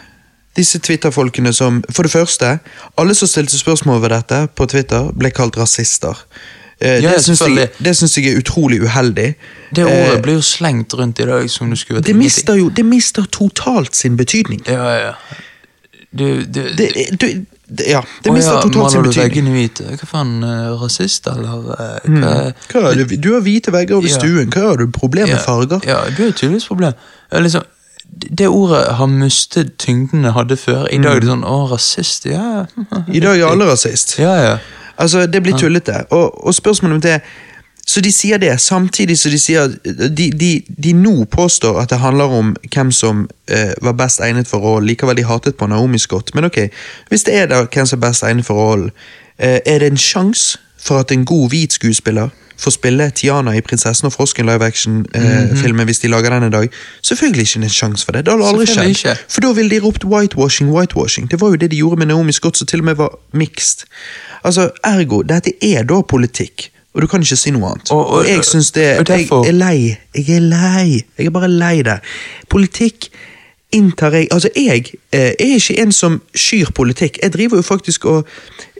[0.56, 2.58] disse Twitter-folkene som For det første,
[2.98, 6.14] alle som stilte spørsmål ved dette på Twitter, ble kalt rasister.
[6.84, 9.34] Eh, Ja, det syns jeg, det syns jeg er utrolig uheldig.
[9.74, 12.68] Det ordet Eh, blir jo slengt rundt i dag som det skulle det mister jo
[12.68, 14.60] det mister totalt sin betydning.
[14.68, 15.12] Ja, ja.
[16.14, 16.90] Du, du, Det,
[17.20, 17.26] du,
[17.66, 19.54] det, ja, det mister ja, totalt sin Maler du betydning.
[19.56, 19.96] veggene?
[19.98, 21.48] Hva faen, eh, rasist, eller?
[21.64, 22.20] Hva, Mm.
[22.20, 24.18] Hva, Hva er det, du har hvite vegger over Ja.
[24.18, 25.80] stuen, hva har du problem med ja, farger?
[25.86, 26.92] Ja, du har tydeligvis problem.
[27.32, 27.62] Liksom,
[28.38, 30.86] det ordet har mistet tyngden det hadde før.
[30.92, 32.66] I dag er det sånn 'å, rasist', ja.
[33.08, 34.18] I dag er alle rasist.
[34.18, 34.58] Ja, ja.
[34.98, 36.04] Altså, det blir tullete.
[36.10, 37.18] Og, og spørsmålet mitt er
[37.86, 41.98] Så de sier det, samtidig som de sier de, de, de nå påstår at det
[42.00, 44.86] handler om hvem som eh, var best egnet for rollen.
[44.88, 46.34] Likevel de hatet på Naomi Scott.
[46.34, 46.58] Men ok,
[47.08, 48.90] hvis det er da hvem som er best egnet for rollen,
[49.38, 53.60] eh, er det en sjanse for at en god hvit skuespiller får spille Tiana i
[53.60, 56.68] 'Prinsessen og frosken' live action-filmen hvis de lager den en dag?
[57.02, 58.24] Selvfølgelig ikke en sjanse for det.
[58.26, 59.16] Det hadde aldri skjedd.
[59.28, 61.26] For da ville de ropt 'whitewashing', 'whitewashing'.
[61.30, 63.84] Det var jo det de gjorde med Naomi Scott, som til og med var mixed.
[64.44, 66.70] Altså, Ergo, dette er da politikk.
[66.94, 67.90] Og du kan ikke si noe annet.
[67.90, 69.96] Og- Og, og- jeg syns det derfor- Jeg er lei.
[70.14, 71.02] Jeg er lei.
[71.18, 71.98] Jeg er bare lei det.
[72.48, 73.08] Politikk
[73.72, 77.18] inntar jeg Altså, jeg eh, er ikke en som skyr politikk.
[77.22, 78.26] Jeg driver jo faktisk og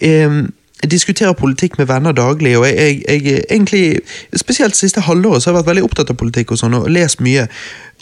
[0.02, 0.42] eh,
[0.90, 3.98] diskuterer politikk med venner daglig, og jeg, jeg, jeg egentlig,
[4.36, 7.22] spesielt siste halvåret, så har jeg vært veldig opptatt av politikk og sånn, og lest
[7.24, 7.46] mye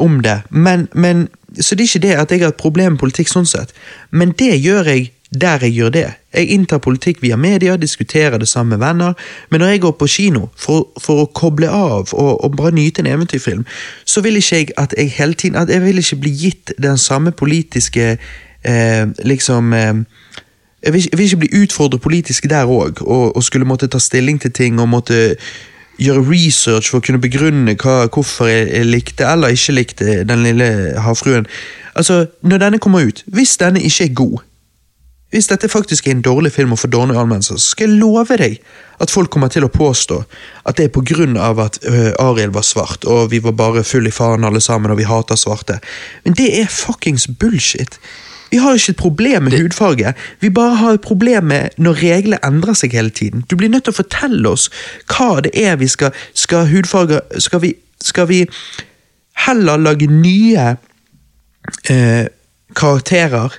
[0.02, 0.40] om det.
[0.50, 1.28] Men, men,
[1.58, 3.74] så det er ikke det at jeg har et problem med politikk sånn sett,
[4.10, 6.08] men det gjør jeg der jeg gjør det.
[6.34, 9.12] Jeg inntar politikk via media, diskuterer det sammen med venner,
[9.50, 13.00] men når jeg går på kino for, for å koble av og, og bare nyte
[13.00, 13.64] en eventyrfilm,
[14.04, 16.98] så vil ikke jeg at jeg hele tiden at jeg vil ikke bli gitt den
[16.98, 18.16] samme politiske
[18.64, 19.94] eh, liksom eh,
[20.82, 23.98] jeg vil, jeg vil ikke bli utfordret politisk der òg, og, og skulle måtte ta
[24.02, 25.36] stilling til ting og måtte
[26.02, 30.46] gjøre research for å kunne begrunne hva, hvorfor jeg, jeg likte eller ikke likte den
[30.46, 30.70] lille
[31.04, 31.46] havfruen.
[31.94, 34.40] Altså, Når denne kommer ut, hvis denne ikke er god,
[35.32, 38.36] hvis dette faktisk er en dårlig film og får dårlige anmeldelser, så skal jeg love
[38.36, 38.58] deg
[39.00, 40.18] at folk kommer til å påstå
[40.68, 43.84] at det er på grunn av at øh, Ariel var svart, og vi var bare
[43.84, 45.78] full i faen alle sammen, og vi hater svarte.
[46.26, 47.96] Men det er fuckings bullshit.
[48.52, 52.40] Vi har ikke et problem med hudfarge, vi bare har et problem med når reglene
[52.44, 53.46] endrer seg hele tiden.
[53.48, 54.68] Du blir nødt til å fortelle oss
[55.08, 58.42] hva det er vi skal Skal hudfarge Skal vi, skal vi
[59.46, 60.76] heller lage nye
[61.88, 62.26] eh,
[62.76, 63.56] karakterer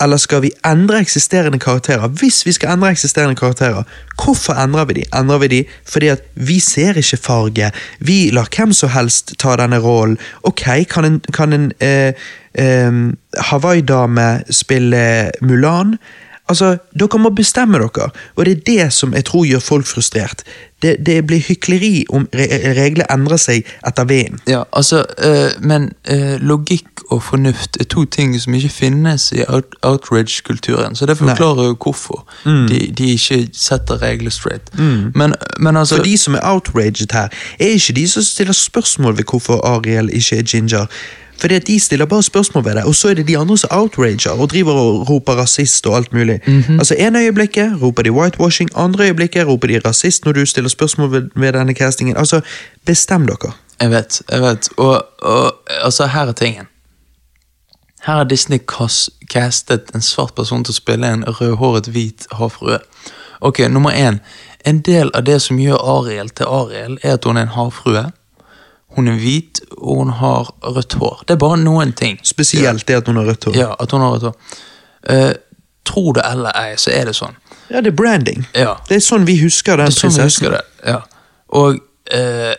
[0.00, 2.08] eller skal vi endre eksisterende karakterer?
[2.08, 3.82] Hvis vi skal endre eksisterende karakterer,
[4.22, 5.04] hvorfor endrer vi de?
[5.18, 9.56] Endrer vi de fordi at vi ser ikke farge, vi lar hvem som helst ta
[9.56, 10.18] denne rollen.
[10.42, 12.14] Ok, kan en, kan en eh,
[12.54, 12.92] eh,
[13.50, 15.96] Hawaii-dame spille Mulan?
[16.50, 20.42] Altså, Dere må bestemme dere, og det er det som jeg tror gjør folk frustrert.
[20.82, 22.46] Det, det blir hykleri om re
[22.76, 24.40] reglene endrer seg etter vinden.
[24.48, 29.42] Ja, altså, øh, men øh, logikk og fornuft er to ting som ikke finnes i
[29.48, 30.96] out outrage-kulturen.
[30.96, 34.78] Så det forklarer jo hvorfor de, de ikke setter regler straight.
[35.14, 37.28] Men, men altså For de som er outraged her,
[37.60, 40.86] er ikke de som stiller spørsmål ved hvorfor Ariel ikke er ginger.
[41.40, 43.68] Fordi at De stiller bare spørsmål ved det, og så er det de andre som
[43.72, 46.40] outrager og driver og roper rasist og alt mulig.
[46.78, 51.12] Altså En øyeblikket roper de whitewashing, andre øyeblikket roper de rasist når du stiller spørsmål
[51.12, 52.16] ved, ved denne castingen.
[52.16, 52.40] Altså,
[52.86, 53.52] Bestem dere.
[53.80, 54.68] Jeg vet, jeg vet.
[54.76, 55.52] Og, og
[55.82, 56.66] altså, her er tingen.
[58.06, 58.58] Her har Disney
[59.30, 62.78] castet en svart person til å spille en rødhåret hvit havfrue.
[63.40, 64.20] Ok, nummer én.
[64.66, 68.04] En del av det som gjør Ariel til Ariel, er at hun er en havfrue.
[68.96, 71.22] Hun er hvit, og hun har rødt hår.
[71.28, 72.18] Det er bare noen ting.
[72.26, 73.58] Spesielt det at hun har rødt hår.
[73.58, 74.56] Ja, at hun har rødt hår.
[75.10, 75.30] Uh,
[75.86, 77.38] tro det eller ei, så er det sånn.
[77.70, 78.42] Ja, det er branding.
[78.54, 78.74] Ja.
[78.88, 80.98] Det er sånn vi husker den Det er sånn vi husker det, ja.
[81.60, 81.78] Og
[82.14, 82.56] uh,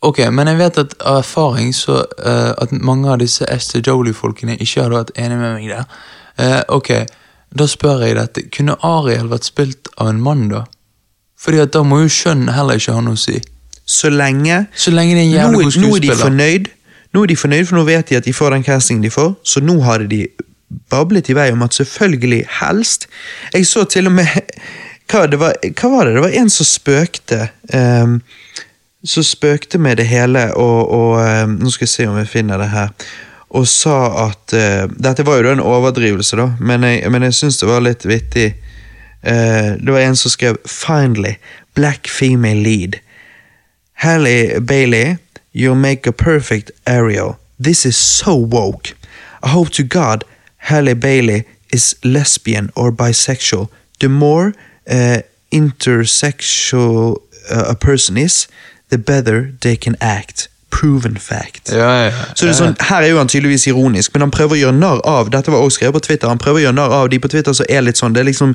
[0.00, 4.54] Ok, men jeg vet at av erfaring så uh, at mange av disse Esther Jolie-folkene
[4.56, 5.98] ikke hadde vært enig med meg der.
[6.40, 6.90] Eh, ok,
[7.52, 8.46] da spør jeg dette.
[8.54, 10.64] Kunne Ariel vært spilt av en mann, da?
[11.40, 13.36] Fordi at da må jo kjønn heller ikke ha noe å si.
[13.90, 16.68] Så lenge Så lenge det er en jævlig god nå er de fornøyd,
[17.12, 19.32] nå er de fornøyd, for nå vet de at de får den castingen de får,
[19.42, 20.26] så nå har de
[20.90, 23.08] bablet i vei om at selvfølgelig, helst
[23.54, 24.26] Jeg så til og med
[25.10, 26.14] Hva, det var, hva var det?
[26.14, 28.20] Det var en som spøkte Um,
[29.04, 32.58] Som spøkte med det hele, og, og um, Nå skal jeg se om jeg finner
[32.60, 32.90] det her.
[33.50, 37.34] Og sa at uh, Dette var jo da en overdrivelse, da, men jeg, men jeg
[37.38, 38.50] syns det var litt vittig.
[39.24, 41.34] Uh, det var en som skrev 'Finally,
[41.74, 43.00] black female lead'.
[44.00, 45.18] Halle Bailey,
[45.52, 47.38] you make a perfect Ariel.
[47.58, 48.94] This is so woke.
[49.42, 50.24] I hope to God
[50.56, 53.68] Halle Bailey is lesbian or bisexual.
[53.98, 54.54] The more
[54.90, 55.18] uh,
[55.52, 57.20] intersexual
[57.50, 58.48] uh, a person is,
[58.88, 60.48] the better they can act.
[60.70, 61.68] Proven fact.
[61.72, 62.12] Ja, ja, ja.
[62.34, 64.78] Så det er sånn, Her er jo han tydeligvis ironisk, men han prøver å gjøre
[64.78, 66.30] narr av Dette var også skrevet på Twitter.
[66.30, 68.14] Han prøver å gjøre narr av de på Twitter som er litt sånn.
[68.14, 68.54] det er liksom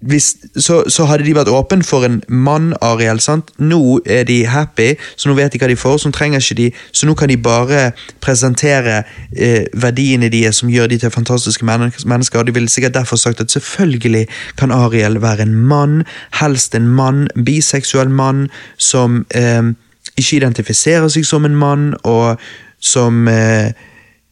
[0.00, 3.20] hvis, så, så hadde de vært åpen for en mann, Ariel.
[3.20, 3.50] sant?
[3.58, 5.98] Nå er de happy, så nå vet de hva de får.
[6.02, 7.90] Så trenger ikke de, så nå kan de bare
[8.22, 9.00] presentere
[9.32, 12.38] eh, verdiene deres som gjør de til fantastiske mennesker.
[12.38, 16.04] Og De ville sikkert derfor sagt at selvfølgelig kan Ariel være en mann,
[16.40, 18.46] helst en mann, biseksuell mann,
[18.78, 19.74] som eh,
[20.16, 22.38] ikke identifiserer seg som en mann, og
[22.80, 23.74] som eh,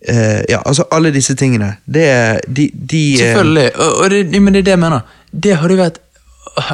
[0.08, 1.76] Ja, altså alle disse tingene.
[1.86, 3.76] Det er de, de eh, Selvfølgelig.
[3.76, 5.00] Og, og det, men det er det jeg mener.
[5.42, 6.00] Det hadde jo vært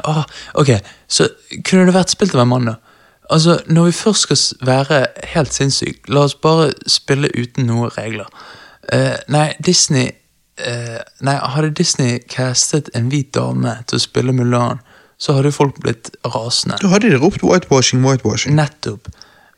[0.04, 0.24] Åh,
[0.60, 0.70] Ok,
[1.08, 1.28] så
[1.64, 2.74] kunne det vært spilt av en mann, da?
[3.30, 8.26] Altså, Når vi først skal være helt sinnssyke, la oss bare spille uten noen regler.
[8.92, 10.10] Uh, nei, Disney
[10.66, 14.82] uh, Nei, hadde Disney castet en hvit dame til å spille Mulan,
[15.20, 16.80] så hadde folk blitt rasende.
[16.82, 18.56] Da hadde de ropt whitewashing, whitewashing.
[18.56, 19.08] Nettopp.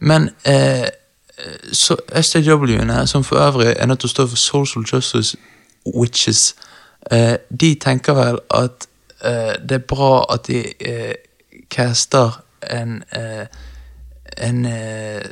[0.02, 0.88] Men eh,
[1.72, 5.36] så SJW-ene, som for øvrig er nødt til å stå for Social Justice
[5.94, 6.54] Witches,
[7.10, 8.86] eh, de tenker vel at
[9.24, 11.14] eh, det er bra at de eh,
[11.70, 12.40] caster
[12.70, 13.46] en eh,
[14.38, 15.22] en eh,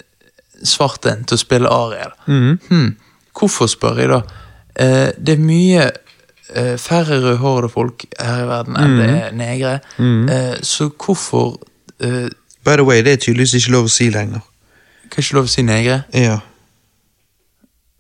[0.65, 2.11] svart en til å spille Ariel.
[2.27, 2.97] Hm,
[3.41, 4.19] Hvorfor, spør jeg da?
[4.77, 5.87] Eh, det er mye
[6.55, 9.79] eh, færre rødhårede folk her i verden enn det er negre.
[10.29, 11.57] Eh, så hvorfor
[12.03, 12.29] eh,
[12.65, 14.43] By the way, det er tydeligvis ikke lov å si lenger.
[15.11, 16.03] Kan ikke lov å si negre?
[16.15, 16.39] Ja.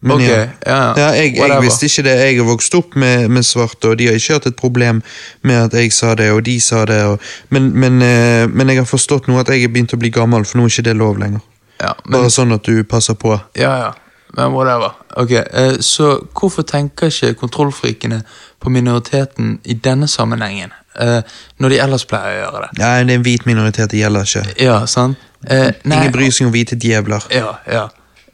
[0.00, 0.46] Men Ok, ja.
[0.66, 1.08] ja, ja.
[1.12, 2.14] Jeg, jeg visste ikke det.
[2.24, 5.02] Jeg har vokst opp med, med svarte, og de har ikke hatt et problem
[5.44, 7.02] med at jeg sa det, og de sa det.
[7.04, 7.20] Og,
[7.52, 10.46] men, men, eh, men jeg har forstått nå at jeg er begynt å bli gammel,
[10.48, 11.44] for nå er ikke det lov lenger.
[11.80, 13.36] Ja, men, Bare sånn at du passer på.
[13.60, 13.90] ja, ja.
[14.36, 14.92] Men whatever.
[15.18, 18.20] Ok, eh, Så hvorfor tenker ikke kontrollfrikene
[18.62, 20.70] på minoriteten i denne sammenhengen,
[21.02, 21.22] eh,
[21.58, 22.78] når de ellers pleier å gjøre det?
[22.78, 24.44] Nei, det er en hvit minoritet, det gjelder ikke.
[24.62, 25.18] Ja, sant?
[25.48, 27.24] Eh, nei, Ingen bryr seg om hvite djevler.
[27.32, 27.86] Ja, ja.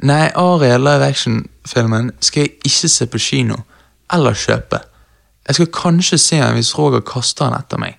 [0.03, 3.57] Nei, Ariel live action-filmen skal jeg ikke se på kino,
[4.13, 4.81] eller kjøpe.
[5.47, 7.95] Jeg skal kanskje se den hvis Roger kaster den etter meg.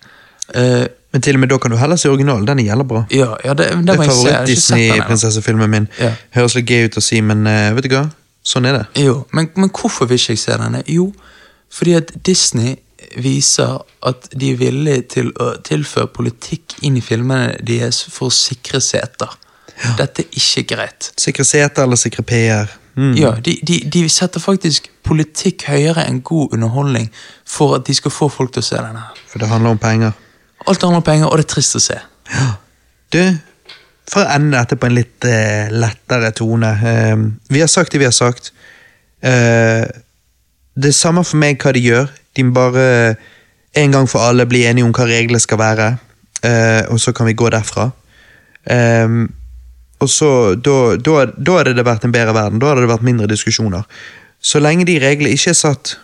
[0.53, 2.45] Eh, Men til og med da kan du heller se originalen.
[2.47, 3.05] Den gjelder bra.
[3.11, 5.87] ja, ja, det, det Det er favoritt-Disney-prinsessefilmen min.
[5.99, 6.11] Ja.
[6.35, 8.03] Høres litt gøy ut å si, men uh, vet du hva?
[8.47, 9.03] Sånn er det.
[9.07, 10.83] Jo, men, men hvorfor vil ikke jeg se denne?
[10.87, 11.09] Jo,
[11.73, 12.75] fordi at Disney
[13.21, 13.77] viser
[14.07, 18.81] at de er villige til å tilføre politikk inn i filmene deres for å sikre
[18.83, 19.33] seter.
[19.97, 21.11] Dette er ikke greit.
[21.21, 22.71] Sikre seter eller sikre PR.
[22.97, 23.11] Mm.
[23.19, 27.11] Ja, de, de, de setter faktisk politikk høyere enn god underholdning
[27.45, 29.03] for at de skal få folk til å se denne.
[29.29, 30.17] For det handler om penger.
[30.65, 31.99] Alt handler om penger, og det er trist å se.
[33.13, 33.21] Du,
[34.09, 36.73] for å ende dette på en litt uh, lettere tone.
[36.81, 38.51] uh, vi har sagt det vi har sagt.
[39.21, 39.85] Eh,
[40.77, 42.11] det er samme for meg hva de gjør.
[42.37, 43.15] De må bare
[43.77, 45.87] en gang for alle bli enige om hva reglene skal være,
[46.45, 47.89] eh, og så kan vi gå derfra.
[48.65, 49.17] Eh,
[49.99, 52.61] og så, da, da, da hadde det vært en bedre verden.
[52.61, 53.87] Da hadde det vært mindre diskusjoner.
[54.41, 55.97] Så lenge de reglene ikke er satt,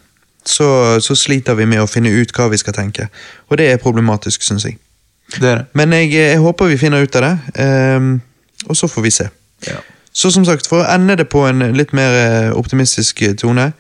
[0.45, 0.67] så,
[0.99, 3.07] så sliter vi med å finne ut hva vi skal tenke.
[3.51, 4.79] Og det er problematisk, syns jeg.
[5.37, 5.65] Det er det.
[5.77, 7.63] Men jeg, jeg håper vi finner ut av det,
[7.97, 8.15] um,
[8.67, 9.29] og så får vi se.
[9.69, 9.79] Ja.
[10.13, 13.71] Så som sagt, for å ende det på en litt mer eh, optimistisk eh, tone,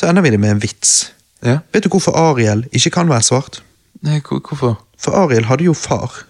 [0.00, 1.10] så ender vi det med en vits.
[1.44, 1.58] Ja?
[1.74, 3.60] Vet du hvorfor Ariel ikke kan være svart?
[4.02, 4.78] Nei, hvor- hvorfor?
[5.00, 6.22] For Ariel hadde jo far.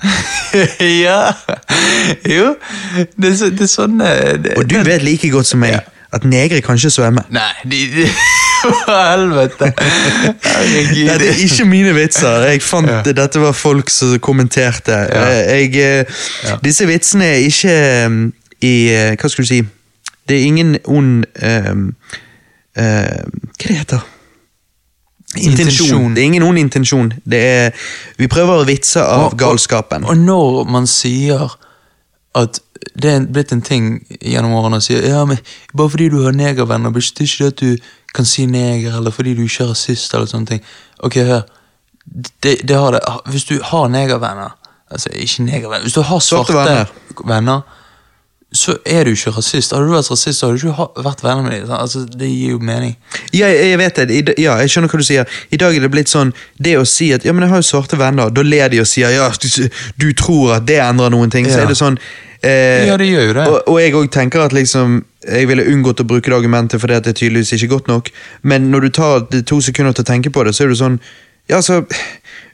[1.04, 1.32] ja!
[2.28, 2.54] Jo,
[3.16, 5.60] det er, så, det er sånn eh, det, Og du det- vet like godt som
[5.60, 5.80] meg Ja.
[6.12, 7.24] at negre kan ikke svømme.
[7.30, 8.06] Nei, de, de
[8.88, 9.70] helvete!
[9.76, 11.04] Herregud.
[11.08, 12.46] Dette er ikke mine vitser.
[12.50, 13.02] Jeg fant Ja.
[13.06, 14.92] Dette var folk som kommenterte.
[14.92, 15.26] Ja.
[15.52, 16.56] Eh, Jeg, eh.
[16.64, 17.76] Disse vitsene er ikke
[18.62, 18.74] i
[19.16, 19.60] Hva skal du si?
[20.28, 21.74] Det er ingen ond eh,
[22.76, 23.22] eh,
[23.60, 24.00] Hva det heter
[25.36, 26.14] Intensjon.
[26.14, 27.12] Det er ingen ond intensjon.
[27.24, 27.70] Det er,
[28.18, 30.04] vi prøver å vitse av Og- og- galskapen.
[30.04, 31.54] Og når man sier
[32.34, 32.58] at
[32.96, 35.38] det er blitt en ting gjennom årene, og sier ja, men
[35.76, 37.76] bare fordi du har negervenner, betyr ikke det at du
[38.14, 40.60] kan si neger, eller fordi du ikke er rasist, eller sånne ting.
[41.02, 41.42] Ok, hør.
[42.42, 43.00] Det, det har det.
[43.30, 44.50] Hvis du har negervenner,
[44.90, 46.86] altså ikke negervenner, hvis du har Svarte svarte, venner.
[47.24, 47.60] venner,
[48.52, 49.72] så er du ikke rasist.
[49.72, 51.74] Hadde du vært rasist, så hadde du ikke vært venner med dem.
[51.76, 52.96] Altså, det gir jo mening.
[53.32, 54.08] Ja, jeg, vet det.
[54.10, 55.36] I, ja, jeg skjønner hva du sier.
[55.54, 57.68] I dag er det blitt sånn Det å si at ja, men jeg har jo
[57.68, 59.46] svarte venner, da ler de og sier ja, du,
[60.02, 61.46] du tror at det endrer noen ting.
[61.46, 62.00] Så er det sånn
[62.42, 63.46] eh, Ja, det gjør jo det.
[63.46, 66.96] Og, og jeg òg tenker at liksom jeg ville unngått å bruke det argumentet fordi
[67.04, 68.06] det er tydeligvis ikke godt nok,
[68.48, 70.96] men når du tar to sekunder til å tenke på det, så er det sånn
[71.50, 71.82] Ja, altså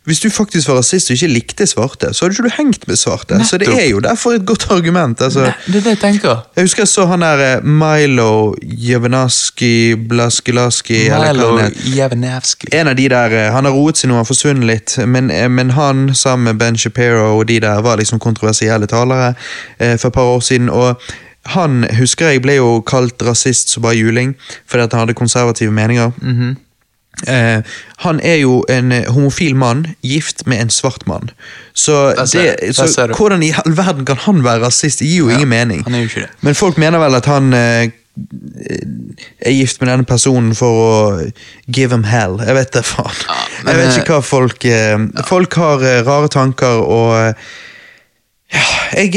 [0.07, 2.97] Hvis du faktisk var rasist og ikke likte svarte, så hadde ikke du hengt med
[2.97, 3.41] svarte.
[3.45, 5.21] Så det er jo derfor et godt argument.
[5.23, 6.37] altså Det er det jeg tenker.
[6.57, 11.73] jeg husker jeg så han der eh, Milo Jevnaski Blaskilaski Milo han
[12.73, 15.49] En av de der, eh, Han har roet seg nå, han forsvunnet litt, men, eh,
[15.49, 19.35] men han sammen med Ben Shapiro og de der var liksom kontroversielle talere
[19.79, 20.69] eh, for et par år siden.
[20.71, 21.01] og
[21.47, 24.35] han husker jeg ble jo kalt rasist som bare juling,
[24.67, 26.11] fordi at han hadde konservative meninger.
[27.25, 27.63] Eh,
[28.05, 31.31] han er jo en eh, homofil mann, gift med en svart mann.
[31.73, 35.01] Så, det, så hvordan i all verden kan han være rasist?
[35.01, 35.85] Det gir jo Ja, ingen mening.
[35.89, 36.27] jo.
[36.41, 37.89] Men folk mener vel at han eh,
[39.41, 40.97] er gift med denne personen for å
[41.73, 42.37] give him hell.
[42.45, 43.23] Jeg vet det, faen.
[43.65, 47.33] men, jeg vet eh, ikke hva folk eh, Folk har rare tanker, og
[48.53, 49.17] ja, jeg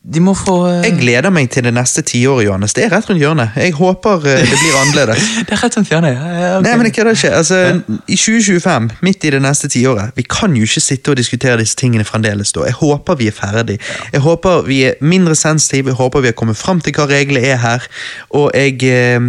[0.00, 0.80] De må få uh...
[0.80, 2.72] Jeg gleder meg til det neste tiåret, Johannes.
[2.72, 3.52] Det er rett rundt hjørnet.
[3.60, 5.26] Jeg håper uh, det blir annerledes.
[5.46, 6.14] Det er rett rundt hjørnet.
[6.14, 6.64] ja, ja, ok.
[6.64, 7.32] Nei, men det kødder ikke.
[7.36, 7.58] Altså,
[8.08, 11.76] I 2025, midt i det neste tiåret, vi kan jo ikke sitte og diskutere disse
[11.76, 12.64] tingene fremdeles da.
[12.70, 13.76] Jeg håper vi er ferdig.
[14.14, 17.44] Jeg håper vi er mindre sensitive, jeg håper vi har kommet fram til hva reglene
[17.52, 17.84] er her,
[18.30, 19.20] og jeg eh,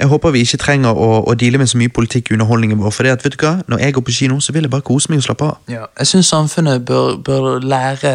[0.00, 2.94] jeg håper vi ikke trenger å, å deale med så mye politikk i underholdningen vår.
[2.96, 4.86] For det at, vet du hva, når jeg går på kino, så vil jeg bare
[4.88, 5.58] kose meg og slappe av.
[5.70, 8.14] Ja, jeg syns samfunnet bør, bør lære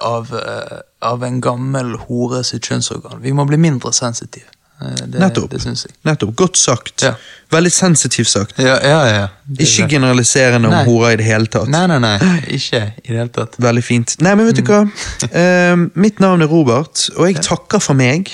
[0.00, 3.20] av, eh, av en gammel hore sitt kjønnsorgan.
[3.22, 4.48] Vi må bli mindre sensitive.
[4.82, 5.50] Eh, Det, Nettopp.
[5.54, 5.92] Det.
[6.04, 6.34] Nettopp.
[6.36, 7.02] Godt sagt.
[7.06, 7.14] Ja.
[7.52, 8.58] Veldig sensitivt sagt.
[8.60, 9.26] Ja, ja, ja.
[9.58, 11.68] Ikke generaliserende om horer i det hele tatt.
[11.72, 12.16] Nei, nei, nei.
[12.58, 13.56] Ikke i det hele tatt.
[13.62, 14.16] Veldig fint.
[14.20, 14.72] Nei, men vet du Mm.
[14.72, 15.30] hva?
[15.32, 18.32] uh, mitt navn er Robert, og jeg takker for meg.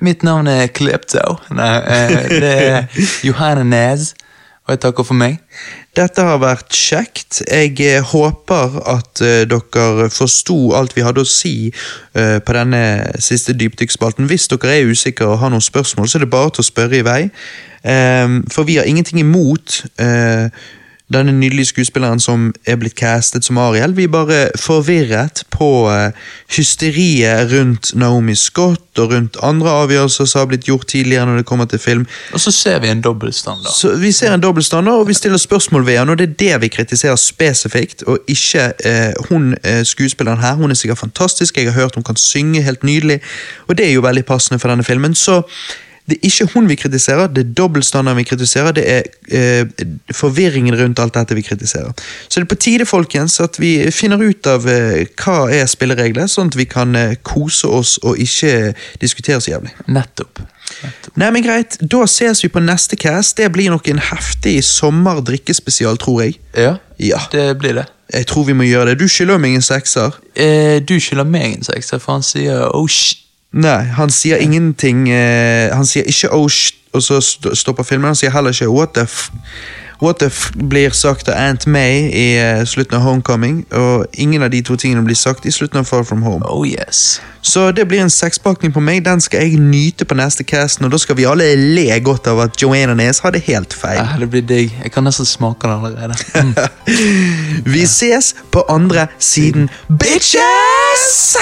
[0.00, 1.38] Mitt navn er Klepto.
[1.50, 4.12] Nei, eh, det er Johanne Nes,
[4.66, 5.38] og jeg takker for meg.
[5.96, 7.40] Dette har vært kjekt.
[7.48, 11.72] Jeg eh, håper at eh, dere forsto alt vi hadde å si
[12.14, 12.82] på denne
[13.22, 14.28] siste dypdykkspalten.
[14.30, 17.00] Hvis dere er usikre og har noen spørsmål, så er det bare til å spørre
[17.00, 17.22] i vei.
[17.82, 19.82] Eh, for vi har ingenting imot
[21.12, 23.94] denne nydelige skuespilleren som er blitt castet som Ariel.
[23.96, 26.12] Vi er bare forvirret på eh,
[26.56, 31.46] hysteriet rundt Naomi Scott og rundt andre avgjørelser som har blitt gjort tidligere når det
[31.48, 32.06] kommer til film.
[32.32, 33.72] Og så ser vi en dobbeltstandard.
[33.74, 36.60] Så Vi ser en dobbeltstandard, og vi stiller spørsmål ved han, og det er det
[36.60, 40.54] vi kritiserer spesifikt, og ikke eh, hun eh, skuespilleren her.
[40.54, 43.20] Hun er sikkert fantastisk, jeg har hørt hun kan synge helt nydelig,
[43.68, 45.14] og det er jo veldig passende for denne filmen.
[45.14, 45.42] så
[46.08, 50.76] det er ikke hun vi kritiserer, det er dobbeltstandarden vi kritiserer, det er eh, forvirringen
[50.80, 51.92] rundt alt dette vi kritiserer.
[52.28, 56.28] Så det er på tide folkens, at vi finner ut av eh, hva er spillereglene,
[56.32, 58.72] sånn at vi kan eh, kose oss og ikke
[59.02, 59.74] diskutere så jævlig.
[59.86, 60.40] Nettopp.
[60.80, 61.12] Nettopp.
[61.20, 63.36] Nei, men greit, Da ses vi på neste cast.
[63.36, 66.40] Det blir nok en heftig sommerdrikkespesial, tror jeg.
[66.56, 67.20] Ja, Ja.
[67.32, 67.86] det blir det.
[68.12, 68.98] Jeg tror vi må gjøre det.
[68.98, 70.14] Du skylder meg en sekser.
[70.34, 73.24] Eh, du skylder meg en sekser, for han sier oh shit.
[73.52, 78.12] Nei, han sier ingenting eh, Han sier ikke oh shit, og så st stopper filmen.
[78.12, 79.30] Han sier heller ikke what the f...
[80.02, 84.44] What the f blir sagt av Aunt May i eh, slutten av Homecoming, og ingen
[84.46, 86.46] av de to tingene blir sagt i slutten av Far From Home.
[86.46, 87.20] Oh yes.
[87.42, 89.02] Så det blir en sekspakning på meg.
[89.04, 92.44] Den skal jeg nyte på neste cast, og da skal vi alle le godt av
[92.46, 93.98] at Joanna Nes hadde helt feil.
[93.98, 94.70] Ja, det blir digg.
[94.84, 96.14] Jeg kan nesten smake den allerede.
[96.34, 96.54] Mm.
[97.74, 99.66] Vi ses på andre siden,
[99.98, 101.36] bitches!